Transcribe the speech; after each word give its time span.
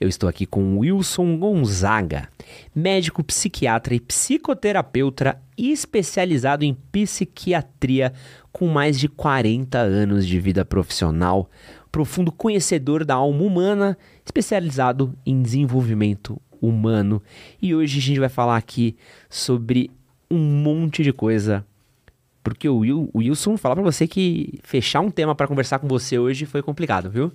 eu 0.00 0.08
estou 0.08 0.28
aqui 0.30 0.46
com 0.46 0.78
Wilson 0.78 1.36
Gonzaga, 1.36 2.26
médico 2.74 3.22
psiquiatra 3.22 3.94
e 3.94 4.00
psicoterapeuta 4.00 5.38
especializado 5.58 6.64
em 6.64 6.74
psiquiatria 6.90 8.14
com 8.50 8.66
mais 8.66 8.98
de 8.98 9.10
40 9.10 9.78
anos 9.78 10.26
de 10.26 10.40
vida 10.40 10.64
profissional, 10.64 11.50
profundo 11.92 12.32
conhecedor 12.32 13.04
da 13.04 13.16
alma 13.16 13.42
humana, 13.42 13.98
especializado 14.24 15.14
em 15.26 15.42
desenvolvimento 15.42 16.40
humano. 16.62 17.22
E 17.60 17.74
hoje 17.74 17.98
a 17.98 18.02
gente 18.02 18.20
vai 18.20 18.30
falar 18.30 18.56
aqui 18.56 18.96
sobre 19.28 19.90
um 20.30 20.38
monte 20.38 21.02
de 21.02 21.12
coisa 21.12 21.62
porque 22.42 22.68
o, 22.68 22.78
Will, 22.78 23.10
o 23.12 23.18
Wilson 23.18 23.56
falar 23.56 23.74
para 23.74 23.84
você 23.84 24.06
que 24.06 24.58
fechar 24.62 25.00
um 25.00 25.10
tema 25.10 25.34
para 25.34 25.46
conversar 25.46 25.78
com 25.78 25.86
você 25.86 26.18
hoje 26.18 26.46
foi 26.46 26.62
complicado, 26.62 27.10
viu? 27.10 27.32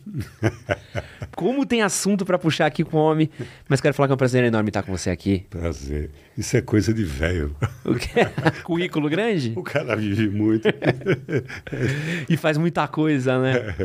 Como 1.35 1.65
tem 1.65 1.81
assunto 1.81 2.25
para 2.25 2.39
puxar 2.39 2.65
aqui 2.65 2.83
com 2.83 2.97
o 2.97 3.01
homem, 3.01 3.29
mas 3.69 3.81
quero 3.81 3.93
falar 3.93 4.07
que 4.07 4.13
é 4.13 4.15
um 4.15 4.17
prazer 4.17 4.43
enorme 4.43 4.69
estar 4.69 4.83
com 4.83 4.95
você 4.95 5.09
aqui. 5.09 5.45
Prazer. 5.49 6.11
Isso 6.37 6.57
é 6.57 6.61
coisa 6.61 6.93
de 6.93 7.03
velho. 7.03 7.55
O 7.85 7.95
quê? 7.95 8.27
Currículo 8.63 9.09
grande? 9.09 9.53
O 9.55 9.63
cara 9.63 9.95
vive 9.95 10.29
muito. 10.29 10.67
e 12.27 12.35
faz 12.35 12.57
muita 12.57 12.85
coisa, 12.89 13.39
né? 13.39 13.75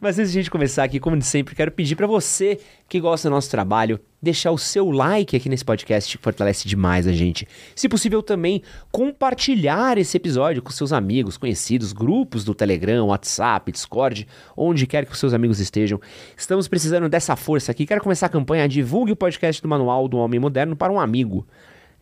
Mas 0.00 0.18
antes 0.18 0.32
de 0.32 0.38
a 0.38 0.42
gente 0.42 0.50
começar 0.50 0.84
aqui, 0.84 0.98
como 0.98 1.18
de 1.18 1.26
sempre, 1.26 1.54
quero 1.54 1.70
pedir 1.70 1.94
para 1.94 2.06
você 2.06 2.58
que 2.88 2.98
gosta 2.98 3.28
do 3.28 3.32
nosso 3.34 3.50
trabalho, 3.50 4.00
deixar 4.22 4.52
o 4.52 4.58
seu 4.58 4.90
like 4.90 5.36
aqui 5.36 5.50
nesse 5.50 5.64
podcast, 5.64 6.16
que 6.16 6.22
fortalece 6.22 6.66
demais 6.66 7.06
a 7.06 7.12
gente. 7.12 7.46
Se 7.76 7.90
possível, 7.90 8.22
também 8.22 8.62
compartilhar 8.90 9.98
esse 9.98 10.16
episódio 10.16 10.62
com 10.62 10.70
seus 10.70 10.94
amigos, 10.94 11.36
conhecidos, 11.36 11.92
grupos 11.92 12.42
do 12.42 12.54
Telegram, 12.54 13.06
WhatsApp, 13.08 13.70
Discord, 13.70 14.26
onde 14.56 14.86
quer 14.86 15.04
que 15.04 15.12
os 15.12 15.18
seus 15.18 15.34
amigos 15.34 15.60
estejam. 15.60 16.00
Estamos 16.34 16.68
precisando 16.68 17.06
dessa 17.06 17.36
força 17.36 17.70
aqui. 17.70 17.84
Quero 17.84 18.00
começar 18.02 18.26
a 18.26 18.30
campanha 18.30 18.66
Divulgue 18.66 19.12
o 19.12 19.16
podcast 19.16 19.60
do 19.60 19.68
Manual 19.68 20.08
do 20.08 20.16
Homem 20.16 20.40
Moderno 20.40 20.74
para 20.74 20.90
um 20.90 20.98
amigo. 20.98 21.46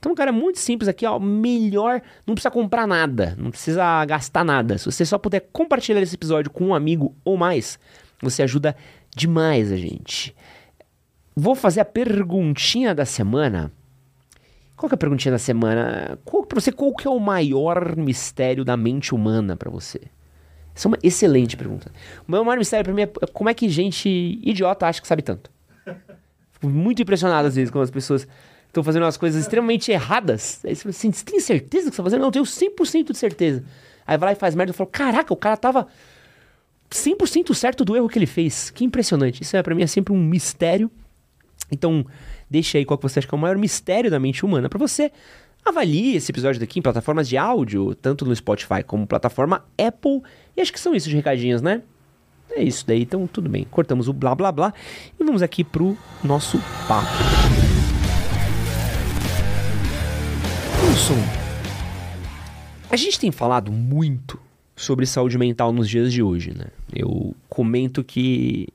Então, 0.00 0.14
cara, 0.14 0.30
é 0.30 0.32
muito 0.32 0.58
simples 0.58 0.88
aqui, 0.88 1.04
ó. 1.04 1.18
Melhor, 1.18 2.00
não 2.26 2.34
precisa 2.34 2.50
comprar 2.50 2.86
nada, 2.86 3.36
não 3.38 3.50
precisa 3.50 4.02
gastar 4.06 4.42
nada. 4.42 4.78
Se 4.78 4.86
você 4.86 5.04
só 5.04 5.18
puder 5.18 5.40
compartilhar 5.52 6.00
esse 6.00 6.14
episódio 6.14 6.50
com 6.50 6.68
um 6.68 6.74
amigo 6.74 7.14
ou 7.22 7.36
mais, 7.36 7.78
você 8.20 8.42
ajuda 8.42 8.74
demais 9.14 9.70
a 9.70 9.76
gente. 9.76 10.34
Vou 11.36 11.54
fazer 11.54 11.80
a 11.80 11.84
perguntinha 11.84 12.94
da 12.94 13.04
semana. 13.04 13.70
Qual 14.74 14.88
que 14.88 14.94
é 14.94 14.96
a 14.96 14.98
perguntinha 14.98 15.32
da 15.32 15.38
semana? 15.38 16.18
Qual, 16.24 16.46
pra 16.46 16.58
você, 16.58 16.72
qual 16.72 16.94
que 16.94 17.06
é 17.06 17.10
o 17.10 17.20
maior 17.20 17.94
mistério 17.94 18.64
da 18.64 18.78
mente 18.78 19.14
humana 19.14 19.54
para 19.54 19.70
você? 19.70 20.00
Essa 20.74 20.86
é 20.86 20.88
uma 20.88 20.98
excelente 21.02 21.58
pergunta. 21.58 21.92
O 22.26 22.32
meu 22.32 22.42
maior 22.42 22.56
mistério 22.56 22.84
pra 22.84 22.94
mim 22.94 23.02
é 23.02 23.06
como 23.34 23.50
é 23.50 23.54
que 23.54 23.68
gente 23.68 24.08
idiota 24.42 24.86
acha 24.86 25.02
que 25.02 25.06
sabe 25.06 25.20
tanto. 25.20 25.50
Fico 26.52 26.70
muito 26.70 27.02
impressionado 27.02 27.48
às 27.48 27.56
vezes 27.56 27.70
quando 27.70 27.84
as 27.84 27.90
pessoas 27.90 28.26
estão 28.70 28.84
fazendo 28.84 29.02
umas 29.02 29.16
coisas 29.16 29.42
extremamente 29.42 29.90
erradas. 29.90 30.60
Aí 30.64 30.74
você 30.74 30.82
fala 30.82 30.90
assim, 30.90 31.12
você 31.12 31.24
tem 31.24 31.40
certeza 31.40 31.90
que 31.90 31.96
você 31.96 31.96
tá 31.96 32.04
fazendo? 32.04 32.20
Não, 32.20 32.28
eu 32.28 32.32
tenho 32.32 32.44
100% 32.44 33.12
de 33.12 33.18
certeza. 33.18 33.64
Aí 34.06 34.16
vai 34.16 34.28
lá 34.28 34.32
e 34.32 34.36
faz 34.36 34.54
merda 34.54 34.72
e 34.72 34.74
fala, 34.74 34.88
caraca, 34.90 35.32
o 35.32 35.36
cara 35.36 35.56
tava 35.56 35.88
100% 36.90 37.54
certo 37.54 37.84
do 37.84 37.96
erro 37.96 38.08
que 38.08 38.18
ele 38.18 38.26
fez. 38.26 38.70
Que 38.70 38.84
impressionante. 38.84 39.42
Isso 39.42 39.56
é, 39.56 39.62
para 39.62 39.74
mim 39.74 39.82
é 39.82 39.86
sempre 39.86 40.12
um 40.12 40.18
mistério. 40.18 40.90
Então, 41.70 42.06
deixa 42.48 42.78
aí 42.78 42.84
qual 42.84 42.96
que 42.96 43.02
você 43.02 43.18
acha 43.18 43.28
que 43.28 43.34
é 43.34 43.38
o 43.38 43.40
maior 43.40 43.56
mistério 43.56 44.10
da 44.10 44.18
mente 44.18 44.44
humana 44.44 44.68
para 44.68 44.78
você. 44.78 45.10
Avalie 45.64 46.16
esse 46.16 46.32
episódio 46.32 46.58
daqui 46.60 46.78
em 46.78 46.82
plataformas 46.82 47.28
de 47.28 47.36
áudio, 47.36 47.94
tanto 47.94 48.24
no 48.24 48.34
Spotify 48.34 48.82
como 48.86 49.06
plataforma 49.06 49.64
Apple. 49.76 50.22
E 50.56 50.60
acho 50.60 50.72
que 50.72 50.80
são 50.80 50.96
de 50.96 51.14
recadinhos, 51.14 51.60
né? 51.60 51.82
É 52.52 52.62
isso 52.62 52.84
daí, 52.86 53.02
então 53.02 53.26
tudo 53.26 53.48
bem. 53.48 53.66
Cortamos 53.70 54.08
o 54.08 54.12
blá 54.12 54.34
blá 54.34 54.50
blá 54.50 54.72
e 55.18 55.24
vamos 55.24 55.42
aqui 55.42 55.62
pro 55.62 55.96
nosso 56.24 56.58
papo. 56.88 57.59
Wilson, 60.90 61.14
a 62.90 62.96
gente 62.96 63.20
tem 63.20 63.30
falado 63.30 63.70
muito 63.70 64.40
sobre 64.74 65.06
saúde 65.06 65.38
mental 65.38 65.72
nos 65.72 65.88
dias 65.88 66.12
de 66.12 66.20
hoje, 66.20 66.52
né? 66.52 66.66
Eu 66.92 67.32
comento 67.48 68.02
que 68.02 68.66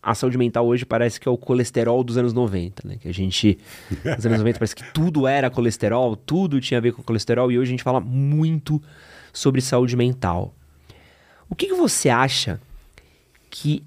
a 0.00 0.14
saúde 0.14 0.38
mental 0.38 0.64
hoje 0.68 0.86
parece 0.86 1.18
que 1.18 1.26
é 1.26 1.30
o 1.32 1.36
colesterol 1.36 2.04
dos 2.04 2.16
anos 2.16 2.32
90, 2.32 2.86
né? 2.86 2.96
Que 2.96 3.08
a 3.08 3.12
gente, 3.12 3.58
nos 3.90 4.24
anos 4.24 4.38
90 4.38 4.56
parece 4.56 4.76
que 4.76 4.92
tudo 4.92 5.26
era 5.26 5.50
colesterol, 5.50 6.14
tudo 6.14 6.60
tinha 6.60 6.78
a 6.78 6.80
ver 6.80 6.92
com 6.92 7.02
colesterol 7.02 7.50
e 7.50 7.58
hoje 7.58 7.70
a 7.70 7.72
gente 7.72 7.82
fala 7.82 7.98
muito 7.98 8.80
sobre 9.32 9.60
saúde 9.60 9.96
mental. 9.96 10.54
O 11.50 11.56
que, 11.56 11.66
que 11.66 11.74
você 11.74 12.08
acha 12.08 12.60
que 13.50 13.82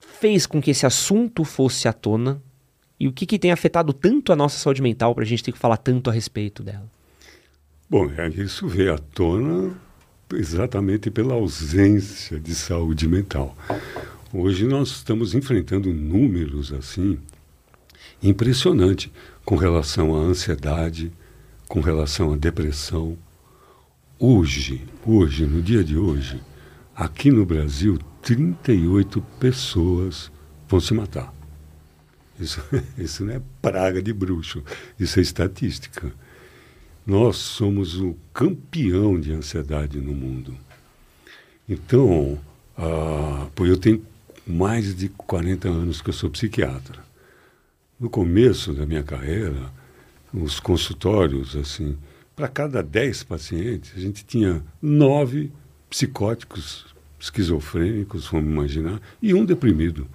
fez 0.00 0.44
com 0.44 0.60
que 0.60 0.72
esse 0.72 0.86
assunto 0.86 1.44
fosse 1.44 1.86
à 1.86 1.92
tona 1.92 2.42
e 3.02 3.08
o 3.08 3.12
que, 3.12 3.26
que 3.26 3.36
tem 3.36 3.50
afetado 3.50 3.92
tanto 3.92 4.32
a 4.32 4.36
nossa 4.36 4.56
saúde 4.56 4.80
mental 4.80 5.12
para 5.12 5.24
a 5.24 5.26
gente 5.26 5.42
ter 5.42 5.50
que 5.50 5.58
falar 5.58 5.76
tanto 5.76 6.08
a 6.08 6.12
respeito 6.12 6.62
dela? 6.62 6.88
Bom, 7.90 8.08
é, 8.16 8.28
isso 8.28 8.68
veio 8.68 8.94
à 8.94 8.98
tona 8.98 9.76
exatamente 10.34 11.10
pela 11.10 11.34
ausência 11.34 12.38
de 12.38 12.54
saúde 12.54 13.08
mental. 13.08 13.56
Hoje 14.32 14.68
nós 14.68 14.90
estamos 14.90 15.34
enfrentando 15.34 15.92
números 15.92 16.72
assim 16.72 17.18
impressionantes 18.22 19.10
com 19.44 19.56
relação 19.56 20.14
à 20.14 20.18
ansiedade, 20.18 21.10
com 21.66 21.80
relação 21.80 22.32
à 22.32 22.36
depressão. 22.36 23.18
Hoje, 24.16 24.86
hoje, 25.04 25.44
no 25.44 25.60
dia 25.60 25.82
de 25.82 25.98
hoje, 25.98 26.40
aqui 26.94 27.32
no 27.32 27.44
Brasil, 27.44 27.98
38 28.22 29.20
pessoas 29.40 30.30
vão 30.68 30.78
se 30.78 30.94
matar. 30.94 31.41
Isso, 32.42 32.62
isso 32.98 33.24
não 33.24 33.34
é 33.34 33.42
praga 33.60 34.02
de 34.02 34.12
bruxo, 34.12 34.62
isso 34.98 35.18
é 35.18 35.22
estatística. 35.22 36.12
Nós 37.06 37.36
somos 37.36 37.98
o 37.98 38.16
campeão 38.32 39.18
de 39.18 39.32
ansiedade 39.32 39.98
no 40.00 40.12
mundo. 40.12 40.56
Então, 41.68 42.38
ah, 42.76 43.48
pô, 43.54 43.66
eu 43.66 43.76
tenho 43.76 44.04
mais 44.46 44.94
de 44.94 45.08
40 45.08 45.68
anos 45.68 46.00
que 46.00 46.10
eu 46.10 46.14
sou 46.14 46.30
psiquiatra. 46.30 47.02
No 47.98 48.10
começo 48.10 48.72
da 48.72 48.84
minha 48.84 49.02
carreira, 49.02 49.70
nos 50.32 50.58
consultórios, 50.58 51.54
assim, 51.56 51.96
para 52.34 52.48
cada 52.48 52.82
10 52.82 53.24
pacientes, 53.24 53.92
a 53.96 54.00
gente 54.00 54.24
tinha 54.24 54.62
nove 54.80 55.52
psicóticos 55.88 56.92
esquizofrênicos, 57.20 58.26
vamos 58.26 58.50
imaginar, 58.50 59.00
e 59.20 59.32
um 59.32 59.44
deprimido. 59.44 60.08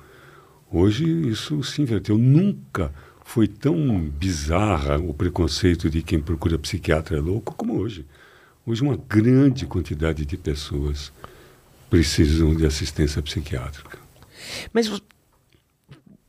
Hoje 0.71 1.05
isso 1.29 1.63
se 1.63 1.81
inverteu. 1.81 2.17
Nunca 2.17 2.93
foi 3.23 3.47
tão 3.47 3.99
bizarra 3.99 4.97
o 4.97 5.13
preconceito 5.13 5.89
de 5.89 6.01
quem 6.01 6.19
procura 6.19 6.57
psiquiatra 6.57 7.17
é 7.17 7.19
louco 7.19 7.53
como 7.55 7.77
hoje. 7.77 8.05
Hoje 8.65 8.81
uma 8.81 8.97
grande 8.97 9.65
quantidade 9.65 10.25
de 10.25 10.37
pessoas 10.37 11.11
precisam 11.89 12.53
de 12.55 12.65
assistência 12.65 13.21
psiquiátrica. 13.21 13.97
Mas 14.73 14.87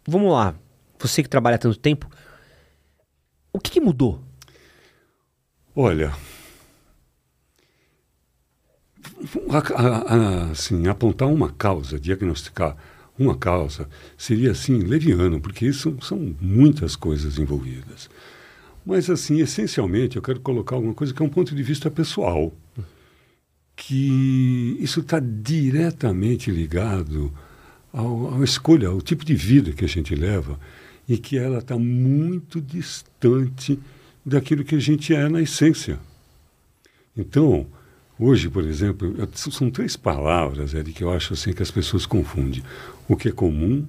vamos 0.06 0.32
lá, 0.32 0.54
você 0.98 1.22
que 1.22 1.28
trabalha 1.28 1.58
tanto 1.58 1.78
tempo, 1.78 2.08
o 3.52 3.58
que, 3.58 3.72
que 3.72 3.80
mudou? 3.80 4.22
Olha, 5.74 6.12
assim, 10.50 10.86
apontar 10.88 11.28
uma 11.28 11.52
causa, 11.52 11.98
diagnosticar 11.98 12.76
uma 13.18 13.36
causa, 13.36 13.88
seria 14.16 14.52
assim 14.52 14.78
leviano, 14.78 15.40
porque 15.40 15.66
isso 15.66 15.96
são 16.00 16.34
muitas 16.40 16.94
coisas 16.94 17.38
envolvidas. 17.38 18.08
Mas 18.86 19.10
assim, 19.10 19.40
essencialmente, 19.40 20.16
eu 20.16 20.22
quero 20.22 20.40
colocar 20.40 20.76
alguma 20.76 20.94
coisa 20.94 21.12
que 21.12 21.20
é 21.20 21.24
um 21.24 21.28
ponto 21.28 21.54
de 21.54 21.62
vista 21.62 21.90
pessoal, 21.90 22.52
que 23.76 24.76
isso 24.80 25.00
está 25.00 25.20
diretamente 25.20 26.50
ligado 26.50 27.32
à 27.92 28.42
escolha, 28.42 28.88
ao 28.88 29.00
tipo 29.00 29.24
de 29.24 29.34
vida 29.34 29.72
que 29.72 29.84
a 29.84 29.88
gente 29.88 30.14
leva 30.14 30.58
e 31.08 31.16
que 31.16 31.38
ela 31.38 31.58
está 31.58 31.78
muito 31.78 32.60
distante 32.60 33.78
daquilo 34.24 34.64
que 34.64 34.74
a 34.74 34.80
gente 34.80 35.14
é 35.14 35.28
na 35.28 35.40
essência. 35.40 35.98
Então, 37.16 37.66
hoje, 38.18 38.48
por 38.48 38.64
exemplo, 38.64 39.14
são 39.34 39.70
três 39.70 39.96
palavras 39.96 40.74
Ed, 40.74 40.92
que 40.92 41.02
eu 41.02 41.12
acho 41.12 41.32
assim 41.32 41.52
que 41.52 41.62
as 41.62 41.70
pessoas 41.70 42.04
confundem: 42.04 42.62
o 43.08 43.16
que 43.16 43.28
é 43.28 43.32
comum, 43.32 43.86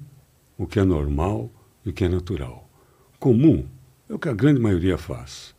o 0.57 0.65
que 0.65 0.79
é 0.79 0.83
normal 0.83 1.51
e 1.85 1.89
o 1.89 1.93
que 1.93 2.05
é 2.05 2.09
natural. 2.09 2.69
Comum 3.19 3.65
é 4.09 4.13
o 4.13 4.19
que 4.19 4.29
a 4.29 4.33
grande 4.33 4.61
maioria 4.61 4.97
faz. 4.97 5.53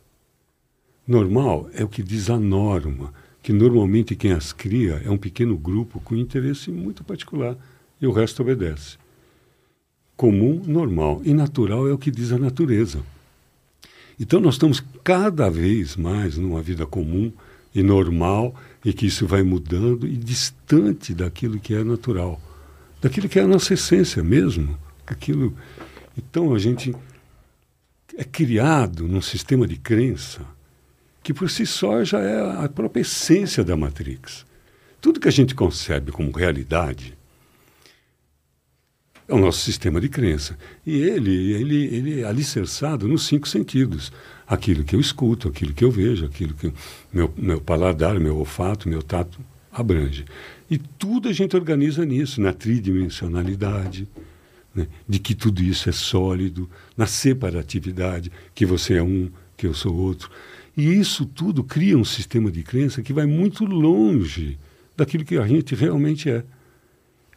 Normal 1.07 1.69
é 1.73 1.83
o 1.83 1.87
que 1.87 2.01
diz 2.01 2.29
a 2.29 2.39
norma, 2.39 3.13
que 3.41 3.53
normalmente 3.53 4.15
quem 4.15 4.31
as 4.31 4.51
cria 4.51 5.01
é 5.05 5.09
um 5.09 5.17
pequeno 5.17 5.57
grupo 5.57 5.99
com 5.99 6.15
interesse 6.15 6.71
muito 6.71 7.03
particular 7.03 7.55
e 8.01 8.07
o 8.07 8.11
resto 8.11 8.41
obedece. 8.41 8.97
Comum, 10.17 10.61
normal 10.65 11.21
e 11.23 11.33
natural 11.33 11.87
é 11.87 11.93
o 11.93 11.97
que 11.97 12.11
diz 12.11 12.31
a 12.31 12.37
natureza. 12.37 13.03
Então 14.19 14.39
nós 14.39 14.55
estamos 14.55 14.83
cada 15.03 15.49
vez 15.49 15.95
mais 15.95 16.37
numa 16.37 16.61
vida 16.61 16.85
comum 16.85 17.31
e 17.73 17.81
normal 17.81 18.55
e 18.83 18.91
que 18.91 19.05
isso 19.05 19.25
vai 19.25 19.43
mudando 19.43 20.07
e 20.07 20.15
distante 20.15 21.13
daquilo 21.13 21.59
que 21.59 21.73
é 21.73 21.83
natural, 21.83 22.39
daquilo 23.01 23.27
que 23.27 23.39
é 23.39 23.43
a 23.43 23.47
nossa 23.47 23.73
essência 23.73 24.23
mesmo, 24.23 24.77
aquilo. 25.05 25.57
Então 26.17 26.53
a 26.53 26.59
gente 26.59 26.95
é 28.15 28.23
criado 28.23 29.07
num 29.07 29.21
sistema 29.21 29.67
de 29.67 29.77
crença 29.77 30.41
que 31.23 31.33
por 31.33 31.49
si 31.49 31.65
só 31.65 32.03
já 32.03 32.19
é 32.19 32.63
a 32.65 32.69
própria 32.69 33.01
essência 33.01 33.63
da 33.63 33.75
Matrix. 33.75 34.45
Tudo 34.99 35.19
que 35.19 35.27
a 35.27 35.31
gente 35.31 35.55
concebe 35.55 36.11
como 36.11 36.31
realidade 36.31 37.17
é 39.27 39.33
o 39.33 39.37
nosso 39.37 39.59
sistema 39.61 40.01
de 40.01 40.09
crença. 40.09 40.57
E 40.85 40.99
ele, 41.01 41.53
ele, 41.53 41.95
ele 41.95 42.21
é 42.21 42.25
alicerçado 42.25 43.07
nos 43.07 43.25
cinco 43.25 43.47
sentidos. 43.47 44.11
Aquilo 44.45 44.83
que 44.83 44.95
eu 44.95 44.99
escuto, 44.99 45.47
aquilo 45.47 45.73
que 45.73 45.83
eu 45.83 45.91
vejo, 45.91 46.25
aquilo 46.25 46.53
que 46.53 46.73
meu, 47.13 47.33
meu 47.37 47.61
paladar, 47.61 48.19
meu 48.19 48.37
olfato, 48.37 48.89
meu 48.89 49.01
tato 49.01 49.39
abrange. 49.71 50.25
E 50.71 50.77
tudo 50.77 51.27
a 51.27 51.33
gente 51.33 51.53
organiza 51.53 52.05
nisso, 52.05 52.39
na 52.39 52.53
tridimensionalidade, 52.53 54.07
né? 54.73 54.87
de 55.05 55.19
que 55.19 55.35
tudo 55.35 55.61
isso 55.61 55.89
é 55.89 55.91
sólido, 55.91 56.69
na 56.95 57.05
separatividade, 57.05 58.31
que 58.55 58.65
você 58.65 58.93
é 58.93 59.03
um, 59.03 59.29
que 59.57 59.67
eu 59.67 59.73
sou 59.73 59.93
outro. 59.93 60.31
E 60.77 60.85
isso 60.93 61.25
tudo 61.25 61.61
cria 61.61 61.97
um 61.97 62.05
sistema 62.05 62.49
de 62.49 62.63
crença 62.63 63.01
que 63.01 63.11
vai 63.11 63.25
muito 63.25 63.65
longe 63.65 64.57
daquilo 64.95 65.25
que 65.25 65.37
a 65.37 65.45
gente 65.45 65.75
realmente 65.75 66.29
é. 66.29 66.41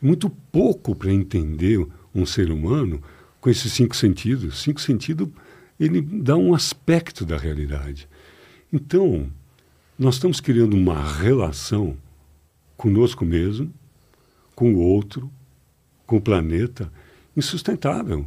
Muito 0.01 0.31
pouco 0.31 0.95
para 0.95 1.13
entender 1.13 1.85
um 2.15 2.25
ser 2.25 2.53
humano 2.53 3.03
com 3.41 3.51
esses 3.51 3.73
cinco 3.73 3.97
sentidos. 3.97 4.63
Cinco 4.63 4.81
sentidos, 4.81 5.29
ele 5.81 6.01
dá 6.01 6.37
um 6.37 6.55
aspecto 6.55 7.27
da 7.27 7.37
realidade. 7.37 8.07
Então, 8.73 9.27
nós 9.99 10.15
estamos 10.15 10.41
criando 10.41 10.77
uma 10.77 11.03
relação 11.19 11.97
conosco 12.77 13.25
mesmo, 13.25 13.73
com 14.55 14.75
o 14.75 14.79
outro, 14.79 15.31
com 16.07 16.17
o 16.17 16.21
planeta, 16.21 16.91
insustentável. 17.37 18.27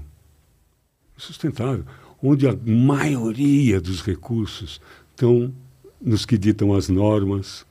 Insustentável. 1.17 1.85
Onde 2.21 2.47
a 2.47 2.57
maioria 2.65 3.79
dos 3.79 4.01
recursos 4.01 4.81
estão 5.11 5.53
nos 6.01 6.25
que 6.25 6.38
ditam 6.38 6.73
as 6.73 6.89
normas, 6.89 7.65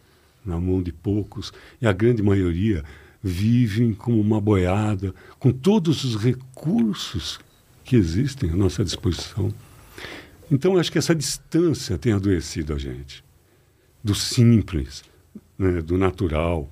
na 0.44 0.58
mão 0.58 0.82
de 0.82 0.92
poucos, 0.92 1.52
e 1.80 1.86
a 1.86 1.92
grande 1.92 2.22
maioria 2.22 2.84
vivem 3.22 3.92
como 3.92 4.20
uma 4.20 4.40
boiada, 4.40 5.14
com 5.38 5.50
todos 5.50 6.04
os 6.04 6.16
recursos 6.16 7.40
que 7.84 7.96
existem 7.96 8.50
à 8.50 8.56
nossa 8.56 8.84
disposição. 8.84 9.52
Então, 10.50 10.76
acho 10.76 10.92
que 10.92 10.98
essa 10.98 11.14
distância 11.14 11.98
tem 11.98 12.12
adoecido 12.12 12.72
a 12.72 12.78
gente. 12.78 13.24
Do 14.02 14.14
simples, 14.14 15.02
né, 15.58 15.80
do 15.82 15.96
natural, 15.96 16.70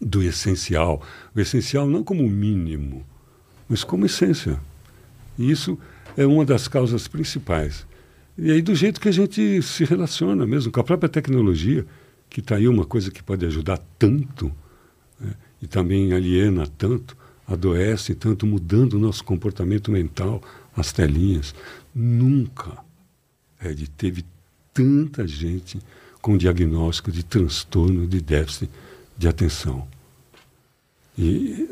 do 0.00 0.22
essencial. 0.22 1.02
O 1.34 1.40
essencial 1.40 1.86
não 1.86 2.02
como 2.02 2.28
mínimo, 2.28 3.04
mas 3.68 3.84
como 3.84 4.06
essência. 4.06 4.58
E 5.38 5.50
isso 5.50 5.78
é 6.16 6.26
uma 6.26 6.44
das 6.44 6.68
causas 6.68 7.08
principais. 7.08 7.86
E 8.36 8.50
aí, 8.50 8.62
do 8.62 8.74
jeito 8.74 9.00
que 9.00 9.08
a 9.08 9.12
gente 9.12 9.62
se 9.62 9.84
relaciona 9.84 10.46
mesmo 10.46 10.72
com 10.72 10.80
a 10.80 10.84
própria 10.84 11.08
tecnologia, 11.08 11.86
que 12.28 12.40
está 12.40 12.56
aí 12.56 12.66
uma 12.66 12.84
coisa 12.84 13.10
que 13.10 13.22
pode 13.22 13.44
ajudar 13.44 13.78
tanto 13.98 14.50
né, 15.20 15.34
e 15.60 15.66
também 15.66 16.12
aliena 16.12 16.66
tanto, 16.66 17.16
adoece 17.46 18.14
tanto, 18.14 18.46
mudando 18.46 18.94
o 18.94 18.98
nosso 18.98 19.22
comportamento 19.22 19.90
mental, 19.92 20.42
as 20.74 20.92
telinhas. 20.92 21.54
Nunca, 21.94 22.78
Ed, 23.62 23.88
teve 23.90 24.24
tanta 24.72 25.26
gente 25.26 25.78
com 26.22 26.38
diagnóstico 26.38 27.10
de 27.10 27.24
transtorno 27.24 28.06
de 28.06 28.20
déficit 28.20 28.70
de 29.18 29.28
atenção. 29.28 29.86
E 31.18 31.66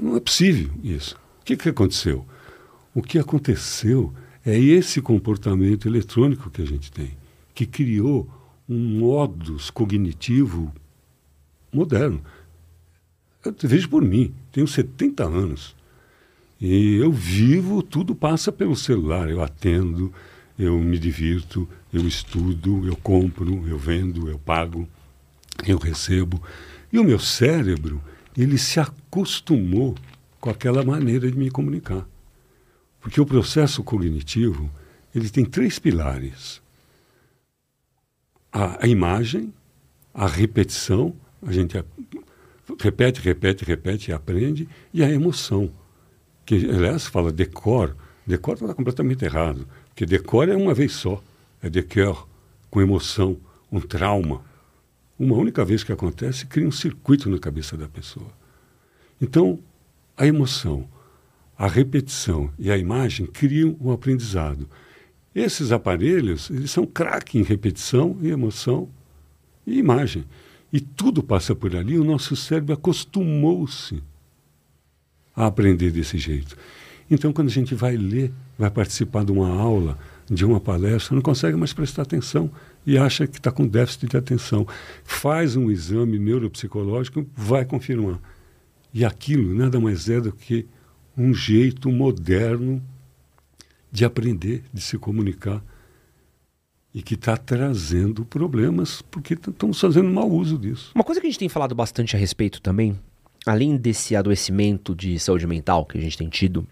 não 0.00 0.16
é 0.16 0.20
possível 0.20 0.70
isso. 0.82 1.16
O 1.40 1.44
que, 1.44 1.56
que 1.56 1.68
aconteceu? 1.68 2.24
O 2.94 3.02
que 3.02 3.18
aconteceu 3.18 4.14
é 4.46 4.58
esse 4.58 5.02
comportamento 5.02 5.88
eletrônico 5.88 6.48
que 6.48 6.62
a 6.62 6.66
gente 6.66 6.92
tem, 6.92 7.10
que 7.54 7.66
criou 7.66 8.28
um 8.68 8.98
modus 8.98 9.68
cognitivo 9.68 10.72
moderno. 11.72 12.22
Eu 13.44 13.54
vejo 13.64 13.88
por 13.88 14.02
mim, 14.02 14.32
tenho 14.52 14.66
70 14.66 15.24
anos. 15.24 15.74
E 16.60 16.94
eu 16.96 17.12
vivo, 17.12 17.82
tudo 17.82 18.14
passa 18.14 18.52
pelo 18.52 18.76
celular. 18.76 19.28
Eu 19.28 19.42
atendo, 19.42 20.12
eu 20.58 20.78
me 20.78 20.98
divirto, 20.98 21.68
eu 21.94 22.08
estudo, 22.08 22.84
eu 22.86 22.96
compro, 22.96 23.68
eu 23.68 23.78
vendo, 23.78 24.28
eu 24.28 24.36
pago, 24.36 24.88
eu 25.64 25.78
recebo. 25.78 26.42
E 26.92 26.98
o 26.98 27.04
meu 27.04 27.20
cérebro 27.20 28.02
ele 28.36 28.58
se 28.58 28.80
acostumou 28.80 29.94
com 30.40 30.50
aquela 30.50 30.82
maneira 30.84 31.30
de 31.30 31.38
me 31.38 31.50
comunicar. 31.50 32.04
Porque 33.00 33.20
o 33.20 33.26
processo 33.26 33.84
cognitivo, 33.84 34.68
ele 35.14 35.30
tem 35.30 35.44
três 35.44 35.78
pilares. 35.78 36.60
A, 38.52 38.84
a 38.84 38.88
imagem, 38.88 39.54
a 40.12 40.26
repetição, 40.26 41.14
a 41.46 41.52
gente 41.52 41.80
repete, 42.80 43.20
repete, 43.20 43.64
repete 43.64 44.10
e 44.10 44.14
aprende, 44.14 44.68
e 44.92 45.04
a 45.04 45.10
emoção. 45.10 45.70
Que, 46.44 46.56
aliás, 46.56 47.06
fala 47.06 47.30
decor. 47.30 47.96
Decor 48.26 48.54
está 48.54 48.74
completamente 48.74 49.24
errado. 49.24 49.66
Porque 49.88 50.04
decor 50.04 50.48
é 50.48 50.56
uma 50.56 50.74
vez 50.74 50.92
só. 50.92 51.22
É 51.64 51.70
decor, 51.70 52.28
com 52.68 52.82
emoção, 52.82 53.38
um 53.72 53.80
trauma 53.80 54.44
uma 55.18 55.34
única 55.34 55.64
vez 55.64 55.82
que 55.82 55.92
acontece, 55.92 56.44
cria 56.44 56.68
um 56.68 56.70
circuito 56.70 57.30
na 57.30 57.38
cabeça 57.38 57.74
da 57.74 57.88
pessoa. 57.88 58.30
Então, 59.18 59.58
a 60.14 60.26
emoção, 60.26 60.86
a 61.56 61.66
repetição 61.66 62.50
e 62.58 62.70
a 62.70 62.76
imagem 62.76 63.24
criam 63.24 63.78
um 63.80 63.90
aprendizado. 63.90 64.68
Esses 65.34 65.72
aparelhos, 65.72 66.50
eles 66.50 66.70
são 66.70 66.84
craque 66.84 67.38
em 67.38 67.42
repetição 67.42 68.18
e 68.20 68.28
emoção 68.28 68.86
e 69.66 69.78
imagem. 69.78 70.26
E 70.70 70.80
tudo 70.80 71.22
passa 71.22 71.54
por 71.54 71.74
ali, 71.74 71.98
o 71.98 72.04
nosso 72.04 72.36
cérebro 72.36 72.74
acostumou-se 72.74 74.02
a 75.34 75.46
aprender 75.46 75.90
desse 75.90 76.18
jeito. 76.18 76.58
Então, 77.10 77.32
quando 77.32 77.48
a 77.48 77.52
gente 77.52 77.74
vai 77.74 77.96
ler, 77.96 78.30
vai 78.58 78.70
participar 78.70 79.24
de 79.24 79.32
uma 79.32 79.48
aula, 79.48 79.98
de 80.34 80.44
uma 80.44 80.60
palestra, 80.60 81.14
não 81.14 81.22
consegue 81.22 81.56
mais 81.56 81.72
prestar 81.72 82.02
atenção 82.02 82.50
e 82.86 82.98
acha 82.98 83.26
que 83.26 83.38
está 83.38 83.50
com 83.50 83.66
déficit 83.66 84.08
de 84.08 84.16
atenção. 84.16 84.66
Faz 85.04 85.56
um 85.56 85.70
exame 85.70 86.18
neuropsicológico, 86.18 87.26
vai 87.34 87.64
confirmar. 87.64 88.20
E 88.92 89.04
aquilo 89.04 89.54
nada 89.54 89.80
mais 89.80 90.08
é 90.08 90.20
do 90.20 90.32
que 90.32 90.66
um 91.16 91.32
jeito 91.32 91.90
moderno 91.90 92.82
de 93.90 94.04
aprender, 94.04 94.64
de 94.72 94.80
se 94.80 94.98
comunicar 94.98 95.62
e 96.92 97.02
que 97.02 97.14
está 97.14 97.36
trazendo 97.36 98.24
problemas 98.24 99.02
porque 99.02 99.34
estamos 99.34 99.80
fazendo 99.80 100.08
mau 100.10 100.30
uso 100.30 100.58
disso. 100.58 100.92
Uma 100.94 101.04
coisa 101.04 101.20
que 101.20 101.26
a 101.26 101.30
gente 101.30 101.38
tem 101.38 101.48
falado 101.48 101.74
bastante 101.74 102.14
a 102.14 102.18
respeito 102.18 102.60
também, 102.60 102.98
além 103.46 103.76
desse 103.76 104.14
adoecimento 104.14 104.94
de 104.94 105.18
saúde 105.18 105.46
mental 105.46 105.84
que 105.84 105.98
a 105.98 106.00
gente 106.00 106.18
tem 106.18 106.28
tido, 106.28 106.66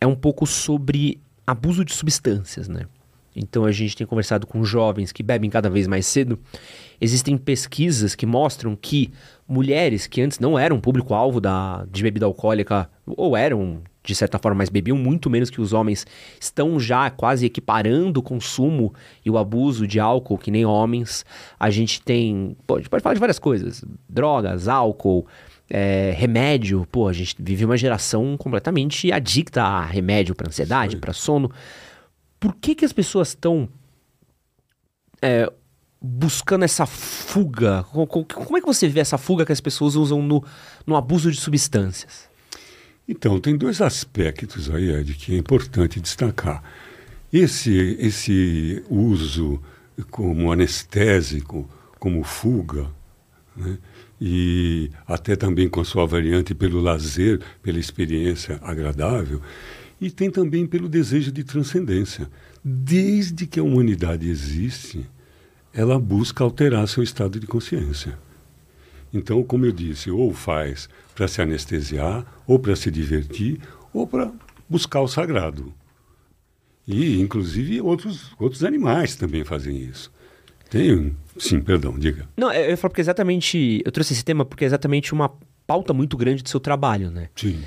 é 0.00 0.06
um 0.06 0.14
pouco 0.14 0.46
sobre 0.46 1.20
abuso 1.46 1.84
de 1.84 1.94
substâncias, 1.94 2.68
né? 2.68 2.86
então 3.36 3.66
a 3.66 3.70
gente 3.70 3.94
tem 3.94 4.06
conversado 4.06 4.46
com 4.46 4.64
jovens 4.64 5.12
que 5.12 5.22
bebem 5.22 5.50
cada 5.50 5.68
vez 5.68 5.86
mais 5.86 6.06
cedo, 6.06 6.38
existem 6.98 7.36
pesquisas 7.36 8.14
que 8.14 8.24
mostram 8.24 8.74
que 8.74 9.12
mulheres 9.46 10.06
que 10.06 10.22
antes 10.22 10.38
não 10.38 10.58
eram 10.58 10.80
público-alvo 10.80 11.40
de 11.90 12.02
bebida 12.02 12.24
alcoólica, 12.24 12.88
ou 13.06 13.36
eram 13.36 13.82
de 14.06 14.14
certa 14.14 14.38
forma, 14.38 14.58
mas 14.58 14.68
bebiam 14.68 14.96
muito 14.96 15.28
menos 15.28 15.50
que 15.50 15.60
os 15.60 15.72
homens, 15.72 16.06
estão 16.40 16.78
já 16.78 17.10
quase 17.10 17.44
equiparando 17.44 18.20
o 18.20 18.22
consumo 18.22 18.94
e 19.24 19.30
o 19.30 19.36
abuso 19.36 19.84
de 19.86 19.98
álcool 19.98 20.38
que 20.38 20.50
nem 20.50 20.64
homens. 20.64 21.24
A 21.58 21.70
gente 21.70 22.00
tem. 22.00 22.56
Pô, 22.66 22.76
a 22.76 22.78
gente 22.78 22.88
pode 22.88 23.02
falar 23.02 23.14
de 23.14 23.20
várias 23.20 23.40
coisas: 23.40 23.84
drogas, 24.08 24.68
álcool. 24.68 25.26
É, 25.68 26.14
remédio, 26.16 26.86
pô, 26.90 27.08
a 27.08 27.12
gente 27.12 27.34
vive 27.40 27.64
uma 27.64 27.76
geração 27.76 28.36
completamente 28.36 29.10
adicta 29.10 29.62
a 29.62 29.84
remédio 29.84 30.34
para 30.34 30.48
ansiedade, 30.48 30.96
para 30.96 31.12
sono. 31.12 31.50
Por 32.38 32.54
que 32.54 32.74
que 32.74 32.84
as 32.84 32.92
pessoas 32.92 33.28
estão 33.28 33.68
é, 35.20 35.50
buscando 36.00 36.64
essa 36.64 36.86
fuga? 36.86 37.84
Como 37.84 38.56
é 38.56 38.60
que 38.60 38.66
você 38.66 38.88
vê 38.88 39.00
essa 39.00 39.18
fuga 39.18 39.44
que 39.44 39.52
as 39.52 39.60
pessoas 39.60 39.96
usam 39.96 40.22
no, 40.22 40.44
no 40.86 40.94
abuso 40.94 41.30
de 41.32 41.40
substâncias? 41.40 42.28
Então, 43.08 43.40
tem 43.40 43.56
dois 43.56 43.80
aspectos 43.80 44.68
aí, 44.70 44.90
Ed, 44.90 45.14
que 45.14 45.34
é 45.34 45.38
importante 45.38 46.00
destacar. 46.00 46.62
Esse, 47.32 47.96
esse 48.00 48.84
uso 48.88 49.60
como 50.10 50.52
anestésico, 50.52 51.68
como 51.98 52.22
fuga, 52.22 52.88
né? 53.56 53.78
E 54.20 54.90
até 55.06 55.36
também 55.36 55.68
com 55.68 55.80
a 55.80 55.84
sua 55.84 56.06
variante 56.06 56.54
pelo 56.54 56.80
lazer, 56.80 57.40
pela 57.62 57.78
experiência 57.78 58.58
agradável, 58.62 59.40
e 60.00 60.10
tem 60.10 60.30
também 60.30 60.66
pelo 60.66 60.88
desejo 60.88 61.32
de 61.32 61.44
transcendência. 61.44 62.28
Desde 62.64 63.46
que 63.46 63.60
a 63.60 63.62
humanidade 63.62 64.28
existe, 64.28 65.06
ela 65.72 65.98
busca 65.98 66.42
alterar 66.42 66.88
seu 66.88 67.02
estado 67.02 67.38
de 67.38 67.46
consciência. 67.46 68.18
Então, 69.12 69.42
como 69.42 69.64
eu 69.64 69.72
disse, 69.72 70.10
ou 70.10 70.32
faz 70.32 70.88
para 71.14 71.28
se 71.28 71.40
anestesiar, 71.40 72.26
ou 72.46 72.58
para 72.58 72.76
se 72.76 72.90
divertir, 72.90 73.60
ou 73.92 74.06
para 74.06 74.30
buscar 74.68 75.00
o 75.00 75.08
sagrado. 75.08 75.72
E, 76.86 77.20
inclusive, 77.20 77.80
outros, 77.80 78.32
outros 78.38 78.62
animais 78.62 79.16
também 79.16 79.44
fazem 79.44 79.76
isso. 79.76 80.12
Tem. 80.70 81.16
Sim, 81.38 81.60
perdão, 81.60 81.98
diga. 81.98 82.28
Não, 82.36 82.52
eu 82.52 82.76
falo 82.76 82.90
porque 82.90 83.00
exatamente. 83.00 83.82
Eu 83.84 83.92
trouxe 83.92 84.12
esse 84.12 84.24
tema 84.24 84.44
porque 84.44 84.64
é 84.64 84.66
exatamente 84.66 85.12
uma 85.12 85.30
pauta 85.66 85.92
muito 85.92 86.16
grande 86.16 86.42
do 86.42 86.48
seu 86.48 86.60
trabalho, 86.60 87.10
né? 87.10 87.28
Sim. 87.34 87.62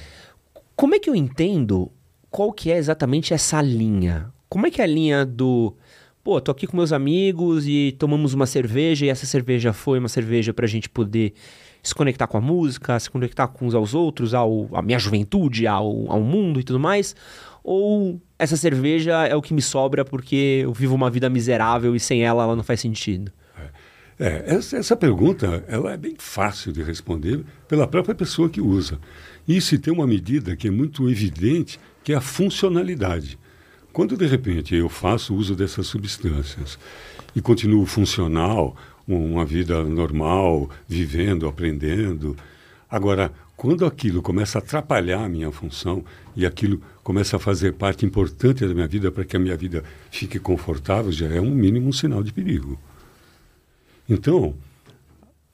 Como 0.75 0.95
é 0.95 0.99
que 0.99 1.09
eu 1.09 1.15
entendo 1.15 1.91
qual 2.29 2.51
que 2.51 2.71
é 2.71 2.77
exatamente 2.77 3.33
essa 3.33 3.61
linha? 3.61 4.31
Como 4.47 4.65
é 4.65 4.71
que 4.71 4.81
é 4.81 4.83
a 4.83 4.87
linha 4.87 5.25
do. 5.25 5.75
Pô, 6.23 6.39
tô 6.39 6.51
aqui 6.51 6.67
com 6.67 6.77
meus 6.77 6.91
amigos 6.91 7.67
e 7.67 7.95
tomamos 7.97 8.33
uma 8.33 8.45
cerveja 8.45 9.05
e 9.05 9.09
essa 9.09 9.25
cerveja 9.25 9.73
foi 9.73 9.99
uma 9.99 10.09
cerveja 10.09 10.53
pra 10.53 10.67
gente 10.67 10.89
poder 10.89 11.33
se 11.81 11.95
conectar 11.95 12.27
com 12.27 12.37
a 12.37 12.41
música, 12.41 12.99
se 12.99 13.09
conectar 13.09 13.47
com 13.47 13.65
uns 13.65 13.73
aos 13.73 13.93
outros, 13.93 14.33
ao, 14.33 14.67
à 14.73 14.81
minha 14.81 14.99
juventude, 14.99 15.65
ao, 15.65 16.11
ao 16.11 16.21
mundo 16.21 16.59
e 16.59 16.63
tudo 16.63 16.79
mais? 16.79 17.15
Ou 17.63 18.21
essa 18.37 18.57
cerveja 18.57 19.27
é 19.27 19.35
o 19.35 19.41
que 19.41 19.53
me 19.53 19.61
sobra 19.61 20.03
porque 20.03 20.61
eu 20.63 20.73
vivo 20.73 20.93
uma 20.93 21.09
vida 21.09 21.29
miserável 21.29 21.95
e 21.95 21.99
sem 21.99 22.23
ela 22.23 22.43
ela 22.43 22.55
não 22.55 22.63
faz 22.63 22.79
sentido? 22.81 23.31
É, 24.19 24.43
essa, 24.47 24.75
essa 24.75 24.97
pergunta 24.97 25.63
ela 25.69 25.93
é 25.93 25.97
bem 25.97 26.15
fácil 26.17 26.73
de 26.73 26.83
responder 26.83 27.41
pela 27.69 27.87
própria 27.87 28.13
pessoa 28.13 28.49
que 28.49 28.59
usa. 28.59 28.99
E 29.47 29.61
se 29.61 29.79
tem 29.79 29.93
uma 29.93 30.05
medida 30.05 30.57
que 30.57 30.67
é 30.67 30.71
muito 30.71 31.09
evidente, 31.09 31.79
que 32.03 32.11
é 32.11 32.17
a 32.17 32.21
funcionalidade. 32.21 33.39
Quando 33.93 34.17
de 34.17 34.27
repente 34.27 34.75
eu 34.75 34.89
faço 34.89 35.33
uso 35.33 35.55
dessas 35.55 35.87
substâncias 35.87 36.77
e 37.33 37.41
continuo 37.41 37.85
funcional, 37.85 38.75
uma 39.07 39.45
vida 39.45 39.83
normal, 39.85 40.69
vivendo, 40.87 41.47
aprendendo. 41.47 42.35
Agora, 42.89 43.31
quando 43.55 43.85
aquilo 43.85 44.21
começa 44.21 44.57
a 44.57 44.61
atrapalhar 44.61 45.23
a 45.23 45.29
minha 45.29 45.51
função 45.51 46.03
e 46.35 46.45
aquilo 46.45 46.81
começa 47.03 47.37
a 47.37 47.39
fazer 47.39 47.73
parte 47.73 48.05
importante 48.05 48.67
da 48.67 48.73
minha 48.73 48.87
vida 48.87 49.11
para 49.11 49.23
que 49.23 49.35
a 49.35 49.39
minha 49.39 49.55
vida 49.55 49.83
fique 50.11 50.39
confortável, 50.39 51.11
já 51.11 51.27
é 51.27 51.39
um 51.39 51.51
mínimo 51.51 51.87
um 51.87 51.93
sinal 51.93 52.21
de 52.21 52.33
perigo. 52.33 52.77
Então, 54.09 54.55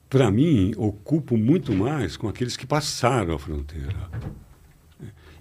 para 0.08 0.30
mim, 0.30 0.72
ocupo 0.76 1.36
muito 1.36 1.72
mais 1.74 2.16
com 2.16 2.28
aqueles 2.28 2.56
que 2.56 2.66
passaram 2.66 3.34
a 3.34 3.38
fronteira. 3.38 4.10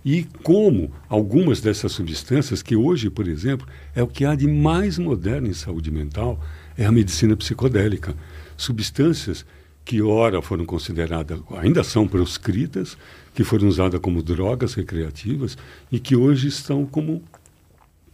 E 0.03 0.24
como 0.43 0.91
algumas 1.10 1.62
dessas 1.62 1.93
substâncias, 1.93 2.62
que 2.62 2.75
hoje, 2.75 3.10
por 3.10 3.27
exemplo, 3.27 3.67
é 3.95 4.03
o 4.03 4.07
que 4.07 4.25
há 4.25 4.36
de 4.36 4.48
mais 4.48 5.00
moderno 5.00 5.48
em 5.48 5.53
saúde 5.53 5.89
mental, 5.89 6.39
é 6.77 6.86
a 6.86 6.91
medicina 6.91 7.36
psicodélica. 7.36 8.15
Substâncias 8.57 9.45
que 9.84 10.01
ora 10.01 10.41
foram 10.41 10.65
consideradas, 10.65 11.39
ainda 11.57 11.84
são 11.84 12.07
proscritas, 12.07 12.98
que 13.34 13.43
foram 13.43 13.67
usadas 13.67 14.00
como 14.00 14.22
drogas 14.22 14.74
recreativas 14.74 15.57
e 15.91 16.00
que 16.00 16.15
hoje 16.15 16.48
estão 16.48 16.86
como 16.86 17.24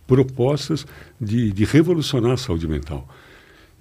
propostas 0.06 0.86
de, 1.20 1.52
de 1.52 1.64
revolucionar 1.64 2.34
a 2.34 2.38
saúde 2.38 2.68
mental. 2.68 3.08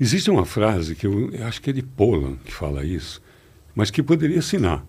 Existe 0.01 0.31
uma 0.31 0.47
frase 0.47 0.95
que 0.95 1.07
eu, 1.07 1.31
eu 1.31 1.47
acho 1.47 1.61
que 1.61 1.69
é 1.69 1.73
de 1.75 1.83
Polan 1.83 2.37
que 2.43 2.53
fala 2.53 2.83
isso, 2.83 3.21
mas 3.75 3.91
que 3.91 4.03
poderia 4.03 4.39
assinar, 4.39 4.83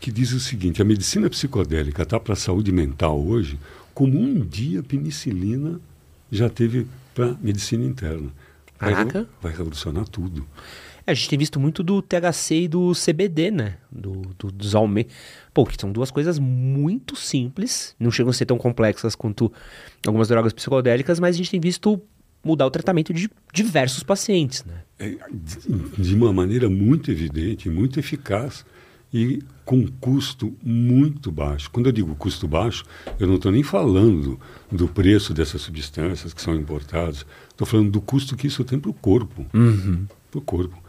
que 0.00 0.12
diz 0.12 0.32
o 0.32 0.38
seguinte: 0.38 0.80
a 0.80 0.84
medicina 0.84 1.28
psicodélica 1.28 2.04
está 2.04 2.20
para 2.20 2.34
a 2.34 2.36
saúde 2.36 2.70
mental 2.70 3.20
hoje 3.20 3.58
como 3.92 4.20
um 4.20 4.38
dia 4.38 4.80
a 4.80 4.82
penicilina 4.84 5.80
já 6.30 6.48
teve 6.48 6.86
para 7.12 7.30
a 7.30 7.36
medicina 7.40 7.84
interna. 7.84 8.30
Caraca. 8.78 9.22
Vai, 9.40 9.50
vai 9.50 9.52
revolucionar 9.52 10.06
tudo. 10.06 10.46
É, 11.06 11.12
a 11.12 11.14
gente 11.14 11.28
tem 11.30 11.38
visto 11.38 11.58
muito 11.58 11.82
do 11.82 12.02
THC 12.02 12.62
e 12.62 12.68
do 12.68 12.92
CBD, 12.92 13.50
né? 13.50 13.78
Do, 13.90 14.20
do, 14.38 14.52
dos 14.52 14.74
alme... 14.74 15.06
Pô, 15.54 15.64
que 15.64 15.80
são 15.80 15.90
duas 15.90 16.10
coisas 16.10 16.38
muito 16.38 17.16
simples, 17.16 17.94
não 17.98 18.10
chegam 18.10 18.30
a 18.30 18.34
ser 18.34 18.44
tão 18.44 18.58
complexas 18.58 19.14
quanto 19.14 19.50
algumas 20.06 20.28
drogas 20.28 20.52
psicodélicas, 20.52 21.18
mas 21.18 21.34
a 21.34 21.38
gente 21.38 21.50
tem 21.50 21.60
visto 21.60 22.02
mudar 22.46 22.66
o 22.66 22.70
tratamento 22.70 23.12
de 23.12 23.28
diversos 23.52 24.02
pacientes, 24.02 24.64
né? 24.64 24.82
É, 24.98 25.16
de, 25.98 26.14
uma 26.14 26.32
maneira 26.32 26.70
muito 26.70 27.10
evidente, 27.10 27.68
muito 27.68 27.98
eficaz 27.98 28.64
e 29.12 29.42
com 29.64 29.86
custo 30.00 30.54
muito 30.62 31.30
baixo. 31.30 31.70
Quando 31.70 31.86
eu 31.86 31.92
digo 31.92 32.14
custo 32.14 32.48
baixo, 32.48 32.84
eu 33.18 33.26
não 33.26 33.34
estou 33.34 33.52
nem 33.52 33.62
falando 33.62 34.40
do 34.70 34.88
preço 34.88 35.34
dessas 35.34 35.60
substâncias 35.62 36.32
que 36.32 36.40
são 36.40 36.54
importadas, 36.54 37.26
estou 37.50 37.66
falando 37.66 37.90
do 37.90 38.00
custo 38.00 38.36
que 38.36 38.46
isso 38.46 38.64
tem 38.64 38.78
para 38.78 38.90
o 38.90 38.94
corpo. 38.94 39.44
Uhum. 39.52 40.06
Para 40.30 40.38
o 40.38 40.42
corpo. 40.42 40.82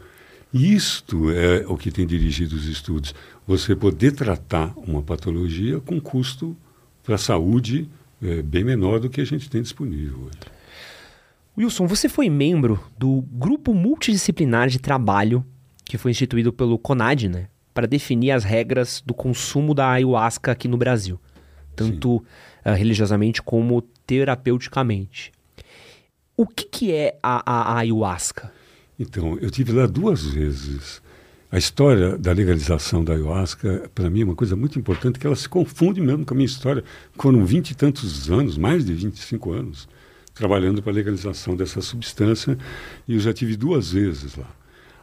Isto 0.52 1.30
é 1.30 1.66
o 1.66 1.76
que 1.76 1.90
tem 1.90 2.06
dirigido 2.06 2.56
os 2.56 2.66
estudos. 2.66 3.14
Você 3.46 3.76
poder 3.76 4.12
tratar 4.12 4.72
uma 4.76 5.02
patologia 5.02 5.80
com 5.80 6.00
custo 6.00 6.56
para 7.02 7.16
a 7.16 7.18
saúde 7.18 7.88
é, 8.22 8.42
bem 8.42 8.64
menor 8.64 8.98
do 9.00 9.10
que 9.10 9.20
a 9.20 9.24
gente 9.24 9.50
tem 9.50 9.62
disponível 9.62 10.18
hoje. 10.26 10.57
Wilson, 11.58 11.86
você 11.86 12.08
foi 12.08 12.30
membro 12.30 12.80
do 12.96 13.22
Grupo 13.32 13.74
Multidisciplinar 13.74 14.68
de 14.68 14.78
Trabalho 14.78 15.44
que 15.88 15.96
foi 15.96 16.10
instituído 16.10 16.52
pelo 16.52 16.78
CONAD, 16.78 17.28
né? 17.28 17.48
Para 17.72 17.86
definir 17.86 18.30
as 18.32 18.44
regras 18.44 19.02
do 19.04 19.14
consumo 19.14 19.74
da 19.74 19.90
ayahuasca 19.90 20.52
aqui 20.52 20.68
no 20.68 20.76
Brasil, 20.76 21.18
tanto 21.74 22.16
uh, 22.16 22.22
religiosamente 22.76 23.40
como 23.40 23.80
terapeuticamente. 24.06 25.32
O 26.36 26.46
que, 26.46 26.64
que 26.64 26.92
é 26.92 27.18
a, 27.22 27.42
a, 27.50 27.72
a 27.72 27.78
ayahuasca? 27.78 28.52
Então, 28.98 29.38
eu 29.40 29.50
tive 29.50 29.72
lá 29.72 29.86
duas 29.86 30.24
vezes. 30.24 31.00
A 31.50 31.56
história 31.56 32.18
da 32.18 32.32
legalização 32.32 33.02
da 33.02 33.14
ayahuasca, 33.14 33.90
para 33.94 34.10
mim, 34.10 34.20
é 34.20 34.24
uma 34.24 34.36
coisa 34.36 34.54
muito 34.54 34.78
importante, 34.78 35.18
que 35.18 35.26
ela 35.26 35.36
se 35.36 35.48
confunde 35.48 36.00
mesmo 36.00 36.26
com 36.26 36.34
a 36.34 36.36
minha 36.36 36.46
história. 36.46 36.84
Foram 37.18 37.46
vinte 37.46 37.70
e 37.70 37.74
tantos 37.74 38.30
anos, 38.30 38.58
mais 38.58 38.84
de 38.84 38.92
25 38.92 39.52
anos, 39.52 39.88
trabalhando 40.38 40.80
para 40.80 40.92
a 40.92 40.94
legalização 40.94 41.56
dessa 41.56 41.80
substância, 41.80 42.56
e 43.08 43.14
eu 43.14 43.20
já 43.20 43.32
tive 43.32 43.56
duas 43.56 43.90
vezes 43.90 44.36
lá. 44.36 44.48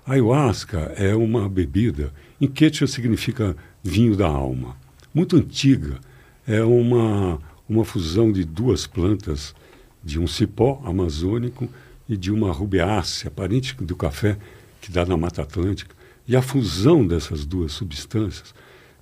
A 0.07 0.13
ayahuasca 0.13 0.93
é 0.95 1.13
uma 1.13 1.49
bebida, 1.49 2.13
em 2.39 2.47
quechua 2.47 2.87
significa 2.87 3.55
vinho 3.83 4.15
da 4.15 4.27
alma, 4.27 4.77
muito 5.13 5.35
antiga. 5.35 5.99
É 6.47 6.63
uma, 6.63 7.39
uma 7.67 7.83
fusão 7.83 8.31
de 8.31 8.45
duas 8.45 8.87
plantas, 8.87 9.53
de 10.01 10.19
um 10.19 10.27
cipó 10.27 10.81
amazônico 10.85 11.67
e 12.07 12.15
de 12.15 12.31
uma 12.31 12.51
rubeácea, 12.51 13.29
parente 13.29 13.75
do 13.75 13.95
café 13.95 14.37
que 14.79 14.91
dá 14.91 15.05
na 15.05 15.17
Mata 15.17 15.41
Atlântica. 15.41 15.93
E 16.27 16.35
a 16.35 16.41
fusão 16.41 17.05
dessas 17.05 17.45
duas 17.45 17.73
substâncias, 17.73 18.53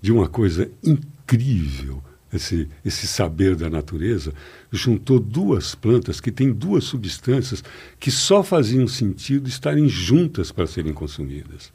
de 0.02 0.12
uma 0.12 0.28
coisa 0.28 0.72
incrível, 0.84 2.02
esse, 2.34 2.68
esse 2.84 3.08
saber 3.08 3.56
da 3.56 3.70
natureza, 3.70 4.34
juntou 4.72 5.20
duas 5.20 5.76
plantas 5.76 6.20
que 6.20 6.32
têm 6.32 6.52
duas 6.52 6.84
substâncias 6.84 7.64
que 8.00 8.10
só 8.10 8.44
faziam 8.44 8.88
sentido 8.88 9.48
estarem 9.48 9.88
juntas 9.88 10.52
para 10.52 10.68
serem 10.68 10.94
consumidas. 10.94 11.72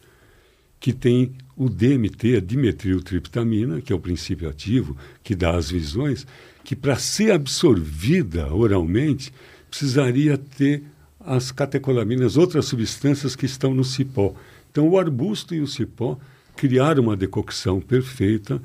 Que 0.80 0.92
tem 0.92 1.32
o 1.56 1.68
DMT, 1.68 2.36
a 2.36 2.40
dimetiltriptamina, 2.40 3.80
que 3.80 3.92
é 3.92 3.96
o 3.96 4.00
princípio 4.00 4.48
ativo 4.48 4.96
que 5.22 5.34
dá 5.34 5.56
as 5.56 5.70
visões, 5.70 6.26
que 6.64 6.76
para 6.76 6.96
ser 6.96 7.32
absorvida 7.32 8.52
oralmente 8.52 9.32
precisaria 9.68 10.36
ter 10.38 10.82
as 11.20 11.50
catecolaminas, 11.50 12.36
outras 12.36 12.66
substâncias 12.66 13.36
que 13.36 13.46
estão 13.46 13.74
no 13.74 13.84
cipó. 13.84 14.34
Então, 14.70 14.88
o 14.88 14.98
arbusto 14.98 15.54
e 15.54 15.60
o 15.60 15.66
cipó 15.66 16.18
criaram 16.56 17.04
uma 17.04 17.16
decocção 17.16 17.80
perfeita 17.80 18.60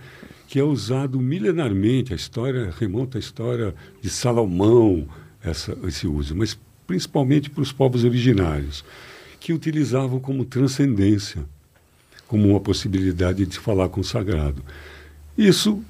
que 0.48 0.60
é 0.60 0.64
usado 0.64 1.20
milenarmente. 1.20 2.14
A 2.14 2.16
história 2.16 2.74
remonta 2.80 3.18
à 3.18 3.20
história 3.20 3.74
de 4.02 4.10
Salomão, 4.10 5.08
essa, 5.44 5.78
esse 5.86 6.08
uso, 6.08 6.36
mas 6.36 6.58
principalmente 6.88 7.50
para 7.50 7.62
os 7.62 7.72
povos 7.72 8.04
originários, 8.04 8.84
que 9.40 9.54
utilizavam 9.54 10.20
como 10.20 10.46
transcendência, 10.46 11.44
como 12.28 12.50
uma 12.50 12.60
possibilidade 12.60 13.46
de 13.46 13.60
falar 13.60 13.90
com 13.90 14.02
o 14.02 14.04
sagrado. 14.04 14.64
Isso 15.38 15.84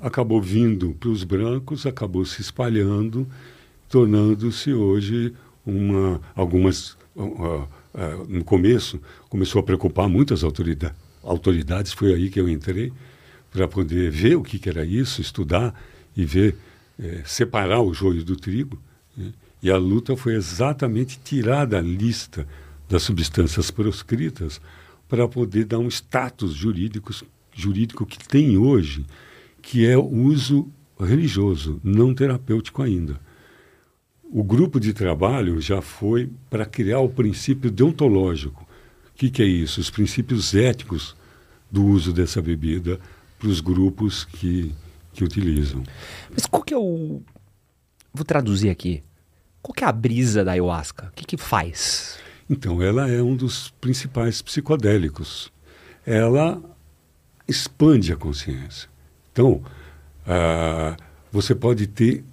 acabou 0.00 0.40
vindo 0.40 0.94
para 0.98 1.08
os 1.08 1.24
brancos, 1.24 1.86
acabou 1.86 2.24
se 2.24 2.40
espalhando, 2.40 3.26
tornando-se 3.88 4.72
hoje 4.72 5.32
uma 5.64 6.20
algumas 6.34 6.96
uh, 7.14 7.22
uh, 7.24 7.68
no 8.28 8.44
começo 8.44 9.00
começou 9.28 9.60
a 9.60 9.62
preocupar 9.62 10.08
muitas 10.08 10.44
autoridades, 10.44 10.96
autoridades 11.22 11.92
foi 11.92 12.14
aí 12.14 12.30
que 12.30 12.40
eu 12.40 12.48
entrei 12.48 12.92
para 13.56 13.66
poder 13.66 14.10
ver 14.10 14.36
o 14.36 14.42
que, 14.42 14.58
que, 14.58 14.68
era 14.68 14.84
isso, 14.84 15.22
estudar 15.22 15.74
e 16.14 16.26
ver 16.26 16.58
eh, 16.98 17.22
separar 17.24 17.80
o 17.80 17.94
joio 17.94 18.22
do 18.22 18.36
trigo. 18.36 18.78
Né? 19.16 19.32
E 19.62 19.70
a 19.70 19.78
luta 19.78 20.14
foi 20.14 20.34
exatamente 20.34 21.18
tirar 21.24 21.64
da 21.64 21.80
lista 21.80 22.46
das 22.86 23.02
substâncias 23.02 23.70
proscritas 23.70 24.60
para 25.08 25.26
poder 25.26 25.64
dar 25.64 25.78
um 25.78 25.88
status 25.88 26.52
jurídico, 26.52 27.14
jurídico 27.50 28.04
que 28.04 28.28
tem 28.28 28.58
hoje, 28.58 29.06
que 29.62 29.86
é 29.86 29.96
o 29.96 30.04
uso 30.04 30.70
religioso, 31.00 31.80
não 31.82 32.14
terapêutico 32.14 32.82
ainda. 32.82 33.18
O 34.22 34.44
grupo 34.44 34.78
de 34.78 34.92
trabalho 34.92 35.62
já 35.62 35.80
foi 35.80 36.28
para 36.50 36.66
criar 36.66 37.00
o 37.00 37.08
princípio 37.08 37.70
deontológico. 37.70 38.68
O 39.08 39.14
que, 39.16 39.30
que 39.30 39.42
é 39.42 39.46
isso? 39.46 39.80
Os 39.80 39.88
princípios 39.88 40.54
éticos 40.54 41.16
do 41.70 41.82
uso 41.86 42.12
dessa 42.12 42.42
bebida 42.42 43.00
para 43.38 43.48
os 43.48 43.60
grupos 43.60 44.24
que, 44.24 44.74
que 45.12 45.24
utilizam. 45.24 45.82
Mas 46.30 46.46
qual 46.46 46.62
que 46.62 46.74
é 46.74 46.78
o. 46.78 47.22
Vou 48.12 48.24
traduzir 48.24 48.70
aqui. 48.70 49.02
Qual 49.60 49.74
que 49.74 49.84
é 49.84 49.86
a 49.86 49.92
brisa 49.92 50.44
da 50.44 50.52
ayahuasca? 50.52 51.08
O 51.08 51.12
que, 51.12 51.24
que 51.24 51.36
faz? 51.36 52.18
Então, 52.48 52.80
ela 52.80 53.10
é 53.10 53.20
um 53.20 53.34
dos 53.34 53.70
principais 53.80 54.40
psicodélicos. 54.40 55.52
Ela 56.06 56.62
expande 57.48 58.12
a 58.12 58.16
consciência. 58.16 58.88
Então, 59.32 59.62
uh, 60.22 60.96
você 61.32 61.54
pode 61.54 61.86
ter 61.88 62.24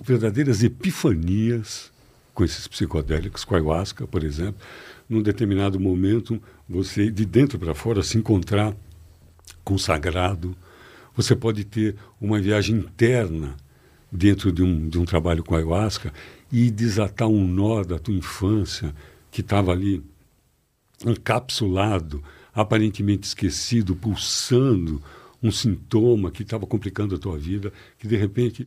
verdadeiras 0.00 0.62
epifanias 0.62 1.90
com 2.34 2.44
esses 2.44 2.66
psicodélicos, 2.68 3.44
com 3.44 3.54
a 3.54 3.58
ayahuasca, 3.58 4.06
por 4.06 4.22
exemplo. 4.22 4.60
Num 5.08 5.22
determinado 5.22 5.80
momento, 5.80 6.42
você, 6.68 7.10
de 7.10 7.24
dentro 7.24 7.58
para 7.58 7.74
fora, 7.74 8.02
se 8.02 8.18
encontrar 8.18 8.74
com 9.64 9.74
o 9.74 9.78
sagrado. 9.78 10.56
Você 11.16 11.36
pode 11.36 11.64
ter 11.64 11.96
uma 12.20 12.40
viagem 12.40 12.76
interna 12.76 13.56
dentro 14.10 14.52
de 14.52 14.62
um, 14.62 14.88
de 14.88 14.98
um 14.98 15.04
trabalho 15.04 15.42
com 15.42 15.54
ayahuasca 15.54 16.12
e 16.50 16.70
desatar 16.70 17.28
um 17.28 17.46
nó 17.46 17.82
da 17.82 17.98
tua 17.98 18.14
infância 18.14 18.94
que 19.30 19.40
estava 19.40 19.72
ali 19.72 20.02
encapsulado, 21.04 22.22
aparentemente 22.54 23.26
esquecido, 23.26 23.96
pulsando 23.96 25.02
um 25.42 25.50
sintoma 25.50 26.30
que 26.30 26.42
estava 26.42 26.66
complicando 26.66 27.14
a 27.14 27.18
tua 27.18 27.38
vida, 27.38 27.72
que 27.98 28.06
de 28.06 28.16
repente 28.16 28.66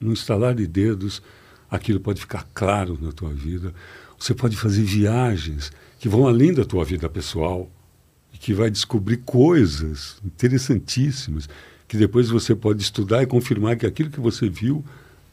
no 0.00 0.12
instalar 0.12 0.54
de 0.54 0.66
dedos, 0.66 1.22
aquilo 1.70 2.00
pode 2.00 2.20
ficar 2.20 2.46
claro 2.54 2.98
na 3.00 3.12
tua 3.12 3.30
vida. 3.30 3.74
Você 4.18 4.34
pode 4.34 4.56
fazer 4.56 4.82
viagens 4.82 5.72
que 5.98 6.08
vão 6.08 6.26
além 6.26 6.52
da 6.52 6.64
tua 6.64 6.84
vida 6.84 7.08
pessoal 7.08 7.70
que 8.40 8.54
vai 8.54 8.70
descobrir 8.70 9.18
coisas 9.18 10.16
interessantíssimas 10.24 11.48
que 11.86 11.96
depois 11.96 12.28
você 12.28 12.54
pode 12.54 12.82
estudar 12.82 13.22
e 13.22 13.26
confirmar 13.26 13.76
que 13.76 13.86
aquilo 13.86 14.10
que 14.10 14.20
você 14.20 14.48
viu 14.48 14.84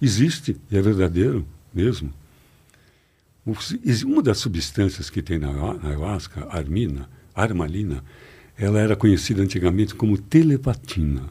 existe 0.01 0.55
e 0.71 0.77
é 0.77 0.81
verdadeiro 0.81 1.45
mesmo. 1.73 2.13
Uma 4.05 4.23
das 4.23 4.39
substâncias 4.39 5.09
que 5.09 5.21
tem 5.21 5.37
na 5.37 5.49
ayahuasca, 5.83 6.47
armina, 6.49 7.09
armalina, 7.35 8.03
ela 8.57 8.79
era 8.79 8.95
conhecida 8.95 9.43
antigamente 9.43 9.93
como 9.93 10.17
telepatina, 10.17 11.23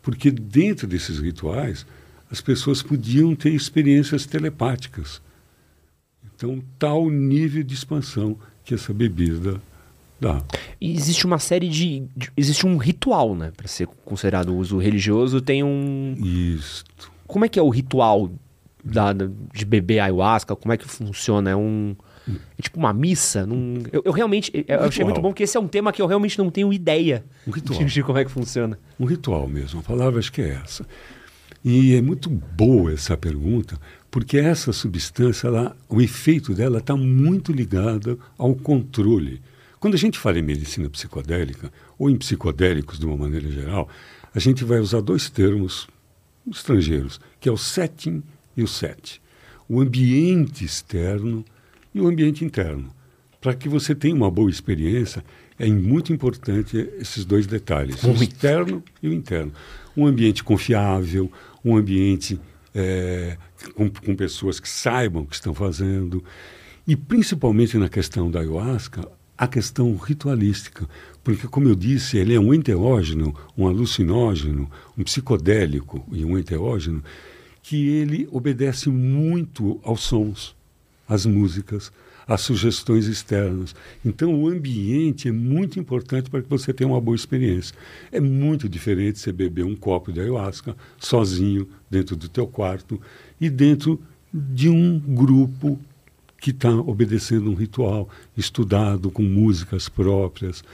porque 0.00 0.30
dentro 0.30 0.86
desses 0.86 1.18
rituais 1.18 1.84
as 2.30 2.40
pessoas 2.40 2.82
podiam 2.82 3.34
ter 3.34 3.50
experiências 3.50 4.24
telepáticas. 4.24 5.20
Então, 6.34 6.62
tal 6.78 7.10
nível 7.10 7.62
de 7.62 7.74
expansão 7.74 8.38
que 8.64 8.74
essa 8.74 8.94
bebida 8.94 9.60
dá. 10.22 10.42
E 10.80 10.94
existe 10.94 11.26
uma 11.26 11.38
série 11.38 11.68
de, 11.68 12.04
de 12.16 12.30
existe 12.36 12.66
um 12.66 12.76
ritual, 12.76 13.34
né, 13.34 13.52
para 13.56 13.68
ser 13.68 13.86
considerado 14.04 14.54
uso 14.54 14.78
religioso, 14.78 15.40
tem 15.40 15.62
um 15.62 16.14
Isso. 16.18 16.84
Como 17.26 17.44
é 17.44 17.48
que 17.48 17.58
é 17.58 17.62
o 17.62 17.68
ritual 17.68 18.30
da, 18.84 19.12
de 19.12 19.64
beber 19.64 20.00
ayahuasca? 20.00 20.56
Como 20.56 20.72
é 20.72 20.76
que 20.76 20.86
funciona? 20.88 21.50
É 21.50 21.56
um 21.56 21.94
é 22.58 22.62
tipo 22.62 22.78
uma 22.78 22.92
missa? 22.92 23.44
Num... 23.44 23.82
Eu, 23.92 24.02
eu, 24.04 24.12
realmente 24.12 24.52
eu 24.68 24.80
um 24.80 24.84
achei 24.84 25.04
muito 25.04 25.20
bom 25.20 25.30
porque 25.30 25.42
esse 25.42 25.56
é 25.56 25.60
um 25.60 25.68
tema 25.68 25.92
que 25.92 26.00
eu 26.00 26.06
realmente 26.06 26.38
não 26.38 26.50
tenho 26.50 26.72
ideia 26.72 27.24
um 27.46 27.50
ritual. 27.50 27.84
de 27.84 28.02
como 28.02 28.18
é 28.18 28.24
que 28.24 28.30
funciona. 28.30 28.78
Um 28.98 29.04
ritual 29.04 29.48
mesmo, 29.48 29.80
a 29.80 29.82
palavra 29.82 30.18
acho 30.18 30.32
que 30.32 30.40
é 30.40 30.60
essa. 30.62 30.86
E 31.64 31.94
é 31.94 32.02
muito 32.02 32.28
boa 32.28 32.92
essa 32.92 33.16
pergunta, 33.16 33.78
porque 34.10 34.36
essa 34.36 34.72
substância, 34.72 35.46
ela, 35.46 35.76
o 35.88 36.00
efeito 36.00 36.54
dela 36.54 36.78
está 36.78 36.96
muito 36.96 37.52
ligado 37.52 38.18
ao 38.36 38.54
controle. 38.54 39.40
Quando 39.82 39.94
a 39.94 39.98
gente 39.98 40.16
fala 40.16 40.38
em 40.38 40.42
medicina 40.42 40.88
psicodélica, 40.88 41.72
ou 41.98 42.08
em 42.08 42.16
psicodélicos 42.16 43.00
de 43.00 43.04
uma 43.04 43.16
maneira 43.16 43.50
geral, 43.50 43.88
a 44.32 44.38
gente 44.38 44.62
vai 44.62 44.78
usar 44.78 45.00
dois 45.00 45.28
termos 45.28 45.88
estrangeiros, 46.48 47.20
que 47.40 47.48
é 47.48 47.52
o 47.52 47.56
setting 47.56 48.22
e 48.56 48.62
o 48.62 48.68
set. 48.68 49.20
O 49.68 49.80
ambiente 49.80 50.64
externo 50.64 51.44
e 51.92 52.00
o 52.00 52.06
ambiente 52.06 52.44
interno. 52.44 52.94
Para 53.40 53.54
que 53.54 53.68
você 53.68 53.92
tenha 53.92 54.14
uma 54.14 54.30
boa 54.30 54.48
experiência, 54.48 55.24
é 55.58 55.66
muito 55.66 56.12
importante 56.12 56.88
esses 57.00 57.24
dois 57.24 57.48
detalhes, 57.48 58.04
o 58.04 58.12
externo 58.12 58.84
e 59.02 59.08
o 59.08 59.12
interno. 59.12 59.52
Um 59.96 60.06
ambiente 60.06 60.44
confiável, 60.44 61.28
um 61.64 61.76
ambiente 61.76 62.38
é, 62.72 63.36
com, 63.74 63.90
com 63.90 64.14
pessoas 64.14 64.60
que 64.60 64.68
saibam 64.68 65.22
o 65.24 65.26
que 65.26 65.34
estão 65.34 65.52
fazendo. 65.52 66.22
E 66.86 66.94
principalmente 66.94 67.76
na 67.76 67.88
questão 67.88 68.30
da 68.30 68.38
ayahuasca, 68.38 69.10
a 69.36 69.46
questão 69.46 69.94
ritualística. 69.96 70.88
Porque, 71.22 71.46
como 71.46 71.68
eu 71.68 71.74
disse, 71.74 72.16
ele 72.18 72.34
é 72.34 72.40
um 72.40 72.52
enteógeno, 72.52 73.34
um 73.56 73.66
alucinógeno, 73.66 74.70
um 74.96 75.02
psicodélico 75.04 76.04
e 76.12 76.24
um 76.24 76.38
enteógeno, 76.38 77.02
que 77.62 77.88
ele 77.88 78.28
obedece 78.30 78.88
muito 78.88 79.80
aos 79.84 80.00
sons, 80.02 80.56
às 81.08 81.24
músicas, 81.24 81.92
às 82.26 82.40
sugestões 82.40 83.06
externas. 83.06 83.74
Então, 84.04 84.34
o 84.34 84.48
ambiente 84.48 85.28
é 85.28 85.32
muito 85.32 85.78
importante 85.78 86.30
para 86.30 86.42
que 86.42 86.48
você 86.48 86.72
tenha 86.72 86.88
uma 86.88 87.00
boa 87.00 87.14
experiência. 87.14 87.74
É 88.10 88.20
muito 88.20 88.68
diferente 88.68 89.18
você 89.18 89.32
beber 89.32 89.64
um 89.64 89.76
copo 89.76 90.12
de 90.12 90.20
ayahuasca 90.20 90.76
sozinho, 90.98 91.68
dentro 91.90 92.16
do 92.16 92.28
teu 92.28 92.46
quarto, 92.46 93.00
e 93.40 93.48
dentro 93.48 94.00
de 94.32 94.68
um 94.68 94.98
grupo 94.98 95.78
que 96.42 96.50
está 96.50 96.74
obedecendo 96.74 97.48
um 97.48 97.54
ritual 97.54 98.08
estudado, 98.36 99.12
com 99.12 99.22
músicas 99.22 99.88
próprias, 99.88 100.64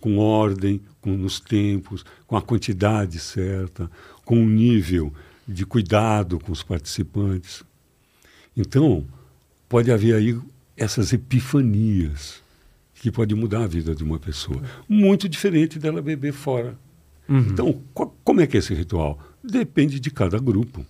com 0.00 0.16
ordem, 0.16 0.80
com 1.02 1.10
nos 1.10 1.38
tempos, 1.38 2.02
com 2.26 2.34
a 2.34 2.40
quantidade 2.40 3.18
certa, 3.18 3.90
com 4.24 4.38
um 4.38 4.48
nível 4.48 5.12
de 5.46 5.66
cuidado 5.66 6.40
com 6.40 6.50
os 6.50 6.62
participantes. 6.62 7.62
Então, 8.56 9.06
pode 9.68 9.92
haver 9.92 10.14
aí 10.14 10.40
essas 10.74 11.12
epifanias 11.12 12.42
que 12.94 13.10
pode 13.10 13.34
mudar 13.34 13.64
a 13.64 13.66
vida 13.66 13.94
de 13.94 14.02
uma 14.02 14.18
pessoa. 14.18 14.62
Muito 14.88 15.28
diferente 15.28 15.78
dela 15.78 16.00
beber 16.00 16.32
fora. 16.32 16.74
Uhum. 17.28 17.40
Então, 17.40 17.82
como 18.24 18.40
é 18.40 18.46
que 18.46 18.56
é 18.56 18.60
esse 18.60 18.72
ritual? 18.72 19.18
Depende 19.44 20.00
de 20.00 20.10
cada 20.10 20.38
grupo. 20.38 20.86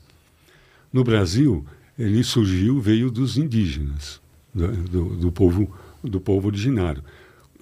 No 0.93 1.03
Brasil, 1.03 1.67
ele 1.99 2.23
surgiu, 2.23 2.81
veio 2.81 3.11
dos 3.11 3.37
indígenas, 3.37 4.21
do, 4.67 5.17
do, 5.17 5.33
povo, 5.33 5.75
do 6.03 6.21
povo 6.21 6.49
originário. 6.49 7.03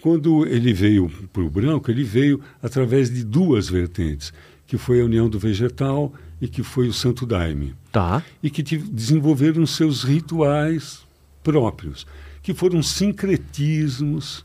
Quando 0.01 0.47
ele 0.47 0.73
veio 0.73 1.11
para 1.33 1.43
o 1.43 1.51
branco, 1.51 1.91
ele 1.91 2.05
veio 2.05 2.41
através 2.63 3.11
de 3.11 3.25
duas 3.25 3.69
vertentes, 3.69 4.33
que 4.67 4.77
foi 4.77 5.01
a 5.01 5.05
união 5.05 5.29
do 5.29 5.39
vegetal 5.39 6.13
e 6.41 6.49
que 6.49 6.63
foi 6.63 6.89
o 6.89 6.93
Santo 6.93 7.25
Daime. 7.27 7.75
Tá. 7.93 8.23
E 8.43 8.51
que 8.51 8.63
desenvolveram 8.63 9.67
seus 9.67 10.05
rituais 10.05 11.05
próprios, 11.43 12.07
que 12.43 12.53
foram 12.53 12.83
sincretismos 12.83 14.45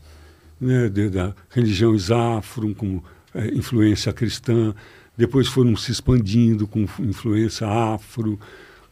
né, 0.60 0.88
de, 0.88 1.10
da 1.10 1.34
religião 1.50 1.94
isafro, 1.94 2.74
com 2.74 3.02
é, 3.34 3.48
influência 3.48 4.12
cristã, 4.12 4.74
depois 5.16 5.48
foram 5.48 5.76
se 5.76 5.92
expandindo 5.92 6.66
com 6.66 6.86
influência 7.00 7.66
afro, 7.66 8.38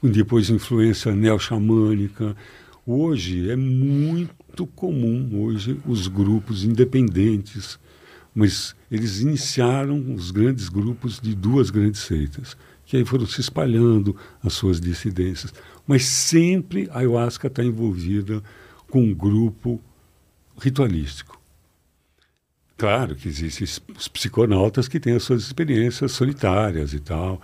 depois 0.02 0.50
influência 0.50 1.14
neo-xamânica. 1.14 2.36
Hoje 2.86 3.50
é 3.50 3.56
muito 3.56 4.66
comum, 4.66 5.42
hoje, 5.42 5.78
os 5.86 6.08
grupos 6.08 6.64
independentes, 6.64 7.78
mas 8.34 8.74
eles 8.90 9.20
iniciaram 9.20 10.14
os 10.14 10.30
grandes 10.30 10.68
grupos 10.68 11.20
de 11.20 11.34
duas 11.34 11.70
grandes 11.70 12.00
seitas, 12.00 12.56
que 12.86 12.96
aí 12.96 13.04
foram 13.04 13.26
se 13.26 13.40
espalhando 13.40 14.16
as 14.42 14.54
suas 14.54 14.80
dissidências. 14.80 15.52
Mas 15.86 16.04
sempre 16.04 16.88
a 16.90 16.98
ayahuasca 16.98 17.48
está 17.48 17.62
envolvida 17.62 18.42
com 18.88 19.02
um 19.02 19.14
grupo 19.14 19.80
ritualístico. 20.58 21.40
Claro 22.76 23.14
que 23.14 23.28
existem 23.28 23.66
os 23.94 24.08
psiconautas 24.08 24.88
que 24.88 24.98
têm 24.98 25.14
as 25.14 25.22
suas 25.22 25.42
experiências 25.42 26.12
solitárias 26.12 26.94
e 26.94 26.98
tal, 26.98 27.40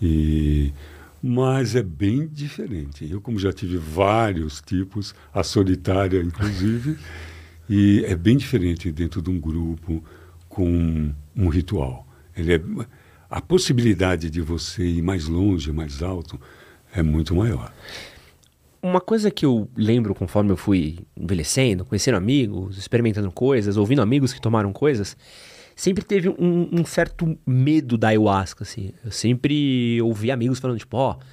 e 0.00 0.72
mas 1.26 1.74
é 1.74 1.82
bem 1.82 2.28
diferente. 2.28 3.10
Eu, 3.10 3.18
como 3.18 3.38
já 3.38 3.50
tive 3.50 3.78
vários 3.78 4.60
tipos, 4.60 5.14
a 5.32 5.42
solitária, 5.42 6.20
inclusive, 6.20 6.98
e 7.66 8.04
é 8.04 8.14
bem 8.14 8.36
diferente 8.36 8.92
dentro 8.92 9.22
de 9.22 9.30
um 9.30 9.40
grupo 9.40 10.04
com 10.50 11.14
um 11.34 11.48
ritual. 11.48 12.06
Ele 12.36 12.56
é, 12.56 12.60
a 13.30 13.40
possibilidade 13.40 14.28
de 14.28 14.42
você 14.42 14.84
ir 14.84 15.00
mais 15.00 15.26
longe, 15.26 15.72
mais 15.72 16.02
alto, 16.02 16.38
é 16.92 17.02
muito 17.02 17.34
maior. 17.34 17.72
Uma 18.82 19.00
coisa 19.00 19.30
que 19.30 19.46
eu 19.46 19.66
lembro 19.74 20.14
conforme 20.14 20.50
eu 20.50 20.58
fui 20.58 20.98
envelhecendo, 21.16 21.86
conhecendo 21.86 22.18
amigos, 22.18 22.76
experimentando 22.76 23.32
coisas, 23.32 23.78
ouvindo 23.78 24.02
amigos 24.02 24.34
que 24.34 24.42
tomaram 24.42 24.74
coisas, 24.74 25.16
sempre 25.74 26.04
teve 26.04 26.28
um, 26.28 26.68
um, 26.72 26.84
certo 26.84 27.36
medo 27.46 27.96
da 27.98 28.08
ayahuasca, 28.08 28.62
assim. 28.62 28.92
Eu 29.04 29.10
sempre 29.10 30.00
ouvi 30.02 30.30
amigos 30.30 30.58
falando, 30.58 30.78
tipo, 30.78 30.96
ó, 30.96 31.12
oh, 31.12 31.24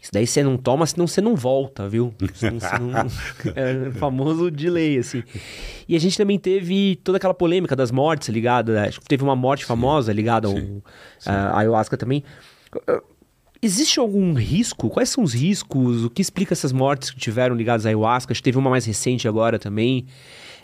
isso 0.00 0.12
daí 0.12 0.26
você 0.26 0.42
não 0.42 0.56
toma, 0.56 0.86
senão 0.86 1.06
você 1.06 1.20
não 1.20 1.34
volta, 1.34 1.88
viu? 1.88 2.14
Senão, 2.34 2.60
senão... 2.60 2.90
é 3.56 3.90
famoso 3.92 4.50
delay, 4.50 4.98
assim. 4.98 5.22
E 5.88 5.96
a 5.96 5.98
gente 5.98 6.16
também 6.16 6.38
teve 6.38 6.96
toda 7.02 7.18
aquela 7.18 7.34
polêmica 7.34 7.74
das 7.74 7.90
mortes 7.90 8.28
ligada, 8.28 8.86
acho 8.86 9.00
que 9.00 9.06
teve 9.06 9.24
uma 9.24 9.34
morte 9.34 9.62
sim, 9.62 9.68
famosa 9.68 10.12
ligada 10.12 10.48
à 11.24 11.58
ayahuasca 11.58 11.96
também. 11.96 12.22
Existe 13.60 13.98
algum 13.98 14.34
risco? 14.34 14.90
Quais 14.90 15.08
são 15.08 15.24
os 15.24 15.32
riscos? 15.32 16.04
O 16.04 16.10
que 16.10 16.20
explica 16.20 16.52
essas 16.52 16.72
mortes 16.72 17.10
que 17.10 17.18
tiveram 17.18 17.56
ligadas 17.56 17.86
à 17.86 17.88
ayahuasca? 17.88 18.32
Acho 18.32 18.40
que 18.40 18.44
teve 18.44 18.58
uma 18.58 18.70
mais 18.70 18.84
recente 18.84 19.26
agora 19.26 19.58
também. 19.58 20.06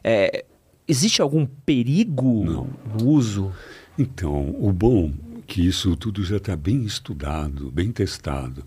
É, 0.05 0.45
Existe 0.87 1.23
algum 1.23 1.47
perigo 1.47 2.45
Não. 2.45 2.71
no 2.99 3.07
uso? 3.07 3.53
Então, 3.99 4.55
o 4.59 4.73
bom 4.73 5.12
é 5.37 5.40
que 5.47 5.66
isso 5.66 5.95
tudo 5.97 6.25
já 6.25 6.37
está 6.37 6.57
bem 6.57 6.85
estudado, 6.85 7.71
bem 7.71 7.92
testado. 7.92 8.64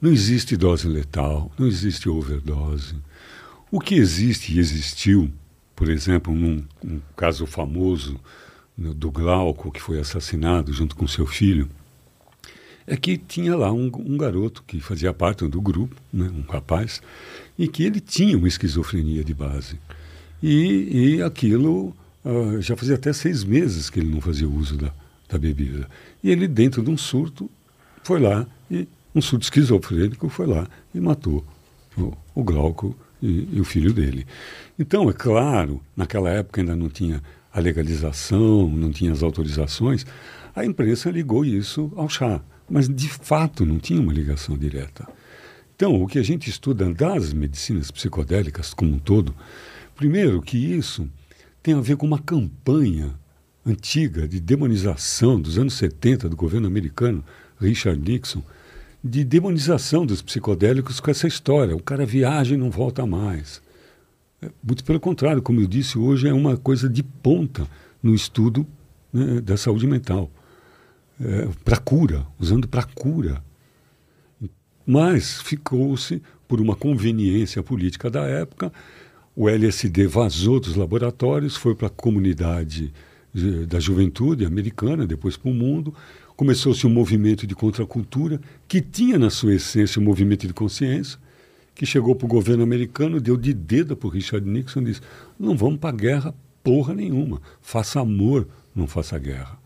Não 0.00 0.12
existe 0.12 0.56
dose 0.56 0.86
letal, 0.86 1.50
não 1.58 1.66
existe 1.66 2.08
overdose. 2.08 2.96
O 3.70 3.80
que 3.80 3.96
existe 3.96 4.54
e 4.54 4.58
existiu, 4.58 5.30
por 5.74 5.88
exemplo, 5.90 6.34
num, 6.34 6.64
num 6.82 7.00
caso 7.16 7.46
famoso 7.46 8.18
do 8.76 9.10
Glauco, 9.10 9.72
que 9.72 9.82
foi 9.82 9.98
assassinado 9.98 10.72
junto 10.72 10.94
com 10.94 11.08
seu 11.08 11.26
filho, 11.26 11.68
é 12.86 12.96
que 12.96 13.18
tinha 13.18 13.54
lá 13.54 13.70
um, 13.70 13.90
um, 13.94 14.16
garoto 14.16 14.62
que 14.66 14.80
fazia 14.80 15.12
parte 15.12 15.46
do 15.46 15.60
grupo, 15.60 15.94
né, 16.12 16.30
um 16.34 16.50
rapaz, 16.50 17.02
e 17.58 17.68
que 17.68 17.82
ele 17.82 18.00
tinha 18.00 18.38
uma 18.38 18.48
esquizofrenia 18.48 19.22
de 19.22 19.34
base. 19.34 19.78
E, 20.42 21.16
e 21.16 21.22
aquilo 21.22 21.94
uh, 22.24 22.60
já 22.60 22.76
fazia 22.76 22.94
até 22.94 23.12
seis 23.12 23.44
meses 23.44 23.90
que 23.90 24.00
ele 24.00 24.10
não 24.10 24.20
fazia 24.20 24.48
uso 24.48 24.76
da, 24.76 24.92
da 25.28 25.38
bebida. 25.38 25.88
E 26.22 26.30
ele, 26.30 26.46
dentro 26.46 26.82
de 26.82 26.90
um 26.90 26.96
surto, 26.96 27.50
foi 28.02 28.20
lá 28.20 28.46
e 28.70 28.86
um 29.14 29.20
surto 29.20 29.44
esquizofrênico 29.44 30.28
foi 30.28 30.46
lá 30.46 30.66
e 30.94 31.00
matou 31.00 31.44
o, 31.96 32.12
o 32.34 32.42
Glauco 32.42 32.96
e, 33.22 33.48
e, 33.52 33.60
o 33.60 33.64
filho 33.64 33.92
dele. 33.92 34.26
Então, 34.78 35.10
é 35.10 35.12
claro, 35.12 35.82
naquela 35.96 36.30
época 36.30 36.60
ainda 36.60 36.76
não 36.76 36.88
tinha 36.88 37.22
a 37.52 37.60
legalização, 37.60 38.68
não 38.68 38.90
tinha 38.90 39.12
as 39.12 39.22
autorizações, 39.22 40.06
a 40.54 40.64
imprensa 40.64 41.10
ligou 41.10 41.44
isso 41.44 41.92
ao 41.96 42.08
chá, 42.08 42.40
mas 42.68 42.88
de 42.88 43.08
fato 43.08 43.64
não 43.66 43.78
tinha 43.78 44.00
uma 44.00 44.12
ligação 44.12 44.56
direta. 44.56 45.08
Então, 45.74 46.02
o 46.02 46.06
que 46.06 46.18
a 46.18 46.22
gente 46.22 46.50
estuda 46.50 46.92
das 46.92 47.32
medicinas 47.32 47.90
psicodélicas 47.90 48.74
como 48.74 48.94
um 48.94 48.98
todo, 48.98 49.34
Primeiro, 49.98 50.40
que 50.40 50.56
isso 50.56 51.10
tem 51.60 51.74
a 51.74 51.80
ver 51.80 51.96
com 51.96 52.06
uma 52.06 52.20
campanha 52.20 53.18
antiga 53.66 54.28
de 54.28 54.38
demonização 54.38 55.40
dos 55.40 55.58
anos 55.58 55.74
70 55.74 56.28
do 56.28 56.36
governo 56.36 56.68
americano, 56.68 57.24
Richard 57.60 58.00
Nixon, 58.00 58.40
de 59.02 59.24
demonização 59.24 60.06
dos 60.06 60.22
psicodélicos 60.22 61.00
com 61.00 61.10
essa 61.10 61.26
história. 61.26 61.74
O 61.74 61.82
cara 61.82 62.06
viaja 62.06 62.54
e 62.54 62.56
não 62.56 62.70
volta 62.70 63.04
mais. 63.04 63.60
É, 64.40 64.48
muito 64.62 64.84
pelo 64.84 65.00
contrário, 65.00 65.42
como 65.42 65.60
eu 65.60 65.66
disse, 65.66 65.98
hoje 65.98 66.28
é 66.28 66.32
uma 66.32 66.56
coisa 66.56 66.88
de 66.88 67.02
ponta 67.02 67.66
no 68.00 68.14
estudo 68.14 68.64
né, 69.12 69.40
da 69.40 69.56
saúde 69.56 69.88
mental. 69.88 70.30
É, 71.20 71.48
para 71.64 71.76
cura, 71.76 72.24
usando 72.38 72.68
para 72.68 72.84
cura. 72.84 73.42
Mas 74.86 75.42
ficou-se, 75.42 76.22
por 76.46 76.60
uma 76.60 76.76
conveniência 76.76 77.64
política 77.64 78.08
da 78.08 78.22
época, 78.22 78.72
o 79.40 79.48
LSD 79.48 80.08
vazou 80.08 80.58
dos 80.58 80.74
laboratórios, 80.74 81.54
foi 81.54 81.72
para 81.72 81.86
a 81.86 81.90
comunidade 81.90 82.92
eh, 83.32 83.66
da 83.66 83.78
juventude 83.78 84.44
americana, 84.44 85.06
depois 85.06 85.36
para 85.36 85.48
o 85.48 85.54
mundo. 85.54 85.94
Começou-se 86.34 86.84
um 86.84 86.90
movimento 86.90 87.46
de 87.46 87.54
contracultura 87.54 88.40
que 88.66 88.80
tinha 88.80 89.16
na 89.16 89.30
sua 89.30 89.54
essência 89.54 90.02
um 90.02 90.04
movimento 90.04 90.44
de 90.44 90.52
consciência, 90.52 91.20
que 91.72 91.86
chegou 91.86 92.16
para 92.16 92.24
o 92.24 92.28
governo 92.28 92.64
americano, 92.64 93.20
deu 93.20 93.36
de 93.36 93.54
dedo 93.54 93.96
para 93.96 94.08
o 94.08 94.10
Richard 94.10 94.44
Nixon 94.44 94.80
e 94.80 94.86
disse: 94.86 95.02
não 95.38 95.56
vamos 95.56 95.78
para 95.78 95.90
a 95.90 95.96
guerra 95.96 96.34
porra 96.64 96.92
nenhuma, 96.92 97.40
faça 97.62 98.00
amor, 98.00 98.48
não 98.74 98.88
faça 98.88 99.16
guerra. 99.20 99.56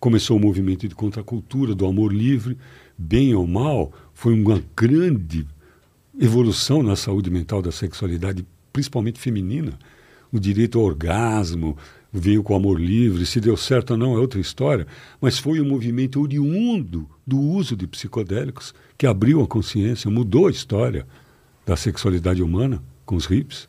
Começou 0.00 0.36
o 0.36 0.40
um 0.40 0.42
movimento 0.42 0.88
de 0.88 0.96
contracultura, 0.96 1.76
do 1.76 1.86
amor 1.86 2.12
livre, 2.12 2.58
bem 2.98 3.36
ou 3.36 3.46
mal, 3.46 3.92
foi 4.12 4.34
uma 4.34 4.60
grande 4.76 5.46
evolução 6.20 6.82
na 6.82 6.96
saúde 6.96 7.30
mental 7.30 7.62
da 7.62 7.70
sexualidade 7.70 8.44
principalmente 8.72 9.20
feminina, 9.20 9.78
o 10.32 10.38
direito 10.38 10.78
ao 10.78 10.84
orgasmo, 10.84 11.76
veio 12.12 12.42
com 12.42 12.54
amor 12.54 12.78
livre, 12.78 13.24
se 13.24 13.40
deu 13.40 13.56
certo 13.56 13.92
ou 13.92 13.96
não 13.96 14.14
é 14.14 14.18
outra 14.18 14.38
história, 14.38 14.86
mas 15.20 15.38
foi 15.38 15.60
um 15.60 15.68
movimento 15.68 16.20
oriundo 16.20 17.08
do 17.26 17.38
uso 17.38 17.74
de 17.74 17.86
psicodélicos 17.86 18.74
que 18.98 19.06
abriu 19.06 19.42
a 19.42 19.46
consciência, 19.46 20.10
mudou 20.10 20.46
a 20.46 20.50
história 20.50 21.06
da 21.64 21.76
sexualidade 21.76 22.42
humana 22.42 22.82
com 23.06 23.16
os 23.16 23.30
hips. 23.30 23.68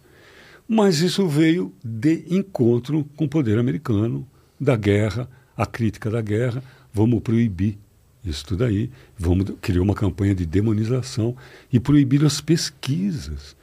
Mas 0.68 1.00
isso 1.00 1.28
veio 1.28 1.74
de 1.84 2.26
encontro 2.30 3.06
com 3.16 3.26
o 3.26 3.30
poder 3.30 3.58
americano, 3.58 4.28
da 4.60 4.76
guerra, 4.76 5.30
a 5.56 5.66
crítica 5.66 6.10
da 6.10 6.22
guerra, 6.22 6.63
vamos 6.94 7.22
proibir 7.22 7.78
isso 8.26 8.46
tudo 8.46 8.63
aí, 8.63 8.89
vamos 9.18 9.54
criar 9.62 9.82
uma 9.82 9.94
campanha 9.94 10.34
de 10.34 10.46
demonização 10.46 11.36
e 11.72 11.80
proibir 11.80 12.24
as 12.24 12.39
pesquisas 12.39 13.56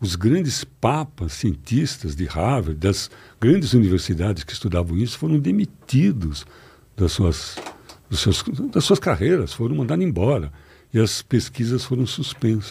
os 0.00 0.14
grandes 0.14 0.64
papas, 0.64 1.32
cientistas 1.32 2.14
de 2.14 2.26
Harvard, 2.26 2.74
das 2.74 3.10
grandes 3.40 3.72
universidades 3.74 4.44
que 4.44 4.52
estudavam 4.52 4.96
isso, 4.96 5.18
foram 5.18 5.38
demitidos 5.38 6.46
das 6.96 7.12
suas, 7.12 7.56
das 8.08 8.20
suas, 8.20 8.44
das 8.72 8.84
suas 8.84 8.98
carreiras, 8.98 9.52
foram 9.52 9.76
mandados 9.76 10.04
embora. 10.04 10.52
E 10.92 10.98
as 10.98 11.20
pesquisas 11.20 11.84
foram 11.84 12.06
suspensas. 12.06 12.70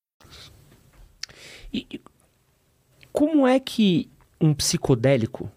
E 1.73 1.99
como 3.11 3.45
é 3.45 3.59
que 3.59 4.09
um 4.39 4.53
psicodélico, 4.53 5.49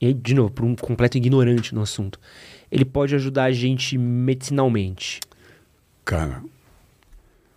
e 0.00 0.06
aí, 0.06 0.14
de 0.14 0.34
novo, 0.34 0.50
para 0.50 0.64
um 0.64 0.76
completo 0.76 1.16
ignorante 1.16 1.74
no 1.74 1.82
assunto, 1.82 2.18
ele 2.70 2.84
pode 2.84 3.14
ajudar 3.14 3.44
a 3.44 3.52
gente 3.52 3.96
medicinalmente? 3.96 5.20
Cara, 6.04 6.42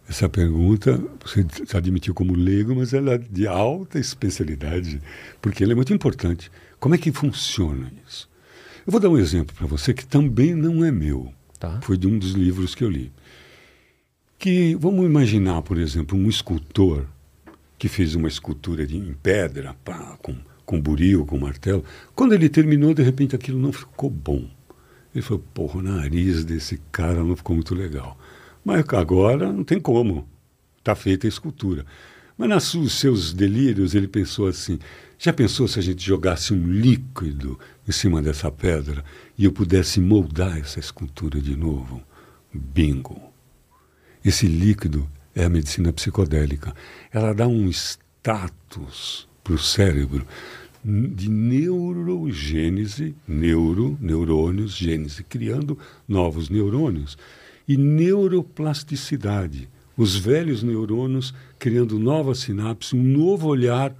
essa 0.09 0.29
pergunta 0.29 1.01
você 1.21 1.45
admitiu 1.75 2.13
como 2.13 2.33
leigo, 2.33 2.73
mas 2.75 2.93
ela 2.93 3.15
é 3.15 3.17
de 3.17 3.45
alta 3.45 3.99
especialidade, 3.99 5.01
porque 5.41 5.63
ela 5.63 5.73
é 5.73 5.75
muito 5.75 5.93
importante. 5.93 6.49
Como 6.79 6.95
é 6.95 6.97
que 6.97 7.11
funciona 7.11 7.91
isso? 8.07 8.29
Eu 8.85 8.91
vou 8.91 9.01
dar 9.01 9.09
um 9.09 9.17
exemplo 9.17 9.53
para 9.53 9.67
você 9.67 9.93
que 9.93 10.05
também 10.05 10.55
não 10.55 10.85
é 10.85 10.91
meu. 10.91 11.33
Tá. 11.59 11.81
Foi 11.81 11.97
de 11.97 12.07
um 12.07 12.17
dos 12.17 12.31
livros 12.31 12.73
que 12.73 12.83
eu 12.83 12.89
li. 12.89 13.11
que, 14.39 14.75
vamos 14.75 15.05
imaginar, 15.05 15.61
por 15.63 15.77
exemplo, 15.77 16.17
um 16.17 16.29
escultor 16.29 17.05
que 17.77 17.87
fez 17.87 18.15
uma 18.15 18.27
escultura 18.27 18.85
de, 18.85 18.97
em 18.97 19.13
pedra, 19.13 19.75
pá, 19.85 20.17
com, 20.21 20.35
com 20.65 20.81
buril, 20.81 21.25
com 21.25 21.37
martelo. 21.37 21.83
Quando 22.15 22.33
ele 22.33 22.49
terminou, 22.49 22.93
de 22.93 23.03
repente 23.03 23.35
aquilo 23.35 23.59
não 23.59 23.71
ficou 23.71 24.09
bom. 24.09 24.49
Ele 25.13 25.21
falou, 25.21 25.43
porra, 25.53 25.79
o 25.79 25.81
nariz 25.81 26.43
desse 26.43 26.79
cara 26.91 27.23
não 27.23 27.35
ficou 27.35 27.55
muito 27.55 27.73
legal. 27.73 28.17
Mas 28.63 28.85
agora 28.93 29.51
não 29.51 29.63
tem 29.63 29.79
como. 29.79 30.27
Está 30.77 30.95
feita 30.95 31.27
a 31.27 31.29
escultura. 31.29 31.85
Mas 32.37 32.73
nos 32.75 32.93
seus 32.93 33.33
delírios 33.33 33.95
ele 33.95 34.07
pensou 34.07 34.47
assim: 34.47 34.77
já 35.17 35.33
pensou 35.33 35.67
se 35.67 35.79
a 35.79 35.81
gente 35.81 36.05
jogasse 36.05 36.53
um 36.53 36.67
líquido 36.67 37.59
em 37.87 37.91
cima 37.91 38.21
dessa 38.21 38.51
pedra 38.51 39.03
e 39.37 39.45
eu 39.45 39.51
pudesse 39.51 39.99
moldar 39.99 40.57
essa 40.57 40.79
escultura 40.79 41.41
de 41.41 41.55
novo? 41.55 42.01
Bingo! 42.53 43.19
Esse 44.23 44.45
líquido 44.45 45.09
é 45.37 45.45
a 45.45 45.49
medicina 45.49 45.93
psicodélica. 45.93 46.73
Ela 47.13 47.31
dá 47.31 47.47
um 47.47 47.69
status 47.69 49.27
para 49.43 49.53
o 49.53 49.59
cérebro 49.59 50.25
de 50.83 51.29
neurogênese, 51.29 53.15
neuro, 53.27 53.95
neurônios, 54.01 54.75
gênese, 54.75 55.23
criando 55.23 55.77
novos 56.07 56.49
neurônios, 56.49 57.17
e 57.67 57.77
neuroplasticidade, 57.77 59.69
os 59.95 60.15
velhos 60.15 60.63
neurônios 60.63 61.35
criando 61.59 61.99
novas 61.99 62.39
sinapses, 62.39 62.93
um 62.93 63.03
novo 63.03 63.47
olhar 63.47 63.93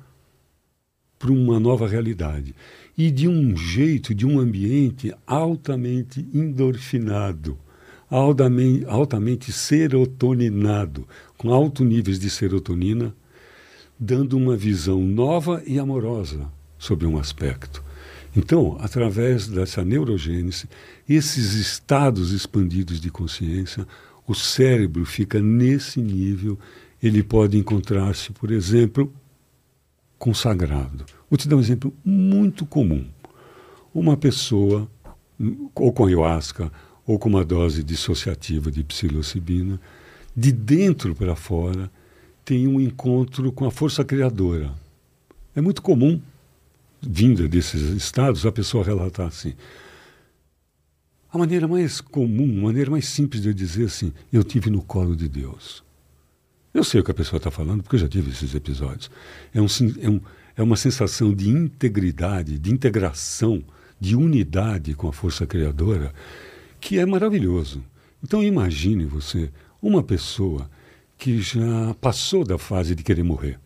para 1.19 1.32
uma 1.32 1.60
nova 1.60 1.88
realidade. 1.88 2.56
E 2.97 3.12
de 3.12 3.28
um 3.28 3.56
jeito, 3.56 4.15
de 4.15 4.26
um 4.26 4.39
ambiente 4.39 5.13
altamente 5.28 6.26
endorfinado, 6.34 7.58
altamente, 8.10 8.86
altamente 8.86 9.52
serotoninado, 9.52 11.08
com 11.38 11.54
altos 11.54 11.86
níveis 11.86 12.19
de 12.19 12.30
serotonina, 12.30 13.15
dando 14.00 14.38
uma 14.38 14.56
visão 14.56 15.02
nova 15.02 15.62
e 15.65 15.80
amorosa 15.80 16.52
sobre 16.78 17.06
um 17.06 17.17
aspecto. 17.17 17.84
Então, 18.36 18.78
através 18.80 19.47
dessa 19.47 19.84
neurogênese, 19.84 20.69
esses 21.08 21.54
estados 21.54 22.32
expandidos 22.32 23.02
de 23.02 23.10
consciência, 23.10 23.88
o 24.28 24.36
cérebro 24.36 25.06
fica 25.06 25.39
nesse 25.39 26.00
nível, 26.02 26.60
ele 27.02 27.23
pode 27.23 27.58
encontrar-se, 27.58 28.32
por 28.32 28.52
exemplo, 28.52 29.12
consagrado. 30.19 31.06
Vou 31.30 31.38
te 31.38 31.47
dar 31.47 31.56
um 31.56 31.60
exemplo 31.60 31.93
muito 32.04 32.65
comum. 32.65 33.06
Uma 33.93 34.17
pessoa, 34.17 34.88
ou 35.73 35.91
com 35.91 36.06
ayahuasca, 36.06 36.71
ou 37.06 37.17
com 37.17 37.30
uma 37.30 37.45
dose 37.45 37.84
dissociativa 37.84 38.69
de 38.69 38.84
psilocibina, 38.84 39.80
de 40.38 40.52
dentro 40.52 41.15
para 41.15 41.36
fora, 41.36 41.91
tem 42.45 42.67
um 42.67 42.80
encontro 42.80 43.52
com 43.52 43.65
a 43.65 43.71
força 43.71 44.06
criadora. 44.06 44.71
É 45.56 45.60
muito 45.60 45.82
comum, 45.82 46.21
vinda 47.02 47.47
desses 47.47 47.82
estados, 47.82 48.45
a 48.45 48.52
pessoa 48.52 48.84
relatar 48.84 49.26
assim. 49.26 49.56
A 51.34 51.38
maneira 51.39 51.67
mais 51.67 52.00
comum, 52.00 52.60
a 52.60 52.63
maneira 52.65 52.91
mais 52.91 53.08
simples 53.08 53.41
de 53.41 53.50
eu 53.50 53.54
dizer 53.54 53.86
assim, 53.86 54.13
eu 54.32 54.43
tive 54.43 54.69
no 54.69 54.84
colo 54.84 55.15
de 55.15 55.28
Deus. 55.28 55.84
Eu 56.71 56.84
sei 56.84 57.02
o 57.02 57.04
que 57.04 57.10
a 57.10 57.15
pessoa 57.15 57.38
está 57.38 57.50
falando, 57.50 57.82
porque 57.82 57.95
eu 57.95 58.02
já 58.02 58.08
tive 58.08 58.30
esses 58.30 58.54
episódios. 58.54 59.10
É, 59.52 59.60
um, 59.60 59.65
é, 60.00 60.10
um, 60.10 60.21
é 60.56 60.62
uma 60.62 60.76
sensação 60.76 61.34
de 61.34 61.50
integridade, 61.50 62.60
de 62.60 62.71
integração, 62.71 63.63
de 64.00 64.15
unidade 64.15 64.93
com 64.93 65.08
a 65.08 65.13
força 65.13 65.47
criadora, 65.47 66.13
que 66.80 67.00
é 67.00 67.06
maravilhoso. 67.06 67.84
Então 68.23 68.43
imagine 68.43 69.06
você 69.06 69.52
uma 69.82 70.04
pessoa 70.04 70.70
que 71.18 71.42
já 71.42 71.94
passou 72.00 72.44
da 72.44 72.58
fase 72.58 72.96
de 72.96 73.04
querer 73.04 73.24
morrer. 73.24 73.60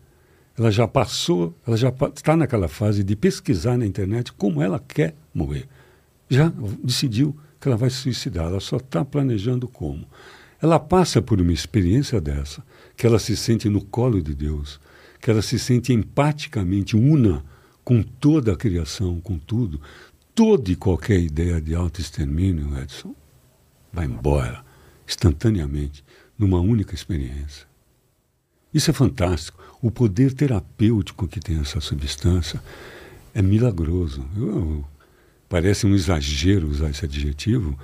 Ela 0.56 0.70
já 0.70 0.86
passou, 0.86 1.54
ela 1.66 1.76
já 1.76 1.88
está 1.88 2.36
naquela 2.36 2.68
fase 2.68 3.02
de 3.02 3.16
pesquisar 3.16 3.76
na 3.76 3.86
internet 3.86 4.32
como 4.32 4.62
ela 4.62 4.78
quer 4.78 5.14
morrer. 5.34 5.66
Já 6.28 6.52
decidiu 6.82 7.36
que 7.60 7.68
ela 7.68 7.76
vai 7.76 7.90
se 7.90 7.96
suicidar, 7.96 8.46
ela 8.46 8.60
só 8.60 8.76
está 8.76 9.04
planejando 9.04 9.68
como. 9.68 10.06
Ela 10.60 10.78
passa 10.78 11.20
por 11.20 11.40
uma 11.40 11.52
experiência 11.52 12.20
dessa 12.20 12.62
que 12.96 13.06
ela 13.06 13.18
se 13.18 13.36
sente 13.36 13.68
no 13.68 13.82
colo 13.82 14.22
de 14.22 14.34
Deus, 14.34 14.80
que 15.20 15.30
ela 15.30 15.42
se 15.42 15.58
sente 15.58 15.92
empaticamente 15.92 16.96
una 16.96 17.44
com 17.84 18.02
toda 18.02 18.52
a 18.52 18.56
criação, 18.56 19.20
com 19.20 19.38
tudo. 19.38 19.80
Toda 20.34 20.70
e 20.70 20.76
qualquer 20.76 21.20
ideia 21.20 21.60
de 21.60 21.74
autoextermínio, 21.74 22.78
Edson, 22.78 23.14
vai 23.92 24.06
embora 24.06 24.64
instantaneamente 25.06 26.04
numa 26.38 26.60
única 26.60 26.94
experiência. 26.94 27.66
Isso 28.72 28.90
é 28.90 28.94
fantástico. 28.94 29.62
O 29.82 29.90
poder 29.90 30.32
terapêutico 30.32 31.28
que 31.28 31.40
tem 31.40 31.60
essa 31.60 31.80
substância 31.80 32.62
é 33.34 33.42
milagroso. 33.42 34.24
Eu, 34.36 34.84
parece 35.48 35.86
um 35.86 35.94
exagero 35.94 36.68
usar 36.68 36.90
esse 36.90 37.04
adjetivo, 37.04 37.78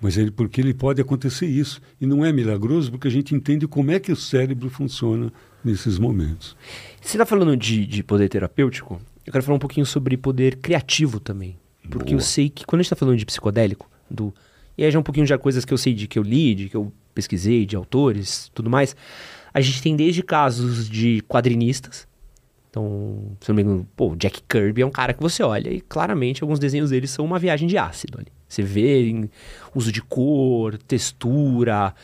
mas 0.00 0.18
ele, 0.18 0.30
porque 0.30 0.60
ele 0.60 0.74
pode 0.74 1.00
acontecer 1.00 1.46
isso. 1.46 1.80
E 2.00 2.06
não 2.06 2.24
é 2.24 2.32
milagroso 2.32 2.90
porque 2.90 3.08
a 3.08 3.10
gente 3.10 3.34
entende 3.34 3.66
como 3.66 3.90
é 3.90 3.98
que 3.98 4.12
o 4.12 4.16
cérebro 4.16 4.68
funciona 4.68 5.32
nesses 5.64 5.98
momentos. 5.98 6.54
Você 7.00 7.16
está 7.16 7.24
falando 7.24 7.56
de, 7.56 7.86
de 7.86 8.02
poder 8.02 8.28
terapêutico? 8.28 9.00
Eu 9.24 9.32
quero 9.32 9.42
falar 9.44 9.56
um 9.56 9.60
pouquinho 9.60 9.86
sobre 9.86 10.16
poder 10.16 10.56
criativo 10.56 11.18
também. 11.18 11.56
Porque 11.88 12.10
Boa. 12.10 12.16
eu 12.16 12.20
sei 12.20 12.50
que 12.50 12.66
quando 12.66 12.80
a 12.80 12.82
gente 12.82 12.92
está 12.92 12.96
falando 12.96 13.16
de 13.16 13.24
psicodélico, 13.24 13.88
do, 14.10 14.34
e 14.76 14.84
aí 14.84 14.90
já 14.90 14.98
é 14.98 15.00
um 15.00 15.02
pouquinho 15.02 15.26
de 15.26 15.38
coisas 15.38 15.64
que 15.64 15.72
eu 15.72 15.78
sei 15.78 15.94
de 15.94 16.06
que 16.06 16.18
eu 16.18 16.22
li, 16.22 16.54
de 16.54 16.68
que 16.68 16.76
eu 16.76 16.92
pesquisei, 17.14 17.64
de 17.64 17.76
autores, 17.76 18.50
tudo 18.54 18.68
mais. 18.68 18.94
A 19.52 19.60
gente 19.60 19.82
tem 19.82 19.96
desde 19.96 20.22
casos 20.22 20.88
de 20.88 21.22
quadrinistas. 21.22 22.06
Então, 22.68 23.36
se 23.40 23.48
não 23.48 23.56
me 23.56 23.62
engano, 23.62 23.88
pô, 23.96 24.14
Jack 24.16 24.42
Kirby 24.46 24.82
é 24.82 24.86
um 24.86 24.90
cara 24.90 25.14
que 25.14 25.22
você 25.22 25.42
olha 25.42 25.70
e 25.70 25.80
claramente 25.80 26.42
alguns 26.42 26.58
desenhos 26.58 26.90
dele 26.90 27.06
são 27.06 27.24
uma 27.24 27.38
viagem 27.38 27.66
de 27.66 27.78
ácido 27.78 28.18
ali. 28.18 28.28
Você 28.46 28.62
vê 28.62 29.08
em 29.08 29.30
uso 29.74 29.90
de 29.90 30.02
cor, 30.02 30.76
textura, 30.76 31.94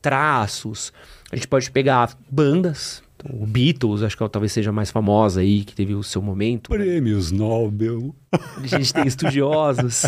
traços. 0.00 0.92
A 1.32 1.36
gente 1.36 1.48
pode 1.48 1.68
pegar 1.72 2.16
bandas. 2.30 3.02
O 3.28 3.46
Beatles, 3.46 4.02
acho 4.02 4.16
que 4.16 4.28
talvez 4.28 4.52
seja 4.52 4.70
a 4.70 4.72
mais 4.72 4.90
famosa 4.90 5.40
aí, 5.40 5.64
que 5.64 5.74
teve 5.74 5.94
o 5.94 6.02
seu 6.02 6.22
momento. 6.22 6.70
Prêmios 6.70 7.30
Nobel. 7.30 8.14
A 8.32 8.66
gente 8.66 8.92
tem 8.92 9.06
estudiosos. 9.06 10.06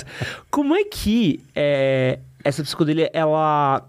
Como 0.51 0.75
é 0.75 0.85
que 0.85 1.40
é, 1.55 2.20
essa 2.42 2.62
psicodelia, 2.62 3.11
ela 3.12 3.87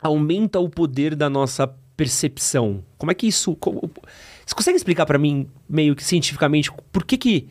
aumenta 0.00 0.60
o 0.60 0.68
poder 0.68 1.16
da 1.16 1.28
nossa 1.28 1.66
percepção? 1.96 2.84
Como 2.96 3.10
é 3.10 3.14
que 3.14 3.26
isso... 3.26 3.56
Como, 3.56 3.90
você 4.46 4.54
consegue 4.54 4.76
explicar 4.76 5.04
para 5.04 5.18
mim, 5.18 5.48
meio 5.68 5.96
que 5.96 6.04
cientificamente, 6.04 6.70
por 6.92 7.04
que 7.04 7.16
que... 7.16 7.48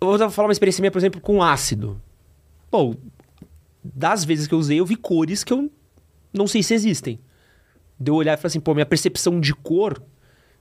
Eu 0.00 0.18
vou 0.18 0.30
falar 0.30 0.48
uma 0.48 0.52
experiência 0.52 0.82
minha, 0.82 0.90
por 0.90 0.98
exemplo, 0.98 1.20
com 1.20 1.42
ácido. 1.42 2.00
Pô, 2.70 2.94
das 3.82 4.24
vezes 4.24 4.46
que 4.46 4.54
eu 4.54 4.58
usei, 4.58 4.80
eu 4.80 4.86
vi 4.86 4.96
cores 4.96 5.44
que 5.44 5.52
eu 5.52 5.70
não 6.32 6.46
sei 6.46 6.62
se 6.62 6.74
existem. 6.74 7.18
De 7.98 8.10
eu 8.10 8.14
olhar 8.14 8.34
e 8.34 8.36
falar 8.36 8.48
assim, 8.48 8.60
pô, 8.60 8.74
minha 8.74 8.86
percepção 8.86 9.40
de 9.40 9.54
cor, 9.54 10.02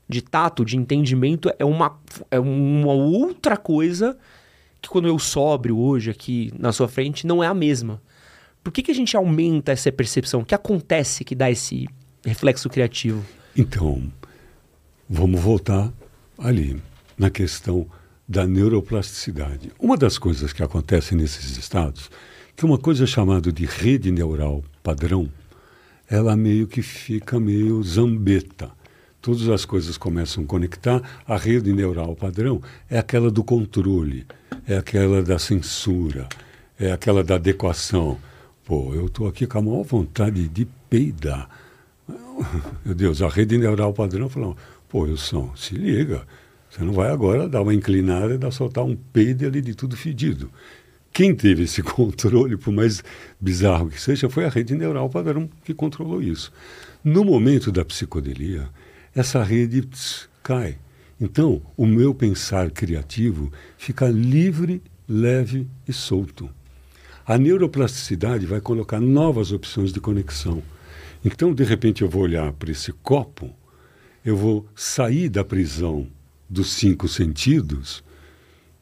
de 0.07 0.21
tato, 0.21 0.63
de 0.65 0.77
entendimento 0.77 1.51
é 1.57 1.65
uma, 1.65 1.99
é 2.29 2.39
uma 2.39 2.93
outra 2.93 3.57
coisa 3.57 4.17
que 4.81 4.89
quando 4.89 5.07
eu 5.07 5.17
sóbrio 5.17 5.77
hoje 5.77 6.11
aqui 6.11 6.51
na 6.59 6.71
sua 6.71 6.87
frente 6.87 7.25
não 7.25 7.43
é 7.43 7.47
a 7.47 7.53
mesma. 7.53 8.01
Por 8.63 8.71
que, 8.71 8.83
que 8.83 8.91
a 8.91 8.95
gente 8.95 9.15
aumenta 9.15 9.71
essa 9.71 9.91
percepção? 9.91 10.41
O 10.41 10.45
que 10.45 10.55
acontece 10.55 11.23
que 11.23 11.35
dá 11.35 11.49
esse 11.49 11.87
reflexo 12.25 12.69
criativo? 12.69 13.25
Então, 13.55 14.03
vamos 15.09 15.39
voltar 15.41 15.91
ali, 16.37 16.81
na 17.17 17.29
questão 17.29 17.87
da 18.27 18.47
neuroplasticidade. 18.47 19.71
Uma 19.79 19.97
das 19.97 20.17
coisas 20.17 20.53
que 20.53 20.63
acontece 20.63 21.15
nesses 21.15 21.57
estados, 21.57 22.09
que 22.55 22.65
uma 22.65 22.77
coisa 22.77 23.05
chamada 23.05 23.51
de 23.51 23.65
rede 23.65 24.11
neural 24.11 24.63
padrão, 24.81 25.29
ela 26.09 26.35
meio 26.35 26.67
que 26.67 26.81
fica 26.81 27.39
meio 27.39 27.81
zambeta. 27.83 28.71
Todas 29.21 29.47
as 29.47 29.63
coisas 29.63 29.97
começam 29.97 30.43
a 30.43 30.47
conectar. 30.47 31.01
A 31.25 31.37
rede 31.37 31.71
neural 31.71 32.15
padrão 32.15 32.61
é 32.89 32.99
aquela 32.99 33.31
do 33.31 33.43
controle, 33.43 34.25
é 34.67 34.75
aquela 34.75 35.23
da 35.23 35.39
censura, 35.39 36.27
é 36.77 36.91
aquela 36.91 37.23
da 37.23 37.35
adequação. 37.35 38.17
Pô, 38.65 38.93
eu 38.93 39.05
estou 39.05 39.27
aqui 39.27 39.47
com 39.47 39.59
a 39.59 39.61
maior 39.61 39.83
vontade 39.83 40.47
de 40.49 40.67
peidar. 40.89 41.49
Meu 42.83 42.93
Deus, 42.93 43.21
a 43.21 43.29
rede 43.29 43.57
neural 43.57 43.93
padrão 43.93 44.27
falou, 44.27 44.57
pô, 44.89 45.03
Wilson, 45.03 45.53
se 45.55 45.75
liga, 45.75 46.25
você 46.69 46.83
não 46.83 46.93
vai 46.93 47.11
agora 47.11 47.47
dar 47.47 47.61
uma 47.61 47.73
inclinada 47.73 48.33
e 48.33 48.37
dar, 48.37 48.51
soltar 48.51 48.83
um 48.83 48.95
peido 48.95 49.45
ali 49.45 49.61
de 49.61 49.75
tudo 49.75 49.95
fedido. 49.95 50.49
Quem 51.13 51.35
teve 51.35 51.63
esse 51.63 51.83
controle, 51.85 52.57
por 52.57 52.73
mais 52.73 53.03
bizarro 53.39 53.89
que 53.89 54.01
seja, 54.01 54.27
foi 54.27 54.45
a 54.45 54.49
rede 54.49 54.73
neural 54.73 55.07
padrão 55.09 55.47
que 55.63 55.73
controlou 55.73 56.21
isso. 56.21 56.51
No 57.03 57.23
momento 57.23 57.71
da 57.71 57.85
psicodelia, 57.85 58.67
essa 59.13 59.43
rede 59.43 59.87
cai. 60.41 60.79
Então, 61.21 61.61
o 61.77 61.85
meu 61.85 62.15
pensar 62.15 62.71
criativo 62.71 63.51
fica 63.77 64.07
livre, 64.07 64.81
leve 65.07 65.67
e 65.87 65.93
solto. 65.93 66.49
A 67.25 67.37
neuroplasticidade 67.37 68.45
vai 68.45 68.59
colocar 68.59 68.99
novas 68.99 69.51
opções 69.51 69.93
de 69.93 70.01
conexão. 70.01 70.63
Então, 71.23 71.53
de 71.53 71.63
repente, 71.63 72.01
eu 72.01 72.09
vou 72.09 72.23
olhar 72.23 72.51
para 72.53 72.71
esse 72.71 72.91
copo, 72.91 73.55
eu 74.25 74.35
vou 74.35 74.67
sair 74.75 75.29
da 75.29 75.43
prisão 75.45 76.07
dos 76.49 76.73
cinco 76.73 77.07
sentidos 77.07 78.03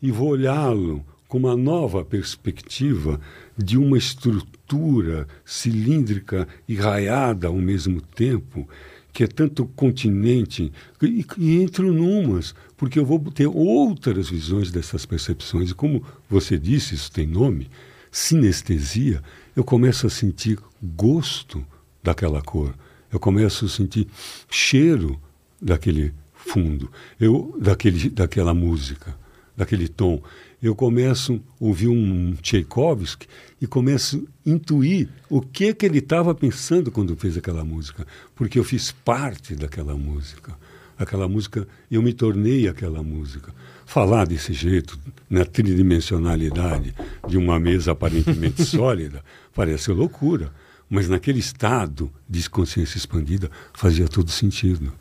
e 0.01 0.09
vou 0.09 0.29
olhá-lo 0.29 1.05
com 1.31 1.37
uma 1.37 1.55
nova 1.55 2.03
perspectiva 2.03 3.17
de 3.57 3.77
uma 3.77 3.97
estrutura 3.97 5.25
cilíndrica 5.45 6.45
e 6.67 6.75
raiada 6.75 7.47
ao 7.47 7.55
mesmo 7.55 8.01
tempo, 8.01 8.67
que 9.13 9.23
é 9.23 9.27
tanto 9.27 9.65
continente, 9.65 10.73
e, 11.01 11.25
e 11.37 11.61
entro 11.61 11.93
numas, 11.93 12.53
porque 12.75 12.99
eu 12.99 13.05
vou 13.05 13.17
ter 13.31 13.47
outras 13.47 14.29
visões 14.29 14.71
dessas 14.71 15.05
percepções. 15.05 15.69
E 15.69 15.73
como 15.73 16.03
você 16.29 16.59
disse, 16.59 16.95
isso 16.95 17.09
tem 17.09 17.25
nome, 17.25 17.69
sinestesia, 18.11 19.23
eu 19.55 19.63
começo 19.63 20.05
a 20.07 20.09
sentir 20.09 20.59
gosto 20.83 21.65
daquela 22.03 22.41
cor, 22.41 22.75
eu 23.09 23.21
começo 23.21 23.63
a 23.63 23.69
sentir 23.69 24.05
cheiro 24.49 25.17
daquele 25.61 26.13
fundo, 26.33 26.91
eu 27.17 27.57
daquele, 27.57 28.09
daquela 28.09 28.53
música, 28.53 29.15
daquele 29.55 29.87
tom. 29.87 30.21
Eu 30.61 30.75
começo 30.75 31.41
a 31.59 31.65
ouvir 31.65 31.87
um 31.87 32.35
Tchaikovsky 32.35 33.27
e 33.59 33.65
começo 33.65 34.27
a 34.45 34.49
intuir 34.49 35.09
o 35.29 35.41
que 35.41 35.73
que 35.73 35.85
ele 35.85 35.97
estava 35.97 36.35
pensando 36.35 36.91
quando 36.91 37.15
fez 37.15 37.35
aquela 37.35 37.65
música, 37.65 38.05
porque 38.35 38.59
eu 38.59 38.63
fiz 38.63 38.91
parte 38.91 39.55
daquela 39.55 39.95
música. 39.95 40.55
Aquela 40.99 41.27
música, 41.27 41.67
eu 41.89 42.01
me 42.03 42.13
tornei 42.13 42.67
aquela 42.67 43.01
música. 43.01 43.51
Falar 43.87 44.27
desse 44.27 44.53
jeito, 44.53 44.99
na 45.27 45.43
tridimensionalidade 45.43 46.93
de 47.27 47.37
uma 47.37 47.59
mesa 47.59 47.93
aparentemente 47.93 48.61
sólida, 48.65 49.23
parece 49.55 49.91
loucura, 49.91 50.53
mas 50.87 51.09
naquele 51.09 51.39
estado 51.39 52.11
de 52.29 52.47
consciência 52.47 52.99
expandida 52.99 53.49
fazia 53.73 54.07
todo 54.07 54.29
sentido 54.29 54.93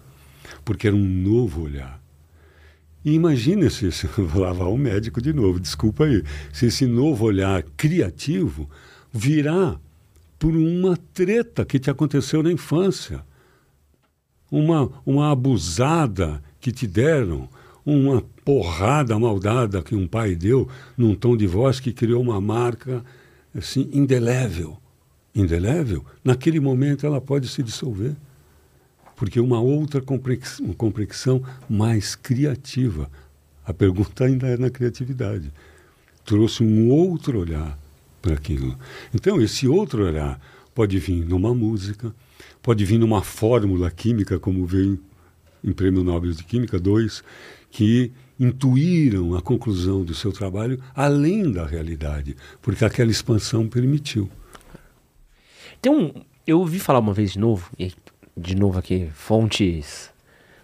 porque 0.64 0.86
era 0.86 0.96
um 0.96 1.04
novo 1.04 1.62
olhar. 1.62 1.99
E 3.04 3.12
imagine 3.12 3.70
se, 3.70 3.90
se 3.90 4.06
vou 4.18 4.42
lavar 4.42 4.68
o 4.68 4.76
médico 4.76 5.20
de 5.20 5.32
novo, 5.32 5.58
desculpa 5.58 6.04
aí, 6.04 6.22
se 6.52 6.66
esse 6.66 6.86
novo 6.86 7.24
olhar 7.24 7.62
criativo 7.76 8.68
virá 9.12 9.78
por 10.38 10.54
uma 10.54 10.96
treta 11.12 11.64
que 11.64 11.78
te 11.78 11.90
aconteceu 11.90 12.42
na 12.42 12.52
infância, 12.52 13.22
uma, 14.50 14.90
uma 15.04 15.30
abusada 15.30 16.42
que 16.60 16.72
te 16.72 16.86
deram, 16.86 17.48
uma 17.84 18.22
porrada 18.44 19.18
maldada 19.18 19.82
que 19.82 19.94
um 19.94 20.06
pai 20.06 20.34
deu 20.34 20.68
num 20.96 21.14
tom 21.14 21.36
de 21.36 21.46
voz 21.46 21.80
que 21.80 21.92
criou 21.92 22.22
uma 22.22 22.40
marca 22.40 23.04
assim 23.54 23.88
indelével. 23.92 24.76
Indelével, 25.34 26.04
naquele 26.24 26.58
momento 26.58 27.06
ela 27.06 27.20
pode 27.20 27.48
se 27.48 27.62
dissolver 27.62 28.16
porque 29.20 29.38
uma 29.38 29.60
outra 29.60 30.00
compreensão 30.78 31.42
mais 31.68 32.14
criativa. 32.14 33.10
A 33.66 33.74
pergunta 33.74 34.24
ainda 34.24 34.48
é 34.48 34.56
na 34.56 34.70
criatividade. 34.70 35.52
Trouxe 36.24 36.62
um 36.64 36.88
outro 36.88 37.38
olhar 37.38 37.78
para 38.22 38.32
aquilo. 38.32 38.78
Então, 39.12 39.38
esse 39.38 39.68
outro 39.68 40.06
olhar 40.06 40.40
pode 40.74 40.98
vir 40.98 41.22
numa 41.26 41.54
música, 41.54 42.14
pode 42.62 42.82
vir 42.86 42.96
numa 42.96 43.22
fórmula 43.22 43.90
química, 43.90 44.38
como 44.38 44.64
veio 44.64 44.98
em 45.62 45.70
Prêmio 45.70 46.02
Nobel 46.02 46.32
de 46.32 46.42
Química 46.42 46.80
2, 46.80 47.22
que 47.70 48.10
intuíram 48.38 49.36
a 49.36 49.42
conclusão 49.42 50.02
do 50.02 50.14
seu 50.14 50.32
trabalho 50.32 50.82
além 50.94 51.52
da 51.52 51.66
realidade, 51.66 52.38
porque 52.62 52.86
aquela 52.86 53.10
expansão 53.10 53.68
permitiu. 53.68 54.30
Então, 55.78 56.24
eu 56.46 56.60
ouvi 56.60 56.78
falar 56.78 57.00
uma 57.00 57.12
vez 57.12 57.32
de 57.32 57.38
novo, 57.38 57.70
e 57.78 57.92
de 58.40 58.56
novo 58.56 58.78
aqui, 58.78 59.08
fontes 59.14 60.10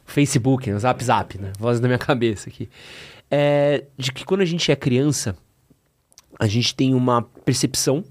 Facebook, 0.06 0.70
né, 0.70 0.78
Zap 0.78 1.04
Zap, 1.04 1.38
né? 1.38 1.52
Voz 1.58 1.80
da 1.80 1.88
minha 1.88 1.98
cabeça 1.98 2.48
aqui. 2.48 2.68
É, 3.30 3.84
de 3.98 4.12
que 4.12 4.24
quando 4.24 4.40
a 4.40 4.44
gente 4.44 4.70
é 4.70 4.76
criança, 4.76 5.36
a 6.38 6.46
gente 6.46 6.74
tem 6.74 6.94
uma 6.94 7.22
percepção 7.22 8.04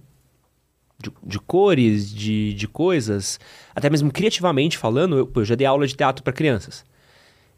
de, 1.00 1.12
de 1.24 1.40
cores, 1.40 2.14
de, 2.14 2.54
de 2.54 2.68
coisas, 2.68 3.40
até 3.74 3.90
mesmo 3.90 4.12
criativamente 4.12 4.78
falando. 4.78 5.18
Eu, 5.18 5.32
eu 5.34 5.46
já 5.46 5.56
dei 5.56 5.66
aula 5.66 5.88
de 5.88 5.96
teatro 5.96 6.24
para 6.24 6.34
crianças. 6.34 6.86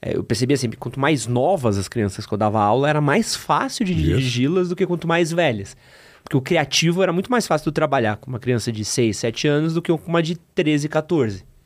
É, 0.02 0.16
eu 0.16 0.24
percebia 0.24 0.56
sempre 0.56 0.78
que 0.78 0.82
quanto 0.82 1.00
mais 1.00 1.26
novas 1.26 1.78
as 1.78 1.88
crianças 1.88 2.26
que 2.26 2.34
eu 2.34 2.38
dava 2.38 2.62
aula, 2.62 2.88
era 2.88 3.02
mais 3.02 3.36
fácil 3.36 3.84
de 3.84 3.96
dirigi-las 3.96 4.70
do 4.70 4.76
que 4.76 4.86
quanto 4.86 5.08
mais 5.08 5.32
velhas. 5.32 5.76
Porque 6.24 6.38
o 6.38 6.42
criativo 6.42 7.02
era 7.02 7.12
muito 7.12 7.32
mais 7.32 7.48
fácil 7.48 7.72
de 7.72 7.74
trabalhar 7.74 8.18
com 8.18 8.30
uma 8.30 8.40
criança 8.40 8.72
de 8.72 8.86
6, 8.86 9.18
7 9.18 9.48
anos 9.48 9.74
do 9.74 9.82
que 9.82 9.92
com 9.98 10.10
uma 10.10 10.22
de 10.22 10.36
13, 10.36 10.88
14. 10.90 11.57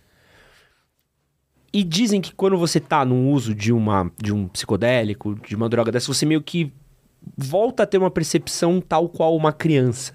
E 1.73 1.84
dizem 1.84 2.19
que 2.19 2.34
quando 2.34 2.57
você 2.57 2.79
tá 2.79 3.05
no 3.05 3.29
uso 3.29 3.55
de, 3.55 3.71
uma, 3.71 4.12
de 4.21 4.34
um 4.34 4.47
psicodélico, 4.47 5.36
de 5.47 5.55
uma 5.55 5.69
droga 5.69 5.91
dessa, 5.91 6.13
você 6.13 6.25
meio 6.25 6.41
que 6.41 6.71
volta 7.38 7.84
a 7.84 7.86
ter 7.86 7.97
uma 7.97 8.12
percepção 8.12 8.81
tal 8.81 9.07
qual 9.07 9.36
uma 9.36 9.53
criança. 9.53 10.13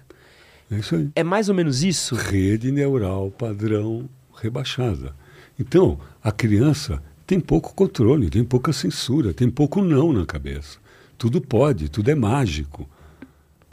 É 0.70 0.76
isso 0.76 0.96
aí. 0.96 1.10
É 1.14 1.22
mais 1.22 1.48
ou 1.48 1.54
menos 1.54 1.82
isso? 1.82 2.14
Rede 2.14 2.70
neural 2.70 3.30
padrão 3.30 4.08
rebaixada. 4.34 5.14
Então, 5.58 5.98
a 6.22 6.30
criança 6.30 7.02
tem 7.26 7.40
pouco 7.40 7.74
controle, 7.74 8.28
tem 8.28 8.44
pouca 8.44 8.72
censura, 8.72 9.32
tem 9.32 9.48
pouco 9.48 9.82
não 9.82 10.12
na 10.12 10.26
cabeça. 10.26 10.78
Tudo 11.16 11.40
pode, 11.40 11.88
tudo 11.88 12.10
é 12.10 12.14
mágico, 12.14 12.88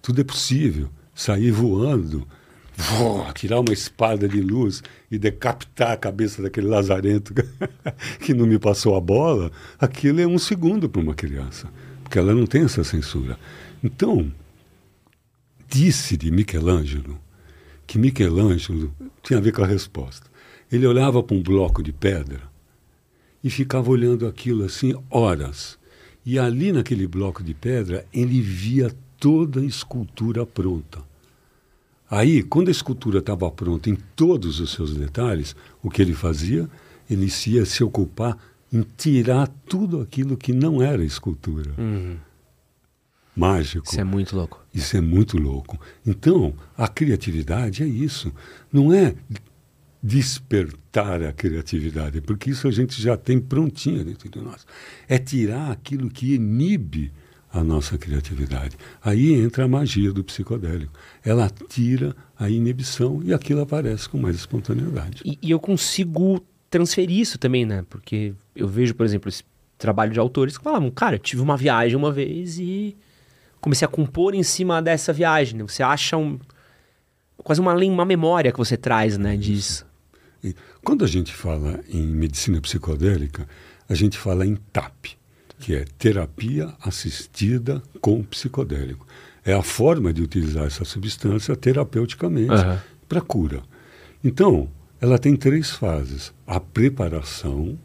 tudo 0.01 0.21
é 0.21 0.23
possível. 0.23 0.89
Sair 1.13 1.51
voando, 1.51 2.27
tirar 3.33 3.59
uma 3.59 3.73
espada 3.73 4.27
de 4.27 4.41
luz 4.41 4.81
e 5.12 5.17
decapitar 5.17 5.91
a 5.91 5.97
cabeça 5.97 6.41
daquele 6.41 6.67
lazarento 6.67 7.33
que 8.19 8.33
não 8.33 8.45
me 8.45 8.57
passou 8.57 8.95
a 8.95 9.01
bola, 9.01 9.51
aquilo 9.79 10.19
é 10.19 10.27
um 10.27 10.39
segundo 10.39 10.89
para 10.89 11.01
uma 11.01 11.13
criança, 11.13 11.69
porque 12.03 12.17
ela 12.17 12.33
não 12.33 12.45
tem 12.45 12.63
essa 12.63 12.83
censura. 12.83 13.38
Então, 13.83 14.31
disse 15.69 16.17
de 16.17 16.31
Michelangelo 16.31 17.19
que 17.86 17.99
Michelangelo 17.99 18.93
tinha 19.21 19.39
a 19.39 19.41
ver 19.41 19.51
com 19.51 19.63
a 19.63 19.67
resposta. 19.67 20.27
Ele 20.71 20.88
olhava 20.88 21.21
para 21.21 21.36
um 21.36 21.43
bloco 21.43 21.83
de 21.83 21.91
pedra 21.91 22.41
e 23.43 23.49
ficava 23.49 23.89
olhando 23.89 24.25
aquilo 24.25 24.63
assim 24.63 24.95
horas. 25.09 25.77
E 26.25 26.39
ali 26.39 26.71
naquele 26.71 27.05
bloco 27.05 27.43
de 27.43 27.53
pedra 27.53 28.05
ele 28.13 28.41
via 28.41 28.91
toda 29.19 29.59
a 29.59 29.65
escultura 29.65 30.45
pronta. 30.45 31.12
Aí, 32.13 32.43
quando 32.43 32.67
a 32.67 32.71
escultura 32.71 33.17
estava 33.17 33.49
pronta 33.49 33.89
em 33.89 33.95
todos 34.15 34.60
os 34.60 34.71
seus 34.71 34.95
detalhes, 34.95 35.56
o 35.82 35.89
que 35.89 35.99
ele 35.99 36.13
fazia? 36.13 36.69
Ele 37.10 37.28
ia 37.47 37.65
se 37.65 37.84
ocupar 37.84 38.38
em 38.71 38.86
tirar 38.95 39.47
tudo 39.67 39.99
aquilo 39.99 40.38
que 40.38 40.54
não 40.54 40.80
era 40.80 41.04
escultura. 41.04 41.71
Uhum. 41.76 42.17
Mágico. 43.36 43.88
Isso 43.88 43.99
é 43.99 44.04
muito 44.04 44.36
louco. 44.36 44.63
Isso 44.71 44.95
é 44.95 45.02
muito 45.02 45.39
louco. 45.39 45.80
Então, 46.06 46.54
a 46.78 46.88
criatividade 46.88 47.82
é 47.82 47.88
isso. 47.88 48.32
Não 48.71 48.93
é 48.93 49.15
despertar 50.02 51.23
a 51.23 51.34
criatividade, 51.34 52.21
porque 52.21 52.52
isso 52.52 52.67
a 52.67 52.71
gente 52.71 53.02
já 53.02 53.17
tem 53.17 53.39
prontinha 53.39 54.04
dentro 54.04 54.30
de 54.30 54.39
nós. 54.39 54.67
É 55.08 55.17
tirar 55.17 55.71
aquilo 55.71 56.12
que 56.12 56.36
inibe 56.36 57.12
a 57.53 57.63
nossa 57.63 57.99
criatividade. 57.99 58.75
Aí 59.01 59.35
entra 59.35 59.65
a 59.65 59.67
magia 59.67 60.11
do 60.11 60.23
psicodélico. 60.23 60.91
Ela 61.23 61.51
tira 61.69 62.15
a 62.37 62.49
inibição 62.49 63.21
e 63.23 63.31
aquilo 63.31 63.61
aparece 63.61 64.09
com 64.09 64.17
mais 64.17 64.35
espontaneidade. 64.35 65.21
E, 65.23 65.37
e 65.39 65.51
eu 65.51 65.59
consigo 65.59 66.43
transferir 66.67 67.19
isso 67.19 67.37
também, 67.37 67.63
né? 67.63 67.85
Porque 67.87 68.33
eu 68.55 68.67
vejo, 68.67 68.95
por 68.95 69.05
exemplo, 69.05 69.29
esse 69.29 69.43
trabalho 69.77 70.11
de 70.11 70.19
autores 70.19 70.57
que 70.57 70.63
falavam, 70.63 70.89
cara, 70.89 71.15
eu 71.15 71.19
tive 71.19 71.43
uma 71.43 71.55
viagem 71.55 71.95
uma 71.95 72.11
vez 72.11 72.57
e 72.57 72.97
comecei 73.61 73.85
a 73.85 73.89
compor 73.89 74.33
em 74.33 74.41
cima 74.41 74.81
dessa 74.81 75.13
viagem. 75.13 75.59
Né? 75.59 75.63
Você 75.63 75.83
acha 75.83 76.17
um, 76.17 76.39
quase 77.37 77.61
uma, 77.61 77.75
uma 77.75 78.05
memória 78.05 78.51
que 78.51 78.57
você 78.57 78.75
traz, 78.75 79.15
né, 79.15 79.37
disso. 79.37 79.85
E 80.43 80.55
quando 80.83 81.05
a 81.05 81.07
gente 81.07 81.31
fala 81.31 81.81
em 81.87 82.01
medicina 82.01 82.59
psicodélica, 82.59 83.47
a 83.88 83.93
gente 83.93 84.17
fala 84.17 84.43
em 84.43 84.55
TAP 84.55 85.15
que 85.64 85.74
é 85.74 85.86
terapia 85.97 86.74
assistida 86.82 87.82
com 88.01 88.22
psicodélico. 88.22 89.07
É 89.45 89.53
a 89.53 89.61
forma 89.61 90.11
de 90.11 90.22
utilizar 90.22 90.66
essa 90.66 90.84
substância 90.84 91.55
terapeuticamente 91.55 92.51
uhum. 92.51 92.78
para 93.07 93.22
cura. 93.22 93.64
Então, 94.22 94.68
ela 94.99 95.18
tem 95.18 95.38
três 95.38 95.72
fases: 95.72 96.34
a 96.45 96.59
preparação, 96.59 97.80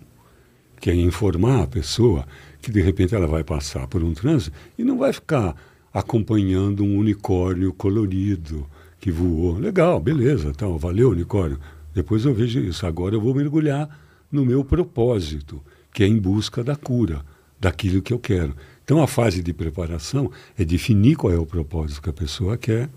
que 0.80 0.90
é 0.90 0.94
informar 0.96 1.62
a 1.62 1.66
pessoa 1.68 2.26
que 2.60 2.72
de 2.72 2.80
repente 2.80 3.14
ela 3.14 3.28
vai 3.28 3.44
passar 3.44 3.86
por 3.86 4.02
um 4.02 4.12
transe 4.12 4.50
e 4.76 4.82
não 4.82 4.98
vai 4.98 5.12
ficar 5.12 5.54
acompanhando 5.94 6.82
um 6.82 6.98
unicórnio 6.98 7.72
colorido 7.72 8.66
que 8.98 9.12
voou. 9.12 9.56
Legal, 9.56 10.00
beleza, 10.00 10.52
tal, 10.52 10.76
valeu 10.76 11.10
unicórnio. 11.10 11.60
Depois 11.94 12.24
eu 12.24 12.34
vejo 12.34 12.58
isso. 12.58 12.84
Agora 12.84 13.14
eu 13.14 13.20
vou 13.20 13.36
mergulhar 13.36 13.88
no 14.32 14.44
meu 14.44 14.64
propósito, 14.64 15.62
que 15.92 16.02
é 16.02 16.08
em 16.08 16.18
busca 16.18 16.64
da 16.64 16.74
cura 16.74 17.24
daquilo 17.60 18.02
que 18.02 18.12
eu 18.12 18.18
quero. 18.18 18.54
Então, 18.84 19.02
a 19.02 19.06
fase 19.06 19.42
de 19.42 19.52
preparação 19.52 20.30
é 20.58 20.64
definir 20.64 21.16
qual 21.16 21.32
é 21.32 21.38
o 21.38 21.44
propósito 21.44 22.02
que 22.02 22.10
a 22.10 22.12
pessoa 22.12 22.56
quer, 22.56 22.88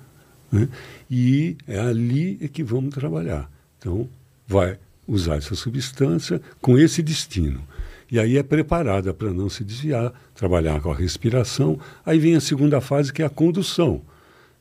né? 0.51 0.69
e 1.09 1.57
é 1.67 1.79
ali 1.79 2.37
é 2.41 2.47
que 2.47 2.63
vamos 2.63 2.93
trabalhar. 2.93 3.51
Então, 3.77 4.07
vai 4.47 4.77
usar 5.07 5.35
essa 5.35 5.55
substância 5.55 6.41
com 6.61 6.77
esse 6.77 7.01
destino. 7.01 7.61
E 8.09 8.19
aí 8.19 8.37
é 8.37 8.43
preparada 8.43 9.13
para 9.13 9.33
não 9.33 9.49
se 9.49 9.63
desviar, 9.63 10.13
trabalhar 10.35 10.81
com 10.81 10.91
a 10.91 10.95
respiração. 10.95 11.79
Aí 12.05 12.19
vem 12.19 12.35
a 12.35 12.41
segunda 12.41 12.81
fase, 12.81 13.11
que 13.11 13.21
é 13.21 13.25
a 13.25 13.29
condução. 13.29 14.01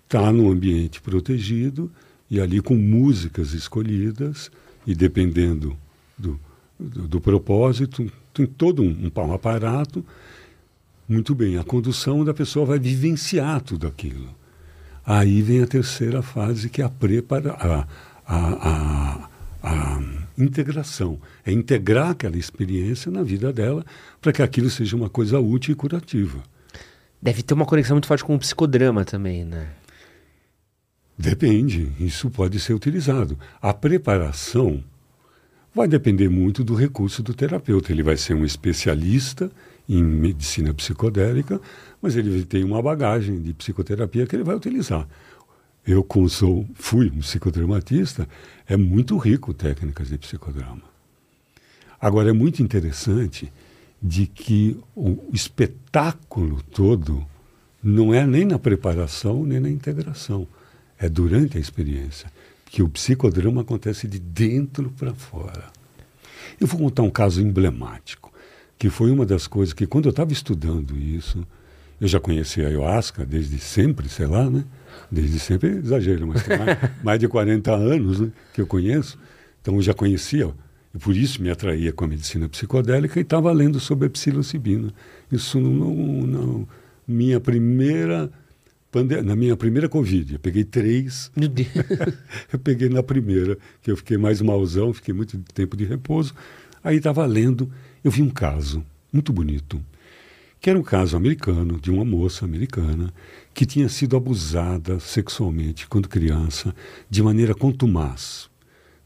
Está 0.04 0.32
num 0.32 0.50
ambiente 0.50 1.00
protegido 1.00 1.90
e 2.30 2.40
ali 2.40 2.60
com 2.60 2.76
músicas 2.76 3.52
escolhidas, 3.52 4.50
e 4.86 4.94
dependendo 4.94 5.76
do, 6.16 6.38
do, 6.78 7.08
do 7.08 7.20
propósito, 7.20 8.10
tem 8.32 8.46
todo 8.46 8.82
um, 8.82 9.10
um 9.14 9.32
aparato. 9.32 10.04
Muito 11.08 11.34
bem, 11.34 11.58
a 11.58 11.64
condução 11.64 12.24
da 12.24 12.32
pessoa 12.32 12.64
vai 12.64 12.78
vivenciar 12.78 13.60
tudo 13.60 13.86
aquilo. 13.86 14.28
Aí 15.04 15.42
vem 15.42 15.62
a 15.62 15.66
terceira 15.66 16.22
fase, 16.22 16.68
que 16.68 16.82
é 16.82 16.84
a 16.84 16.88
prepara, 16.88 17.52
a, 17.52 17.86
a, 18.26 18.68
a, 18.68 19.28
a 19.62 20.02
integração. 20.38 21.18
É 21.44 21.52
integrar 21.52 22.10
aquela 22.10 22.36
experiência 22.36 23.10
na 23.10 23.22
vida 23.22 23.52
dela 23.52 23.84
para 24.20 24.32
que 24.32 24.42
aquilo 24.42 24.70
seja 24.70 24.96
uma 24.96 25.08
coisa 25.08 25.40
útil 25.40 25.72
e 25.72 25.76
curativa. 25.76 26.42
Deve 27.20 27.42
ter 27.42 27.54
uma 27.54 27.66
conexão 27.66 27.96
muito 27.96 28.06
forte 28.06 28.24
com 28.24 28.34
o 28.34 28.38
psicodrama 28.38 29.04
também, 29.04 29.44
né? 29.44 29.68
Depende, 31.18 31.92
isso 32.00 32.30
pode 32.30 32.58
ser 32.58 32.72
utilizado. 32.72 33.38
A 33.60 33.74
preparação 33.74 34.82
vai 35.74 35.86
depender 35.88 36.28
muito 36.28 36.64
do 36.64 36.74
recurso 36.74 37.22
do 37.22 37.34
terapeuta. 37.34 37.92
Ele 37.92 38.02
vai 38.02 38.16
ser 38.16 38.34
um 38.34 38.44
especialista 38.44 39.50
em 39.88 40.02
medicina 40.02 40.72
psicodélica, 40.72 41.60
mas 42.00 42.16
ele 42.16 42.44
tem 42.44 42.62
uma 42.64 42.80
bagagem 42.80 43.40
de 43.40 43.52
psicoterapia 43.52 44.26
que 44.26 44.36
ele 44.36 44.44
vai 44.44 44.54
utilizar. 44.54 45.08
Eu, 45.86 46.04
como 46.04 46.28
sou, 46.28 46.66
fui 46.74 47.10
um 47.10 47.20
psicodramatista, 47.20 48.28
é 48.66 48.76
muito 48.76 49.16
rico 49.16 49.52
técnicas 49.54 50.08
de 50.08 50.18
psicodrama. 50.18 50.82
Agora, 52.00 52.30
é 52.30 52.32
muito 52.32 52.62
interessante 52.62 53.52
de 54.02 54.26
que 54.26 54.78
o 54.94 55.18
espetáculo 55.32 56.62
todo 56.70 57.26
não 57.82 58.14
é 58.14 58.26
nem 58.26 58.44
na 58.44 58.58
preparação, 58.58 59.44
nem 59.44 59.60
na 59.60 59.68
integração. 59.68 60.46
É 60.98 61.08
durante 61.08 61.56
a 61.56 61.60
experiência. 61.60 62.30
Que 62.70 62.82
o 62.82 62.88
psicodrama 62.88 63.62
acontece 63.62 64.06
de 64.06 64.18
dentro 64.18 64.90
para 64.90 65.12
fora. 65.12 65.64
Eu 66.60 66.66
vou 66.66 66.78
contar 66.78 67.02
um 67.02 67.10
caso 67.10 67.42
emblemático, 67.42 68.32
que 68.78 68.88
foi 68.88 69.10
uma 69.10 69.26
das 69.26 69.46
coisas 69.46 69.72
que, 69.72 69.86
quando 69.86 70.06
eu 70.06 70.10
estava 70.10 70.32
estudando 70.32 70.96
isso, 70.96 71.44
eu 72.00 72.08
já 72.08 72.20
conhecia 72.20 72.64
a 72.64 72.68
ayahuasca 72.68 73.26
desde 73.26 73.58
sempre, 73.58 74.08
sei 74.08 74.26
lá, 74.26 74.48
né? 74.48 74.64
Desde 75.10 75.38
sempre, 75.38 75.78
exagero, 75.78 76.26
mas 76.26 76.42
tem 76.42 76.58
mais, 76.58 76.78
mais 77.02 77.18
de 77.18 77.28
40 77.28 77.74
anos 77.74 78.20
né, 78.20 78.30
que 78.54 78.60
eu 78.60 78.66
conheço. 78.66 79.18
Então 79.60 79.74
eu 79.74 79.82
já 79.82 79.92
conhecia, 79.92 80.54
e 80.94 80.98
por 80.98 81.14
isso 81.16 81.42
me 81.42 81.50
atraía 81.50 81.92
com 81.92 82.04
a 82.04 82.08
medicina 82.08 82.48
psicodélica 82.48 83.18
e 83.18 83.22
estava 83.22 83.52
lendo 83.52 83.78
sobre 83.78 84.06
a 84.06 84.10
psilocibina. 84.10 84.92
Isso 85.30 85.60
na 85.60 86.64
minha 87.06 87.40
primeira 87.40 88.30
na 89.24 89.36
minha 89.36 89.56
primeira 89.56 89.88
Covid, 89.88 90.34
eu 90.34 90.40
peguei 90.40 90.64
três. 90.64 91.30
Meu 91.36 91.48
Deus. 91.48 91.68
eu 92.52 92.58
peguei 92.58 92.88
na 92.88 93.02
primeira, 93.02 93.56
que 93.82 93.90
eu 93.90 93.96
fiquei 93.96 94.16
mais 94.16 94.40
malzão, 94.40 94.92
fiquei 94.92 95.14
muito 95.14 95.38
tempo 95.54 95.76
de 95.76 95.84
repouso. 95.84 96.34
Aí 96.82 96.96
estava 96.96 97.24
lendo, 97.26 97.70
eu 98.02 98.10
vi 98.10 98.22
um 98.22 98.30
caso 98.30 98.84
muito 99.12 99.32
bonito 99.32 99.80
que 100.60 100.68
era 100.68 100.78
um 100.78 100.82
caso 100.82 101.16
americano, 101.16 101.80
de 101.80 101.90
uma 101.90 102.04
moça 102.04 102.44
americana, 102.44 103.12
que 103.54 103.64
tinha 103.64 103.88
sido 103.88 104.16
abusada 104.16 105.00
sexualmente 105.00 105.88
quando 105.88 106.08
criança, 106.08 106.74
de 107.08 107.22
maneira 107.22 107.54
contumaz. 107.54 108.50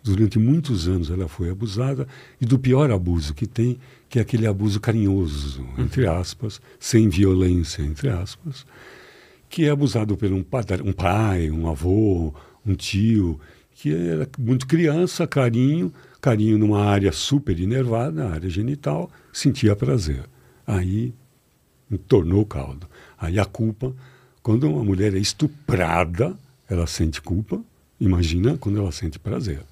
Durante 0.02 0.38
muitos 0.38 0.88
anos 0.88 1.10
ela 1.10 1.28
foi 1.28 1.50
abusada, 1.50 2.08
e 2.40 2.44
do 2.44 2.58
pior 2.58 2.90
abuso 2.90 3.32
que 3.32 3.46
tem, 3.46 3.78
que 4.08 4.18
é 4.18 4.22
aquele 4.22 4.46
abuso 4.46 4.80
carinhoso, 4.80 5.64
entre 5.78 6.06
aspas, 6.06 6.60
sem 6.78 7.08
violência, 7.08 7.82
entre 7.82 8.08
aspas, 8.08 8.66
que 9.54 9.66
é 9.66 9.70
abusado 9.70 10.16
por 10.16 10.32
um, 10.32 10.42
padre, 10.42 10.82
um 10.82 10.92
pai, 10.92 11.48
um 11.48 11.70
avô, 11.70 12.34
um 12.66 12.74
tio, 12.74 13.38
que 13.72 13.94
era 13.94 14.28
muito 14.36 14.66
criança, 14.66 15.28
carinho, 15.28 15.92
carinho 16.20 16.58
numa 16.58 16.84
área 16.84 17.12
super 17.12 17.60
inervada, 17.60 18.30
área 18.30 18.50
genital, 18.50 19.08
sentia 19.32 19.76
prazer. 19.76 20.24
Aí 20.66 21.14
tornou 22.08 22.40
o 22.42 22.44
caldo. 22.44 22.88
Aí 23.16 23.38
a 23.38 23.44
culpa, 23.44 23.94
quando 24.42 24.68
uma 24.68 24.82
mulher 24.82 25.14
é 25.14 25.18
estuprada, 25.18 26.36
ela 26.68 26.88
sente 26.88 27.22
culpa. 27.22 27.62
Imagina 28.00 28.58
quando 28.58 28.80
ela 28.80 28.90
sente 28.90 29.20
prazer. 29.20 29.62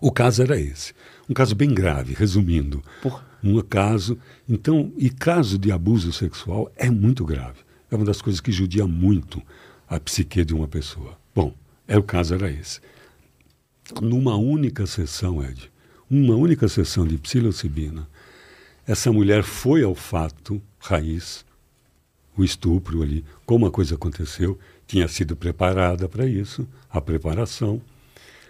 O 0.00 0.10
caso 0.10 0.42
era 0.42 0.58
esse. 0.58 0.92
Um 1.30 1.34
caso 1.34 1.54
bem 1.54 1.72
grave, 1.72 2.14
resumindo. 2.14 2.82
Porra. 3.00 3.24
Um 3.44 3.60
caso. 3.60 4.18
Então, 4.48 4.92
e 4.96 5.08
caso 5.08 5.56
de 5.56 5.70
abuso 5.70 6.12
sexual 6.12 6.68
é 6.76 6.90
muito 6.90 7.24
grave. 7.24 7.60
É 7.92 7.94
uma 7.94 8.06
das 8.06 8.22
coisas 8.22 8.40
que 8.40 8.50
judia 8.50 8.86
muito 8.86 9.42
a 9.86 10.00
psique 10.00 10.46
de 10.46 10.54
uma 10.54 10.66
pessoa. 10.66 11.18
Bom, 11.34 11.54
é, 11.86 11.98
o 11.98 12.02
caso 12.02 12.34
era 12.34 12.50
esse. 12.50 12.80
Numa 14.00 14.34
única 14.34 14.86
sessão, 14.86 15.44
Ed, 15.44 15.70
uma 16.10 16.34
única 16.34 16.66
sessão 16.68 17.06
de 17.06 17.18
psilocibina, 17.18 18.08
essa 18.86 19.12
mulher 19.12 19.42
foi 19.42 19.82
ao 19.82 19.94
fato 19.94 20.60
raiz, 20.78 21.44
o 22.34 22.42
estupro 22.42 23.02
ali, 23.02 23.26
como 23.44 23.66
a 23.66 23.70
coisa 23.70 23.94
aconteceu, 23.94 24.58
tinha 24.86 25.06
sido 25.06 25.36
preparada 25.36 26.08
para 26.08 26.26
isso, 26.26 26.66
a 26.88 26.98
preparação, 26.98 27.78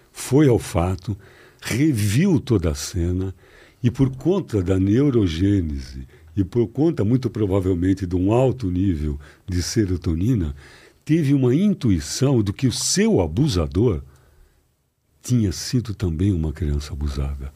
foi 0.09 0.47
ao 0.47 0.57
fato, 0.57 1.17
reviu 1.61 2.39
toda 2.39 2.71
a 2.71 2.75
cena 2.75 3.35
e 3.83 3.91
por 3.91 4.09
conta 4.15 4.63
da 4.63 4.79
neurogênese 4.79 6.07
e 6.35 6.43
por 6.43 6.67
conta 6.67 7.03
muito 7.03 7.29
provavelmente 7.29 8.05
de 8.05 8.15
um 8.15 8.31
alto 8.31 8.69
nível 8.69 9.19
de 9.47 9.61
serotonina, 9.61 10.55
teve 11.05 11.33
uma 11.33 11.53
intuição 11.53 12.41
do 12.41 12.53
que 12.53 12.67
o 12.67 12.71
seu 12.71 13.21
abusador 13.21 14.01
tinha 15.21 15.51
sido 15.51 15.93
também 15.93 16.33
uma 16.33 16.51
criança 16.51 16.93
abusada. 16.93 17.53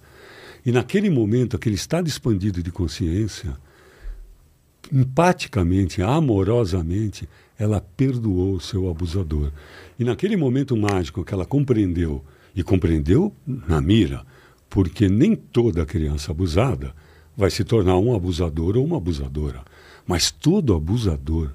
E 0.66 0.72
naquele 0.72 1.10
momento, 1.10 1.56
aquele 1.56 1.76
estado 1.76 2.08
expandido 2.08 2.62
de 2.62 2.72
consciência, 2.72 3.58
empaticamente, 4.92 6.02
amorosamente, 6.02 7.28
ela 7.58 7.82
perdoou 7.82 8.56
o 8.56 8.62
seu 8.62 8.90
abusador. 8.90 9.52
E 9.98 10.04
naquele 10.04 10.38
momento 10.38 10.78
mágico 10.78 11.24
que 11.24 11.34
ela 11.34 11.46
compreendeu, 11.46 12.24
e 12.56 12.64
compreendeu 12.64 13.34
na 13.46 13.82
mira, 13.82 14.26
porque 14.70 15.08
nem 15.08 15.36
toda 15.36 15.86
criança 15.86 16.32
abusada 16.32 16.94
vai 17.38 17.52
se 17.52 17.64
tornar 17.64 17.98
um 18.00 18.16
abusador 18.16 18.76
ou 18.76 18.84
uma 18.84 18.98
abusadora. 18.98 19.64
Mas 20.08 20.32
todo 20.32 20.74
abusador 20.74 21.54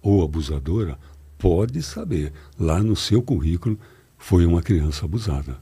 ou 0.00 0.22
abusadora 0.22 0.96
pode 1.36 1.82
saber, 1.82 2.32
lá 2.58 2.80
no 2.80 2.94
seu 2.94 3.20
currículo, 3.20 3.76
foi 4.16 4.46
uma 4.46 4.62
criança 4.62 5.04
abusada. 5.04 5.58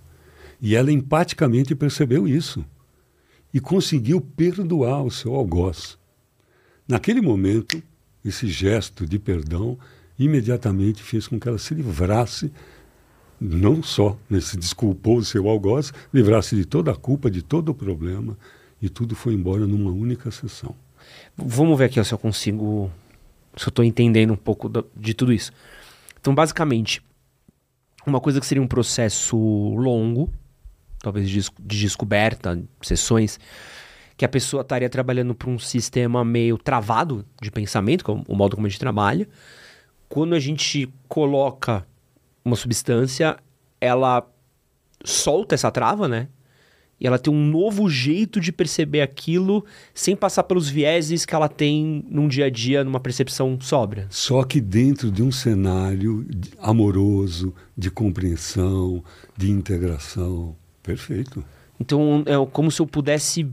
E 0.61 0.77
ela 0.77 0.93
empaticamente 0.93 1.75
percebeu 1.75 2.29
isso 2.29 2.65
e 3.53 3.59
conseguiu 3.59 4.21
perdoar 4.21 5.03
o 5.03 5.11
seu 5.11 5.35
algoz. 5.35 5.97
Naquele 6.87 7.21
momento, 7.21 7.83
esse 8.25 8.47
gesto 8.47 9.07
de 9.07 9.19
perdão 9.19 9.79
imediatamente 10.19 11.03
fez 11.03 11.27
com 11.27 11.41
que 11.41 11.49
ela 11.49 11.59
se 11.59 11.75
livrasse, 11.75 12.53
não 13.41 13.83
só 13.83 14.17
né, 14.29 14.41
se 14.41 14.57
desculpou 14.57 15.19
o 15.19 15.25
seu 15.25 15.49
algoz, 15.49 15.93
livrasse 16.12 16.55
de 16.55 16.65
toda 16.65 16.93
a 16.93 16.97
culpa, 16.97 17.31
de 17.31 17.43
todo 17.43 17.71
o 17.71 17.75
problema, 17.75 18.37
e 18.85 18.89
tudo 18.91 19.16
foi 19.16 19.32
embora 19.32 19.66
numa 19.66 19.91
única 19.91 20.30
sessão. 20.30 20.74
Vamos 21.35 21.78
ver 21.78 21.87
aqui 21.87 21.99
ó, 21.99 22.05
se 22.05 22.12
eu 22.12 22.18
consigo, 22.18 22.91
se 23.57 23.66
eu 23.66 23.70
estou 23.70 23.82
entendendo 23.82 24.35
um 24.35 24.37
pouco 24.37 24.70
de 24.95 25.14
tudo 25.14 25.32
isso. 25.32 25.53
Então, 26.20 26.35
basicamente, 26.35 27.03
uma 28.07 28.20
coisa 28.20 28.41
que 28.41 28.47
seria 28.47 28.62
um 28.62 28.66
processo 28.66 29.37
longo, 29.37 30.30
talvez 30.99 31.30
de, 31.30 31.41
de 31.41 31.80
descoberta, 31.80 32.62
sessões, 32.82 33.41
que 34.18 34.24
a 34.24 34.28
pessoa 34.28 34.61
estaria 34.61 34.89
trabalhando 34.91 35.35
para 35.35 35.49
um 35.49 35.59
sistema 35.59 36.22
meio 36.22 36.59
travado 36.59 37.24
de 37.41 37.51
pensamento, 37.51 38.05
como 38.05 38.22
o 38.28 38.37
modo 38.37 38.55
como 38.55 38.66
a 38.66 38.70
gente 38.70 38.78
trabalha. 38.78 39.26
Quando 40.11 40.35
a 40.35 40.41
gente 40.41 40.93
coloca 41.09 41.87
uma 42.45 42.55
substância, 42.55 43.39
ela 43.80 44.26
solta 45.03 45.55
essa 45.55 45.70
trava, 45.70 46.07
né? 46.07 46.28
E 47.05 47.07
ela 47.07 47.19
tem 47.19 47.31
um 47.31 47.47
novo 47.47 47.87
jeito 47.91 48.41
de 48.41 48.51
perceber 48.51 49.03
aquilo 49.03 49.63
sem 49.93 50.17
passar 50.17 50.43
pelos 50.45 50.71
vieses 50.71 51.27
que 51.27 51.35
ela 51.35 51.51
tem 51.51 52.03
num 52.09 52.27
dia 52.27 52.47
a 52.47 52.51
dia, 52.51 52.83
numa 52.83 52.99
percepção 52.99 53.61
sóbria. 53.61 54.07
Só 54.09 54.43
que 54.43 54.59
dentro 54.59 55.11
de 55.11 55.23
um 55.23 55.31
cenário 55.31 56.27
amoroso, 56.59 57.55
de 57.77 57.91
compreensão, 57.91 59.05
de 59.37 59.51
integração. 59.51 60.57
Perfeito. 60.83 61.45
Então 61.79 62.23
é 62.25 62.35
como 62.51 62.71
se 62.71 62.81
eu 62.81 62.87
pudesse 62.87 63.47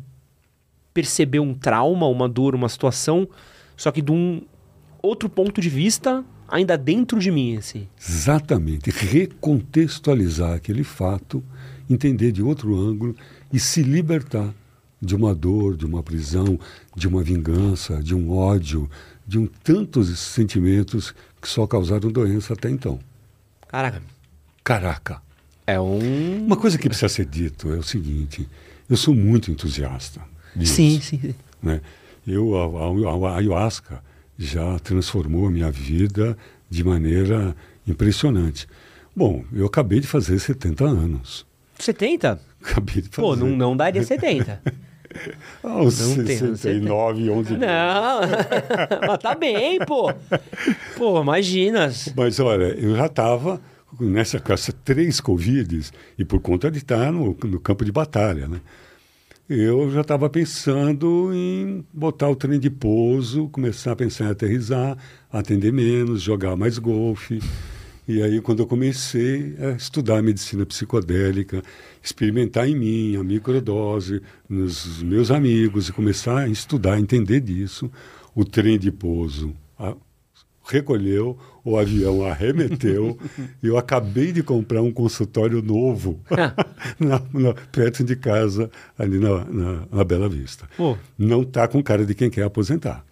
perceber 0.93 1.41
um 1.41 1.53
trauma, 1.53 2.07
uma 2.07 2.29
dor, 2.29 2.55
uma 2.55 2.69
situação, 2.69 3.27
só 3.75 3.91
que 3.91 4.01
de 4.01 4.13
um 4.13 4.43
outro 5.01 5.27
ponto 5.27 5.59
de 5.59 5.67
vista, 5.67 6.23
ainda 6.47 6.77
dentro 6.77 7.19
de 7.19 7.29
mim, 7.29 7.57
assim. 7.57 7.85
Exatamente. 7.99 8.89
Recontextualizar 8.91 10.53
aquele 10.53 10.85
fato, 10.85 11.43
entender 11.89 12.31
de 12.31 12.41
outro 12.41 12.79
ângulo 12.79 13.13
e 13.51 13.59
se 13.59 13.81
libertar 13.81 14.53
de 15.01 15.15
uma 15.15 15.33
dor, 15.33 15.75
de 15.75 15.85
uma 15.85 16.03
prisão, 16.03 16.59
de 16.95 17.07
uma 17.07 17.23
vingança, 17.23 18.01
de 18.03 18.13
um 18.13 18.31
ódio, 18.31 18.89
de 19.27 19.39
um 19.39 19.47
tantos 19.47 20.19
sentimentos 20.19 21.13
que 21.41 21.47
só 21.47 21.65
causaram 21.65 22.11
doença 22.11 22.53
até 22.53 22.69
então. 22.69 22.99
Caraca. 23.67 24.01
Caraca. 24.63 25.21
É 25.65 25.79
um. 25.79 26.45
Uma 26.45 26.57
coisa 26.57 26.77
que 26.77 26.87
precisa 26.87 27.09
ser 27.09 27.25
dito 27.25 27.73
é 27.73 27.77
o 27.77 27.83
seguinte: 27.83 28.47
eu 28.89 28.97
sou 28.97 29.15
muito 29.15 29.49
entusiasta. 29.49 30.21
Disso, 30.55 30.75
Sim, 30.75 31.01
sim. 31.01 31.35
Né? 31.63 31.81
Eu, 32.27 32.55
a, 32.55 32.65
a, 32.65 33.33
a 33.33 33.37
ayahuasca 33.37 34.03
já 34.37 34.77
transformou 34.79 35.47
a 35.47 35.51
minha 35.51 35.71
vida 35.71 36.37
de 36.69 36.83
maneira 36.83 37.55
impressionante. 37.87 38.67
Bom, 39.15 39.43
eu 39.53 39.65
acabei 39.65 39.99
de 39.99 40.07
fazer 40.07 40.39
70 40.39 40.83
anos. 40.85 41.45
70? 41.79 42.39
Acabei 42.71 43.01
de 43.01 43.09
fazer. 43.09 43.21
Pô, 43.21 43.35
não, 43.35 43.47
não 43.47 43.75
daria 43.75 44.03
70. 44.03 44.61
Aos 45.61 45.99
não 45.99 46.23
tem, 46.23 46.37
69, 46.37 47.29
11 47.29 47.57
Não, 47.57 48.21
mas 49.07 49.17
tá 49.21 49.35
bem, 49.35 49.77
pô. 49.79 50.13
Pô, 50.97 51.21
imagina. 51.21 51.91
Mas 52.15 52.39
olha, 52.39 52.73
eu 52.79 52.95
já 52.95 53.07
estava 53.07 53.59
nessa 53.99 54.39
caça 54.39 54.73
três 54.85 55.19
Covides 55.19 55.91
e 56.17 56.23
por 56.23 56.39
conta 56.39 56.71
de 56.71 56.77
estar 56.77 57.11
no, 57.11 57.37
no 57.43 57.59
campo 57.59 57.83
de 57.83 57.91
batalha, 57.91 58.47
né? 58.47 58.61
Eu 59.49 59.91
já 59.91 59.99
estava 59.99 60.29
pensando 60.29 61.31
em 61.33 61.83
botar 61.91 62.29
o 62.29 62.35
trem 62.37 62.57
de 62.57 62.69
pouso, 62.69 63.49
começar 63.49 63.91
a 63.91 63.95
pensar 63.97 64.25
em 64.25 64.29
aterrizar, 64.29 64.97
atender 65.29 65.73
menos, 65.73 66.21
jogar 66.21 66.55
mais 66.55 66.77
golfe. 66.77 67.41
E 68.11 68.21
aí, 68.21 68.41
quando 68.41 68.59
eu 68.59 68.67
comecei 68.67 69.55
a 69.57 69.69
estudar 69.69 70.21
medicina 70.21 70.65
psicodélica, 70.65 71.63
experimentar 72.03 72.67
em 72.67 72.75
mim 72.75 73.15
a 73.15 73.23
microdose, 73.23 74.21
nos 74.49 75.01
meus 75.01 75.31
amigos, 75.31 75.87
e 75.87 75.93
começar 75.93 76.39
a 76.39 76.49
estudar, 76.49 76.99
entender 76.99 77.39
disso, 77.39 77.89
o 78.35 78.43
trem 78.43 78.77
de 78.77 78.91
pouso 78.91 79.55
a, 79.79 79.95
recolheu, 80.67 81.39
o 81.63 81.77
avião 81.77 82.25
arremeteu, 82.25 83.17
e 83.63 83.67
eu 83.67 83.77
acabei 83.77 84.33
de 84.33 84.43
comprar 84.43 84.81
um 84.81 84.91
consultório 84.91 85.61
novo 85.61 86.19
na, 86.99 87.21
na, 87.33 87.53
perto 87.71 88.03
de 88.03 88.17
casa, 88.17 88.69
ali 88.99 89.19
na, 89.19 89.45
na, 89.45 89.83
na 89.89 90.03
Bela 90.03 90.27
Vista. 90.27 90.67
Pô. 90.75 90.97
Não 91.17 91.43
está 91.43 91.65
com 91.65 91.81
cara 91.81 92.05
de 92.05 92.13
quem 92.13 92.29
quer 92.29 92.43
aposentar, 92.43 93.05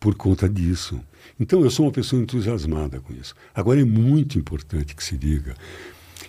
por 0.00 0.14
conta 0.14 0.48
disso. 0.48 0.98
Então, 1.40 1.64
eu 1.64 1.70
sou 1.70 1.86
uma 1.86 1.92
pessoa 1.92 2.20
entusiasmada 2.20 3.00
com 3.00 3.14
isso. 3.14 3.34
Agora, 3.54 3.80
é 3.80 3.84
muito 3.84 4.38
importante 4.38 4.94
que 4.94 5.02
se 5.02 5.16
diga 5.16 5.56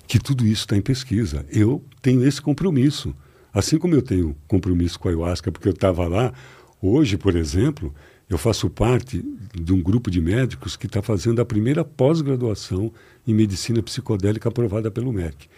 que 0.07 0.17
tudo 0.17 0.45
isso 0.45 0.61
está 0.61 0.77
em 0.77 0.81
pesquisa. 0.81 1.45
Eu 1.49 1.83
tenho 2.01 2.25
esse 2.25 2.41
compromisso. 2.41 3.13
Assim 3.53 3.77
como 3.77 3.93
eu 3.93 4.01
tenho 4.01 4.35
compromisso 4.47 4.97
com 4.97 5.09
a 5.09 5.11
ayahuasca, 5.11 5.51
porque 5.51 5.67
eu 5.67 5.73
estava 5.73 6.07
lá, 6.07 6.33
hoje, 6.81 7.17
por 7.17 7.35
exemplo, 7.35 7.93
eu 8.29 8.37
faço 8.37 8.69
parte 8.69 9.21
de 9.53 9.73
um 9.73 9.81
grupo 9.81 10.09
de 10.09 10.21
médicos 10.21 10.77
que 10.77 10.85
está 10.85 11.01
fazendo 11.01 11.41
a 11.41 11.45
primeira 11.45 11.83
pós-graduação 11.83 12.93
em 13.27 13.33
medicina 13.33 13.83
psicodélica 13.83 14.47
aprovada 14.47 14.89
pelo 14.89 15.11
MEC. 15.11 15.49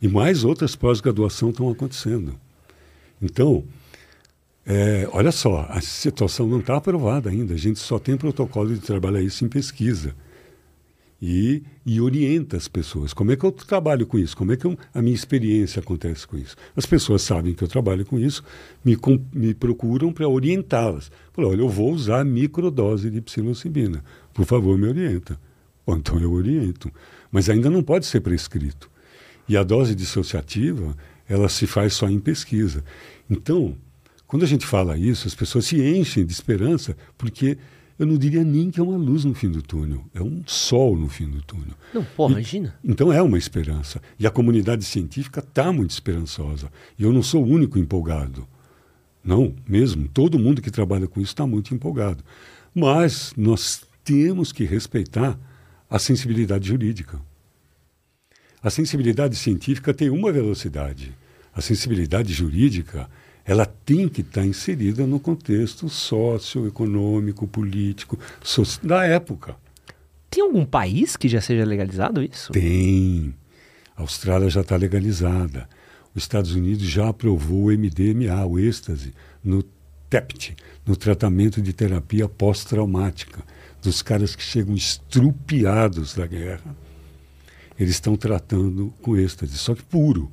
E 0.00 0.08
mais 0.08 0.44
outras 0.44 0.74
pós-graduações 0.74 1.52
estão 1.52 1.70
acontecendo. 1.70 2.34
Então, 3.20 3.64
é, 4.66 5.06
olha 5.12 5.30
só, 5.30 5.66
a 5.68 5.80
situação 5.80 6.46
não 6.46 6.60
está 6.60 6.76
aprovada 6.76 7.28
ainda. 7.28 7.54
A 7.54 7.58
gente 7.58 7.78
só 7.78 7.98
tem 7.98 8.16
protocolo 8.16 8.74
de 8.74 8.80
trabalhar 8.80 9.20
isso 9.20 9.44
em 9.44 9.48
pesquisa. 9.48 10.14
E, 11.20 11.62
e, 11.86 12.00
orienta 12.00 12.56
as 12.56 12.68
pessoas. 12.68 13.14
Como 13.14 13.32
é 13.32 13.36
que 13.36 13.44
eu 13.44 13.52
trabalho 13.52 14.06
com 14.06 14.18
isso? 14.18 14.36
Como 14.36 14.52
é 14.52 14.56
que 14.56 14.66
eu, 14.66 14.76
a 14.92 15.00
minha 15.00 15.14
experiência 15.14 15.80
acontece 15.80 16.26
com 16.26 16.36
isso? 16.36 16.54
As 16.76 16.84
pessoas 16.84 17.22
sabem 17.22 17.54
que 17.54 17.64
eu 17.64 17.68
trabalho 17.68 18.04
com 18.04 18.18
isso, 18.18 18.42
me, 18.84 18.94
com, 18.94 19.18
me 19.32 19.54
procuram 19.54 20.12
para 20.12 20.28
orientá-las. 20.28 21.10
Falam, 21.32 21.50
olha, 21.50 21.60
eu 21.60 21.68
vou 21.68 21.92
usar 21.92 22.24
microdose 22.24 23.10
de 23.10 23.22
psilocibina. 23.22 24.04
Por 24.34 24.44
favor, 24.44 24.76
me 24.76 24.86
orienta. 24.86 25.38
Bom, 25.86 25.96
então 25.96 26.18
eu 26.20 26.32
oriento. 26.32 26.90
Mas 27.30 27.48
ainda 27.48 27.70
não 27.70 27.82
pode 27.82 28.04
ser 28.04 28.20
prescrito. 28.20 28.90
E 29.48 29.56
a 29.56 29.62
dose 29.62 29.94
dissociativa, 29.94 30.94
ela 31.26 31.48
se 31.48 31.66
faz 31.66 31.94
só 31.94 32.08
em 32.08 32.18
pesquisa. 32.18 32.84
Então, 33.30 33.76
quando 34.34 34.42
a 34.42 34.48
gente 34.48 34.66
fala 34.66 34.98
isso, 34.98 35.28
as 35.28 35.34
pessoas 35.36 35.64
se 35.64 35.80
enchem 35.80 36.26
de 36.26 36.32
esperança, 36.32 36.96
porque 37.16 37.56
eu 37.96 38.04
não 38.04 38.18
diria 38.18 38.42
nem 38.42 38.68
que 38.68 38.80
é 38.80 38.82
uma 38.82 38.96
luz 38.96 39.24
no 39.24 39.32
fim 39.32 39.48
do 39.48 39.62
túnel, 39.62 40.04
é 40.12 40.20
um 40.20 40.42
sol 40.44 40.96
no 40.96 41.08
fim 41.08 41.28
do 41.30 41.40
túnel. 41.40 41.76
Não, 41.94 42.02
pô, 42.02 42.28
E- 42.28 42.32
imagina. 42.32 42.74
Então 42.82 43.12
é 43.12 43.22
uma 43.22 43.38
esperança. 43.38 44.02
E 44.18 44.26
a 44.26 44.32
comunidade 44.32 44.82
científica 44.84 45.38
está 45.38 45.72
muito 45.72 45.92
esperançosa. 45.92 46.68
E 46.98 47.04
eu 47.04 47.12
não 47.12 47.22
sou 47.22 47.44
o 47.44 47.48
único 47.48 47.78
empolgado. 47.78 48.44
Não, 49.22 49.54
mesmo. 49.68 50.08
Todo 50.08 50.36
mundo 50.36 50.60
que 50.60 50.68
trabalha 50.68 51.06
com 51.06 51.20
isso 51.20 51.30
está 51.30 51.46
muito 51.46 51.72
empolgado. 51.72 52.24
Mas 52.74 53.32
nós 53.36 53.82
temos 54.02 54.50
que 54.50 54.64
respeitar 54.64 55.38
a 55.88 56.00
sensibilidade 56.00 56.66
jurídica. 56.66 57.20
A 58.60 58.68
sensibilidade 58.68 59.36
científica 59.36 59.94
tem 59.94 60.10
uma 60.10 60.32
velocidade. 60.32 61.16
A 61.54 61.60
sensibilidade 61.60 62.32
jurídica, 62.32 63.08
ela 63.44 63.66
tem 63.66 64.08
que 64.08 64.22
estar 64.22 64.44
inserida 64.44 65.06
no 65.06 65.20
contexto 65.20 65.88
socioeconômico, 65.88 67.46
político, 67.46 68.18
da 68.82 69.04
época. 69.04 69.56
Tem 70.30 70.42
algum 70.42 70.64
país 70.64 71.16
que 71.16 71.28
já 71.28 71.40
seja 71.40 71.64
legalizado 71.64 72.22
isso? 72.22 72.52
Tem. 72.52 73.34
A 73.96 74.02
Austrália 74.02 74.48
já 74.48 74.62
está 74.62 74.76
legalizada. 74.76 75.68
Os 76.14 76.22
Estados 76.22 76.54
Unidos 76.54 76.84
já 76.84 77.08
aprovou 77.08 77.66
o 77.66 77.72
MDMA, 77.72 78.44
o 78.46 78.58
êxtase, 78.58 79.12
no 79.42 79.62
TEPT, 80.08 80.56
no 80.86 80.96
tratamento 80.96 81.60
de 81.60 81.72
terapia 81.72 82.28
pós-traumática, 82.28 83.42
dos 83.82 84.00
caras 84.00 84.34
que 84.34 84.42
chegam 84.42 84.74
estrupiados 84.74 86.14
da 86.14 86.26
guerra. 86.26 86.74
Eles 87.78 87.94
estão 87.94 88.16
tratando 88.16 88.94
com 89.02 89.16
êxtase, 89.16 89.58
só 89.58 89.74
que 89.74 89.82
puro. 89.82 90.30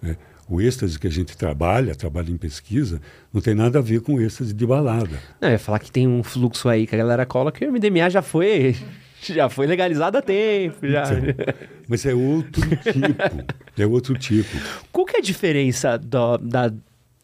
né? 0.00 0.16
O 0.48 0.60
êxtase 0.60 0.98
que 0.98 1.06
a 1.06 1.10
gente 1.10 1.36
trabalha, 1.36 1.94
trabalha 1.94 2.30
em 2.30 2.36
pesquisa, 2.36 3.00
não 3.32 3.40
tem 3.40 3.54
nada 3.54 3.78
a 3.78 3.82
ver 3.82 4.00
com 4.00 4.14
o 4.14 4.20
êxtase 4.20 4.52
de 4.52 4.66
balada. 4.66 5.18
Não, 5.40 5.48
eu 5.48 5.52
ia 5.52 5.58
falar 5.58 5.78
que 5.78 5.90
tem 5.90 6.06
um 6.06 6.22
fluxo 6.22 6.68
aí 6.68 6.86
que 6.86 6.94
a 6.94 6.98
galera 6.98 7.24
cola 7.24 7.50
que 7.52 7.64
o 7.64 7.72
MDMA 7.72 8.10
já 8.10 8.20
foi, 8.22 8.76
já 9.22 9.48
foi 9.48 9.66
legalizado 9.66 10.18
há 10.18 10.22
tempo. 10.22 10.76
Já. 10.86 11.04
Então, 11.04 11.44
mas 11.88 12.04
é 12.04 12.14
outro 12.14 12.60
tipo. 12.76 13.80
É 13.80 13.86
outro 13.86 14.18
tipo. 14.18 14.50
Qual 14.90 15.06
que 15.06 15.16
é 15.16 15.20
a 15.20 15.22
diferença 15.22 15.96
do- 15.96 16.36
da, 16.38 16.72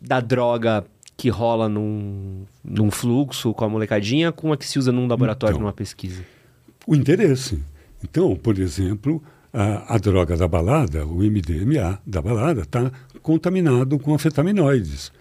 da 0.00 0.20
droga 0.20 0.84
que 1.16 1.28
rola 1.28 1.68
num, 1.68 2.44
num 2.64 2.90
fluxo 2.90 3.52
com 3.52 3.64
a 3.64 3.68
molecadinha 3.68 4.30
com 4.30 4.52
a 4.52 4.56
que 4.56 4.64
se 4.66 4.78
usa 4.78 4.92
num 4.92 5.06
laboratório, 5.08 5.54
Então. 5.54 5.62
numa 5.62 5.72
pesquisa? 5.72 6.22
o 6.86 6.94
interesse. 6.94 7.58
Então, 8.02 8.34
por 8.36 8.58
exemplo, 8.58 9.22
a, 9.52 9.94
a 9.94 9.98
droga 9.98 10.36
da 10.36 10.46
balada, 10.46 11.06
o 11.06 11.16
MDMA 11.16 12.00
da 12.06 12.20
balada, 12.20 12.62
está 12.62 12.90
contaminado 13.22 13.98
com 13.98 14.14
anfetaminoides. 14.14 15.12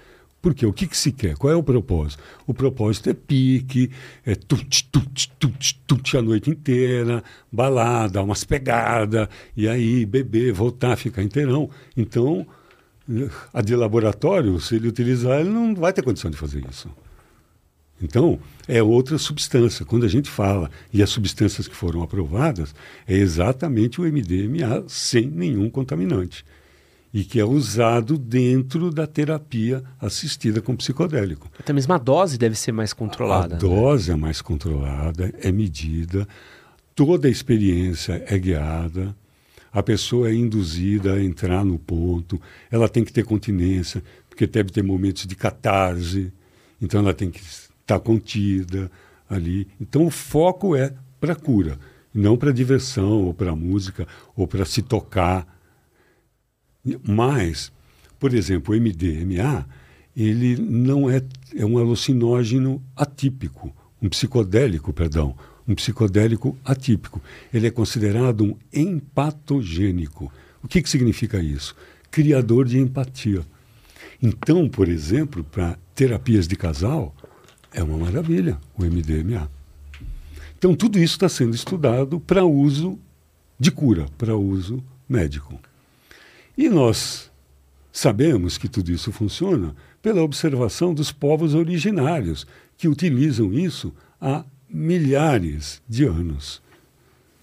Porque 0.41 0.65
o 0.65 0.71
que, 0.71 0.87
que 0.87 0.95
se 0.95 1.11
quer? 1.11 1.35
Qual 1.35 1.51
é 1.51 1.55
o 1.55 1.63
propósito? 1.63 2.21
O 2.45 2.53
propósito 2.53 3.09
é 3.09 3.13
pique, 3.13 3.91
é 4.25 4.35
tut, 4.35 4.87
tut, 4.89 5.31
tut, 5.39 5.81
tut 5.85 6.17
a 6.17 6.21
noite 6.21 6.49
inteira, 6.49 7.23
balada, 7.51 8.21
umas 8.21 8.43
pegadas, 8.43 9.27
e 9.55 9.67
aí 9.67 10.05
beber, 10.05 10.53
voltar, 10.53 10.95
ficar 10.95 11.23
inteirão. 11.23 11.69
Então, 11.95 12.45
eh, 13.09 13.29
a 13.51 13.61
de 13.61 13.75
laboratório, 13.75 14.59
se 14.59 14.75
ele 14.75 14.87
utilizar, 14.87 15.39
ele 15.39 15.49
não 15.49 15.73
vai 15.73 15.91
ter 15.91 16.03
condição 16.03 16.29
de 16.29 16.37
fazer 16.37 16.63
isso. 16.69 16.87
Então, 18.01 18.39
é 18.67 18.81
outra 18.81 19.17
substância. 19.17 19.85
Quando 19.85 20.05
a 20.05 20.09
gente 20.09 20.29
fala, 20.29 20.69
e 20.93 21.01
as 21.01 21.09
substâncias 21.09 21.67
que 21.67 21.75
foram 21.75 22.03
aprovadas, 22.03 22.73
é 23.07 23.15
exatamente 23.15 23.99
o 23.99 24.03
MDMA 24.03 24.83
sem 24.87 25.27
nenhum 25.27 25.69
contaminante. 25.69 26.45
E 27.13 27.23
que 27.23 27.39
é 27.39 27.45
usado 27.45 28.17
dentro 28.17 28.91
da 28.91 29.07
terapia 29.07 29.83
assistida 29.99 30.61
com 30.61 30.75
psicodélico. 30.75 31.49
Até 31.59 31.73
mesmo 31.73 31.93
a 31.93 31.97
dose 31.97 32.37
deve 32.37 32.55
ser 32.55 32.71
mais 32.71 32.93
controlada. 32.93 33.55
A 33.55 33.57
né? 33.57 33.59
dose 33.59 34.11
é 34.11 34.15
mais 34.15 34.41
controlada, 34.41 35.33
é 35.41 35.51
medida, 35.51 36.27
toda 36.93 37.27
a 37.27 37.31
experiência 37.31 38.23
é 38.27 38.37
guiada, 38.37 39.15
a 39.71 39.81
pessoa 39.81 40.29
é 40.29 40.33
induzida 40.33 41.13
a 41.13 41.23
entrar 41.23 41.63
no 41.63 41.79
ponto, 41.79 42.39
ela 42.69 42.89
tem 42.89 43.03
que 43.03 43.13
ter 43.13 43.23
continência, 43.23 44.03
porque 44.29 44.45
deve 44.45 44.69
ter 44.69 44.83
momentos 44.83 45.25
de 45.25 45.35
catarse, 45.35 46.31
então 46.81 46.99
ela 46.99 47.13
tem 47.13 47.31
que 47.31 47.39
estar 47.87 47.99
contida 47.99 48.91
ali. 49.29 49.67
Então 49.79 50.05
o 50.05 50.11
foco 50.11 50.75
é 50.75 50.93
para 51.19 51.35
cura, 51.35 51.79
não 52.13 52.37
para 52.37 52.51
diversão, 52.51 53.23
ou 53.23 53.33
para 53.33 53.55
música, 53.55 54.05
ou 54.35 54.45
para 54.45 54.65
se 54.65 54.81
tocar. 54.81 55.47
Mas, 57.03 57.71
por 58.19 58.33
exemplo, 58.33 58.75
o 58.75 58.79
MDMA, 58.79 59.67
ele 60.15 60.57
não 60.57 61.09
é, 61.09 61.21
é 61.55 61.65
um 61.65 61.77
alucinógeno 61.77 62.83
atípico, 62.95 63.73
um 64.01 64.09
psicodélico, 64.09 64.91
perdão, 64.91 65.35
um 65.67 65.73
psicodélico 65.73 66.57
atípico. 66.65 67.21
Ele 67.53 67.67
é 67.67 67.71
considerado 67.71 68.43
um 68.43 68.55
empatogênico. 68.73 70.31
O 70.61 70.67
que, 70.67 70.81
que 70.81 70.89
significa 70.89 71.39
isso? 71.39 71.75
Criador 72.11 72.65
de 72.65 72.79
empatia. 72.79 73.41
Então, 74.21 74.67
por 74.67 74.87
exemplo, 74.87 75.43
para 75.43 75.77
terapias 75.93 76.47
de 76.47 76.55
casal, 76.55 77.15
é 77.73 77.83
uma 77.83 77.97
maravilha 77.97 78.59
o 78.77 78.83
MDMA. 78.83 79.49
Então, 80.57 80.75
tudo 80.75 80.97
isso 80.97 81.13
está 81.13 81.29
sendo 81.29 81.55
estudado 81.55 82.19
para 82.19 82.45
uso 82.45 82.97
de 83.59 83.71
cura, 83.71 84.07
para 84.17 84.35
uso 84.35 84.83
médico. 85.07 85.59
E 86.57 86.69
nós 86.69 87.29
sabemos 87.91 88.57
que 88.57 88.67
tudo 88.67 88.91
isso 88.91 89.11
funciona 89.11 89.75
pela 90.01 90.21
observação 90.21 90.93
dos 90.93 91.11
povos 91.11 91.53
originários, 91.53 92.47
que 92.77 92.87
utilizam 92.87 93.53
isso 93.53 93.93
há 94.19 94.43
milhares 94.69 95.81
de 95.87 96.05
anos. 96.05 96.61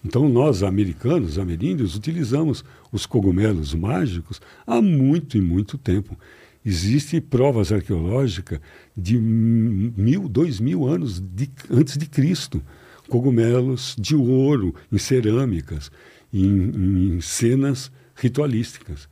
Então, 0.05 0.29
nós, 0.29 0.62
americanos, 0.62 1.39
ameríndios, 1.39 1.97
utilizamos 1.97 2.64
os 2.93 3.07
cogumelos 3.07 3.75
mágicos 3.75 4.41
há 4.66 4.81
muito 4.83 5.37
e 5.37 5.41
muito 5.41 5.79
tempo. 5.79 6.16
Existem 6.65 7.21
provas 7.21 7.71
arqueológicas 7.71 8.59
de 8.97 9.19
mil, 9.19 10.29
dois 10.29 10.59
mil 10.59 10.87
anos 10.87 11.21
de, 11.21 11.51
antes 11.71 11.99
de 11.99 12.07
Cristo. 12.07 12.62
Cogumelos 13.09 13.95
de 13.99 14.17
ouro 14.17 14.75
em 14.91 14.97
cerâmicas, 14.97 15.93
em, 16.33 17.17
em 17.17 17.21
cenas 17.21 17.93
ritualísticas. 18.17 19.09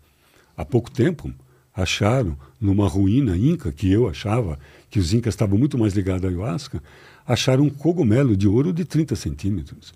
Há 0.57 0.65
pouco 0.65 0.91
tempo, 0.91 1.31
acharam 1.75 2.39
numa 2.59 2.89
ruína 2.89 3.37
inca, 3.37 3.71
que 3.71 3.91
eu 3.91 4.09
achava 4.09 4.59
que 4.89 4.99
os 4.99 5.13
incas 5.13 5.35
estavam 5.35 5.59
muito 5.59 5.77
mais 5.77 5.93
ligados 5.93 6.25
à 6.25 6.29
ayahuasca, 6.29 6.83
acharam 7.27 7.65
um 7.65 7.71
cogumelo 7.71 8.35
de 8.35 8.49
ouro 8.49 8.73
de 8.73 8.85
30 8.85 9.15
centímetros. 9.15 9.93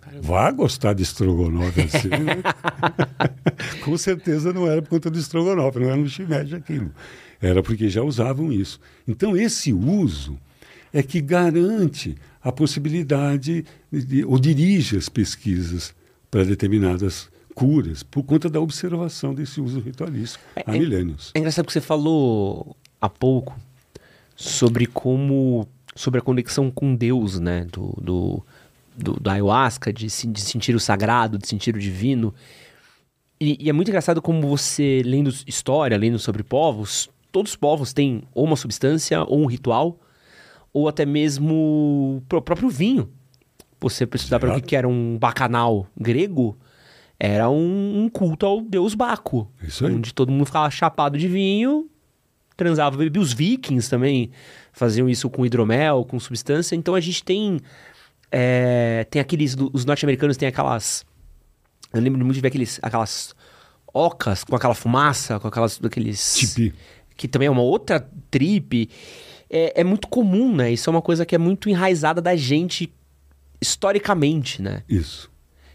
Caramba. 0.00 0.26
Vá 0.26 0.50
gostar 0.50 0.94
de 0.94 1.02
estrogonofe 1.02 1.82
assim, 1.92 2.08
né? 2.08 2.42
Com 3.84 3.96
certeza 3.96 4.52
não 4.52 4.66
era 4.66 4.80
por 4.82 4.88
conta 4.88 5.10
do 5.10 5.18
estrogonofe, 5.18 5.78
não 5.78 5.88
era 5.88 5.96
no 5.96 6.08
shimeji 6.08 6.54
aquilo. 6.54 6.90
Era 7.40 7.62
porque 7.62 7.88
já 7.88 8.02
usavam 8.02 8.52
isso. 8.52 8.80
Então, 9.06 9.36
esse 9.36 9.72
uso 9.72 10.38
é 10.92 11.02
que 11.02 11.20
garante 11.20 12.16
a 12.42 12.50
possibilidade, 12.50 13.64
de, 13.92 14.24
ou 14.24 14.38
dirige 14.38 14.96
as 14.96 15.08
pesquisas 15.08 15.94
para 16.30 16.44
determinadas 16.44 17.28
curas, 17.54 18.02
por 18.02 18.22
conta 18.22 18.48
da 18.48 18.60
observação 18.60 19.34
desse 19.34 19.60
uso 19.60 19.80
ritualístico 19.80 20.42
é, 20.56 20.64
há 20.66 20.74
é, 20.74 20.78
milênios. 20.78 21.32
É 21.34 21.38
engraçado 21.38 21.66
que 21.66 21.72
você 21.72 21.80
falou 21.80 22.76
há 23.00 23.08
pouco 23.08 23.58
sobre 24.36 24.86
como 24.86 25.68
sobre 25.94 26.20
a 26.20 26.22
conexão 26.22 26.70
com 26.70 26.94
Deus, 26.94 27.38
né? 27.38 27.66
Do, 27.70 27.98
do, 28.00 28.46
do, 29.02 29.14
do 29.14 29.30
ayahuasca, 29.30 29.92
de, 29.92 30.06
de, 30.06 30.40
sentir 30.40 30.74
o 30.74 30.80
sagrado, 30.80 31.38
de 31.38 31.48
sentir 31.48 31.74
o 31.74 31.78
divino. 31.78 32.34
E, 33.40 33.56
e, 33.58 33.70
é 33.70 33.72
muito 33.72 33.88
engraçado 33.88 34.20
como 34.20 34.46
você, 34.46 35.02
lendo 35.04 35.32
história, 35.46 35.96
lendo 35.96 36.18
sobre 36.18 36.42
povos, 36.42 37.08
todos 37.32 37.52
os 37.52 37.56
povos 37.56 37.92
têm 37.92 38.22
ou 38.34 38.44
uma 38.44 38.56
substância, 38.56 39.22
ou 39.24 39.40
um 39.40 39.46
ritual, 39.46 39.98
ou 40.72 40.88
até 40.88 41.06
mesmo 41.06 42.22
o 42.30 42.40
próprio 42.42 42.68
vinho. 42.68 43.10
Você 43.80 44.06
precisar 44.06 44.38
para 44.38 44.56
o 44.56 44.62
que 44.62 44.76
era 44.76 44.86
um 44.86 45.16
bacanal 45.18 45.86
grego, 45.98 46.58
era 47.18 47.48
um, 47.48 48.04
um, 48.04 48.08
culto 48.08 48.44
ao 48.46 48.60
deus 48.60 48.94
Baco. 48.94 49.50
Isso 49.62 49.86
aí. 49.86 49.94
Onde 49.94 50.12
todo 50.12 50.30
mundo 50.30 50.46
ficava 50.46 50.70
chapado 50.70 51.18
de 51.18 51.26
vinho, 51.26 51.88
transava, 52.56 52.96
bebia. 52.96 53.20
Os 53.20 53.32
vikings 53.32 53.88
também 53.88 54.30
faziam 54.72 55.08
isso 55.08 55.30
com 55.30 55.46
hidromel, 55.46 56.04
com 56.04 56.20
substância. 56.20 56.76
Então 56.76 56.94
a 56.94 57.00
gente 57.00 57.24
tem. 57.24 57.58
É, 58.30 59.06
tem 59.10 59.20
aqueles. 59.20 59.56
Os 59.72 59.84
norte-americanos 59.84 60.36
têm 60.36 60.48
aquelas. 60.48 61.04
Eu 61.92 62.00
lembro 62.00 62.24
muito 62.24 62.34
de 62.34 62.40
ver 62.40 62.48
aqueles, 62.48 62.78
aquelas 62.82 63.34
ocas 63.92 64.44
com 64.44 64.54
aquela 64.54 64.74
fumaça, 64.74 65.40
com 65.40 65.48
aquelas. 65.48 65.78
Daqueles, 65.78 66.34
Tipi. 66.34 66.74
Que 67.16 67.28
também 67.28 67.46
é 67.46 67.50
uma 67.50 67.62
outra 67.62 68.08
trip. 68.30 68.88
É, 69.48 69.80
é 69.80 69.84
muito 69.84 70.08
comum, 70.08 70.54
né? 70.54 70.72
Isso 70.72 70.88
é 70.88 70.92
uma 70.92 71.02
coisa 71.02 71.26
que 71.26 71.34
é 71.34 71.38
muito 71.38 71.68
enraizada 71.68 72.20
da 72.20 72.36
gente 72.36 72.92
historicamente, 73.60 74.62
né? 74.62 74.82
Isso. 74.88 75.30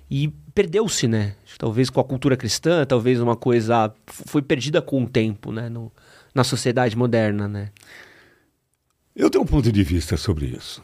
E 0.09 0.29
perdeu-se, 0.53 1.07
né? 1.07 1.35
Talvez 1.57 1.89
com 1.89 1.99
a 1.99 2.03
cultura 2.03 2.37
cristã, 2.37 2.85
talvez 2.85 3.19
uma 3.19 3.35
coisa 3.35 3.93
foi 4.07 4.41
perdida 4.41 4.81
com 4.81 5.03
o 5.03 5.09
tempo, 5.09 5.51
né? 5.51 5.69
No, 5.69 5.91
na 6.33 6.43
sociedade 6.43 6.97
moderna, 6.97 7.47
né? 7.47 7.69
Eu 9.15 9.29
tenho 9.29 9.43
um 9.43 9.47
ponto 9.47 9.71
de 9.71 9.83
vista 9.83 10.17
sobre 10.17 10.47
isso. 10.47 10.83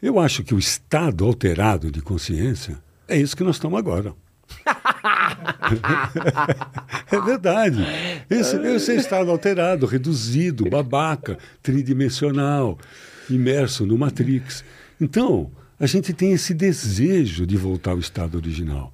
Eu 0.00 0.20
acho 0.20 0.44
que 0.44 0.54
o 0.54 0.58
estado 0.58 1.24
alterado 1.24 1.90
de 1.90 2.00
consciência 2.00 2.78
é 3.08 3.16
isso 3.16 3.36
que 3.36 3.42
nós 3.42 3.56
estamos 3.56 3.78
agora. 3.78 4.14
é 7.10 7.20
verdade. 7.20 7.84
Esse, 8.30 8.56
esse 8.56 8.94
estado 8.94 9.30
alterado, 9.30 9.86
reduzido, 9.86 10.70
babaca, 10.70 11.36
tridimensional, 11.62 12.78
imerso 13.28 13.84
no 13.84 13.98
Matrix. 13.98 14.64
Então, 15.00 15.50
a 15.80 15.86
gente 15.86 16.12
tem 16.12 16.32
esse 16.32 16.54
desejo 16.54 17.46
de 17.46 17.56
voltar 17.56 17.92
ao 17.92 17.98
estado 17.98 18.36
original. 18.36 18.92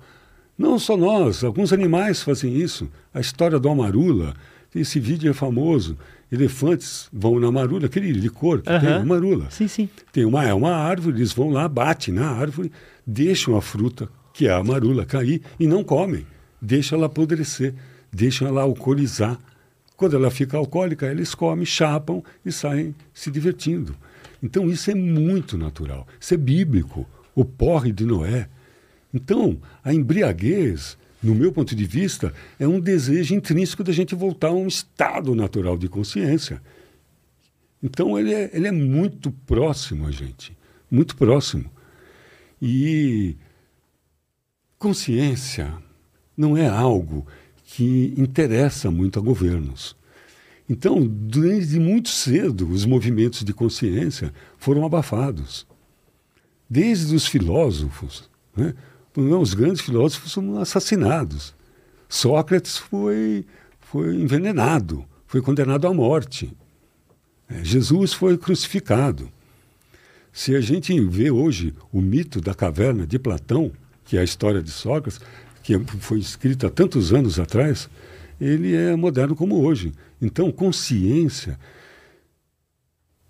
Não 0.56 0.78
só 0.78 0.96
nós, 0.96 1.44
alguns 1.44 1.72
animais 1.72 2.22
fazem 2.22 2.56
isso. 2.56 2.88
A 3.12 3.20
história 3.20 3.58
do 3.58 3.68
Amarula, 3.68 4.34
esse 4.74 5.00
vídeo 5.00 5.30
é 5.30 5.34
famoso. 5.34 5.98
Elefantes 6.30 7.08
vão 7.12 7.38
na 7.38 7.50
marula, 7.52 7.86
aquele 7.86 8.12
licor 8.12 8.62
que 8.62 8.80
tem, 8.80 8.92
a 8.92 9.04
marula. 9.04 9.50
Sim, 9.50 9.68
sim. 9.68 9.88
Tem 10.12 10.24
uma, 10.24 10.44
é 10.44 10.52
uma 10.54 10.74
árvore, 10.74 11.18
eles 11.18 11.32
vão 11.32 11.50
lá, 11.50 11.68
batem 11.68 12.14
na 12.14 12.28
árvore, 12.28 12.72
deixam 13.06 13.56
a 13.56 13.62
fruta, 13.62 14.08
que 14.32 14.48
é 14.48 14.52
a 14.52 14.62
marula, 14.62 15.04
cair 15.04 15.42
e 15.58 15.66
não 15.66 15.84
comem. 15.84 16.26
Deixam 16.60 16.98
ela 16.98 17.06
apodrecer, 17.06 17.74
deixam 18.12 18.48
ela 18.48 18.62
alcoolizar. 18.62 19.38
Quando 19.96 20.16
ela 20.16 20.30
fica 20.30 20.56
alcoólica, 20.56 21.06
eles 21.06 21.34
comem, 21.34 21.64
chapam 21.64 22.22
e 22.44 22.50
saem 22.50 22.94
se 23.12 23.30
divertindo. 23.30 23.94
Então 24.42 24.68
isso 24.68 24.90
é 24.90 24.94
muito 24.94 25.56
natural, 25.56 26.06
isso 26.20 26.34
é 26.34 26.36
bíblico, 26.36 27.06
o 27.34 27.44
porre 27.44 27.92
de 27.92 28.04
Noé. 28.04 28.48
Então, 29.12 29.58
a 29.82 29.94
embriaguez 29.94 30.98
no 31.24 31.34
meu 31.34 31.50
ponto 31.50 31.74
de 31.74 31.84
vista, 31.86 32.34
é 32.58 32.68
um 32.68 32.78
desejo 32.78 33.34
intrínseco 33.34 33.82
da 33.82 33.92
gente 33.92 34.14
voltar 34.14 34.48
a 34.48 34.52
um 34.54 34.68
estado 34.68 35.34
natural 35.34 35.78
de 35.78 35.88
consciência. 35.88 36.60
Então, 37.82 38.18
ele 38.18 38.34
é, 38.34 38.50
ele 38.52 38.68
é 38.68 38.72
muito 38.72 39.30
próximo 39.30 40.06
a 40.06 40.10
gente, 40.10 40.56
muito 40.90 41.16
próximo. 41.16 41.70
E 42.60 43.36
consciência 44.78 45.72
não 46.36 46.58
é 46.58 46.68
algo 46.68 47.26
que 47.64 48.12
interessa 48.18 48.90
muito 48.90 49.18
a 49.18 49.22
governos. 49.22 49.96
Então, 50.68 51.06
desde 51.06 51.80
muito 51.80 52.10
cedo, 52.10 52.68
os 52.68 52.84
movimentos 52.84 53.42
de 53.42 53.54
consciência 53.54 54.32
foram 54.58 54.84
abafados. 54.84 55.66
Desde 56.68 57.14
os 57.14 57.26
filósofos, 57.26 58.28
né? 58.54 58.74
Os 59.16 59.54
grandes 59.54 59.80
filósofos 59.80 60.32
foram 60.32 60.58
assassinados. 60.58 61.54
Sócrates 62.08 62.76
foi, 62.76 63.44
foi 63.80 64.14
envenenado, 64.14 65.04
foi 65.26 65.40
condenado 65.40 65.86
à 65.86 65.94
morte. 65.94 66.52
É, 67.48 67.64
Jesus 67.64 68.12
foi 68.12 68.36
crucificado. 68.38 69.30
Se 70.32 70.54
a 70.56 70.60
gente 70.60 70.98
vê 71.00 71.30
hoje 71.30 71.74
o 71.92 72.00
mito 72.00 72.40
da 72.40 72.54
caverna 72.54 73.06
de 73.06 73.18
Platão, 73.18 73.70
que 74.04 74.16
é 74.16 74.20
a 74.20 74.24
história 74.24 74.62
de 74.62 74.70
Sócrates, 74.70 75.20
que 75.62 75.78
foi 76.00 76.18
escrita 76.18 76.68
tantos 76.68 77.12
anos 77.12 77.38
atrás, 77.38 77.88
ele 78.40 78.74
é 78.74 78.94
moderno 78.96 79.36
como 79.36 79.62
hoje. 79.62 79.92
Então, 80.20 80.50
consciência 80.50 81.58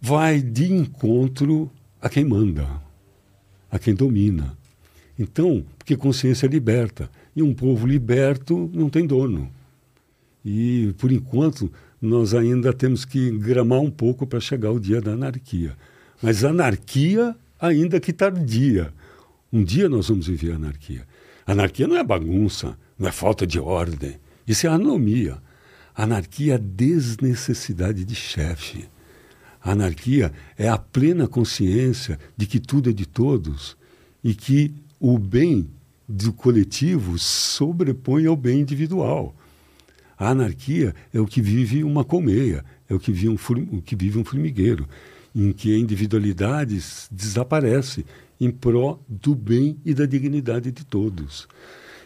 vai 0.00 0.40
de 0.40 0.72
encontro 0.72 1.70
a 2.00 2.08
quem 2.08 2.24
manda, 2.24 2.68
a 3.70 3.78
quem 3.78 3.94
domina. 3.94 4.56
Então, 5.18 5.64
porque 5.84 5.98
consciência 5.98 6.46
liberta. 6.46 7.10
E 7.36 7.42
um 7.42 7.52
povo 7.52 7.86
liberto 7.86 8.70
não 8.72 8.88
tem 8.88 9.06
dono. 9.06 9.50
E, 10.42 10.94
por 10.96 11.12
enquanto, 11.12 11.70
nós 12.00 12.32
ainda 12.32 12.72
temos 12.72 13.04
que 13.04 13.30
gramar 13.32 13.80
um 13.80 13.90
pouco 13.90 14.26
para 14.26 14.40
chegar 14.40 14.70
o 14.70 14.80
dia 14.80 15.00
da 15.00 15.12
anarquia. 15.12 15.76
Mas 16.22 16.42
anarquia, 16.42 17.36
ainda 17.60 18.00
que 18.00 18.14
tardia. 18.14 18.92
Um 19.52 19.62
dia 19.62 19.88
nós 19.88 20.08
vamos 20.08 20.26
viver 20.26 20.52
anarquia. 20.52 21.06
Anarquia 21.46 21.86
não 21.86 21.96
é 21.96 22.02
bagunça, 22.02 22.78
não 22.98 23.06
é 23.06 23.12
falta 23.12 23.46
de 23.46 23.60
ordem. 23.60 24.16
Isso 24.48 24.66
é 24.66 24.70
anomia. 24.70 25.36
Anarquia 25.94 26.54
é 26.54 26.58
desnecessidade 26.58 28.06
de 28.06 28.14
chefe. 28.14 28.88
Anarquia 29.62 30.32
é 30.56 30.66
a 30.66 30.78
plena 30.78 31.28
consciência 31.28 32.18
de 32.36 32.46
que 32.46 32.58
tudo 32.58 32.88
é 32.88 32.92
de 32.92 33.06
todos 33.06 33.76
e 34.22 34.34
que 34.34 34.74
o 34.98 35.18
bem 35.18 35.68
do 36.08 36.32
coletivo 36.32 37.18
sobrepõe 37.18 38.26
ao 38.26 38.36
bem 38.36 38.60
individual. 38.60 39.34
A 40.16 40.30
anarquia 40.30 40.94
é 41.12 41.20
o 41.20 41.26
que 41.26 41.40
vive 41.40 41.82
uma 41.82 42.04
colmeia, 42.04 42.64
é 42.88 42.94
o 42.94 43.00
que 43.00 43.12
vive 43.12 43.28
um, 43.28 43.36
o 43.76 43.82
que 43.82 43.96
vive 43.96 44.18
um 44.18 44.24
formigueiro, 44.24 44.88
em 45.34 45.52
que 45.52 45.74
a 45.74 45.78
individualidade 45.78 46.80
desaparece 47.10 48.06
em 48.40 48.50
pró 48.50 49.00
do 49.08 49.34
bem 49.34 49.78
e 49.84 49.92
da 49.92 50.06
dignidade 50.06 50.70
de 50.70 50.84
todos. 50.84 51.48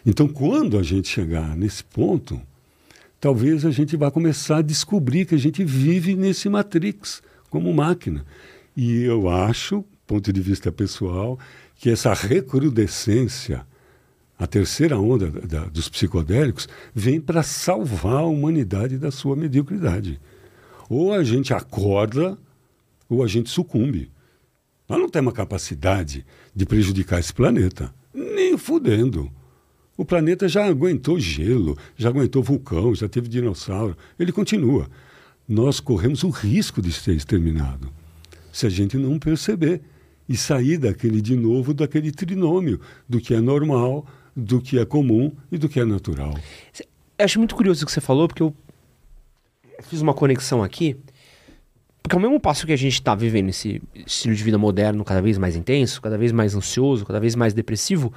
Então, 0.05 0.27
quando 0.27 0.77
a 0.77 0.83
gente 0.83 1.07
chegar 1.07 1.55
nesse 1.55 1.83
ponto, 1.83 2.41
talvez 3.19 3.65
a 3.65 3.71
gente 3.71 3.95
vá 3.95 4.09
começar 4.09 4.57
a 4.57 4.63
descobrir 4.63 5.25
que 5.25 5.35
a 5.35 5.39
gente 5.39 5.63
vive 5.63 6.15
nesse 6.15 6.49
matrix 6.49 7.21
como 7.49 7.73
máquina. 7.73 8.25
E 8.75 9.03
eu 9.03 9.29
acho, 9.29 9.83
ponto 10.07 10.31
de 10.31 10.41
vista 10.41 10.71
pessoal, 10.71 11.37
que 11.75 11.89
essa 11.89 12.13
recrudescência, 12.13 13.65
a 14.39 14.47
terceira 14.47 14.97
onda 14.97 15.29
da, 15.29 15.65
dos 15.65 15.89
psicodélicos, 15.89 16.67
vem 16.95 17.19
para 17.19 17.43
salvar 17.43 18.17
a 18.17 18.25
humanidade 18.25 18.97
da 18.97 19.11
sua 19.11 19.35
mediocridade. 19.35 20.19
Ou 20.89 21.13
a 21.13 21.23
gente 21.23 21.53
acorda, 21.53 22.37
ou 23.09 23.21
a 23.21 23.27
gente 23.27 23.49
sucumbe. 23.49 24.09
Nós 24.87 24.97
não 24.97 25.09
temos 25.09 25.33
a 25.33 25.35
capacidade 25.35 26.25
de 26.55 26.65
prejudicar 26.65 27.19
esse 27.19 27.33
planeta. 27.33 27.93
Nem 28.13 28.57
fudendo. 28.57 29.29
O 29.97 30.05
planeta 30.05 30.47
já 30.47 30.65
aguentou 30.65 31.19
gelo, 31.19 31.77
já 31.97 32.07
aguentou 32.07 32.41
vulcão, 32.41 32.95
já 32.95 33.09
teve 33.09 33.27
dinossauro. 33.27 33.95
Ele 34.17 34.31
continua. 34.31 34.89
Nós 35.47 35.79
corremos 35.79 36.23
o 36.23 36.29
risco 36.29 36.81
de 36.81 36.91
ser 36.91 37.13
exterminado 37.13 37.91
se 38.51 38.65
a 38.65 38.69
gente 38.69 38.97
não 38.97 39.17
perceber 39.17 39.81
e 40.27 40.35
sair 40.35 40.77
daquele 40.77 41.21
de 41.21 41.35
novo 41.35 41.73
daquele 41.73 42.11
trinômio 42.11 42.79
do 43.07 43.19
que 43.19 43.33
é 43.33 43.41
normal, 43.41 44.05
do 44.39 44.61
que 44.61 44.79
é 44.79 44.85
comum 44.85 45.31
e 45.51 45.57
do 45.57 45.67
que 45.67 45.79
é 45.79 45.85
natural. 45.85 46.33
Acho 47.17 47.39
muito 47.39 47.55
curioso 47.55 47.83
o 47.83 47.85
que 47.85 47.91
você 47.91 48.01
falou, 48.01 48.27
porque 48.27 48.41
eu 48.41 48.55
fiz 49.83 50.01
uma 50.01 50.13
conexão 50.13 50.63
aqui. 50.63 50.95
Porque 52.01 52.15
ao 52.15 52.21
mesmo 52.21 52.39
passo 52.39 52.65
que 52.65 52.73
a 52.73 52.77
gente 52.77 52.93
está 52.93 53.13
vivendo 53.13 53.49
esse 53.49 53.81
estilo 53.93 54.33
de 54.33 54.43
vida 54.43 54.57
moderno 54.57 55.03
cada 55.03 55.21
vez 55.21 55.37
mais 55.37 55.55
intenso, 55.55 56.01
cada 56.01 56.17
vez 56.17 56.31
mais 56.31 56.55
ansioso, 56.55 57.05
cada 57.05 57.19
vez 57.19 57.35
mais 57.35 57.53
depressivo, 57.53 58.11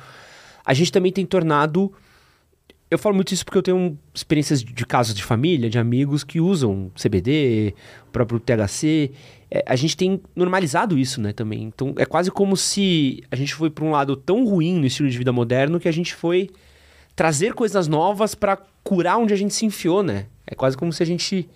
a 0.64 0.72
gente 0.72 0.92
também 0.92 1.12
tem 1.12 1.26
tornado. 1.26 1.92
Eu 2.92 2.98
falo 2.98 3.14
muito 3.14 3.32
isso 3.32 3.42
porque 3.42 3.56
eu 3.56 3.62
tenho 3.62 3.98
experiências 4.12 4.62
de 4.62 4.84
casos 4.84 5.14
de 5.14 5.24
família, 5.24 5.70
de 5.70 5.78
amigos 5.78 6.22
que 6.22 6.38
usam 6.38 6.92
CBD, 6.94 7.74
o 8.06 8.10
próprio 8.10 8.38
THC. 8.38 9.12
É, 9.50 9.64
a 9.66 9.74
gente 9.76 9.96
tem 9.96 10.20
normalizado 10.36 10.98
isso, 10.98 11.18
né, 11.18 11.32
também. 11.32 11.62
Então 11.62 11.94
é 11.96 12.04
quase 12.04 12.30
como 12.30 12.54
se 12.54 13.24
a 13.30 13.34
gente 13.34 13.54
foi 13.54 13.70
para 13.70 13.82
um 13.82 13.92
lado 13.92 14.14
tão 14.14 14.44
ruim 14.44 14.78
no 14.78 14.84
estilo 14.84 15.08
de 15.08 15.16
vida 15.16 15.32
moderno 15.32 15.80
que 15.80 15.88
a 15.88 15.92
gente 15.92 16.14
foi 16.14 16.50
trazer 17.16 17.54
coisas 17.54 17.88
novas 17.88 18.34
para 18.34 18.58
curar 18.84 19.16
onde 19.16 19.32
a 19.32 19.38
gente 19.38 19.54
se 19.54 19.64
enfiou, 19.64 20.02
né? 20.02 20.26
É 20.46 20.54
quase 20.54 20.76
como 20.76 20.92
se 20.92 21.02
a 21.02 21.06
gente 21.06 21.48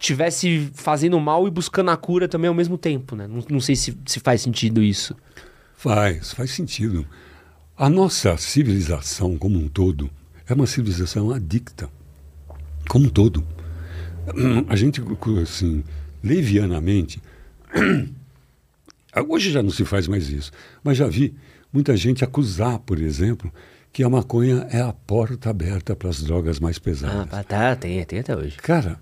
tivesse 0.00 0.68
fazendo 0.74 1.20
mal 1.20 1.46
e 1.46 1.50
buscando 1.52 1.92
a 1.92 1.96
cura 1.96 2.26
também 2.26 2.48
ao 2.48 2.54
mesmo 2.54 2.76
tempo, 2.76 3.14
né? 3.14 3.28
Não, 3.28 3.44
não 3.48 3.60
sei 3.60 3.76
se, 3.76 3.96
se 4.04 4.18
faz 4.18 4.42
sentido 4.42 4.82
isso. 4.82 5.14
Faz, 5.76 6.34
faz 6.34 6.50
sentido. 6.50 7.06
A 7.76 7.88
nossa 7.88 8.36
civilização 8.36 9.38
como 9.38 9.56
um 9.56 9.68
todo 9.68 10.10
é 10.52 10.54
uma 10.54 10.66
civilização 10.66 11.30
adicta. 11.30 11.88
Como 12.88 13.06
um 13.06 13.08
todo. 13.08 13.46
A 14.68 14.76
gente, 14.76 15.00
assim, 15.42 15.84
levianamente. 16.22 17.22
Hoje 19.28 19.50
já 19.50 19.62
não 19.62 19.70
se 19.70 19.84
faz 19.84 20.06
mais 20.06 20.28
isso, 20.28 20.52
mas 20.84 20.96
já 20.96 21.06
vi 21.06 21.34
muita 21.72 21.96
gente 21.96 22.24
acusar, 22.24 22.78
por 22.80 23.00
exemplo, 23.00 23.52
que 23.92 24.04
a 24.04 24.08
maconha 24.08 24.66
é 24.70 24.80
a 24.80 24.92
porta 24.92 25.50
aberta 25.50 25.96
para 25.96 26.08
as 26.08 26.22
drogas 26.22 26.60
mais 26.60 26.78
pesadas. 26.78 27.28
Ah, 27.32 27.42
tá, 27.42 27.74
tem, 27.74 28.04
tem 28.04 28.20
até 28.20 28.36
hoje. 28.36 28.56
Cara, 28.56 29.00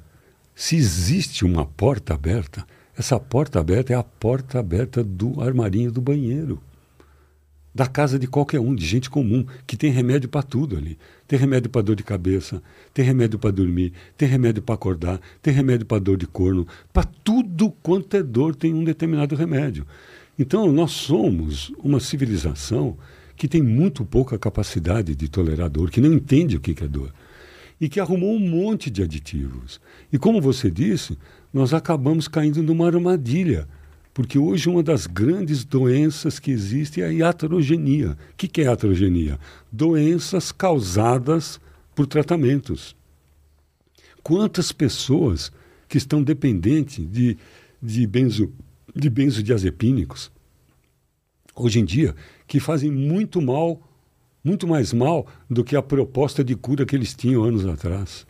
se 0.54 0.76
existe 0.76 1.44
uma 1.44 1.66
porta 1.66 2.14
aberta, 2.14 2.66
essa 2.96 3.18
porta 3.20 3.60
aberta 3.60 3.92
é 3.92 3.96
a 3.96 4.02
porta 4.02 4.58
aberta 4.58 5.04
do 5.04 5.40
armarinho 5.42 5.92
do 5.92 6.00
banheiro 6.00 6.60
da 7.74 7.86
casa 7.86 8.18
de 8.18 8.26
qualquer 8.26 8.60
um, 8.60 8.74
de 8.74 8.84
gente 8.84 9.08
comum, 9.08 9.44
que 9.66 9.76
tem 9.76 9.90
remédio 9.90 10.28
para 10.28 10.42
tudo 10.42 10.76
ali. 10.76 10.98
Tem 11.26 11.38
remédio 11.38 11.70
para 11.70 11.82
dor 11.82 11.96
de 11.96 12.02
cabeça, 12.02 12.62
tem 12.92 13.04
remédio 13.04 13.38
para 13.38 13.50
dormir, 13.50 13.92
tem 14.16 14.28
remédio 14.28 14.62
para 14.62 14.74
acordar, 14.74 15.20
tem 15.42 15.52
remédio 15.52 15.86
para 15.86 15.98
dor 15.98 16.16
de 16.16 16.26
corno. 16.26 16.66
Para 16.92 17.04
tudo 17.04 17.70
quanto 17.82 18.16
é 18.16 18.22
dor 18.22 18.54
tem 18.54 18.74
um 18.74 18.84
determinado 18.84 19.36
remédio. 19.36 19.86
Então, 20.38 20.70
nós 20.72 20.92
somos 20.92 21.72
uma 21.82 22.00
civilização 22.00 22.96
que 23.36 23.48
tem 23.48 23.62
muito 23.62 24.04
pouca 24.04 24.38
capacidade 24.38 25.14
de 25.14 25.28
tolerar 25.28 25.68
dor, 25.68 25.90
que 25.90 26.00
não 26.00 26.12
entende 26.12 26.56
o 26.56 26.60
que 26.60 26.82
é 26.82 26.88
dor. 26.88 27.12
E 27.80 27.88
que 27.88 28.00
arrumou 28.00 28.34
um 28.34 28.40
monte 28.40 28.90
de 28.90 29.02
aditivos. 29.02 29.80
E 30.12 30.18
como 30.18 30.40
você 30.40 30.68
disse, 30.68 31.16
nós 31.52 31.72
acabamos 31.72 32.26
caindo 32.26 32.62
numa 32.62 32.86
armadilha 32.86 33.68
porque 34.18 34.36
hoje 34.36 34.68
uma 34.68 34.82
das 34.82 35.06
grandes 35.06 35.64
doenças 35.64 36.40
que 36.40 36.50
existe 36.50 37.00
é 37.00 37.06
a 37.06 37.12
iatrogenia. 37.12 38.18
O 38.32 38.36
que, 38.36 38.48
que 38.48 38.60
é 38.60 38.64
iatrogenia? 38.64 39.38
Doenças 39.70 40.50
causadas 40.50 41.60
por 41.94 42.04
tratamentos. 42.04 42.96
Quantas 44.20 44.72
pessoas 44.72 45.52
que 45.86 45.96
estão 45.96 46.20
dependentes 46.20 47.08
de, 47.08 47.38
de, 47.80 48.08
benzo, 48.08 48.52
de 48.92 49.08
benzodiazepínicos, 49.08 50.32
hoje 51.54 51.78
em 51.78 51.84
dia, 51.84 52.12
que 52.44 52.58
fazem 52.58 52.90
muito 52.90 53.40
mal, 53.40 53.80
muito 54.42 54.66
mais 54.66 54.92
mal 54.92 55.28
do 55.48 55.62
que 55.62 55.76
a 55.76 55.82
proposta 55.82 56.42
de 56.42 56.56
cura 56.56 56.84
que 56.84 56.96
eles 56.96 57.14
tinham 57.14 57.44
anos 57.44 57.64
atrás. 57.64 58.26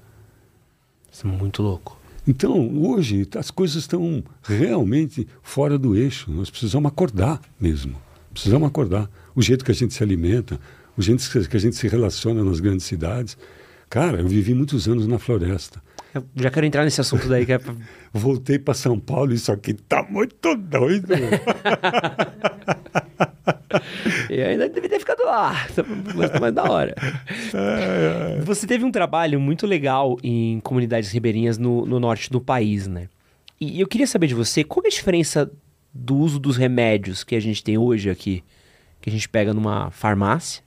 Isso 1.11 1.27
é 1.27 1.31
muito 1.31 1.63
louco. 1.63 1.99
Então, 2.29 2.71
hoje, 2.77 3.27
as 3.39 3.51
coisas 3.51 3.77
estão 3.77 4.23
realmente 4.43 5.27
fora 5.43 5.79
do 5.79 5.97
eixo. 5.97 6.31
Nós 6.31 6.51
precisamos 6.51 6.87
acordar 6.93 7.41
mesmo. 7.59 7.97
Precisamos 8.31 8.69
acordar. 8.69 9.09
O 9.35 9.41
jeito 9.41 9.65
que 9.65 9.71
a 9.71 9.75
gente 9.75 9.95
se 9.95 10.03
alimenta, 10.03 10.61
o 10.95 11.01
jeito 11.01 11.27
que 11.49 11.57
a 11.57 11.61
gente 11.61 11.75
se 11.75 11.89
relaciona 11.89 12.45
nas 12.45 12.61
grandes 12.61 12.85
cidades. 12.85 13.39
Cara, 13.89 14.21
eu 14.21 14.29
vivi 14.29 14.53
muitos 14.53 14.87
anos 14.87 15.07
na 15.07 15.19
floresta. 15.19 15.83
Eu 16.15 16.23
já 16.37 16.51
quero 16.51 16.67
entrar 16.67 16.85
nesse 16.85 17.01
assunto 17.01 17.27
daí. 17.29 17.47
Que 17.47 17.55
é... 17.55 17.61
Voltei 18.13 18.59
para 18.59 18.75
São 18.75 19.01
Paulo 19.01 19.33
e 19.33 19.37
isso 19.37 19.51
aqui 19.51 19.73
tá 19.73 20.03
muito 20.03 20.55
doido. 20.55 21.15
e 24.31 24.41
ainda 24.41 24.69
devia 24.69 24.89
ter 24.89 24.99
ficado 24.99 25.25
lá. 25.25 25.67
Mas 26.15 26.41
mais 26.41 26.55
da 26.55 26.65
hora. 26.65 26.95
Você 28.45 28.67
teve 28.67 28.85
um 28.85 28.91
trabalho 28.91 29.41
muito 29.41 29.67
legal 29.67 30.17
em 30.23 30.61
comunidades 30.61 31.11
ribeirinhas 31.11 31.59
no, 31.59 31.85
no 31.87 32.01
norte 32.01 32.31
do 32.31 32.41
país, 32.41 32.87
né? 32.87 33.09
E 33.61 33.81
eu 33.81 33.89
queria 33.89 34.07
saber 34.07 34.29
de 34.29 34.35
você, 34.35 34.63
qual 34.63 34.85
é 34.85 34.89
a 34.89 34.91
diferença 34.91 35.51
do 35.93 36.17
uso 36.17 36.39
dos 36.39 36.57
remédios 36.57 37.25
que 37.25 37.35
a 37.35 37.41
gente 37.41 37.63
tem 37.63 37.77
hoje 37.77 38.09
aqui, 38.09 38.45
que 39.01 39.11
a 39.11 39.13
gente 39.13 39.29
pega 39.29 39.53
numa 39.53 39.91
farmácia, 39.91 40.63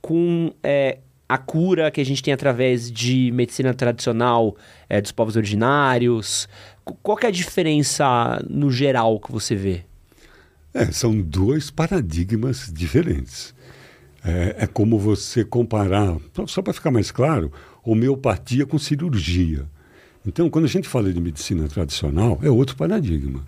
com 0.00 0.52
é, 0.62 0.98
a 1.28 1.38
cura 1.38 1.90
que 1.90 2.00
a 2.00 2.04
gente 2.04 2.22
tem 2.22 2.32
através 2.32 2.90
de 2.90 3.30
medicina 3.32 3.74
tradicional 3.74 4.56
é, 4.88 5.00
dos 5.00 5.12
povos 5.12 5.36
originários? 5.36 6.48
Qual 7.02 7.18
é 7.22 7.26
a 7.26 7.30
diferença 7.30 8.42
no 8.48 8.70
geral 8.70 9.20
que 9.20 9.30
você 9.30 9.54
vê? 9.54 9.84
É, 10.72 10.86
são 10.92 11.20
dois 11.20 11.70
paradigmas 11.70 12.70
diferentes. 12.72 13.54
É, 14.24 14.56
é 14.60 14.66
como 14.66 14.98
você 14.98 15.44
comparar, 15.44 16.16
só 16.46 16.60
para 16.60 16.72
ficar 16.72 16.90
mais 16.90 17.10
claro, 17.10 17.52
homeopatia 17.84 18.66
com 18.66 18.78
cirurgia. 18.78 19.66
Então, 20.26 20.50
quando 20.50 20.66
a 20.66 20.68
gente 20.68 20.88
fala 20.88 21.12
de 21.12 21.20
medicina 21.20 21.68
tradicional, 21.68 22.38
é 22.42 22.50
outro 22.50 22.76
paradigma. 22.76 23.44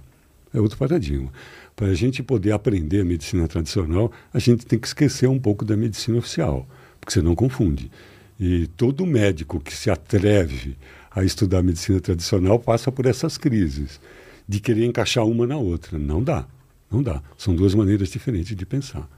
É 0.53 0.61
outro 0.61 0.79
paradigma. 0.79 1.31
Para 1.77 1.89
a 1.89 1.95
gente 1.95 2.23
poder 2.23 2.53
aprender 2.53 3.03
a 3.03 3.05
medicina 3.05 3.47
tradicional, 3.47 4.11
a 4.33 4.39
gente 4.39 4.67
tem 4.67 4.79
que 4.79 4.87
esquecer 4.87 5.29
um 5.29 5.39
pouco 5.39 5.65
da 5.65 5.77
medicina 5.77 6.19
oficial, 6.19 6.67
porque 6.99 7.13
você 7.13 7.23
não 7.23 7.35
confunde. 7.35 7.91
E 8.39 8.67
todo 8.69 9.05
médico 9.07 9.61
que 9.61 9.75
se 9.75 9.91
atreve 9.91 10.77
a 11.11 11.23
estudar 11.23 11.63
medicina 11.63 12.01
tradicional 12.01 12.59
passa 12.59 12.91
por 12.91 13.07
essas 13.07 13.37
crises 13.37 14.01
de 14.49 14.61
querer 14.61 14.87
encaixar 14.87 15.27
uma 15.27 15.47
na 15.47 15.57
outra. 15.57 15.99
Não 15.99 16.23
dá. 16.23 16.47
Não 16.91 17.03
dá. 17.03 17.23
São 17.37 17.55
duas 17.55 17.75
maneiras 17.75 18.09
diferentes 18.09 18.57
de 18.57 18.67
pensar. 18.67 19.09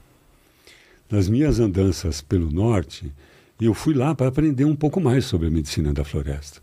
Nas 1.09 1.27
minhas 1.27 1.59
andanças 1.59 2.21
pelo 2.21 2.51
norte, 2.51 3.11
eu 3.59 3.73
fui 3.73 3.93
lá 3.93 4.13
para 4.13 4.27
aprender 4.27 4.65
um 4.65 4.75
pouco 4.75 4.99
mais 4.99 5.25
sobre 5.25 5.47
a 5.47 5.51
medicina 5.51 5.93
da 5.93 6.03
floresta. 6.03 6.61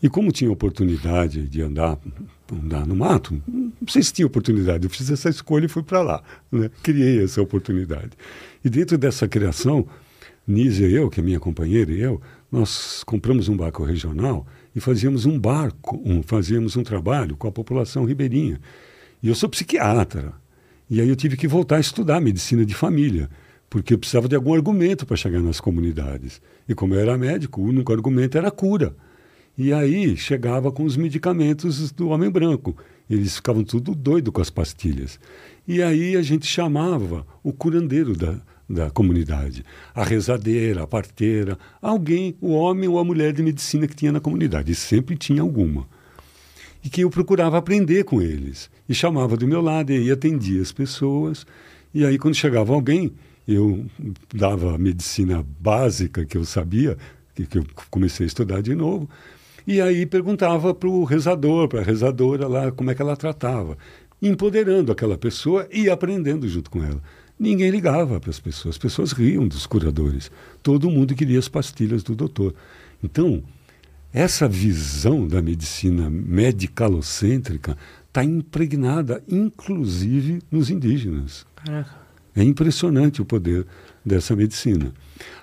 E 0.00 0.08
como 0.08 0.30
tinha 0.30 0.50
oportunidade 0.50 1.48
de 1.48 1.60
andar, 1.60 1.98
andar 2.52 2.86
no 2.86 2.94
mato, 2.94 3.40
não 3.46 3.88
sei 3.88 4.02
se 4.02 4.12
tinha 4.12 4.26
oportunidade, 4.26 4.84
eu 4.84 4.90
fiz 4.90 5.10
essa 5.10 5.28
escolha 5.28 5.66
e 5.66 5.68
fui 5.68 5.82
para 5.82 6.00
lá. 6.02 6.22
Né? 6.52 6.70
Criei 6.82 7.22
essa 7.24 7.42
oportunidade. 7.42 8.10
E 8.64 8.70
dentro 8.70 8.96
dessa 8.96 9.26
criação, 9.26 9.86
Nízia 10.46 10.88
e 10.88 10.94
eu, 10.94 11.10
que 11.10 11.20
é 11.20 11.22
minha 11.22 11.40
companheira 11.40 11.92
e 11.92 12.00
eu, 12.00 12.22
nós 12.50 13.02
compramos 13.04 13.48
um 13.48 13.56
barco 13.56 13.84
regional 13.84 14.46
e 14.74 14.80
fazíamos 14.80 15.26
um 15.26 15.38
barco, 15.38 16.00
um, 16.04 16.22
fazíamos 16.22 16.76
um 16.76 16.82
trabalho 16.82 17.36
com 17.36 17.48
a 17.48 17.52
população 17.52 18.04
ribeirinha. 18.04 18.60
E 19.22 19.28
eu 19.28 19.34
sou 19.34 19.48
psiquiatra. 19.48 20.32
E 20.90 21.00
aí 21.00 21.08
eu 21.08 21.16
tive 21.16 21.36
que 21.36 21.46
voltar 21.46 21.76
a 21.76 21.80
estudar 21.80 22.20
medicina 22.20 22.64
de 22.64 22.74
família, 22.74 23.28
porque 23.68 23.92
eu 23.92 23.98
precisava 23.98 24.28
de 24.28 24.34
algum 24.34 24.54
argumento 24.54 25.04
para 25.04 25.16
chegar 25.16 25.40
nas 25.40 25.60
comunidades. 25.60 26.40
E 26.68 26.74
como 26.74 26.94
eu 26.94 27.00
era 27.00 27.18
médico, 27.18 27.60
o 27.60 27.64
único 27.64 27.92
argumento 27.92 28.38
era 28.38 28.48
a 28.48 28.52
cura. 28.52 28.96
E 29.56 29.72
aí 29.72 30.16
chegava 30.16 30.70
com 30.70 30.84
os 30.84 30.96
medicamentos 30.96 31.90
do 31.90 32.08
homem 32.08 32.30
branco. 32.30 32.76
Eles 33.10 33.36
ficavam 33.36 33.64
tudo 33.64 33.94
doido 33.94 34.30
com 34.30 34.40
as 34.40 34.50
pastilhas. 34.50 35.18
E 35.66 35.82
aí 35.82 36.16
a 36.16 36.22
gente 36.22 36.46
chamava 36.46 37.26
o 37.42 37.52
curandeiro 37.52 38.16
da, 38.16 38.40
da 38.68 38.88
comunidade, 38.88 39.64
a 39.94 40.04
rezadeira, 40.04 40.84
a 40.84 40.86
parteira, 40.86 41.58
alguém, 41.82 42.36
o 42.40 42.52
homem 42.52 42.88
ou 42.88 42.98
a 42.98 43.04
mulher 43.04 43.32
de 43.32 43.42
medicina 43.42 43.88
que 43.88 43.96
tinha 43.96 44.12
na 44.12 44.20
comunidade. 44.20 44.70
E 44.70 44.74
sempre 44.74 45.16
tinha 45.16 45.42
alguma. 45.42 45.88
E 46.84 46.88
que 46.88 47.02
eu 47.02 47.10
procurava 47.10 47.58
aprender 47.58 48.04
com 48.04 48.22
eles. 48.22 48.70
E 48.88 48.94
chamava 48.94 49.36
do 49.36 49.46
meu 49.46 49.60
lado 49.60 49.92
e 49.92 50.10
atendia 50.10 50.62
as 50.62 50.72
pessoas. 50.72 51.46
E 51.92 52.04
aí, 52.04 52.18
quando 52.18 52.34
chegava 52.34 52.72
alguém, 52.72 53.12
eu 53.46 53.84
dava 54.32 54.74
a 54.74 54.78
medicina 54.78 55.44
básica 55.60 56.24
que 56.24 56.36
eu 56.36 56.44
sabia, 56.44 56.96
que, 57.34 57.46
que 57.46 57.58
eu 57.58 57.66
comecei 57.90 58.24
a 58.24 58.26
estudar 58.26 58.62
de 58.62 58.74
novo. 58.74 59.08
E 59.66 59.80
aí 59.80 60.06
perguntava 60.06 60.74
para 60.74 60.88
o 60.88 61.04
rezador, 61.04 61.68
para 61.68 61.80
a 61.80 61.84
rezadora 61.84 62.48
lá, 62.48 62.72
como 62.72 62.90
é 62.90 62.94
que 62.94 63.02
ela 63.02 63.16
tratava 63.16 63.76
empoderando 64.20 64.92
aquela 64.92 65.16
pessoa 65.16 65.68
e 65.72 65.88
aprendendo 65.88 66.48
junto 66.48 66.70
com 66.70 66.82
ela. 66.82 67.00
Ninguém 67.38 67.70
ligava 67.70 68.18
para 68.18 68.30
as 68.30 68.40
pessoas, 68.40 68.74
as 68.74 68.78
pessoas 68.78 69.12
riam 69.12 69.46
dos 69.46 69.64
curadores. 69.64 70.30
Todo 70.62 70.90
mundo 70.90 71.14
queria 71.14 71.38
as 71.38 71.48
pastilhas 71.48 72.02
do 72.02 72.16
doutor. 72.16 72.52
Então, 73.02 73.42
essa 74.12 74.48
visão 74.48 75.28
da 75.28 75.40
medicina 75.40 76.10
medicalocêntrica 76.10 77.76
está 78.08 78.24
impregnada, 78.24 79.22
inclusive, 79.28 80.40
nos 80.50 80.70
indígenas. 80.70 81.46
Caraca. 81.56 81.90
É 82.34 82.42
impressionante 82.42 83.20
o 83.20 83.24
poder 83.24 83.66
dessa 84.04 84.34
medicina. 84.34 84.92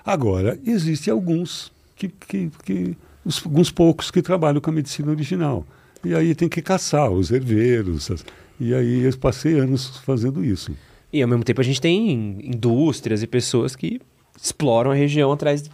Agora, 0.04 0.58
existem 0.66 1.12
alguns, 1.12 1.72
que, 1.94 2.08
que, 2.08 2.50
que, 2.64 2.96
os, 3.24 3.44
alguns 3.44 3.70
poucos 3.70 4.10
que 4.10 4.22
trabalham 4.22 4.60
com 4.60 4.70
a 4.70 4.72
medicina 4.72 5.10
original. 5.10 5.66
E 6.04 6.14
aí 6.14 6.34
tem 6.34 6.48
que 6.48 6.62
caçar 6.62 7.10
os 7.10 7.30
herveiros, 7.30 8.10
as, 8.10 8.24
e 8.58 8.74
aí 8.74 9.02
eu 9.02 9.16
passei 9.18 9.58
anos 9.58 9.98
fazendo 9.98 10.44
isso. 10.44 10.72
E 11.12 11.22
ao 11.22 11.28
mesmo 11.28 11.44
tempo 11.44 11.60
a 11.60 11.64
gente 11.64 11.80
tem 11.80 12.38
indústrias 12.44 13.22
e 13.22 13.26
pessoas 13.26 13.76
que 13.76 14.00
exploram 14.40 14.90
a 14.90 14.94
região 14.94 15.32
atrás 15.32 15.62
de 15.62 15.70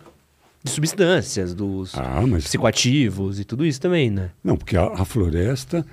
substâncias, 0.70 1.54
dos 1.54 1.94
Ah, 1.94 2.24
mas 2.26 2.44
psicoativos 2.44 3.40
e 3.40 3.44
tudo 3.44 3.64
isso 3.66 3.80
também, 3.80 4.10
né? 4.10 4.30
não, 4.42 4.56
porque 4.56 4.76
a, 4.76 4.86
a 4.86 5.04
floresta, 5.04 5.84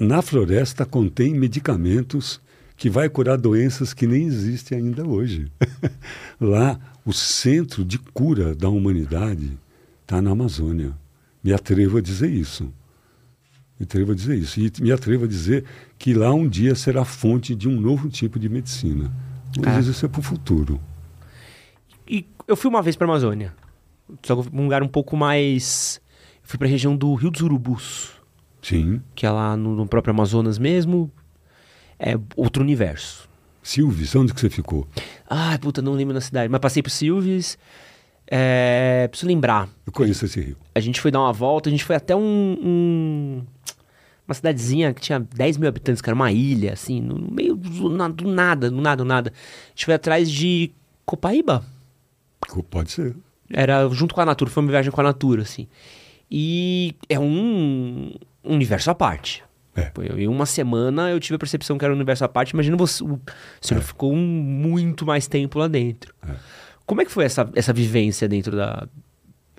na 0.00 0.22
floresta 0.22 0.84
contém 0.84 1.34
medicamentos 1.34 2.40
que 2.76 2.90
vai 2.90 3.08
curar 3.08 3.38
doenças 3.38 3.94
que 3.94 4.06
nem 4.06 4.24
existem 4.26 4.78
ainda 4.78 5.06
hoje. 5.06 5.50
Lá, 6.40 6.78
o 7.04 7.12
centro 7.12 7.84
de 7.84 7.98
cura 7.98 8.54
da 8.54 8.68
humanidade 8.68 9.58
está 10.02 10.20
na 10.20 10.30
Amazônia. 10.32 10.92
Me 11.42 11.52
atrevo 11.52 11.98
a 11.98 12.00
dizer 12.00 12.30
isso. 12.30 12.72
Me 13.78 13.84
atrevo 13.84 14.12
a 14.12 14.14
dizer 14.14 14.36
isso. 14.36 14.60
E 14.60 14.70
me 14.80 14.92
atrevo 14.92 15.24
a 15.24 15.28
dizer 15.28 15.64
que 15.98 16.14
lá 16.14 16.32
um 16.32 16.48
dia 16.48 16.74
será 16.74 17.04
fonte 17.04 17.54
de 17.54 17.68
um 17.68 17.80
novo 17.80 18.08
tipo 18.08 18.38
de 18.38 18.48
medicina. 18.48 19.12
Mas 19.58 19.86
Ah. 19.88 19.90
isso 19.90 20.04
é 20.06 20.08
para 20.08 20.20
o 20.20 20.22
futuro. 20.22 20.80
E 22.08 22.26
eu 22.46 22.56
fui 22.56 22.68
uma 22.68 22.82
vez 22.82 22.96
pra 22.96 23.06
Amazônia. 23.06 23.54
Só 24.22 24.40
que 24.42 24.48
um 24.54 24.62
lugar 24.64 24.82
um 24.82 24.88
pouco 24.88 25.16
mais. 25.16 26.00
Eu 26.42 26.48
fui 26.48 26.58
pra 26.58 26.68
região 26.68 26.96
do 26.96 27.14
Rio 27.14 27.30
dos 27.30 27.40
Urubus, 27.40 28.10
Sim. 28.62 29.02
que 29.14 29.26
é 29.26 29.30
lá 29.30 29.56
no, 29.56 29.74
no 29.74 29.86
próprio 29.86 30.12
Amazonas 30.14 30.58
mesmo. 30.58 31.10
É 31.98 32.18
outro 32.36 32.62
universo. 32.62 33.28
Silves, 33.62 34.14
onde 34.16 34.32
que 34.32 34.40
você 34.40 34.48
ficou? 34.50 34.88
Ai, 35.28 35.58
puta, 35.58 35.80
não 35.82 35.92
lembro 35.92 36.14
na 36.14 36.20
cidade. 36.20 36.48
Mas 36.48 36.60
passei 36.60 36.82
por 36.82 36.90
Silves. 36.90 37.58
É, 38.26 39.06
preciso 39.08 39.28
lembrar. 39.28 39.68
Eu 39.86 39.92
conheço 39.92 40.24
esse 40.24 40.40
rio. 40.40 40.56
A 40.74 40.80
gente 40.80 41.00
foi 41.00 41.10
dar 41.10 41.20
uma 41.20 41.32
volta, 41.32 41.68
a 41.68 41.72
gente 41.72 41.84
foi 41.84 41.96
até 41.96 42.14
um. 42.16 42.20
um- 42.62 43.42
uma 44.26 44.34
cidadezinha 44.34 44.94
que 44.94 45.00
tinha 45.00 45.18
10 45.20 45.56
mil 45.58 45.68
habitantes, 45.68 46.00
que 46.00 46.08
era 46.08 46.14
uma 46.14 46.30
ilha, 46.32 46.72
assim, 46.72 47.00
no 47.00 47.18
meio 47.30 47.56
do, 47.56 47.68
do 48.08 48.28
nada, 48.28 48.70
do 48.70 48.80
nada, 48.80 48.96
do 48.96 49.04
nada. 49.04 49.32
A 49.34 49.68
gente 49.70 49.84
foi 49.84 49.94
atrás 49.94 50.30
de 50.30 50.70
Copaíba. 51.04 51.64
Pode 52.70 52.92
ser. 52.92 53.16
Era 53.50 53.86
junto 53.90 54.14
com 54.14 54.20
a 54.20 54.24
Natura, 54.24 54.50
foi 54.50 54.62
uma 54.62 54.70
viagem 54.70 54.90
com 54.92 55.00
a 55.00 55.04
Natura, 55.04 55.42
assim. 55.42 55.66
E 56.30 56.94
é 57.08 57.18
um 57.18 58.12
universo 58.44 58.90
à 58.90 58.94
parte. 58.94 59.42
É. 59.74 59.82
Pô, 59.86 60.02
eu- 60.02 60.18
Em 60.18 60.28
uma 60.28 60.44
semana 60.46 61.10
eu 61.10 61.18
tive 61.18 61.36
a 61.36 61.38
percepção 61.38 61.78
que 61.78 61.84
era 61.84 61.92
um 61.92 61.96
universo 61.96 62.24
à 62.24 62.28
parte. 62.28 62.50
Imagina 62.50 62.76
você, 62.76 63.02
o 63.02 63.18
senhor 63.60 63.80
É. 63.80 63.84
ficou 63.84 64.12
um- 64.12 64.16
muito 64.16 65.06
mais 65.06 65.26
tempo 65.26 65.58
lá 65.58 65.66
dentro. 65.68 66.14
Como 66.84 67.00
é 67.00 67.04
que 67.04 67.10
foi 67.12 67.24
essa, 67.24 67.48
essa 67.54 67.72
vivência 67.72 68.28
dentro 68.28 68.54
da, 68.56 68.86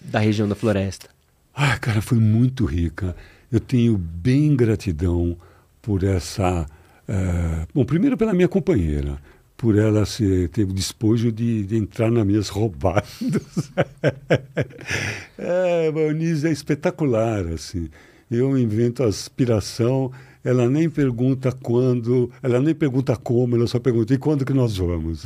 da 0.03 0.19
região 0.19 0.47
da 0.47 0.55
floresta? 0.55 1.09
Ai, 1.55 1.79
cara, 1.79 2.01
foi 2.01 2.19
muito 2.19 2.65
rica. 2.65 3.15
Eu 3.51 3.59
tenho 3.59 3.97
bem 3.97 4.55
gratidão 4.55 5.37
por 5.81 6.03
essa. 6.03 6.65
eh, 7.07 7.67
bom, 7.73 7.83
primeiro 7.85 8.15
pela 8.17 8.33
minha 8.33 8.47
companheira, 8.47 9.17
por 9.57 9.77
ela 9.77 10.05
se, 10.05 10.47
ter 10.49 10.63
o 10.63 10.73
despojo 10.73 11.31
de, 11.31 11.63
de 11.65 11.75
entrar 11.77 12.09
nas 12.11 12.25
minhas 12.25 12.49
roubadas. 12.49 13.71
é, 15.37 15.87
a 15.93 15.99
Eunice 15.99 16.47
é 16.47 16.51
espetacular, 16.51 17.45
assim. 17.47 17.89
Eu 18.29 18.57
invento 18.57 19.03
aspiração, 19.03 20.11
ela 20.43 20.69
nem 20.69 20.89
pergunta 20.89 21.51
quando, 21.51 22.29
ela 22.41 22.59
nem 22.59 22.75
pergunta 22.75 23.15
como, 23.15 23.55
ela 23.55 23.67
só 23.67 23.79
pergunta 23.79 24.13
e 24.13 24.17
quando 24.17 24.45
que 24.45 24.53
nós 24.53 24.77
vamos. 24.77 25.25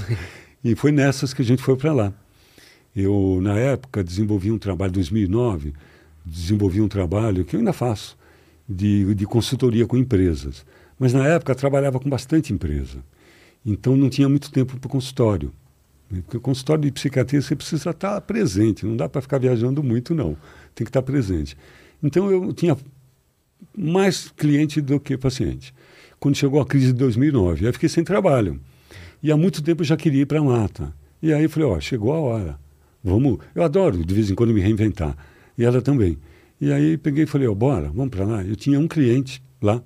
e 0.64 0.76
foi 0.76 0.92
nessas 0.92 1.34
que 1.34 1.42
a 1.42 1.46
gente 1.46 1.64
foi 1.64 1.76
para 1.76 1.94
lá. 1.94 2.14
Eu, 2.96 3.40
na 3.42 3.58
época, 3.58 4.04
desenvolvi 4.04 4.52
um 4.52 4.58
trabalho, 4.58 4.90
em 4.90 4.94
2009, 4.94 5.74
desenvolvi 6.26 6.82
um 6.82 6.88
trabalho 6.88 7.46
que 7.46 7.56
eu 7.56 7.60
ainda 7.60 7.74
faço, 7.74 8.18
de, 8.68 9.14
de 9.14 9.26
consultoria 9.26 9.86
com 9.86 9.96
empresas. 9.96 10.66
Mas, 11.00 11.14
na 11.14 11.26
época, 11.28 11.54
trabalhava 11.54 12.00
com 12.00 12.10
bastante 12.10 12.52
empresa. 12.52 12.98
Então, 13.66 13.96
não 13.96 14.10
tinha 14.10 14.28
muito 14.28 14.52
tempo 14.52 14.78
para 14.78 14.88
o 14.88 14.90
consultório. 14.90 15.52
né? 16.10 16.22
Porque 16.22 16.38
o 16.38 16.42
consultório 16.42 16.84
de 16.84 16.92
psiquiatria 16.92 17.42
você 17.42 17.56
precisa 17.56 17.92
estar 17.92 18.20
presente, 18.22 18.86
não 18.86 18.98
dá 18.98 19.08
para 19.08 19.22
ficar 19.22 19.38
viajando 19.38 19.84
muito, 19.84 20.16
não. 20.16 20.36
Tem 20.74 20.84
que 20.84 20.90
estar 20.90 21.02
presente. 21.02 21.56
Então, 22.02 22.32
eu 22.32 22.54
tinha 22.54 22.78
mais 23.76 24.30
cliente 24.36 24.82
do 24.82 25.00
que 25.00 25.18
paciente. 25.18 25.74
Quando 26.20 26.36
chegou 26.36 26.60
a 26.60 26.66
crise 26.66 26.88
de 26.88 26.94
2009, 26.94 27.68
aí 27.68 27.74
fiquei 27.74 27.90
sem 27.90 28.04
trabalho. 28.04 28.60
E 29.22 29.32
há 29.32 29.38
muito 29.38 29.62
tempo 29.62 29.82
eu 29.82 29.86
já 29.86 29.98
queria 29.98 30.22
ir 30.22 30.26
para 30.26 30.40
a 30.40 30.44
mata. 30.44 30.94
E 31.22 31.34
aí 31.34 31.44
eu 31.44 31.50
falei, 31.50 31.68
ó, 31.68 31.80
chegou 31.80 32.14
a 32.14 32.20
hora. 32.20 32.60
Vamos. 33.04 33.40
Eu 33.54 33.64
adoro 33.64 34.04
de 34.04 34.14
vez 34.14 34.30
em 34.30 34.36
quando 34.36 34.54
me 34.54 34.62
reinventar. 34.62 35.16
E 35.58 35.64
ela 35.64 35.82
também. 35.82 36.18
E 36.60 36.72
aí 36.72 36.98
peguei 36.98 37.24
e 37.24 37.28
falei, 37.28 37.48
ó, 37.48 37.54
bora, 37.54 37.90
vamos 37.90 38.10
para 38.10 38.26
lá. 38.26 38.44
Eu 38.44 38.56
tinha 38.56 38.80
um 38.80 38.88
cliente 38.88 39.42
lá, 39.62 39.82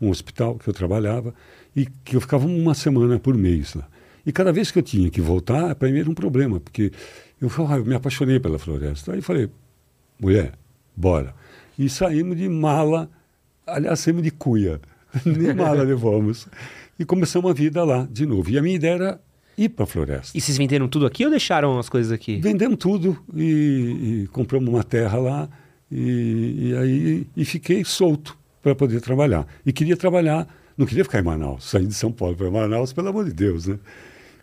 um 0.00 0.10
hospital 0.10 0.56
que 0.56 0.68
eu 0.68 0.74
trabalhava, 0.74 1.34
e 1.76 1.86
que 2.04 2.16
eu 2.16 2.20
ficava 2.20 2.46
uma 2.46 2.74
semana 2.74 3.18
por 3.18 3.36
mês 3.36 3.74
lá. 3.74 3.88
E 4.26 4.32
cada 4.32 4.52
vez 4.52 4.70
que 4.70 4.78
eu 4.78 4.82
tinha 4.82 5.10
que 5.10 5.20
voltar, 5.20 5.74
para 5.74 5.90
mim 5.90 5.98
era 5.98 6.10
um 6.10 6.14
problema, 6.14 6.58
porque 6.58 6.90
eu, 7.40 7.50
ah, 7.68 7.76
eu 7.76 7.84
me 7.84 7.94
apaixonei 7.94 8.40
pela 8.40 8.58
floresta. 8.58 9.12
Aí 9.12 9.20
falei, 9.20 9.50
mulher, 10.18 10.52
bora. 10.96 11.34
E 11.78 11.88
saímos 11.88 12.36
de 12.36 12.48
mala, 12.48 13.10
aliás, 13.66 14.00
saímos 14.00 14.22
de 14.22 14.30
cuia. 14.30 14.80
Nem 15.24 15.54
mala 15.54 15.82
levamos. 15.84 16.46
E 16.98 17.04
começamos 17.04 17.50
a 17.50 17.54
vida 17.54 17.84
lá 17.84 18.06
de 18.10 18.26
novo. 18.26 18.50
E 18.50 18.58
a 18.58 18.62
minha 18.62 18.76
ideia 18.76 18.94
era 18.94 19.20
ir 19.56 19.68
para 19.68 19.84
a 19.84 19.86
floresta. 19.86 20.36
E 20.36 20.40
vocês 20.40 20.56
venderam 20.56 20.88
tudo 20.88 21.06
aqui 21.06 21.24
ou 21.24 21.30
deixaram 21.30 21.78
as 21.78 21.88
coisas 21.88 22.12
aqui? 22.12 22.36
Vendemos 22.36 22.78
tudo 22.78 23.18
e, 23.34 24.22
e 24.22 24.28
compramos 24.32 24.68
uma 24.68 24.84
terra 24.84 25.18
lá 25.18 25.48
e, 25.90 26.70
e 26.70 26.76
aí 26.76 27.26
e 27.36 27.44
fiquei 27.44 27.84
solto 27.84 28.36
para 28.62 28.74
poder 28.74 29.00
trabalhar. 29.00 29.46
E 29.64 29.72
queria 29.72 29.96
trabalhar, 29.96 30.48
não 30.76 30.86
queria 30.86 31.04
ficar 31.04 31.20
em 31.20 31.22
Manaus, 31.22 31.64
sair 31.64 31.86
de 31.86 31.94
São 31.94 32.10
Paulo 32.10 32.36
para 32.36 32.50
Manaus, 32.50 32.92
pelo 32.92 33.08
amor 33.08 33.24
de 33.24 33.32
Deus, 33.32 33.66
né? 33.66 33.78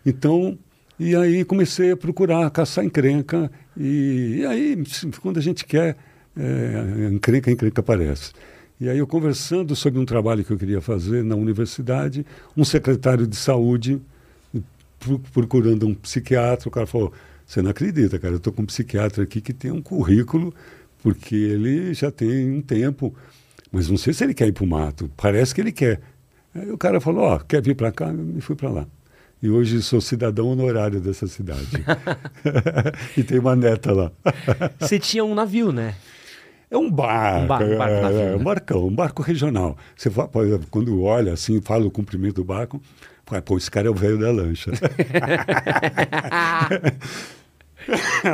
Então, 0.04 0.58
e 0.98 1.14
aí 1.16 1.44
comecei 1.44 1.92
a 1.92 1.96
procurar, 1.96 2.48
caçar 2.50 2.84
encrenca 2.84 3.50
e, 3.76 4.38
e 4.38 4.46
aí 4.46 4.82
quando 5.20 5.38
a 5.38 5.42
gente 5.42 5.64
quer, 5.64 5.96
é, 6.36 7.08
encrenca, 7.12 7.50
encrenca 7.50 7.80
aparece. 7.80 8.32
E 8.80 8.88
aí 8.88 8.98
eu 8.98 9.06
conversando 9.06 9.76
sobre 9.76 10.00
um 10.00 10.04
trabalho 10.04 10.44
que 10.44 10.50
eu 10.52 10.58
queria 10.58 10.80
fazer 10.80 11.22
na 11.22 11.36
universidade, 11.36 12.26
um 12.56 12.64
secretário 12.64 13.26
de 13.26 13.36
saúde 13.36 14.00
pro- 14.98 15.18
procurando 15.32 15.86
um 15.86 15.94
psiquiatra, 15.94 16.68
o 16.68 16.72
cara 16.72 16.86
falou, 16.86 17.12
você 17.46 17.62
não 17.62 17.70
acredita, 17.70 18.18
cara, 18.18 18.34
eu 18.34 18.38
estou 18.38 18.52
com 18.52 18.62
um 18.62 18.66
psiquiatra 18.66 19.22
aqui 19.22 19.40
que 19.40 19.52
tem 19.52 19.70
um 19.70 19.82
currículo, 19.82 20.52
porque 21.02 21.34
ele 21.34 21.94
já 21.94 22.10
tem 22.10 22.50
um 22.50 22.60
tempo, 22.60 23.14
mas 23.70 23.88
não 23.88 23.96
sei 23.96 24.12
se 24.12 24.24
ele 24.24 24.34
quer 24.34 24.48
ir 24.48 24.52
para 24.52 24.64
o 24.64 24.66
mato, 24.66 25.10
parece 25.16 25.54
que 25.54 25.60
ele 25.60 25.72
quer. 25.72 26.00
Aí 26.54 26.70
o 26.70 26.78
cara 26.78 27.00
falou, 27.00 27.24
ó, 27.24 27.38
quer 27.38 27.62
vir 27.62 27.74
para 27.74 27.90
cá? 27.90 28.12
E 28.36 28.40
fui 28.40 28.54
para 28.56 28.70
lá. 28.70 28.86
E 29.42 29.50
hoje 29.50 29.82
sou 29.82 30.00
cidadão 30.00 30.48
honorário 30.48 31.00
dessa 31.00 31.26
cidade. 31.26 31.68
e 33.16 33.22
tem 33.22 33.38
uma 33.38 33.56
neta 33.56 33.92
lá. 33.92 34.12
Você 34.78 34.98
tinha 34.98 35.24
um 35.24 35.34
navio, 35.34 35.72
né? 35.72 35.94
É 36.72 36.76
um 36.78 36.90
barco, 36.90 37.42
Um 37.44 37.46
bar- 37.46 37.62
um 37.62 37.76
barco 37.76 37.94
é, 38.18 38.32
é, 38.32 38.36
um 38.36 38.42
barcão, 38.42 38.86
um 38.86 38.94
barco 38.94 39.22
regional. 39.22 39.76
Você 39.94 40.10
fa- 40.10 40.26
por 40.26 40.46
exemplo, 40.46 40.66
quando 40.70 41.02
olha 41.02 41.34
assim, 41.34 41.60
fala 41.60 41.84
o 41.86 41.90
comprimento 41.90 42.36
do 42.36 42.44
barco, 42.44 42.80
fala, 43.26 43.42
pô, 43.42 43.58
esse 43.58 43.70
cara 43.70 43.88
é 43.88 43.90
o 43.90 43.94
velho 43.94 44.18
da 44.18 44.30
lancha. 44.32 44.70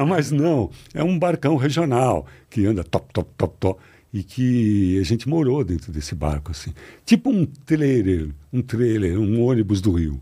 Mas 0.07 0.31
não, 0.31 0.71
é 0.95 1.03
um 1.03 1.19
barcão 1.19 1.57
regional 1.57 2.27
que 2.51 2.65
anda 2.67 2.85
top, 2.85 3.07
top, 3.13 3.31
top, 3.37 3.57
top. 3.59 3.81
e 4.13 4.23
que 4.23 4.99
a 5.01 5.05
gente 5.05 5.29
morou 5.29 5.65
dentro 5.65 5.91
desse 5.91 6.15
barco, 6.15 6.51
assim. 6.51 6.73
Tipo 7.05 7.31
um 7.31 7.45
trailer, 7.45 8.29
um 8.53 8.63
trailer, 8.63 9.19
um 9.19 9.43
ônibus 9.43 9.81
do 9.81 9.93
Rio. 9.93 10.21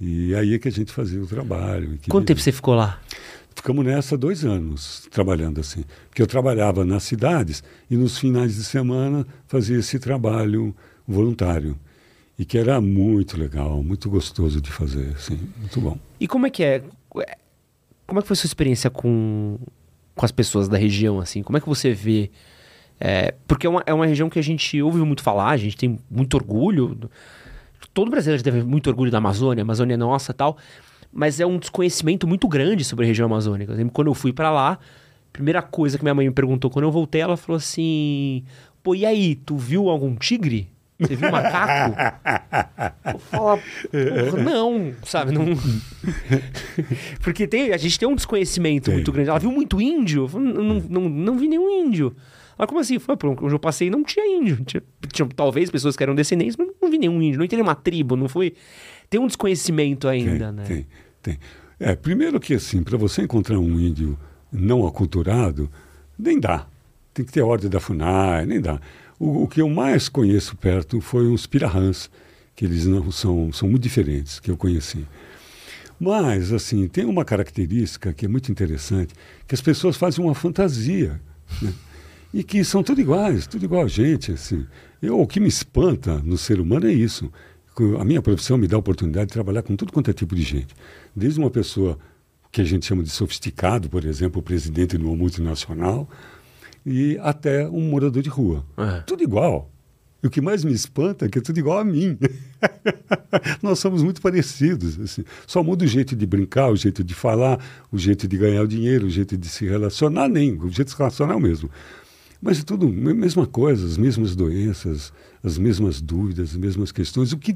E 0.00 0.34
aí 0.34 0.54
é 0.54 0.58
que 0.58 0.68
a 0.68 0.72
gente 0.72 0.92
fazia 0.92 1.20
o 1.22 1.26
trabalho. 1.26 1.98
Quanto 2.08 2.26
tempo 2.26 2.40
você 2.40 2.52
ficou 2.52 2.74
lá? 2.74 2.98
Ficamos 3.54 3.84
nessa 3.84 4.16
dois 4.16 4.44
anos 4.44 5.06
trabalhando 5.10 5.60
assim. 5.60 5.84
Porque 6.08 6.22
eu 6.22 6.26
trabalhava 6.26 6.84
nas 6.84 7.02
cidades 7.02 7.62
e 7.90 7.96
nos 7.96 8.18
finais 8.18 8.54
de 8.54 8.64
semana 8.64 9.26
fazia 9.46 9.78
esse 9.78 9.98
trabalho 9.98 10.74
voluntário. 11.06 11.78
E 12.38 12.44
que 12.44 12.56
era 12.56 12.80
muito 12.80 13.38
legal, 13.38 13.82
muito 13.82 14.08
gostoso 14.08 14.60
de 14.62 14.70
fazer, 14.70 15.12
assim, 15.14 15.38
muito 15.58 15.78
bom. 15.78 15.98
E 16.18 16.26
como 16.26 16.46
é 16.46 16.50
que 16.50 16.64
é? 16.64 16.82
Como 18.06 18.18
é 18.18 18.22
que 18.22 18.28
foi 18.28 18.36
sua 18.36 18.46
experiência 18.46 18.88
com, 18.88 19.58
com 20.14 20.24
as 20.24 20.32
pessoas 20.32 20.66
da 20.66 20.78
região, 20.78 21.20
assim? 21.20 21.42
Como 21.42 21.58
é 21.58 21.60
que 21.60 21.68
você 21.68 21.92
vê 21.92 22.30
é, 23.00 23.34
porque 23.48 23.66
é 23.66 23.70
uma, 23.70 23.82
é 23.86 23.94
uma 23.94 24.04
região 24.04 24.28
que 24.28 24.38
a 24.38 24.42
gente 24.42 24.80
ouve 24.82 24.98
muito 24.98 25.22
falar, 25.22 25.48
a 25.48 25.56
gente 25.56 25.76
tem 25.76 25.98
muito 26.10 26.34
orgulho. 26.34 26.98
Todo 27.94 28.10
brasileiro 28.10 28.44
teve 28.44 28.62
muito 28.62 28.88
orgulho 28.88 29.10
da 29.10 29.18
Amazônia, 29.18 29.62
a 29.62 29.64
Amazônia 29.64 29.94
é 29.94 29.96
nossa 29.96 30.34
tal. 30.34 30.58
Mas 31.12 31.40
é 31.40 31.46
um 31.46 31.58
desconhecimento 31.58 32.26
muito 32.26 32.46
grande 32.46 32.84
sobre 32.84 33.04
a 33.04 33.08
região 33.08 33.26
amazônica. 33.26 33.72
Eu 33.72 33.90
quando 33.90 34.08
eu 34.08 34.14
fui 34.14 34.32
para 34.32 34.50
lá, 34.50 34.72
a 34.72 34.78
primeira 35.32 35.62
coisa 35.62 35.98
que 35.98 36.04
minha 36.04 36.14
mãe 36.14 36.26
me 36.26 36.34
perguntou 36.34 36.70
quando 36.70 36.84
eu 36.84 36.92
voltei, 36.92 37.20
ela 37.20 37.36
falou 37.36 37.56
assim: 37.56 38.44
pô, 38.82 38.94
e 38.94 39.04
aí, 39.04 39.34
tu 39.34 39.56
viu 39.56 39.88
algum 39.88 40.14
tigre? 40.14 40.70
Você 41.00 41.16
viu 41.16 41.30
macaco? 41.30 41.96
eu 43.14 43.18
falo, 43.18 43.58
não, 44.44 44.92
sabe? 45.02 45.32
Não... 45.32 45.46
Porque 47.22 47.46
tem, 47.46 47.72
a 47.72 47.76
gente 47.78 47.98
tem 47.98 48.06
um 48.06 48.14
desconhecimento 48.14 48.86
tem. 48.86 48.94
muito 48.94 49.10
grande. 49.10 49.30
Ela 49.30 49.38
viu 49.38 49.50
muito 49.50 49.80
índio? 49.80 50.24
Eu 50.24 50.28
falo, 50.28 50.44
não, 50.44 50.74
não, 50.74 51.08
não, 51.08 51.38
vi 51.38 51.48
nenhum 51.48 51.86
índio. 51.86 52.14
Mas 52.58 52.68
como 52.68 52.80
assim? 52.80 52.98
Foi, 52.98 53.16
onde 53.24 53.54
eu 53.54 53.58
passei 53.58 53.88
não 53.88 54.04
tinha 54.04 54.26
índio. 54.26 54.62
Tinha, 54.64 54.82
tinha, 55.10 55.26
talvez 55.34 55.70
pessoas 55.70 55.96
que 55.96 56.02
eram 56.02 56.14
descendentes, 56.14 56.56
mas 56.56 56.68
não 56.80 56.90
vi 56.90 56.98
nenhum 56.98 57.20
índio. 57.22 57.38
Não 57.38 57.44
entendi 57.44 57.62
uma 57.62 57.74
tribo, 57.74 58.14
não 58.14 58.28
foi... 58.28 58.52
Tem 59.10 59.20
um 59.20 59.26
desconhecimento 59.26 60.08
ainda, 60.08 60.46
tem, 60.46 60.52
né? 60.52 60.64
Tem, 60.64 60.86
tem. 61.20 61.38
É, 61.78 61.96
primeiro 61.96 62.38
que 62.38 62.54
assim, 62.54 62.82
para 62.82 62.96
você 62.96 63.22
encontrar 63.22 63.58
um 63.58 63.78
índio 63.78 64.16
não 64.52 64.86
aculturado, 64.86 65.68
nem 66.18 66.38
dá. 66.38 66.66
Tem 67.12 67.24
que 67.24 67.32
ter 67.32 67.42
ordem 67.42 67.68
da 67.68 67.80
FUNAI, 67.80 68.46
nem 68.46 68.60
dá. 68.60 68.80
O, 69.18 69.42
o 69.42 69.48
que 69.48 69.60
eu 69.60 69.68
mais 69.68 70.08
conheço 70.08 70.56
perto 70.56 71.00
foi 71.00 71.26
os 71.26 71.44
pirahãs, 71.44 72.08
que 72.54 72.64
eles 72.64 72.86
não 72.86 73.10
são, 73.10 73.52
são 73.52 73.68
muito 73.68 73.82
diferentes, 73.82 74.38
que 74.38 74.50
eu 74.50 74.56
conheci. 74.56 75.04
Mas, 75.98 76.52
assim, 76.52 76.86
tem 76.88 77.04
uma 77.04 77.24
característica 77.24 78.12
que 78.12 78.24
é 78.24 78.28
muito 78.28 78.50
interessante, 78.50 79.12
que 79.46 79.54
as 79.54 79.60
pessoas 79.60 79.96
fazem 79.96 80.24
uma 80.24 80.34
fantasia. 80.34 81.20
Né? 81.60 81.74
e 82.32 82.44
que 82.44 82.64
são 82.64 82.82
tudo 82.82 83.00
iguais, 83.00 83.46
tudo 83.46 83.64
igual 83.64 83.84
a 83.84 83.88
gente. 83.88 84.32
Assim. 84.32 84.66
Eu, 85.02 85.20
o 85.20 85.26
que 85.26 85.40
me 85.40 85.48
espanta 85.48 86.18
no 86.18 86.38
ser 86.38 86.60
humano 86.60 86.86
é 86.86 86.92
isso. 86.92 87.30
A 87.98 88.04
minha 88.04 88.22
profissão 88.22 88.58
me 88.58 88.66
dá 88.66 88.76
a 88.76 88.78
oportunidade 88.78 89.26
de 89.26 89.32
trabalhar 89.32 89.62
com 89.62 89.76
tudo 89.76 89.92
quanto 89.92 90.10
é 90.10 90.12
tipo 90.12 90.34
de 90.34 90.42
gente. 90.42 90.74
Desde 91.14 91.38
uma 91.38 91.50
pessoa 91.50 91.98
que 92.52 92.60
a 92.60 92.64
gente 92.64 92.86
chama 92.86 93.02
de 93.02 93.10
sofisticado, 93.10 93.88
por 93.88 94.04
exemplo, 94.04 94.40
o 94.40 94.42
presidente 94.42 94.98
de 94.98 95.04
uma 95.04 95.14
multinacional, 95.14 96.08
e 96.84 97.18
até 97.20 97.68
um 97.68 97.82
morador 97.82 98.22
de 98.22 98.28
rua. 98.28 98.64
É. 98.76 99.00
Tudo 99.00 99.22
igual. 99.22 99.70
E 100.22 100.26
o 100.26 100.30
que 100.30 100.40
mais 100.40 100.64
me 100.64 100.72
espanta 100.72 101.24
é 101.24 101.28
que 101.28 101.38
é 101.38 101.40
tudo 101.40 101.58
igual 101.58 101.78
a 101.78 101.84
mim. 101.84 102.18
Nós 103.62 103.78
somos 103.78 104.02
muito 104.02 104.20
parecidos. 104.20 105.00
Assim. 105.00 105.24
Só 105.46 105.62
muda 105.62 105.84
o 105.84 105.88
jeito 105.88 106.14
de 106.14 106.26
brincar, 106.26 106.70
o 106.70 106.76
jeito 106.76 107.02
de 107.02 107.14
falar, 107.14 107.58
o 107.90 107.96
jeito 107.96 108.28
de 108.28 108.36
ganhar 108.36 108.62
o 108.62 108.68
dinheiro, 108.68 109.06
o 109.06 109.10
jeito 109.10 109.36
de 109.36 109.48
se 109.48 109.66
relacionar, 109.66 110.28
nem. 110.28 110.52
O 110.58 110.68
jeito 110.68 110.88
de 110.88 110.90
se 110.90 110.98
relacionar 110.98 111.32
é 111.32 111.36
o 111.36 111.40
mesmo. 111.40 111.70
Mas 112.40 112.60
é 112.60 112.62
tudo 112.62 112.88
mesma 112.88 113.46
coisa, 113.46 113.86
as 113.86 113.98
mesmas 113.98 114.34
doenças, 114.34 115.12
as 115.44 115.58
mesmas 115.58 116.00
dúvidas, 116.00 116.50
as 116.50 116.56
mesmas 116.56 116.90
questões. 116.90 117.32
O 117.32 117.38
que, 117.38 117.54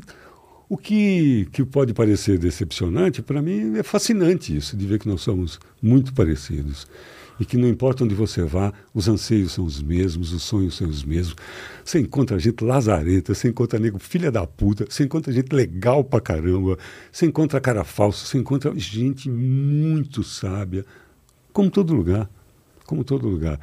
o 0.68 0.76
que, 0.76 1.48
que 1.52 1.64
pode 1.64 1.94
parecer 1.94 2.38
decepcionante, 2.38 3.22
para 3.22 3.40
mim 3.40 3.78
é 3.78 3.82
fascinante 3.82 4.54
isso, 4.54 4.76
de 4.76 4.86
ver 4.86 4.98
que 4.98 5.08
nós 5.08 5.22
somos 5.22 5.58
muito 5.80 6.12
parecidos. 6.12 6.86
E 7.40 7.44
que 7.44 7.56
não 7.56 7.66
importa 7.66 8.04
onde 8.04 8.14
você 8.14 8.44
vá, 8.44 8.72
os 8.92 9.08
anseios 9.08 9.52
são 9.52 9.64
os 9.64 9.82
mesmos, 9.82 10.32
os 10.32 10.42
sonhos 10.42 10.76
são 10.76 10.88
os 10.88 11.02
mesmos. 11.02 11.34
Você 11.84 11.98
encontra 11.98 12.38
gente 12.38 12.62
lazareta, 12.62 13.34
você 13.34 13.48
encontra 13.48 13.78
nego 13.78 13.98
filha 13.98 14.30
da 14.30 14.46
puta, 14.46 14.86
você 14.88 15.02
encontra 15.02 15.32
gente 15.32 15.52
legal 15.52 16.04
pra 16.04 16.20
caramba, 16.20 16.78
você 17.10 17.26
encontra 17.26 17.60
cara 17.60 17.82
falso, 17.82 18.26
você 18.26 18.38
encontra 18.38 18.72
gente 18.76 19.28
muito 19.28 20.22
sábia, 20.22 20.84
como 21.52 21.70
todo 21.70 21.94
lugar. 21.94 22.30
Como 22.86 23.02
todo 23.02 23.26
lugar. 23.26 23.58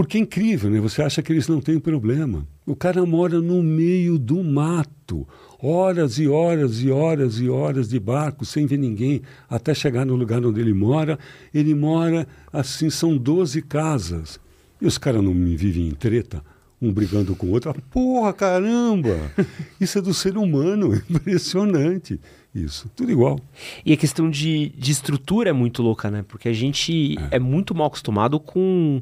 Porque 0.00 0.16
é 0.16 0.20
incrível, 0.22 0.70
né? 0.70 0.80
Você 0.80 1.02
acha 1.02 1.20
que 1.20 1.30
eles 1.30 1.46
não 1.46 1.60
têm 1.60 1.78
problema. 1.78 2.48
O 2.64 2.74
cara 2.74 3.04
mora 3.04 3.38
no 3.38 3.62
meio 3.62 4.18
do 4.18 4.42
mato, 4.42 5.28
horas 5.62 6.18
e 6.18 6.26
horas 6.26 6.80
e 6.80 6.90
horas 6.90 7.38
e 7.38 7.50
horas 7.50 7.86
de 7.86 8.00
barco, 8.00 8.46
sem 8.46 8.64
ver 8.64 8.78
ninguém, 8.78 9.20
até 9.46 9.74
chegar 9.74 10.06
no 10.06 10.16
lugar 10.16 10.42
onde 10.42 10.58
ele 10.58 10.72
mora. 10.72 11.18
Ele 11.52 11.74
mora, 11.74 12.26
assim, 12.50 12.88
são 12.88 13.14
12 13.14 13.60
casas. 13.60 14.40
E 14.80 14.86
os 14.86 14.96
caras 14.96 15.22
não 15.22 15.34
me 15.34 15.54
vivem 15.54 15.88
em 15.88 15.92
treta, 15.92 16.42
um 16.80 16.90
brigando 16.90 17.36
com 17.36 17.48
o 17.48 17.50
outro. 17.50 17.68
Ah, 17.68 17.74
porra, 17.90 18.32
caramba! 18.32 19.30
Isso 19.78 19.98
é 19.98 20.00
do 20.00 20.14
ser 20.14 20.38
humano, 20.38 20.94
impressionante 21.10 22.18
isso, 22.54 22.90
tudo 22.96 23.12
igual. 23.12 23.38
E 23.86 23.92
a 23.92 23.96
questão 23.96 24.28
de, 24.28 24.70
de 24.70 24.90
estrutura 24.90 25.50
é 25.50 25.52
muito 25.52 25.82
louca, 25.82 26.10
né? 26.10 26.24
Porque 26.26 26.48
a 26.48 26.52
gente 26.52 27.16
é, 27.30 27.36
é 27.36 27.38
muito 27.38 27.74
mal 27.76 27.86
acostumado 27.86 28.40
com 28.40 29.00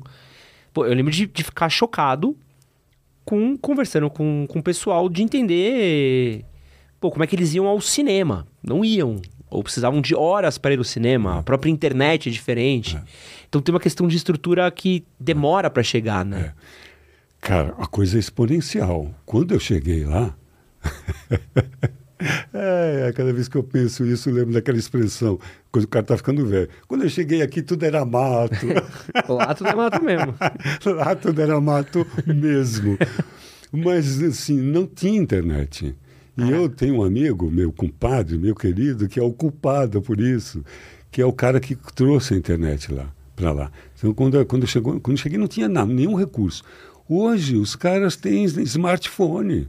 Pô, 0.73 0.87
eu 0.87 0.95
lembro 0.95 1.13
de, 1.13 1.27
de 1.27 1.45
ficar 1.45 1.69
chocado 1.69 2.37
com 3.25 3.57
conversando 3.59 4.09
com, 4.09 4.47
com 4.49 4.59
o 4.59 4.63
pessoal 4.63 5.09
de 5.09 5.23
entender 5.23 6.45
pô, 7.01 7.11
como 7.11 7.23
é 7.23 7.27
que 7.27 7.37
eles 7.37 7.55
iam 7.55 7.67
ao 7.67 7.81
cinema. 7.81 8.47
Não 8.63 8.85
iam. 8.85 9.21
Ou 9.51 9.63
precisavam 9.63 10.01
de 10.01 10.15
horas 10.15 10.59
para 10.59 10.75
ir 10.75 10.79
ao 10.79 10.85
cinema. 10.85 11.39
A 11.39 11.43
própria 11.43 11.71
internet 11.71 12.29
é 12.29 12.33
diferente. 12.33 12.97
É. 12.97 13.03
Então 13.49 13.61
tem 13.61 13.75
uma 13.75 13.81
questão 13.81 14.07
de 14.07 14.17
estrutura 14.17 14.71
que 14.71 15.05
demora 15.19 15.71
para 15.71 15.83
chegar, 15.83 16.25
né? 16.25 16.55
É. 16.55 16.89
Cara, 17.41 17.75
a 17.79 17.87
coisa 17.87 18.17
é 18.17 18.21
exponencial. 18.21 19.15
Quando 19.25 19.55
eu 19.55 19.61
cheguei 19.61 20.05
lá. 20.05 20.35
É, 22.53 23.13
cada 23.15 23.33
vez 23.33 23.49
que 23.49 23.57
eu 23.57 23.63
penso 23.63 24.05
isso, 24.05 24.29
eu 24.29 24.35
lembro 24.35 24.53
daquela 24.53 24.79
expressão, 24.79 25.39
quando 25.71 25.85
o 25.85 25.89
cara 25.89 26.03
está 26.03 26.17
ficando 26.17 26.45
velho. 26.47 26.69
Quando 26.87 27.05
eu 27.05 27.09
cheguei 27.09 27.43
aqui, 27.43 27.63
tudo 27.63 27.85
era 27.85 28.05
mato. 28.05 28.67
Lá 29.29 29.55
tudo 29.55 29.71
é 29.71 29.75
mato 29.75 30.03
mesmo. 30.03 30.35
Lá 30.97 31.15
tudo 31.15 31.41
era 31.41 31.61
mato 31.61 32.07
mesmo. 32.27 32.99
Mas, 33.73 34.23
assim, 34.23 34.61
não 34.61 34.87
tinha 34.87 35.21
internet. 35.21 35.95
E 36.37 36.43
ah. 36.43 36.51
eu 36.51 36.69
tenho 36.69 36.97
um 36.97 37.05
amigo, 37.05 37.51
meu 37.51 37.73
compadre, 37.73 38.39
meu 38.39 38.55
querido, 38.55 39.09
que 39.09 39.21
é 39.21 39.23
o 39.23 39.33
culpado 39.33 40.01
por 40.01 40.21
isso, 40.21 40.65
que 41.11 41.21
é 41.21 41.27
o 41.27 41.33
cara 41.33 41.61
que 41.61 41.77
trouxe 41.95 42.35
a 42.35 42.37
internet 42.37 42.93
lá, 42.93 43.13
para 43.37 43.53
lá. 43.53 43.73
Então, 43.97 44.15
quando, 44.15 44.45
quando, 44.47 44.67
chegou, 44.67 45.01
quando 45.01 45.19
cheguei, 45.19 45.39
não 45.39 45.49
tinha 45.49 45.69
nada, 45.69 45.93
nenhum 45.93 46.15
recurso. 46.15 46.63
Hoje, 47.09 47.57
os 47.57 47.75
caras 47.75 48.17
têm 48.17 48.45
smartphone 48.45 49.69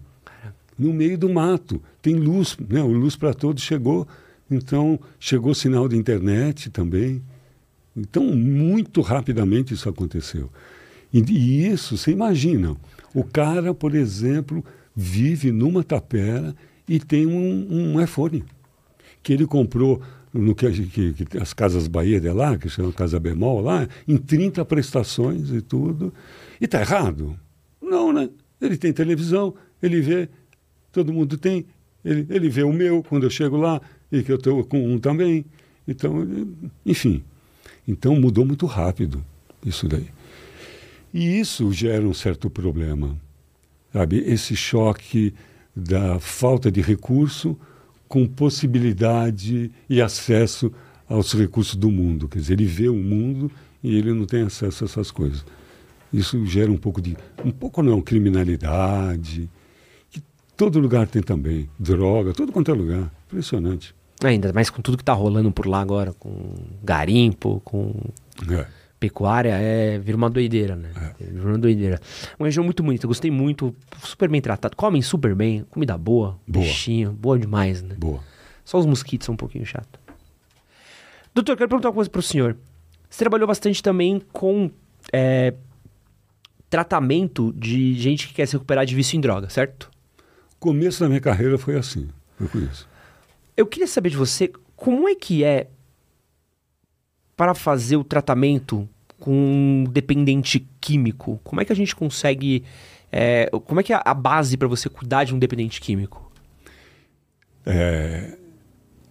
no 0.79 0.93
meio 0.93 1.17
do 1.17 1.29
mato. 1.29 1.81
Tem 2.01 2.15
luz, 2.15 2.57
né? 2.69 2.81
o 2.81 2.87
Luz 2.87 3.17
para 3.17 3.33
Todos 3.33 3.61
chegou, 3.61 4.07
então 4.49 4.97
chegou 5.19 5.53
sinal 5.53 5.89
de 5.89 5.97
internet 5.97 6.69
também. 6.69 7.21
Então, 7.95 8.23
muito 8.23 9.01
rapidamente 9.01 9.73
isso 9.73 9.89
aconteceu. 9.89 10.49
E, 11.13 11.19
e 11.19 11.67
isso, 11.67 11.97
você 11.97 12.11
imagina, 12.11 12.77
o 13.13 13.23
cara, 13.23 13.73
por 13.73 13.93
exemplo, 13.93 14.63
vive 14.95 15.51
numa 15.51 15.83
tapera 15.83 16.55
e 16.87 16.99
tem 16.99 17.27
um, 17.27 17.67
um 17.69 18.01
iPhone 18.01 18.43
que 19.21 19.33
ele 19.33 19.45
comprou 19.45 20.01
no 20.33 20.53
que, 20.53 20.71
que, 20.87 21.13
que, 21.25 21.37
as 21.37 21.53
casas 21.53 21.87
Bahia 21.87 22.21
de 22.21 22.29
lá, 22.31 22.57
que 22.57 22.69
chama 22.69 22.93
Casa 22.93 23.19
Bemol 23.19 23.61
lá, 23.61 23.87
em 24.07 24.17
30 24.17 24.63
prestações 24.65 25.49
e 25.51 25.61
tudo. 25.61 26.13
E 26.61 26.65
está 26.65 26.79
errado? 26.79 27.37
Não, 27.81 28.13
né? 28.13 28.29
Ele 28.61 28.77
tem 28.77 28.93
televisão, 28.93 29.55
ele 29.81 30.01
vê, 30.01 30.29
todo 30.91 31.13
mundo 31.13 31.37
tem. 31.37 31.65
Ele, 32.03 32.25
ele 32.29 32.49
vê 32.49 32.63
o 32.63 32.73
meu 32.73 33.03
quando 33.03 33.23
eu 33.23 33.29
chego 33.29 33.57
lá 33.57 33.81
e 34.11 34.23
que 34.23 34.31
eu 34.31 34.37
estou 34.37 34.63
com 34.63 34.93
um 34.93 34.99
também. 34.99 35.45
Então, 35.87 36.27
enfim. 36.85 37.23
Então 37.87 38.15
mudou 38.15 38.45
muito 38.45 38.65
rápido 38.65 39.23
isso 39.65 39.87
daí. 39.87 40.07
E 41.13 41.39
isso 41.39 41.71
gera 41.71 42.07
um 42.07 42.13
certo 42.13 42.49
problema. 42.49 43.19
Sabe? 43.91 44.17
Esse 44.19 44.55
choque 44.55 45.33
da 45.75 46.19
falta 46.19 46.71
de 46.71 46.81
recurso 46.81 47.57
com 48.07 48.27
possibilidade 48.27 49.71
e 49.89 50.01
acesso 50.01 50.71
aos 51.07 51.33
recursos 51.33 51.75
do 51.75 51.89
mundo. 51.89 52.27
Quer 52.27 52.39
dizer, 52.39 52.53
ele 52.53 52.65
vê 52.65 52.89
o 52.89 52.95
mundo 52.95 53.51
e 53.83 53.95
ele 53.95 54.13
não 54.13 54.25
tem 54.25 54.43
acesso 54.43 54.83
a 54.83 54.85
essas 54.85 55.09
coisas. 55.09 55.45
Isso 56.11 56.43
gera 56.45 56.71
um 56.71 56.77
pouco 56.77 57.01
de. 57.01 57.15
Um 57.43 57.51
pouco 57.51 57.81
não, 57.83 58.01
criminalidade, 58.01 59.49
Todo 60.59 60.77
lugar 60.77 61.07
tem 61.07 61.21
também. 61.21 61.69
Droga, 61.79 62.33
tudo 62.33 62.51
quanto 62.51 62.69
é 62.69 62.73
lugar. 62.73 63.09
Impressionante. 63.27 63.95
Ainda 64.21 64.51
mais 64.51 64.69
com 64.69 64.81
tudo 64.81 64.97
que 64.97 65.01
está 65.01 65.13
rolando 65.13 65.49
por 65.53 65.65
lá 65.65 65.79
agora, 65.79 66.11
com 66.11 66.53
garimpo, 66.83 67.61
com, 67.63 67.95
é. 68.51 68.65
pecuária 68.99 69.53
é 69.53 69.97
vira 69.97 70.17
uma 70.17 70.29
doideira, 70.29 70.75
né? 70.75 70.91
Vira 71.17 71.47
uma 71.47 71.57
doideira. 71.57 72.01
Uma 72.37 72.47
região 72.47 72.65
muito 72.65 72.83
bonita, 72.83 73.07
gostei 73.07 73.31
muito, 73.31 73.73
super 74.03 74.27
bem 74.27 74.41
tratado. 74.41 74.75
Comem 74.75 75.01
super 75.01 75.33
bem, 75.33 75.65
comida 75.69 75.97
boa, 75.97 76.37
Boa. 76.45 76.65
peixinho, 76.65 77.13
boa 77.13 77.39
demais, 77.39 77.81
né? 77.81 77.95
Boa. 77.97 78.19
Só 78.65 78.77
os 78.79 78.85
mosquitos 78.85 79.27
são 79.27 79.35
um 79.35 79.37
pouquinho 79.37 79.65
chato. 79.65 79.97
Doutor, 81.33 81.55
quero 81.55 81.69
perguntar 81.69 81.87
uma 81.87 81.95
coisa 81.95 82.09
pro 82.09 82.21
senhor. 82.21 82.57
Você 83.09 83.19
trabalhou 83.19 83.47
bastante 83.47 83.81
também 83.81 84.21
com 84.33 84.69
é, 85.13 85.53
tratamento 86.69 87.53
de 87.55 87.93
gente 87.93 88.27
que 88.27 88.33
quer 88.33 88.45
se 88.45 88.57
recuperar 88.57 88.85
de 88.85 88.93
vício 88.93 89.15
em 89.15 89.21
droga, 89.21 89.49
certo? 89.49 89.89
Começo 90.59 90.99
da 90.99 91.07
minha 91.07 91.21
carreira 91.21 91.57
foi 91.57 91.77
assim. 91.77 92.09
Foi 92.37 92.47
com 92.47 92.59
isso. 92.59 92.87
Eu 93.55 93.65
queria 93.65 93.87
saber 93.87 94.09
de 94.09 94.17
você 94.17 94.51
como 94.75 95.07
é 95.07 95.15
que 95.15 95.43
é 95.43 95.67
para 97.35 97.53
fazer 97.53 97.95
o 97.95 98.03
tratamento 98.03 98.87
com 99.19 99.31
um 99.31 99.83
dependente 99.83 100.67
químico. 100.79 101.39
Como 101.43 101.61
é 101.61 101.65
que 101.65 101.71
a 101.71 101.75
gente 101.75 101.95
consegue. 101.95 102.63
é, 103.11 103.49
como 103.65 103.79
é 103.79 103.83
que 103.83 103.93
é 103.93 104.01
a 104.03 104.13
base 104.13 104.57
para 104.57 104.67
você 104.67 104.89
cuidar 104.89 105.23
de 105.23 105.33
um 105.33 105.39
dependente 105.39 105.79
químico? 105.79 106.29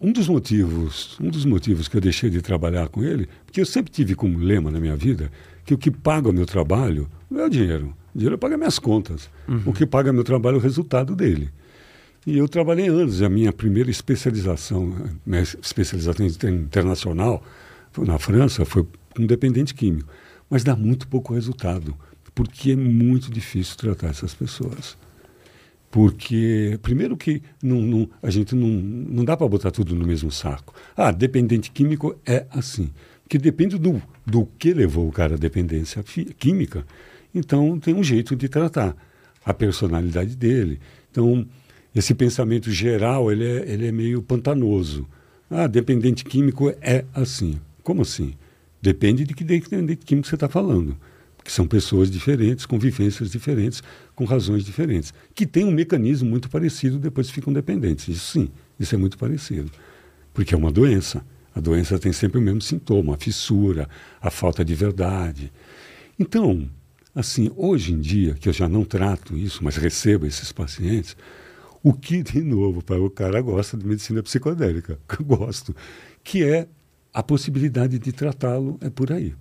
Um 0.00 0.12
dos 0.12 0.28
motivos, 0.28 1.18
um 1.20 1.28
dos 1.28 1.44
motivos 1.44 1.88
que 1.88 1.96
eu 1.96 2.00
deixei 2.00 2.30
de 2.30 2.40
trabalhar 2.40 2.88
com 2.88 3.02
ele, 3.02 3.28
porque 3.44 3.60
eu 3.60 3.66
sempre 3.66 3.90
tive 3.90 4.14
como 4.14 4.38
lema 4.38 4.70
na 4.70 4.78
minha 4.78 4.96
vida 4.96 5.30
que 5.64 5.74
o 5.74 5.78
que 5.78 5.90
paga 5.90 6.28
o 6.28 6.32
meu 6.32 6.46
trabalho 6.46 7.08
não 7.30 7.40
é 7.40 7.46
o 7.46 7.50
dinheiro. 7.50 7.94
O 8.18 8.20
dinheiro 8.20 8.36
paga 8.36 8.56
minhas 8.56 8.80
contas. 8.80 9.30
O 9.64 9.72
que 9.72 9.86
paga 9.86 10.12
meu 10.12 10.24
trabalho 10.24 10.56
é 10.56 10.58
o 10.58 10.60
resultado 10.60 11.14
dele. 11.14 11.50
E 12.26 12.36
eu 12.36 12.48
trabalhei 12.48 12.88
anos. 12.88 13.22
A 13.22 13.28
minha 13.28 13.52
primeira 13.52 13.88
especialização, 13.92 14.92
minha 15.24 15.40
especialização 15.42 16.26
inter- 16.26 16.50
internacional 16.52 17.40
na 17.96 18.18
França, 18.18 18.64
foi 18.64 18.84
com 19.16 19.24
dependente 19.24 19.72
químico. 19.72 20.08
Mas 20.50 20.64
dá 20.64 20.74
muito 20.74 21.06
pouco 21.06 21.32
resultado, 21.32 21.94
porque 22.34 22.72
é 22.72 22.76
muito 22.76 23.30
difícil 23.30 23.76
tratar 23.76 24.08
essas 24.08 24.34
pessoas. 24.34 24.96
Porque, 25.88 26.76
primeiro 26.82 27.16
que 27.16 27.40
não, 27.62 27.80
não- 27.80 28.10
a 28.20 28.30
gente 28.30 28.52
não, 28.54 28.66
não 28.68 29.24
dá 29.24 29.36
para 29.36 29.46
botar 29.48 29.70
tudo 29.70 29.94
no 29.94 30.04
mesmo 30.04 30.32
saco. 30.32 30.74
Ah, 30.96 31.12
dependente 31.12 31.70
químico 31.70 32.18
é 32.26 32.46
assim. 32.50 32.90
Porque 33.22 33.38
depende 33.38 33.78
do, 33.78 34.02
do 34.26 34.44
que 34.58 34.74
levou 34.74 35.08
o 35.08 35.12
cara 35.12 35.36
à 35.36 35.38
dependência 35.38 36.02
química. 36.36 36.84
Então, 37.34 37.78
tem 37.78 37.94
um 37.94 38.02
jeito 38.02 38.34
de 38.34 38.48
tratar. 38.48 38.96
A 39.44 39.54
personalidade 39.54 40.36
dele. 40.36 40.78
Então, 41.10 41.46
esse 41.94 42.14
pensamento 42.14 42.70
geral, 42.70 43.32
ele 43.32 43.44
é, 43.44 43.72
ele 43.72 43.86
é 43.86 43.92
meio 43.92 44.20
pantanoso. 44.20 45.08
Ah, 45.50 45.66
dependente 45.66 46.24
químico 46.24 46.68
é 46.82 47.04
assim. 47.14 47.58
Como 47.82 48.02
assim? 48.02 48.34
Depende 48.80 49.24
de 49.24 49.34
que 49.34 49.42
dependente 49.42 50.04
químico 50.04 50.28
você 50.28 50.34
está 50.34 50.48
falando. 50.48 50.96
Porque 51.36 51.50
são 51.50 51.66
pessoas 51.66 52.10
diferentes, 52.10 52.66
com 52.66 52.78
vivências 52.78 53.30
diferentes, 53.30 53.82
com 54.14 54.24
razões 54.24 54.64
diferentes, 54.64 55.14
que 55.34 55.46
têm 55.46 55.64
um 55.64 55.70
mecanismo 55.70 56.28
muito 56.28 56.50
parecido, 56.50 56.98
depois 56.98 57.30
ficam 57.30 57.52
dependentes. 57.52 58.08
Isso 58.08 58.32
sim, 58.32 58.50
isso 58.78 58.94
é 58.94 58.98
muito 58.98 59.16
parecido. 59.16 59.70
Porque 60.34 60.54
é 60.54 60.58
uma 60.58 60.70
doença. 60.70 61.24
A 61.54 61.60
doença 61.60 61.98
tem 61.98 62.12
sempre 62.12 62.38
o 62.38 62.42
mesmo 62.42 62.60
sintoma, 62.60 63.14
a 63.14 63.18
fissura, 63.18 63.88
a 64.20 64.30
falta 64.30 64.64
de 64.64 64.74
verdade. 64.74 65.50
Então, 66.18 66.68
assim, 67.18 67.50
hoje 67.56 67.92
em 67.92 67.98
dia, 67.98 68.34
que 68.34 68.48
eu 68.48 68.52
já 68.52 68.68
não 68.68 68.84
trato 68.84 69.36
isso, 69.36 69.64
mas 69.64 69.76
recebo 69.76 70.24
esses 70.24 70.52
pacientes, 70.52 71.16
o 71.82 71.92
que, 71.92 72.22
de 72.22 72.40
novo, 72.40 72.80
para 72.80 73.02
o 73.02 73.10
cara 73.10 73.40
gosta 73.40 73.76
de 73.76 73.84
medicina 73.84 74.22
psicodélica, 74.22 75.00
que 75.08 75.18
eu 75.22 75.26
gosto, 75.26 75.74
que 76.22 76.44
é 76.44 76.68
a 77.12 77.20
possibilidade 77.20 77.98
de 77.98 78.12
tratá-lo 78.12 78.78
é 78.80 78.88
por 78.88 79.10
aí. 79.12 79.34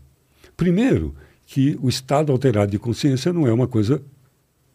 Primeiro, 0.56 1.14
que 1.46 1.78
o 1.80 1.88
estado 1.88 2.32
alterado 2.32 2.72
de 2.72 2.80
consciência 2.80 3.32
não 3.32 3.46
é 3.46 3.54
uma 3.54 3.68
coisa 3.68 4.02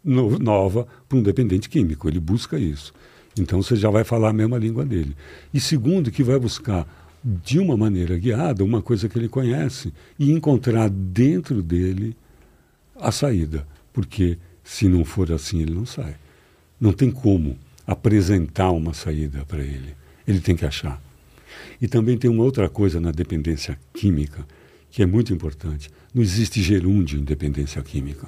no- 0.04 0.38
nova 0.38 0.86
para 1.08 1.18
um 1.18 1.22
dependente 1.22 1.68
químico, 1.68 2.08
ele 2.08 2.20
busca 2.20 2.56
isso. 2.56 2.92
Então 3.36 3.60
você 3.60 3.74
já 3.74 3.90
vai 3.90 4.04
falar 4.04 4.28
a 4.28 4.32
mesma 4.32 4.58
língua 4.58 4.84
dele. 4.84 5.16
E 5.52 5.58
segundo, 5.58 6.10
que 6.12 6.22
vai 6.22 6.38
buscar 6.38 6.86
de 7.24 7.58
uma 7.58 7.76
maneira 7.76 8.16
guiada 8.16 8.62
uma 8.62 8.80
coisa 8.80 9.08
que 9.08 9.18
ele 9.18 9.28
conhece 9.28 9.92
e 10.18 10.30
encontrar 10.30 10.88
dentro 10.88 11.62
dele 11.62 12.16
a 12.96 13.10
saída, 13.10 13.66
porque 13.92 14.38
se 14.64 14.88
não 14.88 15.04
for 15.04 15.30
assim 15.32 15.60
ele 15.60 15.74
não 15.74 15.86
sai. 15.86 16.16
Não 16.80 16.92
tem 16.92 17.10
como 17.10 17.56
apresentar 17.86 18.70
uma 18.70 18.94
saída 18.94 19.44
para 19.46 19.62
ele. 19.62 19.94
Ele 20.26 20.40
tem 20.40 20.56
que 20.56 20.64
achar. 20.64 21.00
E 21.80 21.88
também 21.88 22.16
tem 22.16 22.30
uma 22.30 22.44
outra 22.44 22.68
coisa 22.68 23.00
na 23.00 23.10
dependência 23.10 23.78
química 23.92 24.46
que 24.92 25.02
é 25.02 25.06
muito 25.06 25.32
importante. 25.32 25.90
Não 26.14 26.22
existe 26.22 26.62
gerúndio 26.62 27.18
em 27.18 27.24
dependência 27.24 27.82
química. 27.82 28.26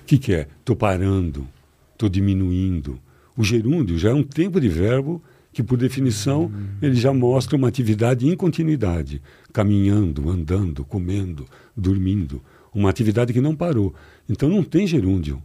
O 0.00 0.04
que, 0.06 0.16
que 0.16 0.32
é? 0.32 0.46
Estou 0.60 0.76
parando, 0.76 1.46
estou 1.92 2.08
diminuindo. 2.08 2.98
O 3.36 3.42
gerúndio 3.42 3.98
já 3.98 4.10
é 4.10 4.14
um 4.14 4.22
tempo 4.22 4.60
de 4.60 4.68
verbo 4.68 5.20
que, 5.52 5.62
por 5.62 5.76
definição, 5.76 6.50
ele 6.80 6.94
já 6.94 7.12
mostra 7.12 7.56
uma 7.56 7.68
atividade 7.68 8.26
em 8.26 8.36
continuidade, 8.36 9.20
caminhando, 9.52 10.30
andando, 10.30 10.84
comendo, 10.84 11.46
dormindo. 11.76 12.40
Uma 12.74 12.90
atividade 12.90 13.32
que 13.32 13.40
não 13.40 13.54
parou. 13.54 13.94
Então 14.28 14.48
não 14.48 14.62
tem 14.62 14.86
gerúndio. 14.86 15.42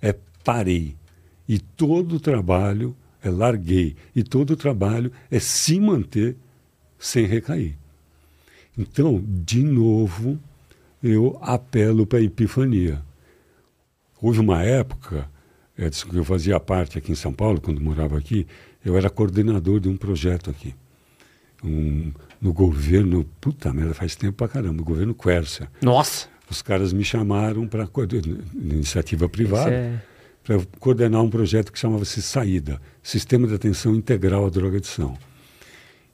É 0.00 0.14
parei. 0.44 0.96
E 1.48 1.58
todo 1.58 2.16
o 2.16 2.20
trabalho 2.20 2.96
é 3.22 3.28
larguei. 3.28 3.96
E 4.14 4.22
todo 4.22 4.52
o 4.52 4.56
trabalho 4.56 5.12
é 5.30 5.38
se 5.38 5.80
manter 5.80 6.36
sem 6.98 7.26
recair. 7.26 7.76
Então, 8.76 9.22
de 9.26 9.62
novo, 9.62 10.38
eu 11.02 11.38
apelo 11.42 12.06
para 12.06 12.18
a 12.18 12.22
epifania. 12.22 13.02
Houve 14.22 14.38
uma 14.38 14.62
época, 14.62 15.28
é, 15.76 15.88
que 15.88 16.16
eu 16.16 16.24
fazia 16.24 16.60
parte 16.60 16.98
aqui 16.98 17.10
em 17.10 17.16
São 17.16 17.32
Paulo, 17.32 17.60
quando 17.60 17.80
morava 17.80 18.16
aqui, 18.16 18.46
eu 18.84 18.96
era 18.96 19.10
coordenador 19.10 19.80
de 19.80 19.88
um 19.88 19.96
projeto 19.96 20.50
aqui. 20.50 20.74
Um, 21.64 22.12
no 22.40 22.52
governo, 22.52 23.26
puta 23.40 23.72
merda, 23.72 23.92
faz 23.92 24.16
tempo 24.16 24.34
pra 24.34 24.48
caramba, 24.48 24.74
no 24.74 24.84
governo 24.84 25.14
Quercia. 25.14 25.70
Nossa! 25.82 26.28
Os 26.50 26.62
caras 26.62 26.92
me 26.92 27.04
chamaram 27.04 27.66
para 27.68 27.88
iniciativa 28.54 29.28
privada 29.28 29.70
é- 29.70 30.00
para 30.42 30.58
coordenar 30.80 31.22
um 31.22 31.30
projeto 31.30 31.70
que 31.70 31.78
chamava-se 31.78 32.20
Saída, 32.20 32.80
Sistema 33.02 33.46
de 33.46 33.54
Atenção 33.54 33.94
Integral 33.94 34.46
à 34.46 34.50
Drogadição. 34.50 35.16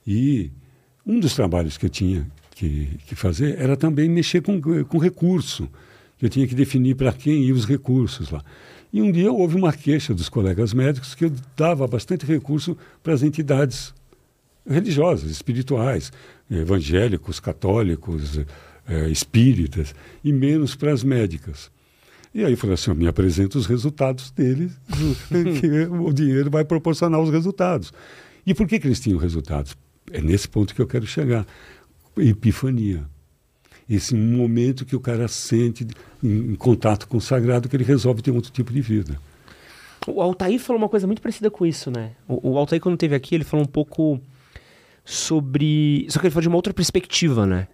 E 0.06 0.50
um 1.06 1.18
dos 1.18 1.34
trabalhos 1.34 1.78
que 1.78 1.86
eu 1.86 1.90
tinha 1.90 2.26
que, 2.50 2.88
que 3.06 3.14
fazer 3.14 3.58
era 3.58 3.76
também 3.76 4.08
mexer 4.08 4.42
com, 4.42 4.60
com 4.84 4.98
recurso. 4.98 5.68
Eu 6.20 6.28
tinha 6.28 6.46
que 6.46 6.54
definir 6.54 6.96
para 6.96 7.12
quem 7.12 7.44
iam 7.44 7.56
os 7.56 7.64
recursos 7.66 8.30
lá. 8.30 8.42
E 8.92 9.00
um 9.00 9.12
dia 9.12 9.30
houve 9.30 9.56
uma 9.56 9.72
queixa 9.72 10.14
dos 10.14 10.28
colegas 10.28 10.72
médicos 10.72 11.14
que 11.14 11.26
eu 11.26 11.32
dava 11.56 11.86
bastante 11.86 12.26
recurso 12.26 12.76
para 13.02 13.12
as 13.12 13.22
entidades 13.22 13.94
religiosas, 14.68 15.30
espirituais, 15.30 16.10
evangélicos, 16.50 17.38
católicos, 17.38 18.40
eh, 18.88 19.08
espíritas, 19.08 19.94
e 20.22 20.32
menos 20.32 20.74
para 20.74 20.92
as 20.92 21.02
médicas. 21.02 21.70
E 22.34 22.44
aí 22.44 22.52
eu 22.52 22.58
falei 22.58 22.74
assim, 22.74 22.92
me 22.92 23.06
apresenta 23.06 23.56
os 23.56 23.66
resultados 23.66 24.30
deles, 24.30 24.72
que 25.60 25.86
o 25.86 26.12
dinheiro 26.12 26.50
vai 26.50 26.64
proporcionar 26.64 27.20
os 27.20 27.30
resultados. 27.30 27.92
E 28.46 28.54
por 28.54 28.66
que, 28.66 28.78
que 28.78 28.86
eles 28.86 29.00
tinham 29.00 29.18
resultados? 29.18 29.76
É 30.12 30.20
nesse 30.20 30.48
ponto 30.48 30.74
que 30.74 30.80
eu 30.80 30.86
quero 30.86 31.06
chegar. 31.06 31.46
Epifania. 32.16 33.04
Esse 33.88 34.14
momento 34.14 34.84
que 34.84 34.96
o 34.96 35.00
cara 35.00 35.28
sente 35.28 35.86
em, 36.22 36.52
em 36.52 36.54
contato 36.54 37.08
com 37.08 37.16
o 37.16 37.20
sagrado 37.20 37.68
que 37.68 37.76
ele 37.76 37.84
resolve 37.84 38.22
ter 38.22 38.30
um 38.30 38.36
outro 38.36 38.50
tipo 38.50 38.72
de 38.72 38.80
vida. 38.80 39.18
O 40.06 40.20
Altair 40.20 40.60
falou 40.60 40.80
uma 40.80 40.88
coisa 40.88 41.06
muito 41.06 41.22
parecida 41.22 41.50
com 41.50 41.66
isso, 41.66 41.90
né? 41.90 42.12
O, 42.28 42.52
o 42.52 42.58
Altair, 42.58 42.80
quando 42.80 42.94
esteve 42.94 43.14
aqui, 43.14 43.34
ele 43.34 43.44
falou 43.44 43.64
um 43.64 43.68
pouco 43.68 44.20
sobre. 45.04 46.06
Só 46.10 46.20
que 46.20 46.26
ele 46.26 46.32
falou 46.32 46.42
de 46.42 46.48
uma 46.48 46.56
outra 46.56 46.74
perspectiva, 46.74 47.46
né? 47.46 47.68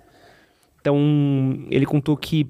Então, 0.82 1.64
ele 1.70 1.86
contou 1.86 2.16
que 2.16 2.46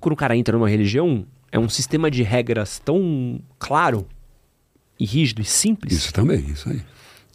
quando 0.00 0.12
o 0.12 0.16
cara 0.16 0.36
entra 0.36 0.56
numa 0.56 0.68
religião, 0.68 1.26
é 1.50 1.58
um 1.58 1.68
sistema 1.68 2.08
de 2.08 2.22
regras 2.22 2.78
tão 2.78 3.40
claro 3.58 4.06
e 4.98 5.04
rígido 5.04 5.42
e 5.42 5.44
simples 5.44 5.92
Isso 5.92 6.12
também, 6.14 6.38
isso 6.46 6.68
aí. 6.68 6.80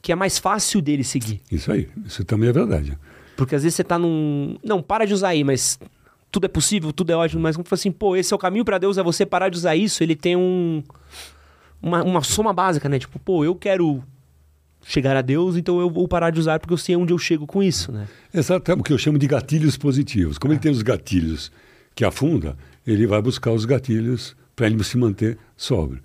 que 0.01 0.11
é 0.11 0.15
mais 0.15 0.39
fácil 0.39 0.81
dele 0.81 1.03
seguir. 1.03 1.41
Isso 1.51 1.69
aí. 1.71 1.89
Isso 2.05 2.23
também 2.23 2.47
é 2.49 2.53
verdade. 2.53 2.97
Porque 3.35 3.53
às 3.53 3.63
vezes 3.63 3.75
você 3.75 3.83
tá 3.83 3.99
num. 3.99 4.57
Não, 4.63 4.81
para 4.81 5.05
de 5.05 5.13
usar 5.13 5.29
aí, 5.29 5.43
mas 5.43 5.77
tudo 6.31 6.45
é 6.45 6.47
possível, 6.47 6.91
tudo 6.93 7.11
é 7.11 7.15
ótimo, 7.15 7.41
mas 7.41 7.55
como 7.57 7.67
assim, 7.69 7.91
pô, 7.91 8.15
esse 8.15 8.33
é 8.33 8.35
o 8.35 8.39
caminho 8.39 8.63
pra 8.65 8.77
Deus, 8.77 8.97
é 8.97 9.03
você 9.03 9.25
parar 9.25 9.49
de 9.49 9.57
usar 9.57 9.75
isso, 9.75 10.01
ele 10.01 10.15
tem 10.15 10.35
um. 10.37 10.81
Uma, 11.81 12.01
uma 12.03 12.23
soma 12.23 12.51
básica, 12.53 12.87
né? 12.89 12.97
Tipo, 12.97 13.19
pô, 13.19 13.43
eu 13.45 13.53
quero 13.53 14.01
chegar 14.83 15.15
a 15.15 15.21
Deus, 15.21 15.55
então 15.55 15.79
eu 15.79 15.89
vou 15.89 16.07
parar 16.07 16.29
de 16.29 16.39
usar 16.39 16.59
porque 16.59 16.73
eu 16.73 16.77
sei 16.77 16.95
onde 16.95 17.11
eu 17.13 17.17
chego 17.17 17.45
com 17.45 17.61
isso, 17.61 17.91
né? 17.91 18.07
Exato, 18.33 18.71
é 18.71 18.73
o 18.73 18.83
que 18.83 18.93
eu 18.93 18.97
chamo 18.97 19.17
de 19.17 19.27
gatilhos 19.27 19.77
positivos. 19.77 20.37
Como 20.37 20.53
ele 20.53 20.59
tem 20.59 20.71
os 20.71 20.81
gatilhos 20.81 21.51
que 21.93 22.05
afunda, 22.05 22.57
ele 22.85 23.05
vai 23.05 23.21
buscar 23.21 23.51
os 23.51 23.65
gatilhos 23.65 24.35
para 24.55 24.67
ele 24.67 24.83
se 24.83 24.97
manter 24.97 25.37
sóbrio. 25.55 26.01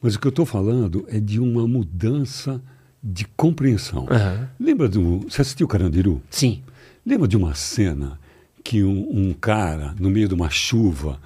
Mas 0.00 0.14
o 0.14 0.20
que 0.20 0.26
eu 0.26 0.30
estou 0.30 0.46
falando 0.46 1.04
é 1.08 1.20
de 1.20 1.38
uma 1.40 1.66
mudança 1.66 2.62
de 3.02 3.24
compreensão. 3.36 4.06
Aham. 4.10 4.48
Lembra 4.58 4.88
do. 4.88 5.20
Você 5.20 5.42
assistiu 5.42 5.66
Carandiru? 5.66 6.22
Sim. 6.30 6.62
Lembra 7.04 7.26
de 7.26 7.36
uma 7.36 7.54
cena 7.54 8.18
que 8.62 8.82
um, 8.84 9.08
um 9.10 9.32
cara, 9.32 9.94
no 9.98 10.10
meio 10.10 10.28
de 10.28 10.34
uma 10.34 10.50
chuva, 10.50 11.20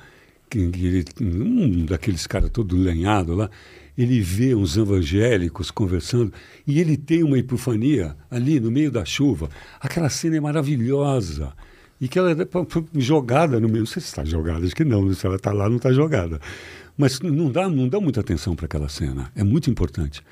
que, 0.48 0.68
que 0.70 0.86
ele, 0.86 1.04
um 1.20 1.84
daqueles 1.84 2.26
caras 2.26 2.50
todo 2.50 2.76
lenhado 2.76 3.34
lá, 3.34 3.50
ele 3.96 4.20
vê 4.20 4.54
uns 4.54 4.76
evangélicos 4.76 5.70
conversando 5.70 6.32
e 6.66 6.80
ele 6.80 6.96
tem 6.96 7.22
uma 7.22 7.38
epifania 7.38 8.16
ali 8.30 8.58
no 8.58 8.70
meio 8.70 8.90
da 8.90 9.04
chuva. 9.04 9.48
Aquela 9.80 10.08
cena 10.08 10.36
é 10.36 10.40
maravilhosa. 10.40 11.52
E 12.00 12.08
que 12.08 12.18
ela 12.18 12.32
é 12.32 12.36
jogada 12.96 13.60
no 13.60 13.68
meio. 13.68 13.80
Não 13.80 13.86
sei 13.86 14.02
se 14.02 14.08
está 14.08 14.24
jogada, 14.24 14.66
acho 14.66 14.74
que 14.74 14.84
não. 14.84 15.12
Se 15.14 15.24
ela 15.26 15.36
está 15.36 15.52
lá, 15.52 15.68
não 15.68 15.76
está 15.76 15.92
jogada. 15.92 16.40
Mas 16.98 17.20
não 17.20 17.50
dá, 17.50 17.68
não 17.68 17.88
dá 17.88 18.00
muita 18.00 18.20
atenção 18.20 18.54
para 18.54 18.66
aquela 18.66 18.88
cena. 18.88 19.30
É 19.34 19.44
muito 19.44 19.70
importante. 19.70 20.22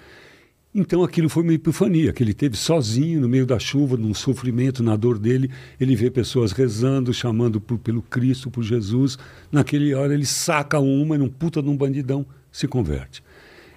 Então 0.75 1.05
aquilo 1.05 1.29
foi 1.29 1.43
uma 1.43 1.53
epifania 1.53 2.13
que 2.13 2.23
ele 2.23 2.33
teve 2.33 2.57
sozinho 2.57 3.21
no 3.21 3.29
meio 3.29 3.45
da 3.45 3.59
chuva, 3.59 3.97
num 3.97 4.15
sofrimento, 4.15 4.83
na 4.83 4.97
dor 4.97 5.19
dele. 5.19 5.51
Ele 5.79 5.95
vê 5.95 6.11
pessoas 6.11 6.51
rezando, 6.51 7.13
chamando 7.13 7.61
por, 7.61 7.79
pelo 7.79 8.03
Cristo, 8.03 8.51
por 8.51 8.65
Jesus. 8.65 9.19
Naquele 9.51 9.95
hora 9.95 10.15
ele 10.15 10.25
saca 10.27 10.81
uma 10.81 11.17
num 11.19 11.29
puta 11.29 11.63
de 11.63 11.69
um 11.69 11.77
bandidão 11.77 12.27
se 12.51 12.67
converte. 12.67 13.23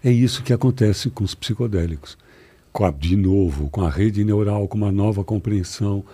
É 0.06 0.12
isso 0.12 0.44
que 0.44 0.54
acontece 0.54 1.10
com 1.10 1.24
os 1.24 1.34
psicodélicos. 1.34 2.16
Com 2.72 2.86
a, 2.86 2.92
de 2.92 3.16
novo, 3.16 3.72
com 3.72 3.82
a 3.82 3.90
rede 3.90 4.24
neural, 4.24 4.68
com 4.68 4.78
uma 4.78 4.92
nova 4.92 5.24
compreensão, 5.24 6.06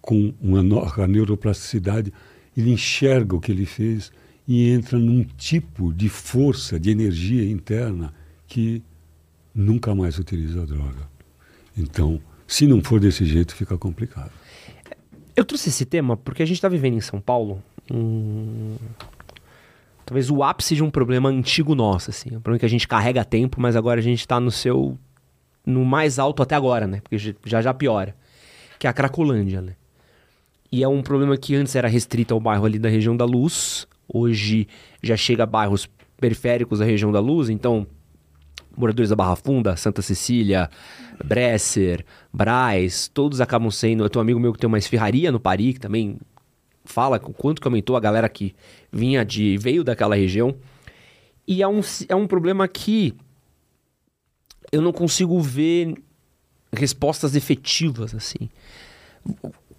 com 0.00 0.34
uma 0.40 0.64
neuroplasticidade, 1.06 2.12
ele 2.56 2.72
enxerga 2.72 3.36
o 3.36 3.40
que 3.40 3.52
ele 3.52 3.64
fez 3.64 4.10
e 4.48 4.68
entra 4.68 4.98
num 4.98 5.22
tipo 5.22 5.94
de 5.94 6.08
força, 6.08 6.80
de 6.80 6.90
energia 6.90 7.48
interna 7.48 8.12
que 8.48 8.82
nunca 9.54 9.94
mais 9.94 10.18
utiliza 10.18 10.62
a 10.62 10.66
droga. 10.66 11.08
Então, 11.78 12.20
se 12.48 12.66
não 12.66 12.82
for 12.82 12.98
desse 12.98 13.24
jeito, 13.24 13.54
fica 13.54 13.78
complicado. 13.78 14.32
Eu 15.36 15.44
trouxe 15.44 15.68
esse 15.68 15.84
tema 15.84 16.16
porque 16.16 16.42
a 16.42 16.46
gente 16.46 16.56
está 16.56 16.68
vivendo 16.68 16.94
em 16.94 17.00
São 17.00 17.20
Paulo 17.20 17.62
um, 17.88 18.74
talvez 20.06 20.30
o 20.30 20.42
ápice 20.42 20.76
de 20.76 20.84
um 20.84 20.90
problema 20.90 21.28
antigo 21.28 21.74
nosso, 21.74 22.10
assim. 22.10 22.28
Um 22.28 22.40
problema 22.40 22.60
que 22.60 22.66
a 22.66 22.70
gente 22.70 22.86
carrega 22.86 23.24
tempo, 23.24 23.60
mas 23.60 23.74
agora 23.74 23.98
a 23.98 24.02
gente 24.02 24.20
está 24.20 24.38
no 24.38 24.52
seu. 24.52 24.96
no 25.66 25.84
mais 25.84 26.18
alto 26.18 26.42
até 26.42 26.54
agora, 26.54 26.86
né? 26.86 27.00
Porque 27.00 27.36
já 27.44 27.60
já 27.60 27.74
piora. 27.74 28.16
Que 28.78 28.86
é 28.86 28.90
a 28.90 28.92
Cracolândia, 28.92 29.60
né? 29.60 29.74
E 30.70 30.82
é 30.82 30.88
um 30.88 31.02
problema 31.02 31.36
que 31.36 31.54
antes 31.56 31.74
era 31.74 31.88
restrito 31.88 32.32
ao 32.32 32.40
bairro 32.40 32.64
ali 32.64 32.78
da 32.78 32.88
região 32.88 33.16
da 33.16 33.24
Luz, 33.24 33.86
hoje 34.08 34.68
já 35.02 35.16
chega 35.16 35.42
a 35.42 35.46
bairros 35.46 35.88
periféricos 36.20 36.78
da 36.78 36.84
região 36.84 37.12
da 37.12 37.20
Luz, 37.20 37.48
então 37.48 37.86
moradores 38.76 39.10
da 39.10 39.16
Barra 39.16 39.36
Funda, 39.36 39.76
Santa 39.76 40.02
Cecília, 40.02 40.68
Bresser, 41.24 42.04
Braz, 42.32 43.08
todos 43.08 43.40
acabam 43.40 43.70
sendo. 43.70 44.04
Eu 44.04 44.10
tenho 44.10 44.20
um 44.20 44.24
amigo 44.24 44.40
meu 44.40 44.52
que 44.52 44.58
tem 44.58 44.68
uma 44.68 44.78
esfirraria 44.78 45.32
no 45.32 45.40
Paris, 45.40 45.74
que 45.74 45.80
também 45.80 46.18
fala 46.86 47.16
o 47.16 47.32
quanto 47.32 47.60
que 47.60 47.68
aumentou 47.68 47.96
a 47.96 48.00
galera 48.00 48.28
que 48.28 48.54
vinha 48.92 49.24
de. 49.24 49.58
veio 49.58 49.84
daquela 49.84 50.16
região. 50.16 50.54
E 51.46 51.62
é 51.62 51.68
um, 51.68 51.80
é 52.08 52.14
um 52.14 52.26
problema 52.26 52.66
que 52.66 53.14
eu 54.72 54.80
não 54.80 54.92
consigo 54.92 55.40
ver 55.40 55.94
respostas 56.72 57.36
efetivas, 57.36 58.14
assim. 58.14 58.48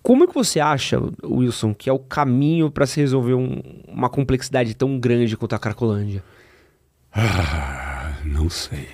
Como 0.01 0.23
é 0.23 0.27
que 0.27 0.33
você 0.33 0.59
acha, 0.59 0.97
Wilson, 1.23 1.73
que 1.73 1.89
é 1.89 1.93
o 1.93 1.99
caminho 1.99 2.71
para 2.71 2.85
se 2.85 2.99
resolver 2.99 3.33
um, 3.33 3.61
uma 3.87 4.09
complexidade 4.09 4.73
tão 4.73 4.97
grande 4.97 5.35
quanto 5.35 5.55
a 5.55 5.59
Cracolândia? 5.59 6.23
Ah, 7.11 8.17
não 8.23 8.49
sei. 8.49 8.87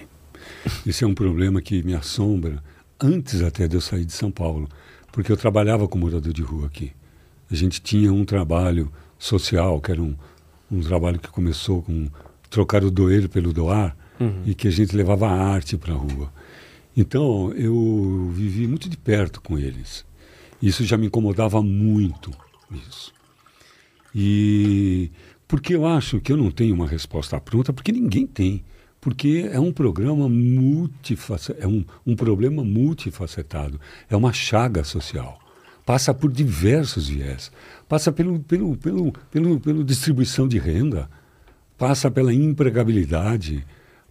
Esse 0.88 1.04
é 1.04 1.08
um 1.08 1.14
problema 1.14 1.62
que 1.62 1.84
me 1.84 1.94
assombra 1.94 2.64
antes 3.00 3.44
até 3.44 3.68
de 3.68 3.76
eu 3.76 3.82
sair 3.82 4.06
de 4.06 4.14
São 4.14 4.32
Paulo, 4.32 4.68
porque 5.12 5.32
eu 5.32 5.38
trabalhava 5.38 5.88
com 5.88 6.00
morador 6.00 6.34
de 6.34 6.42
rua 6.42 6.66
aqui 6.66 6.92
a 7.54 7.58
gente 7.58 7.82
tinha 7.82 8.12
um 8.12 8.26
trabalho 8.26 8.92
social, 9.20 9.80
que 9.80 9.92
era 9.92 10.02
um, 10.02 10.16
um 10.72 10.82
trabalho 10.82 11.20
que 11.20 11.30
começou 11.30 11.84
com 11.84 12.08
trocar 12.50 12.84
o 12.84 12.90
doer 12.90 13.30
pelo 13.30 13.54
doar, 13.54 13.96
uhum. 14.20 14.42
e 14.46 14.56
que 14.56 14.68
a 14.68 14.72
gente 14.72 14.96
levava 14.96 15.28
a 15.28 15.32
arte 15.32 15.78
para 15.78 15.94
a 15.94 15.98
rua. 15.98 16.34
Então, 16.98 17.52
eu 17.54 18.32
vivi 18.34 18.68
muito 18.68 18.90
de 18.90 18.98
perto 18.98 19.40
com 19.40 19.58
eles. 19.58 20.06
Isso 20.62 20.84
já 20.84 20.98
me 20.98 21.08
incomodava 21.08 21.62
muito, 21.62 22.32
isso. 22.72 23.14
E 24.16 25.12
porque 25.48 25.76
eu 25.76 25.86
acho 25.86 26.20
que 26.20 26.32
eu 26.32 26.38
não 26.38 26.50
tenho 26.50 26.74
uma 26.74 26.88
resposta 26.88 27.40
pronta, 27.40 27.72
porque 27.72 27.92
ninguém 27.92 28.26
tem. 28.26 28.64
Porque 29.00 29.50
é 29.52 29.60
um 29.60 29.74
programa 29.74 30.30
multifacetado, 30.30 31.64
é 31.64 31.68
um, 31.68 31.86
um 32.06 32.16
problema 32.16 32.64
multifacetado, 32.64 33.80
é 34.10 34.16
uma 34.16 34.32
chaga 34.32 34.84
social 34.84 35.43
passa 35.86 36.14
por 36.14 36.32
diversos 36.32 37.10
viés. 37.10 37.52
Passa 37.88 38.12
pelo, 38.12 38.40
pelo, 38.40 38.76
pelo, 38.78 39.14
pelo, 39.32 39.60
pela 39.60 39.84
distribuição 39.84 40.48
de 40.48 40.58
renda, 40.58 41.10
passa 41.78 42.10
pela 42.10 42.34
empregabilidade, 42.34 43.66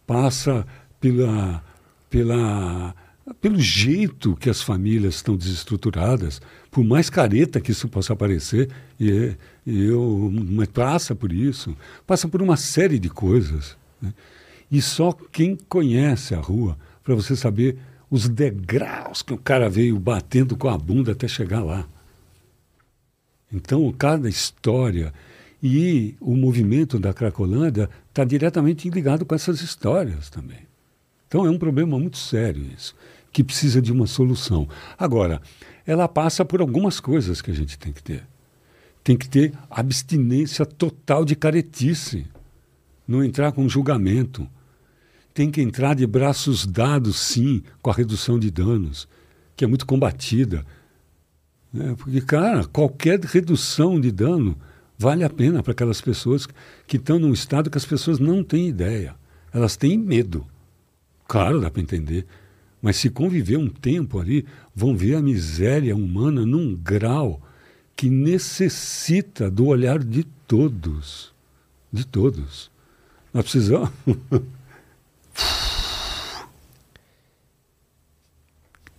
passa 0.06 0.66
pela, 1.00 1.64
pela, 2.10 2.94
pelo 3.40 3.58
jeito 3.58 4.36
que 4.36 4.50
as 4.50 4.62
famílias 4.62 5.16
estão 5.16 5.36
desestruturadas, 5.36 6.40
por 6.70 6.84
mais 6.84 7.08
careta 7.08 7.60
que 7.60 7.72
isso 7.72 7.88
possa 7.88 8.14
parecer, 8.14 8.68
e, 9.00 9.34
e 9.66 9.84
eu, 9.84 10.30
mas 10.32 10.68
passa 10.68 11.14
por 11.14 11.32
isso, 11.32 11.76
passa 12.06 12.28
por 12.28 12.42
uma 12.42 12.56
série 12.56 12.98
de 12.98 13.08
coisas. 13.08 13.76
Né? 14.00 14.12
E 14.70 14.80
só 14.80 15.12
quem 15.12 15.56
conhece 15.68 16.34
a 16.34 16.40
rua, 16.40 16.76
para 17.02 17.14
você 17.14 17.34
saber 17.34 17.78
os 18.12 18.28
degraus 18.28 19.22
que 19.22 19.32
o 19.32 19.39
cara 19.39 19.70
veio 19.70 19.98
batendo 19.98 20.55
com 20.55 20.68
a 20.68 20.76
bunda 20.76 21.12
até 21.12 21.26
chegar 21.26 21.64
lá. 21.64 21.89
Então, 23.51 23.90
cada 23.90 24.28
história 24.28 25.14
e 25.62 26.14
o 26.20 26.36
movimento 26.36 26.98
da 26.98 27.14
Cracolândia 27.14 27.89
está 28.10 28.22
diretamente 28.22 28.90
ligado 28.90 29.24
com 29.24 29.34
essas 29.34 29.62
histórias 29.62 30.28
também. 30.28 30.59
Então, 31.26 31.47
é 31.47 31.51
um 31.51 31.59
problema 31.59 31.98
muito 31.98 32.18
sério 32.18 32.62
isso, 32.76 32.94
que 33.32 33.43
precisa 33.43 33.80
de 33.80 33.90
uma 33.90 34.06
solução. 34.06 34.68
Agora, 34.98 35.40
ela 35.86 36.06
passa 36.06 36.44
por 36.44 36.60
algumas 36.60 37.01
coisas 37.01 37.40
que 37.40 37.51
a 37.51 37.55
gente 37.55 37.78
tem 37.78 37.94
que 37.94 38.02
ter. 38.02 38.26
Tem 39.02 39.16
que 39.16 39.26
ter 39.26 39.55
abstinência 39.70 40.66
total 40.66 41.24
de 41.24 41.34
caretice, 41.34 42.26
não 43.09 43.24
entrar 43.24 43.52
com 43.52 43.66
julgamento 43.66 44.47
tem 45.34 45.50
que 45.50 45.60
entrar 45.60 45.94
de 45.94 46.06
braços 46.06 46.66
dados, 46.66 47.16
sim, 47.16 47.62
com 47.80 47.90
a 47.90 47.94
redução 47.94 48.38
de 48.38 48.50
danos, 48.50 49.09
que 49.56 49.64
é 49.64 49.68
muito 49.68 49.86
combatida. 49.86 50.64
Né? 51.72 51.94
Porque, 51.96 52.20
cara, 52.20 52.64
qualquer 52.64 53.18
redução 53.20 54.00
de 54.00 54.10
dano 54.12 54.56
vale 54.98 55.24
a 55.24 55.30
pena 55.30 55.62
para 55.62 55.72
aquelas 55.72 56.00
pessoas 56.00 56.46
que 56.86 56.96
estão 56.96 57.18
num 57.18 57.32
estado 57.32 57.70
que 57.70 57.78
as 57.78 57.86
pessoas 57.86 58.18
não 58.18 58.44
têm 58.44 58.68
ideia. 58.68 59.14
Elas 59.52 59.76
têm 59.76 59.98
medo. 59.98 60.46
Claro, 61.26 61.60
dá 61.60 61.70
para 61.70 61.82
entender. 61.82 62.26
Mas 62.80 62.96
se 62.96 63.09
conviver 63.09 63.56
um 63.56 63.68
tempo 63.68 64.18
ali, 64.18 64.44
vão 64.74 64.96
ver 64.96 65.14
a 65.14 65.22
miséria 65.22 65.96
humana 65.96 66.44
num 66.44 66.74
grau 66.74 67.40
que 67.96 68.10
necessita 68.10 69.50
do 69.50 69.66
olhar 69.66 70.02
de 70.02 70.24
todos. 70.46 71.32
De 71.92 72.06
todos. 72.06 72.70
Nós 73.32 73.44
precisamos. 73.44 73.90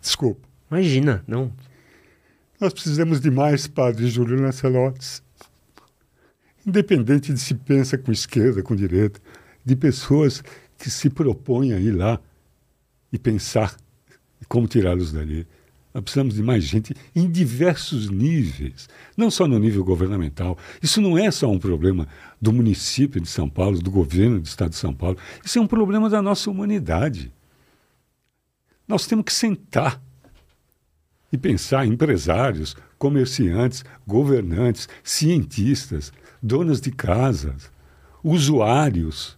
Desculpa. 0.02 0.48
Imagina, 0.70 1.24
não. 1.28 1.52
Nós 2.60 2.74
precisamos 2.74 3.20
de 3.20 3.30
mais, 3.30 3.68
padre 3.68 4.08
Júlio 4.08 4.42
Lancelotti. 4.42 5.22
Independente 6.66 7.34
de 7.34 7.40
se 7.40 7.54
pensa 7.54 7.98
com 7.98 8.12
esquerda, 8.12 8.64
com 8.64 8.76
direita, 8.76 9.20
de 9.66 9.76
pessoas 9.76 10.44
que 10.78 10.90
se 10.90 11.10
propõem 11.10 11.74
a 11.74 11.80
ir 11.80 11.92
lá 11.92 12.20
e 13.12 13.20
pensar 13.20 13.76
como 14.48 14.68
tirá-los 14.68 15.12
dali. 15.12 15.48
Nós 15.94 16.04
precisamos 16.04 16.34
de 16.34 16.42
mais 16.42 16.64
gente 16.64 16.96
em 17.16 17.30
diversos 17.30 18.10
níveis, 18.10 18.90
não 19.16 19.30
só 19.30 19.48
no 19.48 19.60
nível 19.60 19.84
governamental. 19.84 20.58
Isso 20.82 21.00
não 21.00 21.18
é 21.18 21.30
só 21.30 21.50
um 21.52 21.60
problema 21.60 22.08
do 22.42 22.52
município 22.52 23.22
de 23.22 23.28
São 23.28 23.48
Paulo, 23.48 23.80
do 23.80 23.92
governo 23.92 24.40
do 24.40 24.46
estado 24.46 24.72
de 24.72 24.78
São 24.78 24.94
Paulo. 24.94 25.18
Isso 25.46 25.60
é 25.60 25.62
um 25.62 25.68
problema 25.68 26.10
da 26.10 26.22
nossa 26.22 26.50
humanidade. 26.50 27.32
Nós 28.88 29.06
temos 29.06 29.26
que 29.26 29.34
sentar 29.34 30.02
e 31.32 31.38
pensar 31.38 31.86
empresários, 31.86 32.76
comerciantes, 32.98 33.84
governantes, 34.06 34.90
cientistas, 35.04 36.12
donas 36.42 36.82
de 36.82 36.92
casas, 36.92 37.72
usuários. 38.24 39.38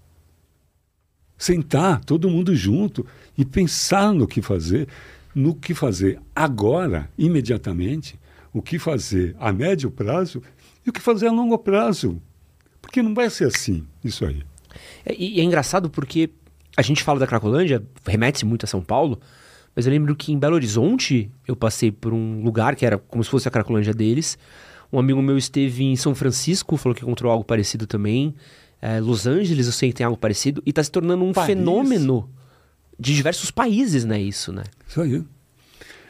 Sentar 1.37 2.03
todo 2.03 2.29
mundo 2.29 2.55
junto 2.55 3.05
e 3.37 3.43
pensar 3.43 4.13
no 4.13 4.25
que 4.25 4.41
fazer 4.41 4.87
no 5.35 5.53
que 5.53 5.73
fazer 5.73 6.19
agora, 6.33 7.11
imediatamente, 7.17 8.17
o 8.53 8.61
que 8.61 8.79
fazer 8.79 9.35
a 9.37 9.51
médio 9.51 9.91
prazo 9.91 10.41
e 10.85 10.89
o 10.89 10.93
que 10.93 11.01
fazer 11.01 11.27
a 11.27 11.31
longo 11.31 11.57
prazo. 11.57 12.21
Porque 12.81 13.03
não 13.03 13.13
vai 13.13 13.29
ser 13.29 13.47
assim, 13.47 13.85
isso 14.01 14.25
aí. 14.25 14.41
É, 15.05 15.13
e 15.13 15.41
é 15.41 15.43
engraçado 15.43 15.89
porque 15.89 16.29
a 16.77 16.81
gente 16.81 17.03
fala 17.03 17.19
da 17.19 17.27
Cracolândia, 17.27 17.83
remete-se 18.05 18.45
muito 18.45 18.63
a 18.63 18.67
São 18.67 18.81
Paulo, 18.81 19.19
mas 19.75 19.85
eu 19.85 19.91
lembro 19.91 20.15
que 20.15 20.31
em 20.31 20.39
Belo 20.39 20.55
Horizonte 20.55 21.29
eu 21.45 21.55
passei 21.55 21.91
por 21.91 22.13
um 22.13 22.41
lugar 22.41 22.75
que 22.75 22.85
era 22.85 22.97
como 22.97 23.21
se 23.23 23.29
fosse 23.29 23.47
a 23.47 23.51
Cracolândia 23.51 23.93
deles, 23.93 24.37
Um 24.91 24.99
amigo 24.99 25.21
meu 25.21 25.37
esteve 25.37 25.83
em 25.83 25.95
São 25.97 26.15
Francisco, 26.15 26.77
falou 26.77 26.95
que 26.95 27.03
encontrou 27.03 27.29
algo 27.31 27.43
parecido 27.43 27.85
também. 27.85 28.33
É, 28.81 29.01
Los 29.01 29.27
Angeles, 29.27 29.65
eu 29.65 29.73
sei 29.73 29.89
que 29.89 29.95
tem 29.95 30.05
algo 30.05 30.17
parecido. 30.17 30.61
E 30.65 30.69
está 30.69 30.81
se 30.81 30.91
tornando 30.91 31.25
um 31.25 31.33
Paris. 31.33 31.47
fenômeno 31.47 32.29
de 32.99 33.15
diversos 33.15 33.51
países, 33.51 34.05
né? 34.05 34.21
Isso, 34.21 34.51
né? 34.51 34.63
Isso 34.87 35.01
aí. 35.01 35.23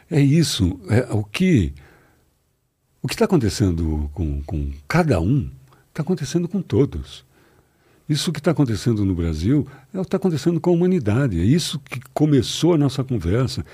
É 0.09 0.21
isso. 0.21 0.79
É, 0.89 1.11
o 1.11 1.23
que 1.23 1.73
o 3.01 3.07
está 3.07 3.25
acontecendo 3.25 4.09
com, 4.13 4.41
com 4.43 4.71
cada 4.87 5.19
um 5.19 5.49
está 5.89 6.01
acontecendo 6.01 6.47
com 6.47 6.61
todos. 6.61 7.23
Isso 8.07 8.31
que 8.31 8.39
está 8.39 8.51
acontecendo 8.51 9.03
no 9.03 9.15
Brasil 9.15 9.67
é 9.93 9.97
o 9.97 10.01
que 10.01 10.07
está 10.07 10.17
acontecendo 10.17 10.59
com 10.59 10.69
a 10.69 10.73
humanidade. 10.73 11.39
É 11.39 11.43
isso 11.43 11.79
que 11.79 11.99
começou 12.13 12.73
a 12.73 12.77
nossa 12.77 13.03
conversa 13.03 13.65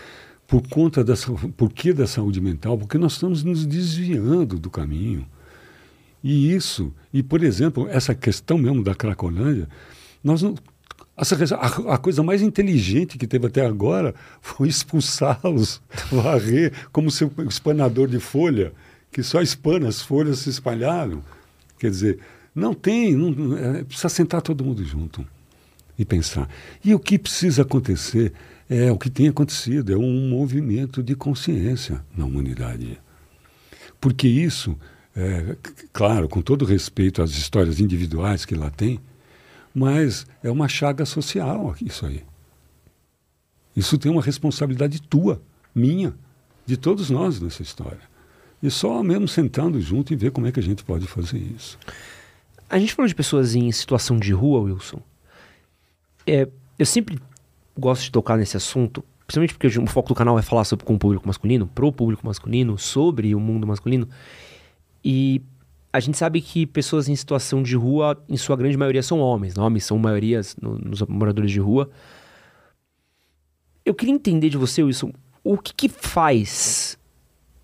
por 0.48 0.68
conta 0.68 1.04
dessa, 1.04 1.32
por 1.32 1.72
que 1.72 1.94
da 1.94 2.06
saúde 2.06 2.42
mental, 2.42 2.78
porque 2.78 2.98
nós 2.98 3.14
estamos 3.14 3.44
nos 3.44 3.66
desviando 3.66 4.60
do 4.60 4.70
caminho. 4.70 5.26
E 6.24 6.54
isso, 6.54 6.94
e 7.14 7.24
por 7.24 7.44
exemplo, 7.44 7.88
essa 7.90 8.14
questão 8.14 8.58
mesmo 8.58 8.84
da 8.84 8.94
Cracolândia, 8.94 9.68
nós 10.24 10.42
não, 10.42 10.56
a, 11.56 11.94
a, 11.94 11.98
coisa 11.98 12.24
mais 12.24 12.42
inteligente 12.42 13.18
que 13.18 13.28
teve 13.28 13.46
até 13.46 13.66
agora 13.66 14.16
foi 14.42 14.68
expulsá-los, 14.68 15.82
varrer 16.12 16.74
como 16.92 17.12
seu 17.12 17.32
espanador 17.48 18.08
de 18.08 18.20
folha, 18.20 18.74
que 19.12 19.22
só 19.22 19.42
espana 19.42 19.88
as 19.88 20.02
folhas 20.02 20.40
se 20.40 20.50
espalharam. 20.50 21.24
Quer 21.78 21.92
dizer, 21.92 22.20
não 22.56 22.74
tem, 22.74 23.16
não, 23.16 23.58
é, 23.58 23.84
precisa 23.84 24.10
sentar 24.10 24.42
todo 24.42 24.64
mundo 24.64 24.84
junto 24.84 25.26
e 25.98 26.04
pensar. 26.04 26.50
E 26.84 26.94
o 26.96 27.00
que 27.00 27.20
precisa 27.20 27.62
acontecer 27.62 28.34
é 28.70 28.92
o 28.92 28.98
que 28.98 29.10
tem 29.10 29.28
acontecido, 29.28 29.94
é 29.94 29.98
um 29.98 30.30
movimento 30.30 31.04
de 31.04 31.16
consciência 31.16 32.04
na 32.16 32.26
humanidade. 32.26 33.00
Porque 34.00 34.28
isso, 34.28 34.78
é, 35.16 35.56
claro, 35.94 36.28
com 36.28 36.42
todo 36.42 36.66
respeito 36.66 37.22
às 37.22 37.32
histórias 37.32 37.80
individuais 37.80 38.46
que 38.46 38.56
lá 38.56 38.70
tem, 38.70 39.00
mas 39.74 40.26
é 40.44 40.50
uma 40.52 40.68
chaga 40.68 41.06
social 41.06 41.76
isso 41.82 42.06
aí. 42.06 42.24
Isso 43.76 43.98
tem 43.98 44.12
uma 44.12 44.22
responsabilidade 44.22 45.02
tua, 45.02 45.42
minha, 45.74 46.14
de 46.66 46.76
todos 46.78 47.10
nós 47.10 47.40
nessa 47.40 47.62
história. 47.62 48.02
E 48.62 48.70
só 48.70 49.02
mesmo 49.02 49.28
sentando 49.28 49.80
junto 49.82 50.14
e 50.14 50.16
ver 50.16 50.32
como 50.32 50.48
é 50.48 50.52
que 50.52 50.60
a 50.60 50.64
gente 50.64 50.84
pode 50.84 51.08
fazer 51.08 51.38
isso. 51.38 51.80
A 52.70 52.78
gente 52.78 52.94
falou 52.94 53.08
de 53.08 53.16
pessoas 53.16 53.56
em 53.56 53.72
situação 53.72 54.20
de 54.20 54.32
rua, 54.32 54.62
Wilson. 54.62 55.02
É, 56.28 56.48
eu 56.78 56.86
sempre 56.86 57.20
gosto 57.78 58.04
de 58.04 58.12
tocar 58.12 58.38
nesse 58.38 58.56
assunto, 58.56 59.04
principalmente 59.26 59.54
porque 59.54 59.80
o 59.80 59.88
foco 59.88 60.10
do 60.10 60.16
canal 60.16 60.38
é 60.38 60.42
falar 60.42 60.64
sobre 60.64 60.86
com 60.86 60.94
o 60.94 61.00
público 61.00 61.28
masculino, 61.28 61.68
pro 61.68 61.92
público 61.92 62.26
masculino, 62.26 62.78
sobre 62.78 63.34
o 63.34 63.40
mundo 63.40 63.66
masculino. 63.66 64.08
E 65.04 65.42
a 65.94 66.00
gente 66.00 66.18
sabe 66.18 66.42
que 66.42 66.66
pessoas 66.66 67.10
em 67.10 67.16
situação 67.16 67.62
de 67.62 67.76
rua, 67.76 68.22
em 68.30 68.38
sua 68.38 68.56
grande 68.56 68.78
maioria, 68.78 69.04
são 69.04 69.20
homens. 69.20 69.56
Né? 69.56 69.64
Homens 69.64 69.84
são 69.84 69.98
maiorias 69.98 70.56
no, 70.62 70.78
nos 70.78 71.02
moradores 71.02 71.52
de 71.52 71.60
rua. 71.60 71.90
Eu 73.84 73.94
queria 73.94 74.14
entender 74.14 74.50
de 74.50 74.58
você, 74.58 74.82
Wilson, 74.82 75.12
o 75.44 75.58
que, 75.58 75.74
que 75.74 75.90
faz, 75.90 76.98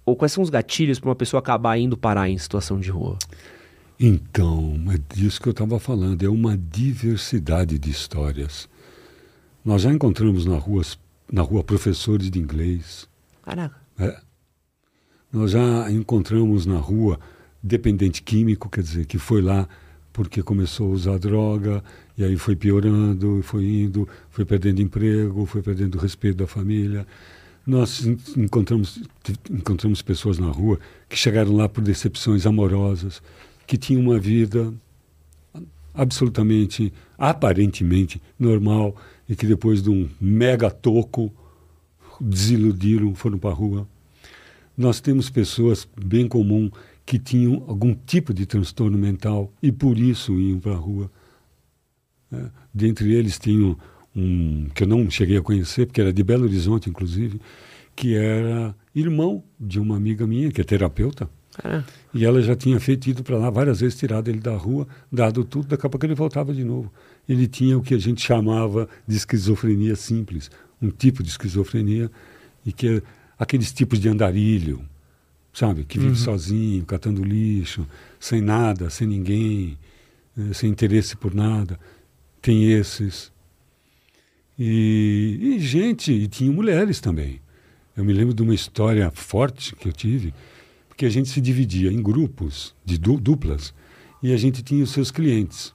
ou 0.05 0.15
quais 0.15 0.31
são 0.31 0.43
os 0.43 0.49
gatilhos 0.49 0.99
para 0.99 1.09
uma 1.09 1.15
pessoa 1.15 1.39
acabar 1.39 1.77
indo 1.77 1.95
parar 1.95 2.29
em 2.29 2.37
situação 2.37 2.79
de 2.79 2.89
rua? 2.89 3.17
Então, 3.99 4.75
é 4.91 5.15
disso 5.15 5.41
que 5.41 5.47
eu 5.47 5.51
estava 5.51 5.79
falando, 5.79 6.23
é 6.23 6.29
uma 6.29 6.57
diversidade 6.57 7.79
de 7.79 7.89
histórias. 7.89 8.67
Nós 9.63 9.83
já 9.83 9.91
encontramos 9.91 10.45
na 10.45 10.57
rua, 10.57 10.83
na 11.31 11.41
rua 11.41 11.63
professores 11.63 12.29
de 12.29 12.39
inglês. 12.39 13.07
Caraca. 13.41 13.75
É. 13.97 14.19
Nós 15.31 15.51
já 15.51 15.89
encontramos 15.91 16.65
na 16.65 16.77
rua 16.77 17.19
dependente 17.61 18.21
químico, 18.21 18.69
quer 18.69 18.81
dizer, 18.81 19.05
que 19.05 19.17
foi 19.17 19.41
lá 19.41 19.67
porque 20.17 20.41
começou 20.41 20.89
a 20.89 20.93
usar 20.93 21.19
droga, 21.19 21.83
e 22.17 22.23
aí 22.23 22.35
foi 22.37 22.55
piorando, 22.55 23.41
foi 23.43 23.65
indo, 23.65 24.09
foi 24.31 24.43
perdendo 24.43 24.81
emprego, 24.81 25.45
foi 25.45 25.61
perdendo 25.61 25.95
o 25.95 26.01
respeito 26.01 26.37
da 26.37 26.47
família. 26.47 27.05
Nós 27.65 28.03
encontramos, 28.35 28.99
encontramos 29.51 30.01
pessoas 30.01 30.39
na 30.39 30.47
rua 30.47 30.79
que 31.07 31.15
chegaram 31.15 31.55
lá 31.55 31.69
por 31.69 31.83
decepções 31.83 32.47
amorosas, 32.47 33.21
que 33.67 33.77
tinham 33.77 34.01
uma 34.01 34.17
vida 34.17 34.73
absolutamente, 35.93 36.91
aparentemente 37.15 38.19
normal, 38.39 38.95
e 39.29 39.35
que 39.35 39.45
depois 39.45 39.83
de 39.83 39.89
um 39.91 40.09
mega 40.19 40.71
toco 40.71 41.31
desiludiram, 42.19 43.13
foram 43.13 43.37
para 43.37 43.51
a 43.51 43.53
rua. 43.53 43.87
Nós 44.75 44.99
temos 44.99 45.29
pessoas 45.29 45.87
bem 45.95 46.27
comum 46.27 46.71
que 47.07 47.17
tinham 47.17 47.63
algum 47.67 47.95
tipo 47.95 48.33
de 48.33 48.45
transtorno 48.45 48.97
mental 48.97 49.49
e 49.63 49.71
por 49.71 49.97
isso 49.97 50.37
iam 50.37 50.59
para 50.59 50.73
a 50.73 50.75
rua. 50.75 51.09
É, 52.29 52.47
dentre 52.73 53.13
eles 53.13 53.39
tinham 53.39 53.77
um 54.13 54.67
que 54.75 54.83
eu 54.83 54.87
não 54.87 55.09
cheguei 55.09 55.37
a 55.37 55.41
conhecer, 55.41 55.85
porque 55.85 56.01
era 56.01 56.11
de 56.11 56.21
Belo 56.21 56.43
Horizonte, 56.43 56.89
inclusive, 56.89 57.39
que 57.95 58.13
era 58.13 58.75
irmão 58.93 59.41
de 59.57 59.79
uma 59.79 59.95
amiga 59.95 60.27
minha, 60.27 60.51
que 60.51 60.59
é 60.59 60.65
terapeuta. 60.65 61.29
E 62.13 62.25
ela 62.25 62.41
já 62.41 62.57
tinha 62.57 62.77
feito 62.77 63.07
ido 63.07 63.23
para 63.23 63.37
lá 63.37 63.49
várias 63.49 63.79
vezes, 63.79 63.97
tirado 63.97 64.27
ele 64.27 64.41
da 64.41 64.57
rua, 64.57 64.85
dado 65.09 65.45
tudo, 65.45 65.69
daqui 65.69 65.87
a 65.87 65.89
pouco 65.89 66.05
ele 66.05 66.13
voltava 66.13 66.53
de 66.53 66.65
novo. 66.65 66.91
Ele 67.27 67.47
tinha 67.47 67.77
o 67.77 67.81
que 67.81 67.93
a 67.93 67.97
gente 67.97 68.21
chamava 68.21 68.89
de 69.07 69.15
esquizofrenia 69.15 69.95
simples, 69.95 70.51
um 70.81 70.89
tipo 70.89 71.23
de 71.23 71.29
esquizofrenia, 71.29 72.11
e 72.65 72.73
que 72.73 72.97
é 72.97 73.01
aqueles 73.39 73.71
tipos 73.71 73.97
de 73.97 74.09
andarilho, 74.09 74.81
sabe? 75.57 75.83
Que 75.83 75.97
vive 75.97 76.11
uhum. 76.11 76.15
sozinho, 76.15 76.85
catando 76.85 77.23
lixo, 77.23 77.87
sem 78.19 78.41
nada, 78.41 78.91
sem 78.91 79.07
ninguém, 79.07 79.75
né? 80.35 80.53
sem 80.53 80.69
interesse 80.69 81.17
por 81.17 81.33
nada. 81.33 81.79
Tem 82.39 82.71
esses. 82.71 83.31
E, 84.57 85.39
e, 85.41 85.59
gente, 85.59 86.11
e 86.11 86.27
tinha 86.27 86.51
mulheres 86.51 86.99
também. 86.99 87.41
Eu 87.95 88.05
me 88.05 88.13
lembro 88.13 88.35
de 88.35 88.43
uma 88.43 88.53
história 88.53 89.09
forte 89.09 89.75
que 89.75 89.87
eu 89.87 89.93
tive, 89.93 90.31
porque 90.87 91.07
a 91.07 91.09
gente 91.09 91.27
se 91.27 91.41
dividia 91.41 91.91
em 91.91 92.03
grupos 92.03 92.75
de 92.85 92.99
duplas 92.99 93.73
e 94.21 94.31
a 94.31 94.37
gente 94.37 94.61
tinha 94.61 94.83
os 94.83 94.91
seus 94.91 95.09
clientes, 95.09 95.73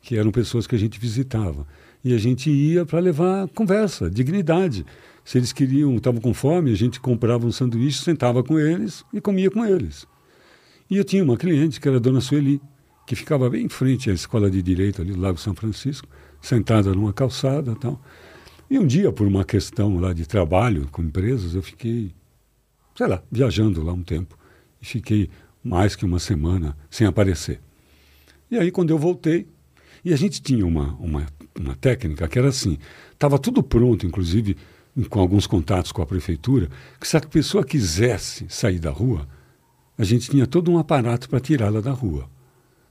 que 0.00 0.16
eram 0.16 0.30
pessoas 0.30 0.64
que 0.64 0.76
a 0.76 0.78
gente 0.78 1.00
visitava. 1.00 1.66
E 2.04 2.14
a 2.14 2.18
gente 2.18 2.48
ia 2.50 2.86
para 2.86 3.00
levar 3.00 3.48
conversa, 3.48 4.08
dignidade. 4.08 4.86
Se 5.24 5.38
eles 5.38 5.52
queriam, 5.52 5.94
estavam 5.96 6.20
com 6.20 6.34
fome, 6.34 6.72
a 6.72 6.76
gente 6.76 7.00
comprava 7.00 7.46
um 7.46 7.52
sanduíche, 7.52 8.02
sentava 8.02 8.42
com 8.42 8.58
eles 8.58 9.04
e 9.12 9.20
comia 9.20 9.50
com 9.50 9.64
eles. 9.64 10.06
E 10.90 10.96
eu 10.96 11.04
tinha 11.04 11.22
uma 11.22 11.36
cliente, 11.36 11.80
que 11.80 11.88
era 11.88 11.96
a 11.96 12.00
dona 12.00 12.20
Sueli, 12.20 12.60
que 13.06 13.14
ficava 13.14 13.48
bem 13.48 13.66
em 13.66 13.68
frente 13.68 14.10
à 14.10 14.12
escola 14.12 14.50
de 14.50 14.62
direito 14.62 15.00
ali 15.00 15.12
do 15.12 15.20
Lago 15.20 15.38
São 15.38 15.54
Francisco, 15.54 16.08
sentada 16.40 16.92
numa 16.92 17.12
calçada 17.12 17.74
tal. 17.76 18.00
E 18.68 18.78
um 18.78 18.86
dia, 18.86 19.12
por 19.12 19.26
uma 19.26 19.44
questão 19.44 19.98
lá 19.98 20.12
de 20.12 20.26
trabalho 20.26 20.88
com 20.90 21.02
empresas, 21.02 21.54
eu 21.54 21.62
fiquei, 21.62 22.12
sei 22.96 23.06
lá, 23.06 23.22
viajando 23.30 23.82
lá 23.82 23.92
um 23.92 24.02
tempo. 24.02 24.36
E 24.80 24.86
fiquei 24.86 25.30
mais 25.62 25.94
que 25.94 26.04
uma 26.04 26.18
semana 26.18 26.76
sem 26.90 27.06
aparecer. 27.06 27.60
E 28.50 28.58
aí, 28.58 28.70
quando 28.70 28.90
eu 28.90 28.98
voltei, 28.98 29.46
e 30.04 30.12
a 30.12 30.16
gente 30.16 30.42
tinha 30.42 30.66
uma, 30.66 30.94
uma, 30.94 31.26
uma 31.58 31.76
técnica 31.76 32.26
que 32.26 32.38
era 32.38 32.48
assim: 32.48 32.78
estava 33.12 33.38
tudo 33.38 33.62
pronto, 33.62 34.06
inclusive 34.06 34.56
com 35.08 35.20
alguns 35.20 35.46
contatos 35.46 35.92
com 35.92 36.02
a 36.02 36.06
prefeitura, 36.06 36.68
que 37.00 37.08
se 37.08 37.16
a 37.16 37.20
pessoa 37.20 37.64
quisesse 37.64 38.46
sair 38.48 38.78
da 38.78 38.90
rua, 38.90 39.26
a 39.96 40.04
gente 40.04 40.30
tinha 40.30 40.46
todo 40.46 40.70
um 40.70 40.78
aparato 40.78 41.28
para 41.28 41.40
tirá-la 41.40 41.80
da 41.80 41.92
rua. 41.92 42.28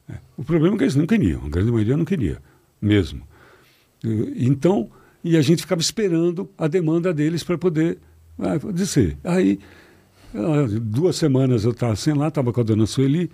É. 0.10 0.16
O 0.36 0.44
problema 0.44 0.76
é 0.76 0.78
que 0.78 0.84
eles 0.86 0.96
não 0.96 1.06
queriam, 1.06 1.46
a 1.46 1.50
grande 1.50 1.72
maioria 1.72 1.98
não 1.98 2.06
queria, 2.06 2.42
mesmo. 2.82 3.22
Então, 4.36 4.90
e 5.24 5.38
a 5.38 5.42
gente 5.42 5.62
ficava 5.62 5.82
esperando 5.82 6.50
a 6.58 6.68
demanda 6.68 7.14
deles 7.14 7.44
para 7.44 7.58
poder 7.58 8.00
ah, 8.40 8.58
dizer. 8.74 9.18
Aí, 9.24 9.60
ah, 10.34 10.66
duas 10.82 11.16
semanas 11.16 11.64
eu 11.64 11.72
estava 11.72 11.96
sem 11.96 12.14
lá, 12.14 12.30
estava 12.30 12.52
com 12.52 12.62
a 12.62 12.64
dona 12.64 12.88
Sueli, 12.88 13.30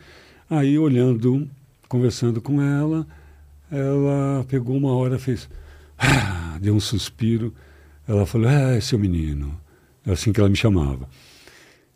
aí 0.49 0.77
olhando, 0.77 1.47
conversando 1.87 2.41
com 2.41 2.61
ela, 2.61 3.07
ela 3.71 4.45
pegou 4.47 4.75
uma 4.75 4.91
hora, 4.93 5.17
fez, 5.17 5.49
ah, 5.97 6.57
deu 6.59 6.75
um 6.75 6.79
suspiro, 6.79 7.53
ela 8.07 8.25
falou: 8.25 8.49
É, 8.49 8.79
seu 8.79 8.97
menino. 8.97 9.59
É 10.05 10.11
assim 10.11 10.31
que 10.31 10.39
ela 10.39 10.49
me 10.49 10.55
chamava. 10.55 11.07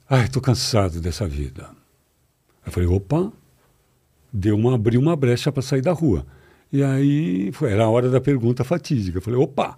Ai, 0.10 0.26
estou 0.26 0.42
cansado 0.42 1.00
dessa 1.00 1.26
vida. 1.26 1.70
Eu 2.66 2.72
falei: 2.72 2.90
opa, 2.90 3.32
deu 4.32 4.56
uma, 4.56 4.76
abriu 4.76 5.00
uma 5.00 5.16
brecha 5.16 5.52
para 5.52 5.62
sair 5.62 5.82
da 5.82 5.94
rua. 5.94 6.26
E 6.72 6.84
aí 6.84 7.52
foi, 7.54 7.72
era 7.72 7.86
a 7.86 7.90
hora 7.90 8.10
da 8.10 8.20
pergunta 8.20 8.64
fatídica. 8.64 9.18
Eu 9.18 9.22
falei: 9.22 9.40
opa, 9.40 9.78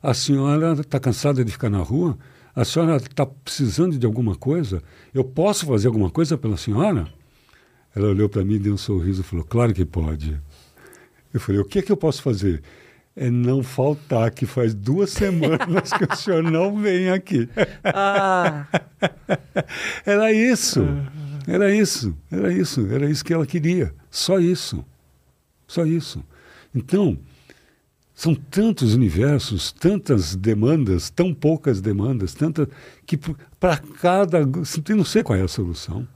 a 0.00 0.14
senhora 0.14 0.74
está 0.80 1.00
cansada 1.00 1.44
de 1.44 1.50
ficar 1.50 1.68
na 1.70 1.78
rua? 1.78 2.16
A 2.54 2.64
senhora 2.64 2.96
está 2.96 3.26
precisando 3.26 3.98
de 3.98 4.06
alguma 4.06 4.36
coisa? 4.36 4.82
Eu 5.12 5.24
posso 5.24 5.66
fazer 5.66 5.88
alguma 5.88 6.10
coisa 6.10 6.38
pela 6.38 6.56
senhora? 6.56 7.08
Ela 7.94 8.08
olhou 8.08 8.28
para 8.28 8.44
mim, 8.44 8.58
deu 8.58 8.74
um 8.74 8.78
sorriso 8.78 9.22
e 9.22 9.24
falou: 9.24 9.44
Claro 9.44 9.74
que 9.74 9.84
pode. 9.84 10.40
Eu 11.34 11.40
falei: 11.40 11.60
O 11.60 11.64
que 11.64 11.80
é 11.80 11.82
que 11.82 11.90
eu 11.90 11.96
posso 11.96 12.22
fazer? 12.22 12.62
É 13.14 13.30
não 13.30 13.62
faltar, 13.62 14.30
que 14.30 14.46
faz 14.46 14.74
duas 14.74 15.10
semanas 15.12 15.92
que 15.92 16.04
o 16.04 16.16
senhor 16.16 16.42
não 16.42 16.76
vem 16.80 17.10
aqui. 17.10 17.48
Ah. 17.84 18.66
Era 20.06 20.32
isso. 20.32 20.86
Era 21.46 21.74
isso, 21.74 22.16
era 22.30 22.52
isso, 22.52 22.86
era 22.88 23.10
isso 23.10 23.24
que 23.24 23.32
ela 23.32 23.44
queria. 23.44 23.92
Só 24.08 24.38
isso. 24.38 24.84
Só 25.66 25.84
isso. 25.84 26.22
Então, 26.72 27.18
são 28.14 28.34
tantos 28.34 28.94
universos, 28.94 29.72
tantas 29.72 30.36
demandas, 30.36 31.10
tão 31.10 31.34
poucas 31.34 31.80
demandas, 31.80 32.34
tantas 32.34 32.68
que 33.04 33.18
para 33.58 33.78
cada. 34.00 34.46
Não 34.46 35.04
sei 35.04 35.22
qual 35.22 35.38
é 35.38 35.42
a 35.42 35.48
solução. 35.48 36.06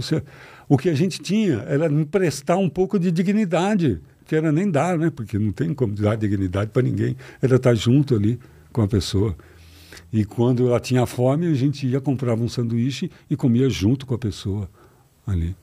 Sei. 0.00 0.22
O 0.68 0.78
que 0.78 0.88
a 0.88 0.94
gente 0.94 1.20
tinha 1.20 1.58
era 1.68 1.86
emprestar 1.86 2.58
um 2.58 2.68
pouco 2.68 2.98
de 2.98 3.12
dignidade, 3.12 4.00
que 4.26 4.34
era 4.34 4.52
nem 4.52 4.70
dar, 4.70 4.98
né? 4.98 5.10
Porque 5.10 5.38
não 5.38 5.52
tem 5.52 5.74
como 5.74 5.94
dar 5.94 6.16
dignidade 6.16 6.70
para 6.70 6.82
ninguém. 6.82 7.16
Era 7.40 7.56
estar 7.56 7.74
junto 7.74 8.14
ali 8.14 8.38
com 8.72 8.82
a 8.82 8.88
pessoa. 8.88 9.36
E 10.12 10.24
quando 10.24 10.66
ela 10.68 10.80
tinha 10.80 11.06
fome, 11.06 11.46
a 11.46 11.54
gente 11.54 11.86
ia, 11.86 12.00
comprava 12.00 12.42
um 12.42 12.48
sanduíche 12.48 13.10
e 13.30 13.36
comia 13.36 13.68
junto 13.68 14.06
com 14.06 14.14
a 14.14 14.18
pessoa 14.18 14.68
ali. 15.26 15.56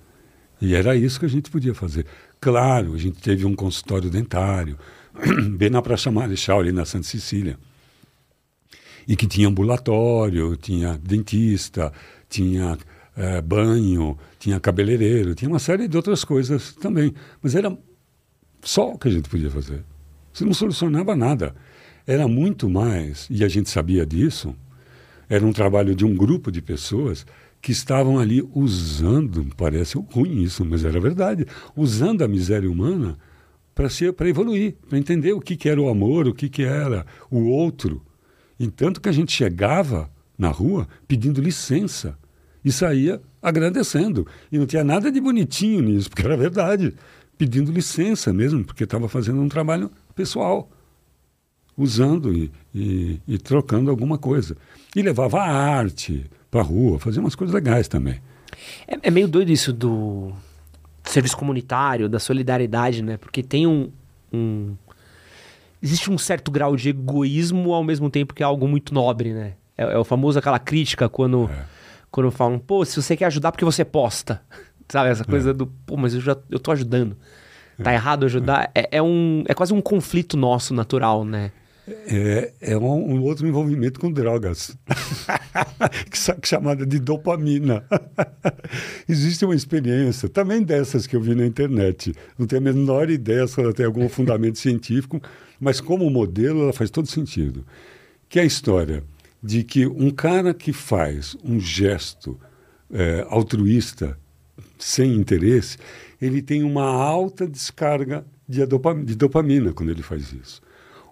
E 0.62 0.76
era 0.76 0.96
isso 0.96 1.20
que 1.20 1.26
a 1.26 1.30
gente 1.30 1.50
podia 1.50 1.74
fazer. 1.74 2.06
Claro, 2.42 2.94
a 2.94 2.98
gente 2.98 3.22
teve 3.22 3.46
um 3.46 3.56
consultório 3.56 4.10
dentário, 4.10 4.78
bem 5.58 5.70
na 5.70 5.82
Praça 5.82 6.12
Marechal, 6.12 6.60
ali 6.60 6.72
na 6.72 6.86
Santa 6.86 7.06
Cecília. 7.06 7.58
E 9.08 9.16
que 9.16 9.28
tinha 9.28 9.48
ambulatório, 9.48 10.56
tinha 10.56 10.98
dentista, 10.98 11.92
tinha 12.30 12.78
é, 13.16 13.42
banho, 13.42 14.18
tinha 14.38 14.60
cabeleireiro, 14.60 15.36
tinha 15.36 15.50
uma 15.50 15.60
série 15.60 15.88
de 15.88 15.98
outras 15.98 16.24
coisas 16.24 16.74
também. 16.76 17.14
Mas 17.42 17.56
era 17.56 17.76
só 18.62 18.92
o 18.92 18.98
que 18.98 19.08
a 19.08 19.12
gente 19.12 19.30
podia 19.30 19.50
fazer. 19.50 19.84
Você 20.34 20.46
não 20.46 20.54
solucionava 20.54 21.16
nada. 21.16 21.56
Era 22.06 22.28
muito 22.28 22.70
mais, 22.70 23.28
e 23.30 23.44
a 23.44 23.48
gente 23.48 23.70
sabia 23.70 24.06
disso, 24.06 24.56
era 25.30 25.46
um 25.46 25.54
trabalho 25.54 25.94
de 25.94 26.06
um 26.06 26.16
grupo 26.16 26.52
de 26.52 26.62
pessoas 26.62 27.26
que 27.62 27.72
estavam 27.72 28.18
ali 28.18 28.42
usando, 28.54 29.46
parece 29.56 29.98
ruim 30.12 30.42
isso, 30.42 30.66
mas 30.66 30.84
era 30.84 31.00
verdade, 31.00 31.46
usando 31.76 32.24
a 32.24 32.28
miséria 32.28 32.70
humana 32.70 33.18
para 33.76 34.28
evoluir, 34.28 34.76
para 34.90 34.98
entender 34.98 35.34
o 35.34 35.40
que, 35.40 35.56
que 35.56 35.70
era 35.70 35.80
o 35.80 35.88
amor, 35.88 36.28
o 36.28 36.34
que, 36.34 36.50
que 36.50 36.64
era 36.64 37.06
o 37.30 37.46
outro. 37.46 38.02
E 38.60 38.68
tanto 38.68 39.00
que 39.00 39.08
a 39.08 39.12
gente 39.12 39.32
chegava 39.32 40.10
na 40.38 40.50
rua 40.50 40.88
pedindo 41.08 41.42
licença 41.42 42.18
e 42.64 42.72
saía 42.72 43.22
agradecendo. 43.42 44.28
E 44.52 44.58
não 44.58 44.66
tinha 44.66 44.84
nada 44.84 45.12
de 45.12 45.22
bonitinho 45.22 45.82
nisso, 45.82 46.10
porque 46.10 46.24
era 46.24 46.36
verdade. 46.36 46.94
Pedindo 47.40 47.72
licença 47.72 48.32
mesmo, 48.32 48.64
porque 48.64 48.84
estava 48.84 49.10
fazendo 49.10 49.42
um 49.42 49.50
trabalho 49.50 49.90
pessoal, 50.14 50.70
usando 51.76 52.32
e, 52.32 52.52
e, 52.76 53.20
e 53.28 53.38
trocando 53.40 53.90
alguma 53.90 54.18
coisa. 54.18 54.56
E 54.96 55.02
levava 55.02 55.40
a 55.40 55.50
arte, 55.50 56.30
para 56.52 56.62
a 56.62 56.64
rua, 56.64 57.00
fazer 57.00 57.20
umas 57.20 57.36
coisas 57.36 57.54
legais 57.54 57.88
também. 57.88 58.22
É, 58.88 59.08
é, 59.08 59.10
meio 59.10 59.28
doido 59.28 59.52
isso 59.52 59.74
do 59.74 60.34
serviço 61.04 61.38
comunitário, 61.38 62.10
da 62.10 62.20
solidariedade, 62.20 63.02
né? 63.02 63.18
Porque 63.18 63.42
tem 63.42 63.66
um, 63.66 63.90
um, 64.34 64.76
Existe 65.82 66.12
um 66.12 66.18
certo 66.18 66.52
grau 66.52 66.76
de 66.76 66.90
egoísmo 66.90 67.74
ao 67.74 67.84
mesmo 67.84 68.10
tempo 68.10 68.34
que 68.34 68.44
é 68.44 68.46
algo 68.46 68.68
muito 68.68 68.94
nobre, 68.94 69.34
né? 69.34 69.54
É, 69.78 69.94
é 69.94 69.98
o 69.98 70.04
famoso 70.04 70.38
aquela 70.38 70.60
crítica 70.60 71.08
quando, 71.08 71.50
é. 71.50 71.64
quando 72.12 72.30
falam, 72.32 72.60
pô, 72.60 72.84
se 72.84 73.02
você 73.02 73.16
quer 73.16 73.26
ajudar 73.26 73.52
porque 73.52 73.64
você 73.64 73.86
posta. 73.86 74.42
Sabe? 74.90 75.10
Essa 75.10 75.24
coisa 75.24 75.52
é. 75.52 75.54
do, 75.54 75.68
pô, 75.68 75.96
mas 75.96 76.14
eu 76.14 76.22
já 76.22 76.36
eu 76.50 76.60
tô 76.60 76.72
ajudando. 76.72 77.16
Tá 77.82 77.94
errado 77.94 78.26
ajudar? 78.26 78.70
É, 78.76 78.98
é, 78.98 79.02
um, 79.02 79.44
é 79.48 79.54
quase 79.54 79.74
um 79.74 79.80
conflito 79.80 80.36
nosso 80.36 80.74
natural, 80.74 81.24
né? 81.24 81.52
é, 82.08 82.54
é 82.62 82.78
um, 82.78 83.16
um, 83.16 83.24
outro 83.24 83.48
envolvimento 83.48 84.00
com 84.00 84.12
drogas, 84.12 84.78
chamada 86.44 86.86
de 86.86 87.00
dopamina. 87.00 87.84
Existe 89.08 89.46
uma 89.46 89.56
experiência, 89.56 90.30
também 90.30 90.62
dessas 90.62 91.08
que 91.08 91.16
eu 91.16 91.22
vi 91.22 91.36
na 91.36 91.46
internet. 91.46 92.14
Não 92.38 92.46
tenho 92.46 92.62
a 92.62 92.66
menor 92.66 93.10
ideia 93.10 93.48
se 93.48 93.60
ela 93.60 93.74
tem 93.74 93.86
algum 93.86 94.08
fundamento 94.08 94.58
científico, 94.60 95.22
mas 95.60 95.82
como 95.82 96.10
modelo 96.10 96.64
ela 96.64 96.74
faz 96.74 96.90
todo 96.90 97.08
sentido. 97.08 97.66
Que 98.28 98.40
é 98.40 98.44
a 98.44 98.46
história 98.46 99.04
de 99.42 99.64
que 99.64 99.88
um 99.88 100.12
cara 100.12 100.54
que 100.54 100.74
faz 100.74 101.36
um 101.44 101.60
gesto 101.60 102.40
é, 102.92 103.26
altruísta 103.30 104.18
sem 104.80 105.14
interesse, 105.14 105.78
ele 106.22 106.42
tem 106.42 106.64
uma 106.64 106.86
alta 106.86 107.46
descarga 107.46 108.26
de 108.48 108.66
dopamina, 108.66 109.06
de 109.06 109.16
dopamina 109.16 109.74
quando 109.74 109.90
ele 109.90 110.02
faz 110.02 110.34
isso. 110.34 110.62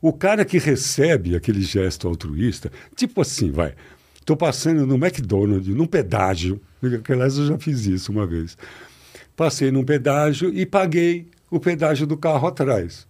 O 0.02 0.14
cara 0.14 0.46
que 0.46 0.58
recebe 0.58 1.36
aquele 1.36 1.62
gesto 1.62 2.08
altruísta, 2.08 2.72
tipo 2.96 3.22
assim, 3.22 3.52
vai, 3.52 3.76
estou 4.20 4.38
passando 4.38 4.86
no 4.88 4.96
McDonald's, 4.96 5.76
num 5.76 5.86
pedágio, 5.86 6.62
aliás 7.10 7.38
eu 7.38 7.48
já 7.48 7.58
fiz 7.60 7.86
isso 7.86 8.12
uma 8.12 8.26
vez. 8.26 8.58
Passei 9.36 9.72
num 9.72 9.84
pedágio 9.84 10.52
e 10.54 10.66
paguei 10.66 11.28
o 11.52 11.60
pedágio 11.60 12.08
do 12.08 12.18
carro 12.18 12.48
atrás. 12.48 13.08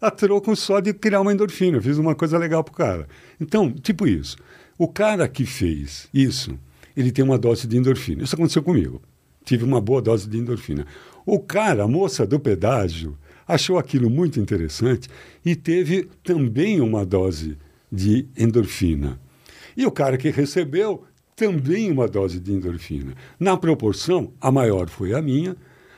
A 0.00 0.10
troco 0.10 0.56
só 0.56 0.80
de 0.80 0.94
criar 0.94 1.20
uma 1.20 1.32
endorfina, 1.32 1.80
fiz 1.80 1.98
uma 1.98 2.14
coisa 2.14 2.38
legal 2.38 2.64
pro 2.64 2.74
cara. 2.74 3.06
Então, 3.38 3.70
tipo 3.70 4.06
isso. 4.06 4.36
O 4.78 4.88
cara 4.88 5.28
que 5.28 5.44
fez 5.44 6.08
isso, 6.12 6.58
ele 6.96 7.12
tem 7.12 7.24
uma 7.24 7.38
dose 7.38 7.66
de 7.66 7.76
endorfina. 7.76 8.22
Isso 8.22 8.34
aconteceu 8.34 8.62
comigo. 8.62 9.00
Tive 9.44 9.64
uma 9.64 9.80
boa 9.80 10.02
dose 10.02 10.28
de 10.28 10.38
endorfina. 10.38 10.86
O 11.24 11.38
cara, 11.38 11.84
a 11.84 11.88
moça 11.88 12.26
do 12.26 12.38
pedágio, 12.38 13.16
achou 13.46 13.78
aquilo 13.78 14.08
muito 14.08 14.38
interessante 14.38 15.08
e 15.44 15.56
teve 15.56 16.08
também 16.22 16.80
uma 16.80 17.04
dose 17.04 17.58
de 17.90 18.28
endorfina. 18.36 19.20
E 19.76 19.86
o 19.86 19.90
cara 19.90 20.16
que 20.16 20.30
recebeu 20.30 21.04
também 21.34 21.90
uma 21.90 22.06
dose 22.06 22.38
de 22.38 22.52
endorfina. 22.52 23.14
Na 23.38 23.56
proporção, 23.56 24.32
a 24.40 24.52
maior 24.52 24.88
foi 24.88 25.14
a 25.14 25.22
minha, 25.22 25.56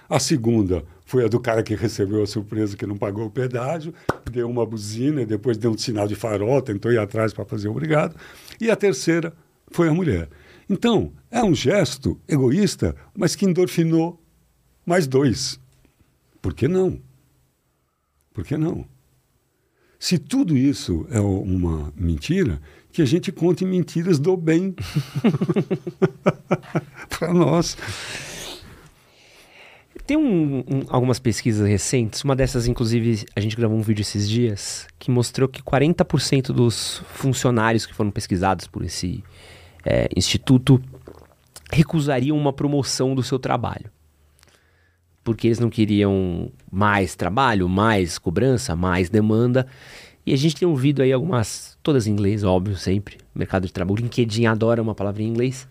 a 0.08 0.18
segunda 0.18 0.84
foi 1.04 1.24
a 1.24 1.28
do 1.28 1.40
cara 1.40 1.62
que 1.62 1.74
recebeu 1.74 2.22
a 2.22 2.26
surpresa 2.26 2.76
que 2.76 2.86
não 2.86 2.96
pagou 2.96 3.26
o 3.26 3.30
pedágio, 3.30 3.92
deu 4.30 4.48
uma 4.48 4.64
buzina, 4.64 5.26
depois 5.26 5.58
deu 5.58 5.72
um 5.72 5.76
sinal 5.76 6.06
de 6.06 6.14
farol, 6.14 6.62
tentou 6.62 6.92
ir 6.92 6.98
atrás 6.98 7.34
para 7.34 7.44
fazer 7.44 7.68
obrigado, 7.68 8.16
e 8.60 8.70
a 8.70 8.76
terceira 8.76 9.34
foi 9.70 9.88
a 9.88 9.92
mulher. 9.92 10.28
Então, 10.72 11.12
é 11.30 11.44
um 11.44 11.54
gesto 11.54 12.18
egoísta, 12.26 12.96
mas 13.14 13.36
que 13.36 13.44
endorfinou 13.44 14.18
mais 14.86 15.06
dois. 15.06 15.60
Por 16.40 16.54
que 16.54 16.66
não? 16.66 16.98
Por 18.32 18.42
que 18.42 18.56
não? 18.56 18.86
Se 19.98 20.16
tudo 20.18 20.56
isso 20.56 21.06
é 21.10 21.20
uma 21.20 21.92
mentira, 21.94 22.58
que 22.90 23.02
a 23.02 23.04
gente 23.04 23.30
conte 23.30 23.66
mentiras 23.66 24.18
do 24.18 24.34
bem 24.34 24.74
para 27.10 27.34
nós. 27.34 27.76
Tem 30.06 30.16
um, 30.16 30.60
um, 30.60 30.82
algumas 30.88 31.18
pesquisas 31.18 31.68
recentes, 31.68 32.24
uma 32.24 32.34
dessas, 32.34 32.66
inclusive, 32.66 33.26
a 33.36 33.40
gente 33.40 33.56
gravou 33.56 33.76
um 33.76 33.82
vídeo 33.82 34.00
esses 34.00 34.26
dias, 34.26 34.88
que 34.98 35.10
mostrou 35.10 35.46
que 35.46 35.62
40% 35.62 36.46
dos 36.46 37.02
funcionários 37.12 37.84
que 37.84 37.94
foram 37.94 38.10
pesquisados 38.10 38.66
por 38.66 38.82
esse 38.82 39.22
é, 39.84 40.08
instituto 40.16 40.82
recusariam 41.70 42.36
uma 42.36 42.52
promoção 42.52 43.14
do 43.14 43.22
seu 43.22 43.38
trabalho 43.38 43.90
porque 45.24 45.48
eles 45.48 45.58
não 45.58 45.70
queriam 45.70 46.50
mais 46.70 47.14
trabalho, 47.14 47.68
mais 47.68 48.18
cobrança, 48.18 48.74
mais 48.74 49.08
demanda. 49.08 49.66
E 50.24 50.32
a 50.32 50.36
gente 50.36 50.56
tem 50.56 50.66
ouvido 50.66 51.02
aí 51.02 51.12
algumas, 51.12 51.76
todas 51.82 52.06
em 52.06 52.12
inglês, 52.12 52.44
óbvio, 52.44 52.76
sempre. 52.76 53.18
Mercado 53.34 53.66
de 53.66 53.72
trabalho, 53.72 53.98
o 53.98 54.02
LinkedIn 54.02 54.46
adora 54.46 54.82
uma 54.82 54.94
palavra 54.94 55.22
em 55.22 55.26
inglês. 55.26 55.66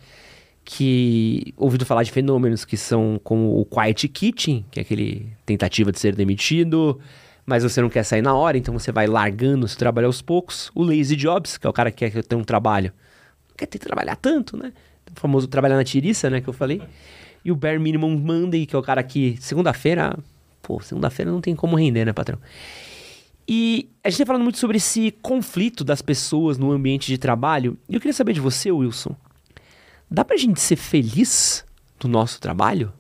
Que 0.64 1.54
ouvido 1.58 1.86
falar 1.86 2.04
de 2.04 2.12
fenômenos 2.12 2.64
que 2.64 2.78
são 2.78 3.20
como 3.24 3.60
o 3.60 3.66
quiet 3.66 4.08
quitting, 4.08 4.66
que 4.70 4.80
é 4.80 4.84
aquele 4.84 5.28
tentativa 5.46 5.92
de 5.92 6.00
ser 6.00 6.16
demitido, 6.16 7.00
mas 7.46 7.64
você 7.64 7.82
não 7.82 7.90
quer 7.90 8.04
sair 8.04 8.22
na 8.22 8.36
hora, 8.36 8.58
então 8.58 8.78
você 8.78 8.92
vai 8.92 9.08
largando 9.08 9.68
seu 9.68 9.78
trabalho 9.78 10.08
aos 10.08 10.22
poucos. 10.22 10.70
O 10.76 10.84
lazy 10.84 11.16
jobs, 11.16 11.58
que 11.58 11.66
é 11.66 11.70
o 11.70 11.74
cara 11.74 11.92
que 11.92 12.10
quer 12.10 12.24
ter 12.24 12.36
um 12.36 12.44
trabalho, 12.44 12.94
quer 13.62 13.68
ter 13.68 13.78
que 13.78 13.86
trabalhar 13.86 14.16
tanto, 14.16 14.58
né? 14.58 14.74
O 15.16 15.20
famoso 15.20 15.48
trabalhar 15.48 15.76
na 15.76 15.84
tiriça, 15.84 16.30
né, 16.30 16.42
que 16.42 16.48
eu 16.48 16.54
falei. 16.54 16.82
E 17.44 17.52
o 17.52 17.56
Bare 17.56 17.80
Minimum 17.80 18.18
Monday, 18.18 18.66
que 18.66 18.76
é 18.76 18.80
o 18.80 18.82
cara 18.82 19.04
que, 19.04 19.38
segunda-feira, 19.40 20.18
pô, 20.62 20.80
segunda-feira 20.80 21.32
não 21.32 21.42
tem 21.42 21.56
como 21.56 21.76
render, 21.76 22.06
né, 22.06 22.14
patrão? 22.14 22.40
E 23.48 23.90
a 24.04 24.10
gente 24.10 24.20
tá 24.20 24.26
falando 24.26 24.44
muito 24.44 24.58
sobre 24.58 24.78
esse 24.78 25.12
conflito 25.22 25.84
das 25.84 26.02
pessoas 26.02 26.58
no 26.58 26.72
ambiente 26.72 27.08
de 27.08 27.18
trabalho. 27.18 27.78
E 27.90 27.96
eu 27.96 28.00
queria 28.00 28.14
saber 28.14 28.34
de 28.34 28.40
você, 28.40 28.72
Wilson. 28.72 29.16
Dá 30.10 30.24
pra 30.24 30.38
gente 30.38 30.62
ser 30.62 30.76
feliz 30.76 31.66
no 32.04 32.10
nosso 32.10 32.40
trabalho? 32.40 32.94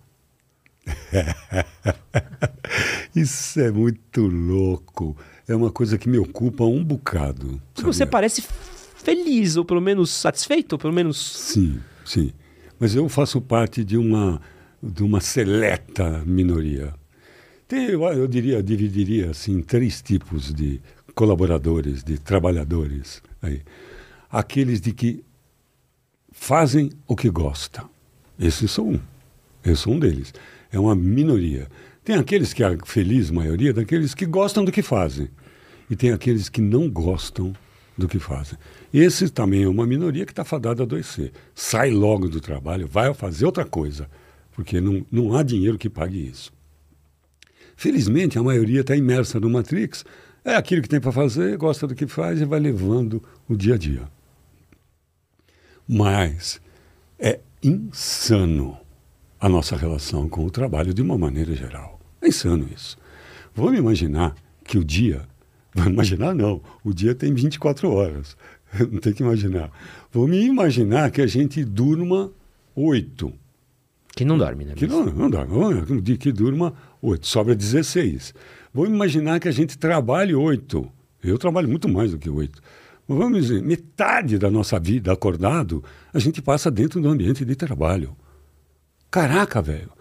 Isso 3.15 3.59
é 3.59 3.71
muito 3.71 4.27
louco. 4.27 5.15
É 5.47 5.55
uma 5.55 5.71
coisa 5.71 5.97
que 5.97 6.09
me 6.09 6.17
ocupa 6.17 6.63
um 6.63 6.83
bocado. 6.83 7.61
Sabia? 7.75 7.93
Você 7.93 8.05
parece 8.05 8.43
feliz, 9.01 9.57
ou 9.57 9.65
pelo 9.65 9.81
menos 9.81 10.09
satisfeito, 10.11 10.73
ou 10.73 10.79
pelo 10.79 10.93
menos. 10.93 11.17
Sim, 11.17 11.79
sim 12.05 12.31
mas 12.81 12.95
eu 12.95 13.07
faço 13.07 13.39
parte 13.39 13.83
de 13.83 13.95
uma, 13.95 14.41
de 14.81 15.03
uma 15.03 15.21
seleta 15.21 16.23
minoria. 16.25 16.95
Tem, 17.67 17.85
eu, 17.85 18.01
eu 18.05 18.27
diria, 18.27 18.63
dividiria 18.63 19.29
assim, 19.29 19.61
três 19.61 20.01
tipos 20.01 20.51
de 20.51 20.81
colaboradores, 21.13 22.03
de 22.03 22.17
trabalhadores. 22.17 23.21
Aí. 23.39 23.61
Aqueles 24.31 24.81
de 24.81 24.93
que 24.93 25.23
fazem 26.31 26.89
o 27.05 27.15
que 27.15 27.29
gostam. 27.29 27.87
Esses 28.39 28.71
são 28.71 28.89
um. 28.89 28.99
Eu 29.63 29.75
sou 29.75 29.93
um 29.93 29.99
deles. 29.99 30.33
É 30.71 30.79
uma 30.79 30.95
minoria. 30.95 31.67
Tem 32.03 32.15
aqueles 32.15 32.51
que 32.51 32.63
a 32.63 32.75
feliz 32.83 33.29
maioria 33.29 33.71
daqueles 33.71 34.15
que 34.15 34.25
gostam 34.25 34.65
do 34.65 34.71
que 34.71 34.81
fazem. 34.81 35.29
E 35.87 35.95
tem 35.95 36.11
aqueles 36.11 36.49
que 36.49 36.61
não 36.61 36.89
gostam 36.89 37.53
do 38.01 38.07
que 38.07 38.19
fazem. 38.19 38.57
Esse 38.93 39.29
também 39.29 39.63
é 39.63 39.67
uma 39.67 39.87
minoria 39.87 40.25
que 40.25 40.31
está 40.31 40.43
fadada 40.43 40.83
a 40.83 40.85
adoecer. 40.85 41.31
Sai 41.55 41.91
logo 41.91 42.27
do 42.27 42.41
trabalho, 42.41 42.87
vai 42.87 43.13
fazer 43.13 43.45
outra 43.45 43.63
coisa, 43.63 44.09
porque 44.51 44.81
não, 44.81 45.05
não 45.11 45.35
há 45.35 45.43
dinheiro 45.43 45.77
que 45.77 45.89
pague 45.89 46.27
isso. 46.27 46.51
Felizmente, 47.75 48.37
a 48.37 48.43
maioria 48.43 48.81
está 48.81 48.95
imersa 48.95 49.39
no 49.39 49.49
Matrix, 49.49 50.03
é 50.43 50.55
aquilo 50.55 50.81
que 50.81 50.89
tem 50.89 50.99
para 50.99 51.11
fazer, 51.11 51.57
gosta 51.57 51.87
do 51.87 51.95
que 51.95 52.07
faz 52.07 52.41
e 52.41 52.45
vai 52.45 52.59
levando 52.59 53.23
o 53.47 53.55
dia 53.55 53.75
a 53.75 53.77
dia. 53.77 54.07
Mas 55.87 56.59
é 57.19 57.39
insano 57.63 58.77
a 59.39 59.49
nossa 59.49 59.75
relação 59.75 60.27
com 60.27 60.45
o 60.45 60.51
trabalho 60.51 60.93
de 60.93 61.01
uma 61.01 61.17
maneira 61.17 61.55
geral. 61.55 61.99
É 62.21 62.27
insano 62.27 62.67
isso. 62.73 62.97
Vamos 63.53 63.77
imaginar 63.77 64.35
que 64.63 64.77
o 64.77 64.83
dia. 64.83 65.27
Vamos 65.75 65.93
imaginar, 65.93 66.35
não. 66.35 66.61
O 66.83 66.93
dia 66.93 67.15
tem 67.15 67.33
24 67.33 67.89
horas. 67.89 68.35
Não 68.89 68.99
tem 68.99 69.11
que 69.11 69.21
imaginar. 69.21 69.69
Vamos 70.11 70.37
imaginar 70.37 71.11
que 71.11 71.21
a 71.21 71.27
gente 71.27 71.63
durma 71.65 72.31
oito. 72.73 73.33
Que 74.15 74.23
não 74.23 74.37
dorme, 74.37 74.63
né? 74.63 74.73
Que 74.75 74.87
não, 74.87 75.05
não 75.05 75.29
dorme. 75.29 76.01
Dia 76.01 76.17
que 76.17 76.31
durma 76.31 76.73
oito. 77.01 77.27
Sobra 77.27 77.53
16. 77.53 78.33
Vamos 78.73 78.91
imaginar 78.91 79.39
que 79.41 79.49
a 79.49 79.51
gente 79.51 79.77
trabalhe 79.77 80.33
oito. 80.33 80.89
Eu 81.21 81.37
trabalho 81.37 81.67
muito 81.67 81.89
mais 81.89 82.11
do 82.11 82.17
que 82.17 82.29
oito. 82.29 82.61
Vamos 83.07 83.41
dizer, 83.41 83.61
metade 83.61 84.37
da 84.37 84.49
nossa 84.49 84.79
vida 84.79 85.11
acordado, 85.11 85.83
a 86.13 86.19
gente 86.19 86.41
passa 86.41 86.71
dentro 86.71 87.01
do 87.01 87.09
ambiente 87.09 87.43
de 87.43 87.55
trabalho. 87.55 88.15
Caraca, 89.09 89.61
velho. 89.61 89.91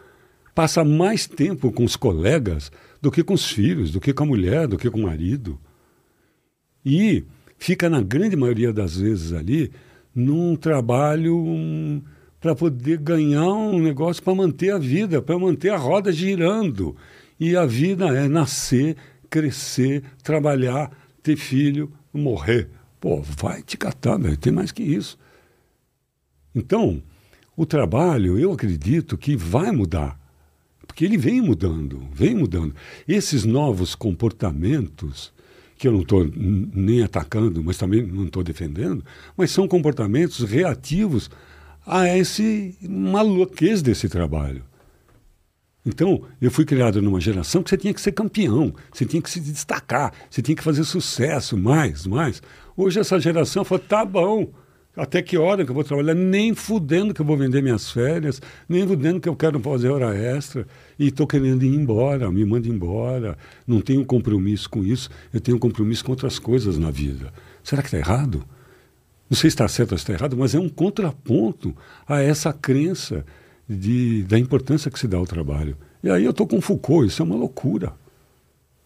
Passa 0.55 0.85
mais 0.85 1.27
tempo 1.27 1.73
com 1.73 1.85
os 1.85 1.97
colegas 1.97 2.71
do 3.01 3.11
que 3.11 3.23
com 3.23 3.35
os 3.35 3.51
filhos, 3.51 3.91
do 3.91 4.01
que 4.01 4.13
com 4.13 4.25
a 4.25 4.27
mulher, 4.27 4.67
do 4.67 4.77
que 4.77 4.91
com 4.91 5.01
o 5.01 5.03
marido. 5.05 5.59
E 6.85 7.25
fica, 7.59 7.89
na 7.89 8.01
grande 8.01 8.37
maioria 8.37 8.73
das 8.73 8.97
vezes, 8.97 9.33
ali, 9.33 9.71
num 10.15 10.57
trabalho 10.57 11.37
um, 11.37 12.03
para 12.41 12.55
poder 12.55 12.99
ganhar 12.99 13.53
um 13.53 13.81
negócio 13.81 14.23
para 14.23 14.35
manter 14.35 14.71
a 14.71 14.79
vida, 14.79 15.23
para 15.23 15.39
manter 15.39 15.71
a 15.71 15.77
roda 15.77 16.13
girando. 16.13 16.97
E 17.39 17.57
a 17.57 17.65
vida 17.65 18.07
é 18.09 18.29
nascer, 18.29 18.97
crescer, 19.31 20.03
trabalhar, 20.23 20.91
ter 21.23 21.37
filho, 21.37 21.93
morrer. 22.13 22.69
Pô, 23.01 23.23
vai 23.23 23.63
te 23.63 23.79
catar, 23.79 24.19
velho. 24.19 24.37
Tem 24.37 24.53
mais 24.53 24.73
que 24.73 24.83
isso. 24.83 25.19
Então, 26.55 27.03
o 27.57 27.65
trabalho, 27.65 28.39
eu 28.39 28.53
acredito 28.53 29.17
que 29.17 29.37
vai 29.37 29.71
mudar. 29.71 30.20
Porque 30.91 31.05
ele 31.05 31.17
vem 31.17 31.41
mudando, 31.41 32.03
vem 32.13 32.35
mudando. 32.35 32.75
Esses 33.07 33.45
novos 33.45 33.95
comportamentos, 33.95 35.33
que 35.79 35.87
eu 35.87 35.93
não 35.93 36.01
estou 36.01 36.29
nem 36.35 37.05
atacando, 37.05 37.63
mas 37.63 37.79
também 37.79 38.05
não 38.05 38.25
estou 38.25 38.43
defendendo, 38.43 39.05
mas 39.37 39.53
são 39.53 39.69
comportamentos 39.69 40.41
reativos 40.41 41.31
a 41.87 42.09
esse 42.19 42.77
maluquez 42.83 43.83
desse 43.83 44.09
trabalho. 44.09 44.65
Então, 45.87 46.23
eu 46.41 46.51
fui 46.51 46.65
criado 46.65 47.01
numa 47.01 47.21
geração 47.21 47.63
que 47.63 47.71
você 47.71 47.77
tinha 47.77 47.95
que 47.95 48.01
ser 48.01 48.11
campeão, 48.11 48.75
você 48.93 49.07
tinha 49.07 49.23
que 49.23 49.31
se 49.31 49.39
destacar, 49.39 50.13
você 50.29 50.43
tinha 50.43 50.57
que 50.57 50.63
fazer 50.63 50.83
sucesso, 50.83 51.57
mais, 51.57 52.05
mais. 52.05 52.43
Hoje 52.77 52.99
essa 52.99 53.21
geração 53.21 53.65
falou, 53.65 53.85
tá 53.87 54.05
bom, 54.05 54.53
até 54.97 55.23
que 55.23 55.39
hora 55.39 55.65
que 55.65 55.71
eu 55.71 55.75
vou 55.75 55.85
trabalhar? 55.85 56.15
Nem 56.15 56.55
fudendo 56.55 57.15
que 57.15 57.21
eu 57.21 57.27
vou 57.27 57.37
vender 57.37 57.63
minhas 57.63 57.91
férias, 57.91 58.43
nem 58.69 58.87
fudendo 58.87 59.21
que 59.21 59.29
eu 59.29 59.37
quero 59.37 59.61
fazer 59.61 59.89
hora 59.89 60.17
extra 60.17 60.67
e 60.99 61.09
estou 61.09 61.27
querendo 61.27 61.63
ir 61.65 61.75
embora, 61.75 62.31
me 62.31 62.45
manda 62.45 62.69
embora. 62.69 63.39
Não 63.67 63.81
tenho 63.81 64.05
compromisso 64.05 64.69
com 64.69 64.85
isso, 64.85 65.09
eu 65.33 65.41
tenho 65.41 65.59
compromisso 65.59 66.05
com 66.05 66.11
outras 66.11 66.39
coisas 66.39 66.77
na 66.77 66.91
vida. 66.91 67.33
Será 67.63 67.83
que 67.83 67.89
está 67.89 67.99
errado? 67.99 68.45
Não 69.29 69.37
sei 69.37 69.49
se 69.49 69.55
está 69.55 69.69
certo 69.69 69.93
ou 69.93 69.99
se 69.99 70.03
está 70.03 70.13
errado, 70.13 70.37
mas 70.37 70.57
é 70.57 70.59
um 70.59 70.69
contraponto 70.69 71.75
a 72.07 72.21
essa 72.21 72.53
crença 72.53 73.25
de, 73.69 74.25
da 74.25 74.37
importância 74.37 74.91
que 74.91 74.99
se 74.99 75.07
dá 75.07 75.17
ao 75.17 75.27
trabalho. 75.27 75.77
E 76.03 76.11
aí 76.11 76.25
eu 76.25 76.33
estou 76.33 76.49
com 76.49 76.61
Foucault, 76.61 77.07
isso 77.07 77.23
é 77.23 77.25
uma 77.25 77.37
loucura. 77.37 77.93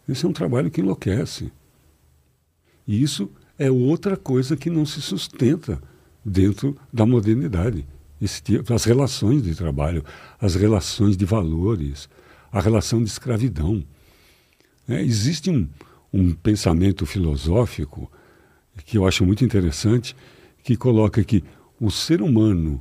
Esse 0.07 0.27
é 0.27 0.29
um 0.29 0.35
trabalho 0.35 0.71
que 0.71 0.83
enlouquece. 0.83 1.51
E 2.87 3.03
isso 3.03 3.31
é 3.59 3.71
outra 3.71 4.19
coisa 4.19 4.55
que 4.55 4.69
não 4.69 4.85
se 4.85 5.01
sustenta 5.01 5.81
dentro 6.25 6.77
da 6.93 7.05
modernidade. 7.05 7.87
Tipo, 8.43 8.73
as 8.73 8.85
relações 8.85 9.43
de 9.43 9.55
trabalho, 9.55 10.05
as 10.41 10.55
relações 10.55 11.17
de 11.17 11.25
valores, 11.25 12.09
a 12.51 12.61
relação 12.61 13.03
de 13.03 13.11
escravidão. 13.11 13.85
É, 14.89 15.03
existe 15.03 15.51
um, 15.51 15.69
um 16.13 16.33
pensamento 16.33 17.05
filosófico 17.05 18.11
que 18.87 18.97
eu 18.97 19.07
acho 19.07 19.25
muito 19.25 19.45
interessante, 19.45 20.17
que 20.63 20.77
coloca 20.77 21.23
que 21.23 21.45
o 21.81 21.91
ser 21.91 22.23
humano 22.23 22.81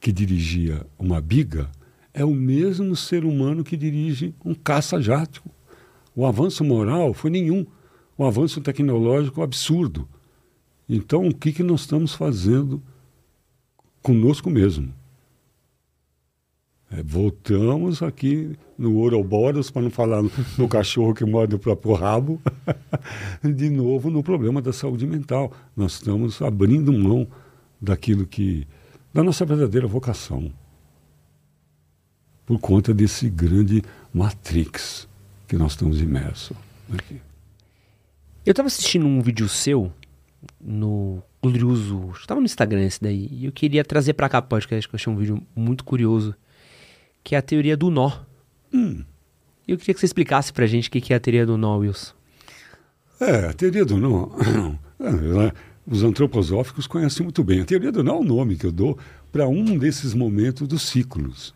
que 0.00 0.12
dirigia 0.12 0.84
uma 0.98 1.20
biga 1.20 1.70
é 2.12 2.24
o 2.24 2.34
mesmo 2.34 2.94
ser 2.94 3.24
humano 3.24 3.64
que 3.64 3.76
dirige 3.76 4.34
um 4.44 4.54
caça-jato. 4.54 5.42
O 6.14 6.26
avanço 6.26 6.62
moral 6.62 7.14
foi 7.14 7.30
nenhum. 7.30 7.64
O 8.18 8.24
avanço 8.24 8.60
tecnológico 8.60 9.40
absurdo. 9.40 10.06
Então, 10.88 11.26
o 11.28 11.34
que, 11.34 11.52
que 11.52 11.62
nós 11.62 11.82
estamos 11.82 12.14
fazendo 12.14 12.82
conosco 14.02 14.50
mesmo? 14.50 14.92
É, 16.90 17.02
voltamos 17.02 18.02
aqui 18.02 18.54
no 18.76 18.96
Ouroboros, 18.96 19.70
para 19.70 19.80
não 19.80 19.90
falar 19.90 20.22
no, 20.58 20.68
cachorro 20.68 21.14
que 21.14 21.24
morde 21.24 21.54
o 21.54 21.58
próprio 21.58 21.94
rabo, 21.94 22.38
de 23.42 23.70
novo 23.70 24.10
no 24.10 24.22
problema 24.22 24.60
da 24.60 24.74
saúde 24.74 25.06
mental. 25.06 25.50
Nós 25.74 25.94
estamos 25.94 26.42
abrindo 26.42 26.92
mão 26.92 27.26
daquilo 27.80 28.26
que. 28.26 28.66
da 29.12 29.22
nossa 29.22 29.46
verdadeira 29.46 29.86
vocação. 29.86 30.52
Por 32.44 32.58
conta 32.58 32.92
desse 32.92 33.30
grande 33.30 33.82
matrix 34.12 35.08
que 35.48 35.56
nós 35.56 35.72
estamos 35.72 36.00
imersos. 36.00 36.56
Aqui. 36.92 37.22
Eu 38.44 38.50
estava 38.50 38.66
assistindo 38.66 39.06
um 39.06 39.22
vídeo 39.22 39.48
seu 39.48 39.90
no 40.60 41.22
Glorioso. 41.42 42.12
Estava 42.18 42.40
no 42.40 42.46
Instagram 42.46 42.84
esse 42.84 43.00
daí. 43.00 43.28
E 43.30 43.46
eu 43.46 43.52
queria 43.52 43.84
trazer 43.84 44.14
para 44.14 44.28
cá 44.28 44.38
o 44.38 44.42
podcast, 44.42 44.88
que 44.88 44.94
eu 44.94 44.96
achei 44.96 45.12
um 45.12 45.16
vídeo 45.16 45.42
muito 45.54 45.84
curioso. 45.84 46.34
Que 47.22 47.34
é 47.34 47.38
a 47.38 47.42
teoria 47.42 47.76
do 47.76 47.90
nó. 47.90 48.10
Hum. 48.72 49.04
Eu 49.66 49.78
queria 49.78 49.94
que 49.94 50.00
você 50.00 50.06
explicasse 50.06 50.52
pra 50.52 50.66
gente 50.66 50.88
o 50.88 50.90
que 50.90 51.12
é 51.12 51.16
a 51.16 51.20
teoria 51.20 51.46
do 51.46 51.56
nó, 51.56 51.78
Wilson. 51.78 52.14
É, 53.20 53.46
a 53.46 53.52
teoria 53.52 53.84
do 53.84 53.96
nó. 53.96 54.28
É, 55.04 55.52
os 55.84 56.04
antroposóficos 56.04 56.86
conhecem 56.86 57.24
muito 57.24 57.42
bem. 57.42 57.60
A 57.60 57.64
teoria 57.64 57.90
do 57.90 58.04
nó 58.04 58.14
é 58.14 58.18
o 58.20 58.22
nome 58.22 58.54
que 58.54 58.64
eu 58.64 58.70
dou 58.70 58.96
para 59.32 59.48
um 59.48 59.76
desses 59.76 60.14
momentos 60.14 60.68
dos 60.68 60.82
ciclos. 60.82 61.52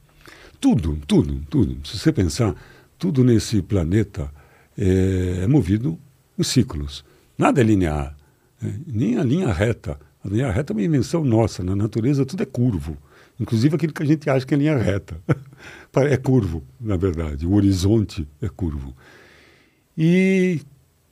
Tudo, 0.60 0.98
tudo, 1.06 1.40
tudo. 1.48 1.78
Se 1.86 1.96
você 1.96 2.12
pensar, 2.12 2.56
tudo 2.98 3.22
nesse 3.22 3.62
planeta 3.62 4.28
é, 4.76 5.42
é 5.44 5.46
movido 5.46 5.96
em 6.36 6.42
ciclos. 6.42 7.04
Nada 7.38 7.60
é 7.60 7.64
linear. 7.64 8.15
É, 8.62 8.72
nem 8.86 9.18
a 9.18 9.22
linha 9.22 9.52
reta. 9.52 9.98
A 10.24 10.28
linha 10.28 10.50
reta 10.50 10.72
é 10.72 10.74
uma 10.74 10.82
invenção 10.82 11.24
nossa. 11.24 11.62
Na 11.62 11.76
natureza 11.76 12.24
tudo 12.24 12.42
é 12.42 12.46
curvo. 12.46 12.96
Inclusive 13.38 13.76
aquilo 13.76 13.92
que 13.92 14.02
a 14.02 14.06
gente 14.06 14.28
acha 14.30 14.46
que 14.46 14.54
é 14.54 14.56
linha 14.56 14.76
reta. 14.76 15.20
é 16.08 16.16
curvo, 16.16 16.62
na 16.80 16.96
verdade. 16.96 17.46
O 17.46 17.54
horizonte 17.54 18.26
é 18.40 18.48
curvo. 18.48 18.94
E 19.96 20.60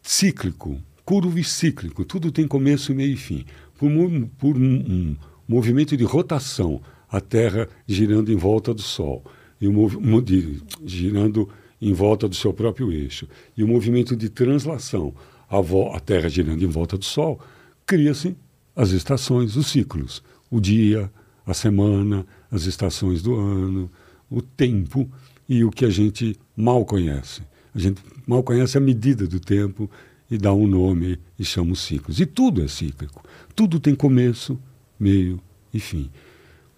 cíclico, 0.02 0.78
curvo 1.04 1.38
e 1.38 1.44
cíclico. 1.44 2.04
Tudo 2.04 2.32
tem 2.32 2.46
começo, 2.46 2.94
meio 2.94 3.12
e 3.12 3.16
fim. 3.16 3.44
Por, 3.78 3.90
um, 3.90 4.26
por 4.26 4.56
um, 4.56 4.60
um 4.60 5.16
movimento 5.46 5.96
de 5.96 6.04
rotação, 6.04 6.80
a 7.08 7.20
Terra 7.20 7.68
girando 7.86 8.32
em 8.32 8.36
volta 8.36 8.72
do 8.72 8.82
Sol. 8.82 9.24
E 9.60 9.68
um, 9.68 10.20
de, 10.20 10.62
girando 10.84 11.48
em 11.80 11.92
volta 11.92 12.28
do 12.28 12.34
seu 12.34 12.52
próprio 12.52 12.90
eixo. 12.90 13.28
E 13.56 13.62
o 13.62 13.68
movimento 13.68 14.16
de 14.16 14.28
translação, 14.28 15.14
a, 15.58 15.96
a 15.96 16.00
Terra 16.00 16.28
girando 16.28 16.62
em 16.62 16.68
volta 16.68 16.96
do 16.96 17.04
Sol, 17.04 17.40
cria-se 17.86 18.36
as 18.74 18.90
estações, 18.90 19.56
os 19.56 19.68
ciclos, 19.68 20.22
o 20.50 20.60
dia, 20.60 21.10
a 21.46 21.54
semana, 21.54 22.26
as 22.50 22.64
estações 22.64 23.22
do 23.22 23.34
ano, 23.34 23.90
o 24.30 24.40
tempo 24.40 25.08
e 25.48 25.64
o 25.64 25.70
que 25.70 25.84
a 25.84 25.90
gente 25.90 26.36
mal 26.56 26.84
conhece. 26.84 27.42
A 27.74 27.78
gente 27.78 28.02
mal 28.26 28.42
conhece 28.42 28.78
a 28.78 28.80
medida 28.80 29.26
do 29.26 29.38
tempo 29.38 29.90
e 30.30 30.38
dá 30.38 30.52
um 30.52 30.66
nome 30.66 31.18
e 31.38 31.44
chama 31.44 31.72
os 31.72 31.80
ciclos. 31.80 32.20
E 32.20 32.26
tudo 32.26 32.62
é 32.62 32.68
cíclico. 32.68 33.22
Tudo 33.54 33.78
tem 33.78 33.94
começo, 33.94 34.58
meio 34.98 35.40
e 35.72 35.78
fim. 35.78 36.10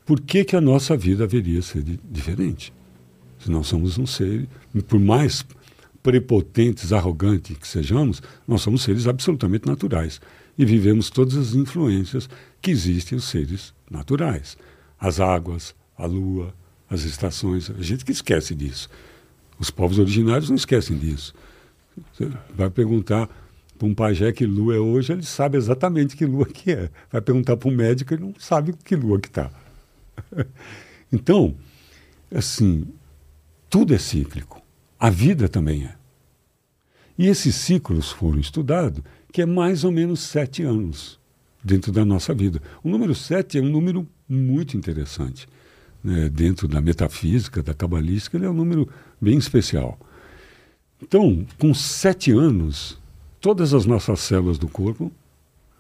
Por 0.05 0.21
que, 0.21 0.45
que 0.45 0.57
a 0.57 0.61
nossa 0.61 0.97
vida 0.97 1.25
haveria 1.25 1.63
ser 1.63 1.85
diferente? 2.11 2.73
Se 3.39 3.51
nós 3.51 3.67
somos 3.67 3.99
um 3.99 4.07
ser, 4.07 4.49
por 4.89 4.99
mais 4.99 5.45
prepotentes, 6.07 6.93
arrogantes 6.93 7.59
que 7.59 7.67
sejamos, 7.67 8.23
nós 8.47 8.63
somos 8.63 8.85
seres 8.85 9.09
absolutamente 9.09 9.67
naturais 9.67 10.21
e 10.57 10.65
vivemos 10.65 11.11
todas 11.11 11.37
as 11.37 11.53
influências 11.53 12.29
que 12.63 12.71
existem 12.71 13.19
os 13.19 13.25
seres 13.25 13.75
naturais. 13.91 14.57
As 15.01 15.19
águas, 15.19 15.75
a 15.99 16.07
lua, 16.07 16.55
as 16.89 17.03
estações. 17.03 17.73
A 17.77 17.83
gente 17.83 18.05
que 18.05 18.13
esquece 18.13 18.55
disso. 18.55 18.89
Os 19.59 19.69
povos 19.69 19.99
originários 19.99 20.49
não 20.49 20.55
esquecem 20.55 20.97
disso. 20.97 21.35
Você 22.13 22.31
vai 22.55 22.71
perguntar 22.71 23.29
para 23.77 23.89
um 23.89 23.93
pajé 23.93 24.31
que 24.31 24.47
lua 24.47 24.77
é 24.77 24.79
hoje, 24.79 25.13
ele 25.13 25.25
sabe 25.25 25.59
exatamente 25.59 26.17
que 26.17 26.25
lua 26.25 26.47
que 26.47 26.71
é. 26.71 26.89
Vai 27.11 27.21
perguntar 27.21 27.57
para 27.57 27.69
um 27.69 27.75
médico, 27.75 28.15
ele 28.15 28.23
não 28.23 28.35
sabe 28.39 28.75
que 28.85 28.95
lua 28.95 29.19
que 29.19 29.27
está. 29.27 29.51
então, 31.13 31.57
assim, 32.33 32.87
tudo 33.69 33.93
é 33.93 33.99
cíclico. 33.99 34.66
A 34.99 35.11
vida 35.11 35.49
também 35.49 35.85
é. 35.85 35.95
E 37.19 37.27
esses 37.27 37.55
ciclos 37.55 38.11
foram 38.11 38.39
estudados, 38.39 39.03
que 39.33 39.43
é 39.43 39.47
mais 39.47 39.85
ou 39.85 39.93
menos 39.93 40.21
sete 40.21 40.63
anos 40.63 41.19
dentro 41.63 41.91
da 41.91 42.05
nossa 42.05 42.35
vida. 42.35 42.61
O 42.83 42.89
número 42.89 43.15
sete 43.15 43.59
é 43.59 43.61
um 43.61 43.69
número 43.69 44.07
muito 44.29 44.77
interessante. 44.77 45.49
Né? 46.03 46.29
Dentro 46.29 46.69
da 46.69 46.81
metafísica, 46.81 47.63
da 47.63 47.75
cabalística, 47.75 48.37
ele 48.37 48.47
é 48.47 48.51
um 48.51 48.55
número 48.55 48.89
bem 49.21 49.37
especial. 49.37 49.99
Então, 51.03 51.47
com 51.59 51.75
sete 51.75 52.31
anos, 52.31 52.99
todas 53.41 53.75
as 53.75 53.85
nossas 53.85 54.21
células 54.21 54.59
do 54.59 54.69
corpo 54.69 55.13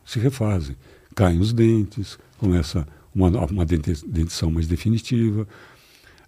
se 0.05 0.19
refazem. 0.19 0.77
Caem 1.15 1.41
os 1.41 1.53
dentes, 1.53 2.19
começa 2.39 2.87
uma, 3.15 3.29
uma 3.47 3.65
dentição 3.65 4.51
mais 4.51 4.67
definitiva. 4.67 5.49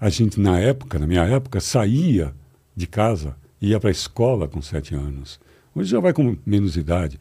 A 0.00 0.08
gente, 0.08 0.40
na 0.40 0.58
época, 0.58 0.98
na 0.98 1.06
minha 1.06 1.24
época, 1.24 1.60
saía 1.60 2.34
de 2.78 2.86
casa, 2.86 3.36
ia 3.60 3.80
para 3.80 3.90
a 3.90 3.92
escola 3.92 4.46
com 4.46 4.62
sete 4.62 4.94
anos. 4.94 5.40
Hoje 5.74 5.90
já 5.90 6.00
vai 6.00 6.12
com 6.12 6.36
menos 6.46 6.76
idade, 6.76 7.18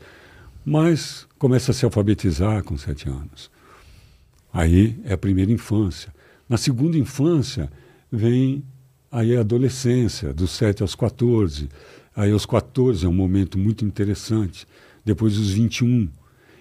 mas 0.64 1.28
começa 1.40 1.72
a 1.72 1.74
se 1.74 1.84
alfabetizar 1.84 2.64
com 2.64 2.78
sete 2.78 3.10
anos. 3.10 3.50
Aí 4.54 5.00
é 5.04 5.14
a 5.14 5.18
primeira 5.18 5.52
infância. 5.52 6.14
Na 6.48 6.58
segunda 6.58 6.98
infância 6.98 7.72
vem 8.12 8.64
aí 9.12 9.36
a 9.36 9.40
adolescência, 9.40 10.34
dos 10.34 10.52
7 10.52 10.82
aos 10.82 10.96
14. 10.96 11.70
Aí 12.16 12.32
aos 12.32 12.46
14 12.46 13.06
é 13.06 13.10
um 13.10 13.14
momento 13.14 13.58
muito 13.58 13.84
interessante. 13.84 14.68
Depois 15.04 15.38
os 15.38 15.52
21. 15.52 16.08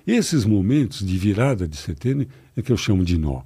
Esses 0.07 0.45
momentos 0.45 1.05
de 1.05 1.19
virada 1.19 1.69
de 1.69 1.77
setembro 1.77 2.27
é 2.57 2.63
que 2.63 2.73
eu 2.73 2.77
chamo 2.77 3.05
de 3.05 3.19
nó. 3.19 3.43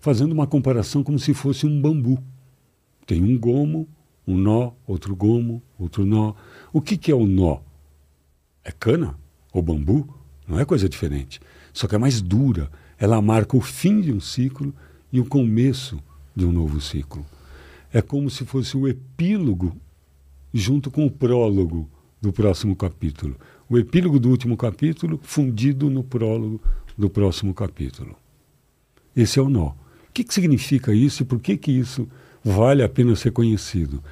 Fazendo 0.00 0.32
uma 0.32 0.46
comparação 0.46 1.02
como 1.02 1.18
se 1.18 1.34
fosse 1.34 1.66
um 1.66 1.80
bambu. 1.80 2.22
Tem 3.06 3.22
um 3.22 3.38
gomo, 3.38 3.88
um 4.26 4.36
nó, 4.36 4.72
outro 4.86 5.14
gomo, 5.14 5.62
outro 5.78 6.04
nó. 6.04 6.34
O 6.72 6.80
que, 6.80 6.96
que 6.96 7.12
é 7.12 7.14
o 7.14 7.26
nó? 7.26 7.60
É 8.64 8.72
cana 8.72 9.18
ou 9.52 9.62
bambu? 9.62 10.08
Não 10.48 10.58
é 10.58 10.64
coisa 10.64 10.88
diferente. 10.88 11.40
Só 11.72 11.86
que 11.86 11.94
é 11.94 11.98
mais 11.98 12.20
dura. 12.20 12.70
Ela 12.98 13.20
marca 13.22 13.56
o 13.56 13.60
fim 13.60 14.00
de 14.00 14.12
um 14.12 14.20
ciclo 14.20 14.74
e 15.12 15.20
o 15.20 15.24
começo 15.24 16.02
de 16.34 16.44
um 16.44 16.52
novo 16.52 16.80
ciclo. 16.80 17.24
É 17.92 18.02
como 18.02 18.28
se 18.28 18.44
fosse 18.44 18.76
o 18.76 18.88
epílogo 18.88 19.76
junto 20.52 20.90
com 20.90 21.06
o 21.06 21.10
prólogo 21.10 21.88
do 22.20 22.32
próximo 22.32 22.74
capítulo. 22.74 23.36
O 23.68 23.78
epílogo 23.78 24.18
do 24.18 24.30
último 24.30 24.56
capítulo 24.56 25.20
fundido 25.22 25.88
no 25.90 26.02
prólogo 26.02 26.60
do 26.96 27.08
próximo 27.10 27.54
capítulo. 27.54 28.16
Esse 29.14 29.38
é 29.38 29.42
o 29.42 29.48
nó. 29.48 29.68
O 29.68 30.12
que, 30.12 30.24
que 30.24 30.34
significa 30.34 30.94
isso 30.94 31.22
e 31.22 31.26
por 31.26 31.40
que, 31.40 31.56
que 31.56 31.70
isso 31.70 32.08
vale 32.46 32.82
a 32.84 32.88
pena 32.88 33.16
ser 33.16 33.32
conhecido? 33.32 34.02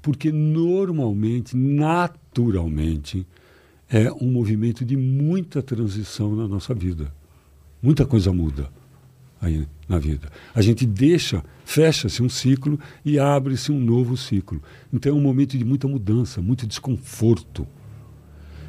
Porque 0.00 0.32
normalmente, 0.32 1.56
naturalmente, 1.56 3.26
é 3.90 4.10
um 4.12 4.30
movimento 4.30 4.84
de 4.84 4.96
muita 4.96 5.62
transição 5.62 6.34
na 6.34 6.48
nossa 6.48 6.72
vida. 6.72 7.12
Muita 7.82 8.06
coisa 8.06 8.32
muda 8.32 8.70
aí 9.40 9.66
na 9.86 9.98
vida. 9.98 10.28
A 10.54 10.62
gente 10.62 10.86
deixa, 10.86 11.44
fecha-se 11.64 12.22
um 12.22 12.28
ciclo 12.28 12.80
e 13.04 13.18
abre-se 13.18 13.70
um 13.70 13.78
novo 13.78 14.16
ciclo. 14.16 14.62
Então 14.92 15.12
é 15.12 15.14
um 15.14 15.20
momento 15.20 15.58
de 15.58 15.64
muita 15.64 15.86
mudança, 15.86 16.40
muito 16.40 16.66
desconforto. 16.66 17.66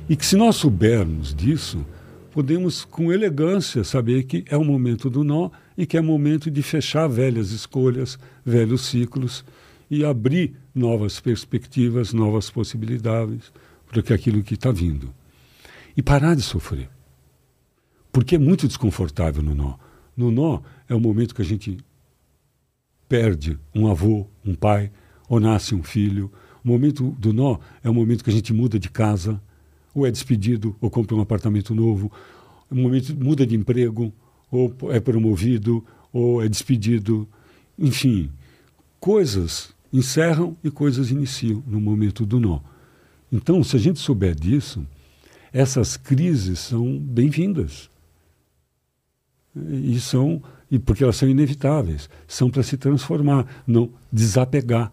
E 0.10 0.16
que 0.16 0.26
se 0.26 0.36
nós 0.36 0.58
soubermos 0.58 1.34
disso, 1.34 1.86
podemos 2.32 2.84
com 2.84 3.12
elegância 3.12 3.84
saber 3.84 4.24
que 4.24 4.44
é 4.50 4.58
o 4.58 4.66
momento 4.66 5.10
do 5.10 5.24
nó 5.24 5.50
e 5.78 5.86
que 5.86 5.96
é 5.96 6.02
momento 6.02 6.50
de 6.50 6.64
fechar 6.64 7.08
velhas 7.08 7.52
escolhas, 7.52 8.18
velhos 8.44 8.82
ciclos 8.86 9.46
e 9.90 10.04
abrir 10.04 10.56
novas 10.74 11.20
perspectivas, 11.20 12.12
novas 12.12 12.50
possibilidades 12.50 13.52
para 13.86 14.16
aquilo 14.16 14.44
que 14.44 14.56
está 14.56 14.72
vindo. 14.72 15.14
E 15.96 16.02
parar 16.02 16.36
de 16.36 16.42
sofrer. 16.42 16.90
Porque 18.12 18.36
é 18.36 18.40
muito 18.40 18.68
desconfortável 18.68 19.44
no 19.44 19.54
nó. 19.54 19.76
No 20.16 20.32
nó 20.32 20.62
é 20.90 20.96
o 20.96 21.00
momento 21.00 21.36
que 21.36 21.42
a 21.42 21.46
gente 21.46 21.78
perde 23.08 23.58
um 23.74 23.88
avô, 23.88 24.28
um 24.44 24.56
pai, 24.56 24.92
ou 25.30 25.40
nasce 25.40 25.76
um 25.76 25.84
filho. 25.84 26.32
O 26.64 26.68
momento 26.68 27.16
do 27.20 27.32
nó 27.32 27.60
é 27.84 27.90
o 27.90 27.94
momento 27.94 28.24
que 28.24 28.30
a 28.30 28.34
gente 28.34 28.54
muda 28.54 28.80
de 28.80 28.90
casa, 28.90 29.42
ou 29.94 30.06
é 30.06 30.12
despedido, 30.12 30.76
ou 30.82 30.90
compra 30.90 31.16
um 31.16 31.22
apartamento 31.22 31.74
novo. 31.74 32.12
O 32.70 32.76
momento 32.76 33.16
muda 33.16 33.46
de 33.46 33.56
emprego, 33.56 34.14
ou 34.52 34.74
é 34.92 35.00
promovido, 35.00 35.84
ou 36.12 36.44
é 36.44 36.48
despedido. 36.48 37.28
Enfim, 37.78 38.30
coisas 39.00 39.74
encerram 39.92 40.56
e 40.64 40.72
coisas 40.72 41.12
iniciam 41.12 41.64
no 41.68 41.80
momento 41.80 42.26
do 42.26 42.40
nó. 42.40 42.60
Então, 43.32 43.64
se 43.64 43.76
a 43.76 43.80
gente 43.80 44.00
souber 44.00 44.36
disso, 44.36 44.86
essas 45.52 45.98
crises 45.98 46.60
são 46.60 46.98
bem-vindas 46.98 47.90
e 49.56 50.00
são 50.00 50.42
e 50.70 50.78
porque 50.78 51.04
elas 51.04 51.16
são 51.16 51.30
inevitáveis, 51.30 52.10
são 52.28 52.50
para 52.50 52.62
se 52.62 52.78
transformar, 52.78 53.64
não 53.66 53.90
desapegar, 54.12 54.92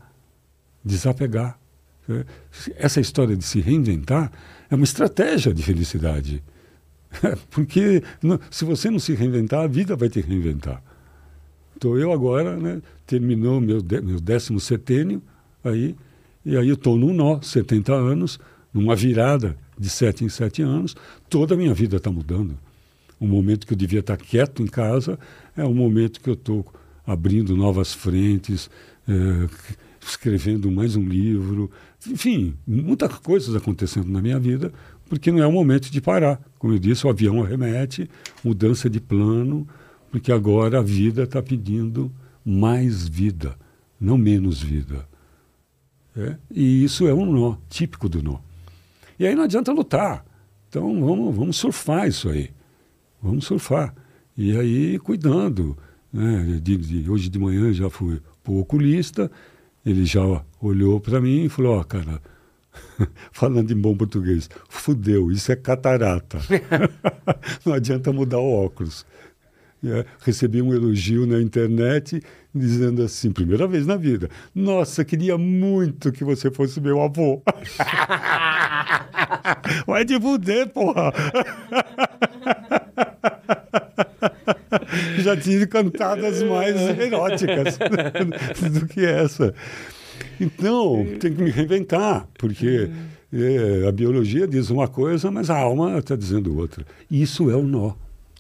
desapegar. 0.85 1.59
Essa 2.77 3.01
história 3.01 3.37
de 3.37 3.45
se 3.45 3.61
reinventar 3.61 4.31
é 4.71 4.75
uma 4.75 4.85
estratégia 4.85 5.53
de 5.53 5.63
felicidade, 5.63 6.43
porque 7.51 8.03
se 8.51 8.65
você 8.65 8.91
não 8.91 8.99
se 8.99 9.15
reinventar, 9.15 9.65
a 9.65 9.67
vida 9.67 9.97
vai 9.97 10.09
te 10.09 10.21
reinventar. 10.21 10.83
Então 11.77 11.99
eu 11.99 12.13
agora, 12.13 12.57
né, 12.57 12.81
terminou 13.07 13.61
meu 13.61 13.83
meu 13.83 14.21
décimo 14.21 14.61
setênio 14.61 15.23
aí 15.63 15.95
e 16.45 16.57
aí 16.57 16.69
eu 16.69 16.75
estou 16.75 16.97
num 16.97 17.15
nó, 17.15 17.41
70 17.41 17.93
anos, 17.95 18.39
numa 18.73 18.95
virada 18.95 19.57
de 19.79 19.89
sete 19.89 20.25
em 20.25 20.29
sete 20.29 20.63
anos, 20.63 20.95
toda 21.29 21.55
a 21.55 21.57
minha 21.57 21.73
vida 21.73 21.97
está 21.97 22.11
mudando. 22.11 22.57
O 23.19 23.27
momento 23.27 23.67
que 23.67 23.73
eu 23.73 23.77
devia 23.79 24.01
estar 24.01 24.17
quieto 24.17 24.63
em 24.63 24.67
casa 24.67 25.19
é 25.57 25.65
o 25.65 25.73
momento 25.73 26.21
que 26.21 26.29
eu 26.29 26.35
estou 26.35 26.67
abrindo 27.07 27.57
novas 27.57 27.95
frentes, 27.95 28.69
é, 29.09 29.49
escrevendo 30.01 30.71
mais 30.71 30.97
um 30.97 31.05
livro, 31.05 31.71
enfim, 32.07 32.55
muitas 32.67 33.15
coisas 33.19 33.55
acontecendo 33.55 34.09
na 34.11 34.21
minha 34.21 34.39
vida, 34.39 34.73
porque 35.09 35.31
não 35.31 35.43
é 35.43 35.47
o 35.47 35.53
momento 35.53 35.91
de 35.91 36.01
parar. 36.01 36.41
Como 36.59 36.73
eu 36.73 36.79
disse, 36.79 37.07
o 37.07 37.11
avião 37.11 37.43
arremete, 37.43 38.09
mudança 38.43 38.89
de 38.89 39.01
plano, 39.01 39.67
porque 40.11 40.33
agora 40.33 40.79
a 40.79 40.83
vida 40.83 41.25
está 41.25 41.43
pedindo 41.43 42.11
mais 42.45 43.07
vida, 43.07 43.57
não 44.01 44.17
menos 44.17 44.63
vida. 44.63 45.07
É? 46.17 46.37
E 46.51 46.85
isso 46.85 47.07
é 47.07 47.15
um 47.15 47.27
nó, 47.27 47.57
típico 47.69 48.09
do 48.09 48.23
nó. 48.23 48.39
E 49.19 49.27
aí 49.27 49.35
não 49.35 49.45
adianta 49.45 49.73
lutar. 49.73 50.25
Então 50.69 51.01
vamos, 51.05 51.35
vamos 51.35 51.57
surfar 51.57 52.09
isso 52.09 52.29
aí 52.29 52.51
vamos 53.25 53.47
surfar. 53.47 53.95
E 54.37 54.57
aí, 54.57 54.99
cuidando. 54.99 55.77
Né? 56.13 56.61
De, 56.63 56.77
de, 56.77 57.11
hoje 57.11 57.29
de 57.29 57.39
manhã 57.39 57.73
já 57.73 57.89
fui 57.89 58.21
para 58.43 58.53
o 58.53 58.61
oculista, 58.61 59.31
ele 59.85 60.05
já 60.05 60.21
olhou 60.61 61.01
para 61.01 61.21
mim 61.21 61.45
e 61.45 61.49
falou: 61.49 61.79
Ó, 61.79 61.81
oh, 61.81 61.85
cara, 61.85 62.23
falando 63.33 63.73
em 63.73 63.77
bom 63.77 63.97
português, 63.97 64.51
fudeu, 64.69 65.31
isso 65.31 65.53
é 65.53 65.57
catarata. 65.57 66.39
Não 67.65 67.73
adianta 67.73 68.13
mudar 68.13 68.39
o 68.39 68.65
óculos. 68.65 69.07
É, 69.87 70.07
recebi 70.21 70.63
um 70.63 70.73
elogio 70.73 71.27
na 71.27 71.43
internet 71.43 72.23
dizendo 72.55 73.03
assim, 73.03 73.31
primeira 73.31 73.67
vez 73.67 73.87
na 73.87 73.97
vida, 73.97 74.31
nossa, 74.55 75.05
queria 75.05 75.37
muito 75.37 76.11
que 76.11 76.25
você 76.25 76.51
fosse 76.51 76.81
meu 76.81 77.03
avô. 77.03 77.43
Vai 79.87 80.07
de 80.07 80.19
fuder, 80.19 80.69
porra! 80.69 81.13
Já 85.19 85.37
tive 85.37 85.67
cantadas 85.67 86.43
mais 86.43 86.75
eróticas 86.99 87.77
do 88.73 88.87
que 88.87 89.05
essa. 89.05 89.55
Então, 90.41 91.07
tem 91.21 91.35
que 91.35 91.43
me 91.43 91.51
reinventar, 91.51 92.29
porque 92.39 92.91
é, 93.33 93.89
a 93.89 93.93
biologia 93.93 94.47
diz 94.47 94.71
uma 94.71 94.87
coisa, 94.89 95.31
mas 95.31 95.51
a 95.51 95.59
alma 95.59 95.99
está 95.99 96.15
dizendo 96.15 96.57
outra. 96.57 96.87
Isso 97.11 97.51
é 97.51 97.57
o 97.57 97.63
nó. 97.63 97.95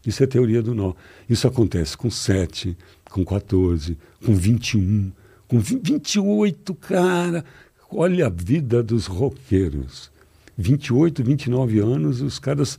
Isso 0.06 0.22
é 0.22 0.26
a 0.26 0.28
teoria 0.28 0.62
do 0.62 0.74
nó. 0.74 0.92
Isso 1.28 1.48
acontece 1.48 1.96
com 1.96 2.10
7, 2.10 2.76
com 3.10 3.24
14, 3.24 3.96
com 4.24 4.34
21, 4.34 5.10
com 5.48 5.58
28, 5.58 6.74
cara. 6.74 7.44
Olha 7.90 8.26
a 8.26 8.30
vida 8.30 8.82
dos 8.82 9.06
roqueiros. 9.06 10.10
28, 10.56 11.24
29 11.24 11.78
anos, 11.80 12.20
os 12.20 12.38
caras 12.38 12.78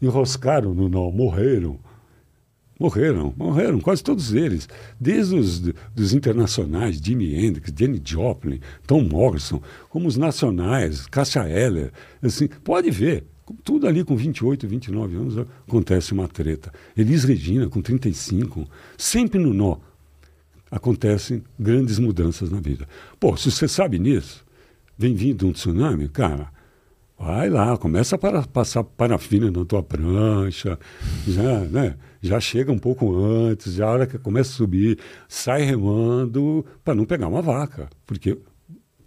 enroscaram 0.00 0.74
no 0.74 0.88
nó, 0.88 1.10
morreram. 1.10 1.78
Morreram, 2.80 3.34
morreram, 3.36 3.78
quase 3.78 4.02
todos 4.02 4.32
eles. 4.32 4.66
Desde 4.98 5.36
os 5.36 5.60
dos 5.94 6.14
internacionais, 6.14 6.96
Jimi 6.96 7.34
Hendrix, 7.34 7.70
Jenny 7.78 8.00
Joplin, 8.02 8.58
Tom 8.86 9.02
Morrison, 9.02 9.60
como 9.90 10.08
os 10.08 10.16
nacionais, 10.16 11.06
Cássia 11.06 11.46
Eller. 11.46 11.92
Assim, 12.22 12.48
pode 12.64 12.90
ver, 12.90 13.24
tudo 13.62 13.86
ali 13.86 14.02
com 14.02 14.16
28, 14.16 14.66
29 14.66 15.14
anos 15.14 15.46
acontece 15.68 16.14
uma 16.14 16.26
treta. 16.26 16.72
Elis 16.96 17.24
Regina, 17.24 17.68
com 17.68 17.82
35, 17.82 18.66
sempre 18.96 19.38
no 19.38 19.52
nó. 19.52 19.76
Acontecem 20.70 21.42
grandes 21.58 21.98
mudanças 21.98 22.50
na 22.50 22.60
vida. 22.60 22.88
Pô, 23.18 23.36
se 23.36 23.50
você 23.50 23.68
sabe 23.68 23.98
nisso, 23.98 24.42
vem 24.96 25.14
vindo 25.14 25.46
um 25.46 25.52
tsunami, 25.52 26.08
cara, 26.08 26.48
vai 27.18 27.50
lá, 27.50 27.76
começa 27.76 28.16
a 28.16 28.42
passar 28.46 28.84
parafina 28.84 29.50
na 29.50 29.66
tua 29.66 29.82
prancha, 29.82 30.78
já, 31.28 31.60
né? 31.68 31.96
Já 32.20 32.38
chega 32.38 32.70
um 32.70 32.78
pouco 32.78 33.14
antes, 33.16 33.74
já 33.74 33.86
a 33.86 33.90
hora 33.90 34.06
que 34.06 34.18
começa 34.18 34.50
a 34.50 34.54
subir, 34.54 34.98
sai 35.28 35.62
remando 35.62 36.64
para 36.84 36.94
não 36.94 37.04
pegar 37.04 37.28
uma 37.28 37.40
vaca, 37.40 37.88
porque 38.06 38.38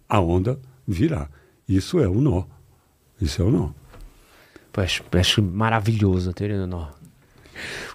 a 0.08 0.20
onda 0.20 0.58
virá. 0.86 1.28
Isso 1.68 1.98
é 2.00 2.08
o 2.08 2.20
nó. 2.20 2.44
Isso 3.20 3.40
é 3.40 3.44
o 3.44 3.50
nó. 3.50 3.70
Acho, 4.76 5.04
acho 5.12 5.42
maravilhoso 5.42 6.30
a 6.30 6.32
teoria 6.32 6.58
do 6.58 6.66
nó. 6.66 6.88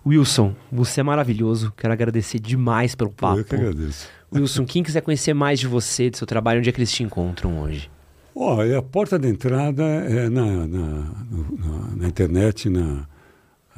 Wilson, 0.05 0.55
você 0.71 1.01
é 1.01 1.03
maravilhoso. 1.03 1.73
Quero 1.75 1.91
agradecer 1.91 2.39
demais 2.39 2.95
pelo 2.95 3.11
papo. 3.11 3.39
Eu 3.39 3.45
que 3.45 3.55
agradeço. 3.55 4.07
Wilson, 4.33 4.65
quem 4.65 4.81
quiser 4.81 5.01
conhecer 5.01 5.33
mais 5.33 5.59
de 5.59 5.67
você, 5.67 6.09
do 6.09 6.17
seu 6.17 6.25
trabalho, 6.25 6.59
onde 6.59 6.69
é 6.69 6.71
que 6.71 6.79
eles 6.79 6.91
te 6.91 7.03
encontram 7.03 7.61
hoje? 7.61 7.91
Oh, 8.33 8.61
a 8.61 8.81
porta 8.81 9.19
de 9.19 9.27
entrada 9.27 9.83
é 9.83 10.29
na, 10.29 10.45
na, 10.45 10.87
na, 10.87 11.95
na 11.97 12.07
internet, 12.07 12.69
na, 12.69 13.05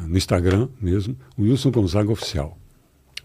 no 0.07 0.17
Instagram 0.17 0.69
mesmo, 0.81 1.15
Wilson 1.37 1.71
Gonzaga 1.71 2.11
Oficial. 2.11 2.57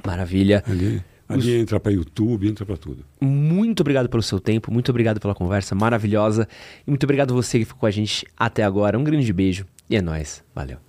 Maravilha. 0.04 0.62
Ali, 0.66 1.02
ali 1.28 1.54
entra 1.56 1.80
para 1.80 1.92
YouTube, 1.92 2.48
entra 2.48 2.64
para 2.64 2.76
tudo. 2.76 3.04
Muito 3.20 3.80
obrigado 3.80 4.08
pelo 4.08 4.22
seu 4.22 4.38
tempo, 4.38 4.72
muito 4.72 4.90
obrigado 4.90 5.20
pela 5.20 5.34
conversa 5.34 5.74
maravilhosa 5.74 6.48
e 6.86 6.90
muito 6.90 7.04
obrigado 7.04 7.34
você 7.34 7.58
que 7.58 7.64
ficou 7.64 7.80
com 7.80 7.86
a 7.86 7.90
gente 7.90 8.26
até 8.36 8.62
agora. 8.62 8.98
Um 8.98 9.04
grande 9.04 9.32
beijo 9.32 9.66
e 9.88 9.96
é 9.96 10.02
nóis. 10.02 10.42
Valeu. 10.54 10.85